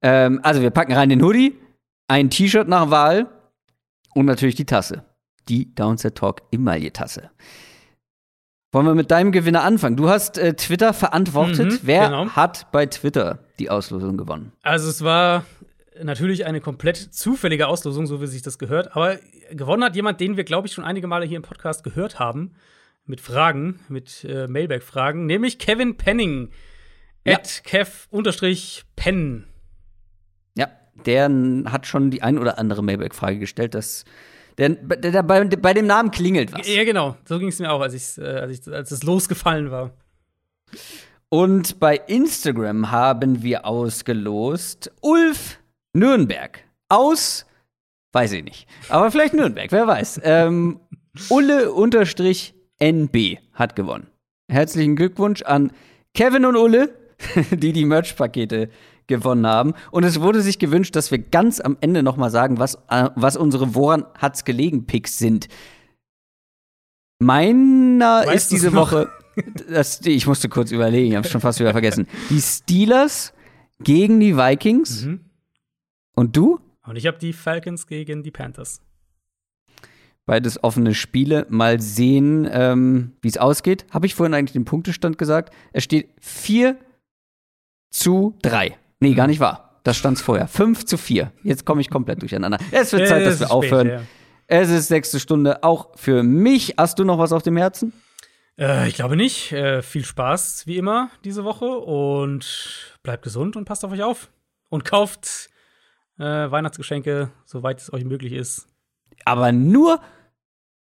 Ähm, 0.03 0.40
also 0.43 0.61
wir 0.61 0.70
packen 0.70 0.93
rein 0.93 1.09
den 1.09 1.23
Hoodie, 1.23 1.55
ein 2.09 2.31
T-Shirt 2.31 2.69
nach 2.69 2.90
Wahl 2.90 3.28
und 4.15 4.27
natürlich 4.27 4.55
die 4.57 4.65
Tasse. 4.66 5.05
Die 5.48 5.74
Downset 5.74 6.16
Talk 6.16 6.43
Emaille-Tasse. 6.51 7.31
Wollen 8.73 8.86
wir 8.86 8.94
mit 8.94 9.11
deinem 9.11 9.31
Gewinner 9.31 9.62
anfangen? 9.62 9.97
Du 9.97 10.09
hast 10.09 10.39
äh, 10.39 10.55
Twitter 10.55 10.93
verantwortet. 10.93 11.73
Mhm, 11.73 11.78
Wer 11.82 12.07
genau. 12.07 12.28
hat 12.31 12.70
bei 12.73 12.86
Twitter 12.86 13.39
die 13.59 13.70
Auslosung 13.70 14.16
gewonnen? 14.16 14.53
Also 14.62 14.90
es 14.90 15.03
war 15.03 15.44
natürlich 16.03 16.44
eine 16.47 16.61
komplett 16.61 16.97
zufällige 16.97 17.69
Auslosung, 17.69 18.07
so 18.07 18.20
wie 18.20 18.27
sich 18.27 18.43
das 18.43 18.59
gehört. 18.59 18.94
Aber 18.97 19.19
gewonnen 19.51 19.85
hat 19.85 19.97
jemand, 19.97 20.20
den 20.20 20.36
wir, 20.36 20.44
glaube 20.44 20.66
ich, 20.66 20.74
schon 20.74 20.85
einige 20.85 21.06
Male 21.06 21.27
hier 21.27 21.36
im 21.36 21.43
Podcast 21.43 21.85
gehört 21.85 22.18
haben. 22.18 22.55
Mit 23.05 23.20
Fragen, 23.20 23.81
mit 23.89 24.24
äh, 24.24 24.48
Mailback-Fragen, 24.48 25.27
nämlich 25.27 25.59
Kevin 25.59 25.97
Penning. 25.97 26.51
Ja. 27.24 27.36
At 27.36 27.62
Kev-Penn. 27.64 29.47
Ja, 30.56 30.68
der 31.05 31.31
hat 31.66 31.86
schon 31.86 32.10
die 32.10 32.23
ein 32.23 32.39
oder 32.39 32.59
andere 32.59 32.82
Mailback-Frage 32.82 33.39
gestellt. 33.39 33.74
dass 33.74 34.05
der, 34.59 34.70
der, 34.70 35.12
der 35.12 35.23
bei, 35.23 35.44
bei, 35.44 35.74
dem 35.74 35.86
Namen 35.86 36.10
klingelt 36.10 36.52
was. 36.52 36.66
Ja, 36.66 36.85
genau. 36.85 37.16
So 37.24 37.39
ging 37.39 37.48
es 37.48 37.59
mir 37.59 37.70
auch, 37.70 37.81
als, 37.81 38.18
äh, 38.18 38.23
als, 38.23 38.68
als 38.68 38.90
es 38.90 39.02
losgefallen 39.02 39.70
war. 39.70 39.93
Und 41.28 41.81
bei 41.81 41.97
Instagram 41.97 42.90
haben 42.90 43.43
wir 43.43 43.66
ausgelost 43.66 44.93
Ulf 45.02 45.59
Nürnberg 45.93 46.60
aus, 46.89 47.47
weiß 48.16 48.32
ich 48.32 48.43
nicht, 48.44 48.66
aber 48.88 49.10
vielleicht 49.10 49.34
Nürnberg, 49.34 49.70
wer 49.70 49.86
weiß. 49.86 50.22
Ähm, 50.24 50.80
Ulle-NB 51.28 51.56
hat 53.52 53.76
gewonnen. 53.76 54.06
Herzlichen 54.48 54.97
Glückwunsch 54.97 55.43
an 55.43 55.70
Kevin 56.14 56.47
und 56.47 56.56
Ulle, 56.56 56.94
die 57.51 57.74
die 57.74 57.84
Merch-Pakete 57.84 58.70
gewonnen 59.06 59.47
haben. 59.47 59.74
Und 59.90 60.05
es 60.05 60.22
wurde 60.22 60.40
sich 60.40 60.59
gewünscht, 60.59 60.97
dass 60.97 61.10
wir 61.10 61.18
ganz 61.18 61.60
am 61.60 61.76
Ende 61.82 62.02
noch 62.02 62.16
mal 62.16 62.30
sagen, 62.30 62.59
was, 62.59 62.76
äh, 62.88 63.10
was 63.16 63.36
unsere 63.36 63.74
Woran 63.74 64.06
hat's 64.16 64.47
gelegen 64.47 64.86
Picks 64.86 65.18
sind. 65.18 65.48
Meiner 67.18 68.22
weißt 68.24 68.34
ist 68.34 68.51
diese 68.51 68.72
Woche, 68.72 69.10
das, 69.68 70.01
ich 70.06 70.26
musste 70.26 70.48
kurz 70.48 70.70
überlegen, 70.70 71.10
ich 71.10 71.16
habe 71.16 71.28
schon 71.28 71.43
fast 71.43 71.60
wieder 71.60 71.72
vergessen. 71.72 72.09
Die 72.30 72.40
Steelers 72.40 73.34
gegen 73.80 74.20
die 74.20 74.38
Vikings. 74.38 75.05
Mhm. 75.05 75.20
Und 76.14 76.34
du? 76.34 76.60
Und 76.86 76.96
ich 76.96 77.06
habe 77.06 77.18
die 77.18 77.32
Falcons 77.32 77.86
gegen 77.86 78.22
die 78.22 78.30
Panthers. 78.30 78.80
Beides 80.24 80.62
offene 80.62 80.94
Spiele. 80.94 81.46
Mal 81.48 81.80
sehen, 81.80 82.48
ähm, 82.50 83.12
wie 83.22 83.28
es 83.28 83.38
ausgeht. 83.38 83.86
Habe 83.90 84.06
ich 84.06 84.14
vorhin 84.14 84.34
eigentlich 84.34 84.52
den 84.52 84.64
Punktestand 84.64 85.18
gesagt? 85.18 85.54
Es 85.72 85.84
steht 85.84 86.10
4 86.20 86.76
zu 87.90 88.36
3. 88.42 88.76
Nee, 89.00 89.14
gar 89.14 89.28
nicht 89.28 89.40
wahr. 89.40 89.80
Das 89.84 89.96
stand 89.96 90.18
vorher. 90.18 90.48
5 90.48 90.84
zu 90.84 90.98
4. 90.98 91.32
Jetzt 91.44 91.64
komme 91.64 91.80
ich 91.80 91.90
komplett 91.90 92.20
durcheinander. 92.22 92.58
Es 92.72 92.92
wird 92.92 93.06
Zeit, 93.06 93.24
dass 93.24 93.38
wir 93.38 93.52
aufhören. 93.52 93.86
Spät, 93.86 94.00
ja. 94.00 94.06
Es 94.48 94.70
ist 94.70 94.88
sechste 94.88 95.20
Stunde, 95.20 95.62
auch 95.62 95.96
für 95.96 96.22
mich. 96.24 96.74
Hast 96.76 96.98
du 96.98 97.04
noch 97.04 97.18
was 97.18 97.32
auf 97.32 97.42
dem 97.42 97.56
Herzen? 97.56 97.92
Äh, 98.58 98.88
ich 98.88 98.94
glaube 98.94 99.16
nicht. 99.16 99.52
Äh, 99.52 99.82
viel 99.82 100.04
Spaß, 100.04 100.66
wie 100.66 100.76
immer, 100.76 101.10
diese 101.24 101.44
Woche. 101.44 101.66
Und 101.66 102.96
bleibt 103.04 103.22
gesund 103.22 103.54
und 103.54 103.64
passt 103.64 103.84
auf 103.84 103.92
euch 103.92 104.02
auf. 104.02 104.28
Und 104.68 104.84
kauft 104.84 105.50
äh, 106.18 106.51
Weihnachtsgeschenke, 106.51 107.30
soweit 107.44 107.80
es 107.80 107.93
euch 107.93 108.05
möglich 108.05 108.32
ist. 108.32 108.68
Aber 109.24 109.52
nur 109.52 110.01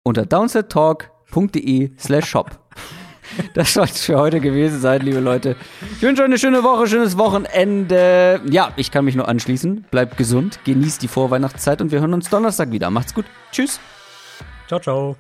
unter 0.03 0.27
downsettalk.de 0.27 1.93
slash 1.99 2.29
shop. 2.29 2.59
Das 3.55 3.73
soll 3.73 3.85
es 3.85 4.05
für 4.05 4.19
heute 4.19 4.41
gewesen 4.41 4.79
sein, 4.79 5.01
liebe 5.01 5.21
Leute. 5.21 5.57
Ich 5.97 6.03
wünsche 6.03 6.21
euch 6.21 6.27
eine 6.27 6.37
schöne 6.37 6.63
Woche, 6.63 6.87
schönes 6.87 7.17
Wochenende. 7.17 8.43
Ja, 8.51 8.73
ich 8.77 8.91
kann 8.91 9.07
mich 9.07 9.15
nur 9.15 9.27
anschließen. 9.27 9.87
Bleibt 9.91 10.19
gesund, 10.19 10.59
genießt 10.65 11.03
die 11.03 11.09
Vorweihnachtszeit 11.09 11.81
und 11.81 11.93
wir 11.93 12.01
hören 12.01 12.13
uns 12.13 12.29
Donnerstag 12.29 12.71
wieder. 12.73 12.91
Macht's 12.91 13.15
gut. 13.15 13.25
Tschüss. 13.51 13.81
Ciao, 14.69 14.81
ciao. 14.81 15.17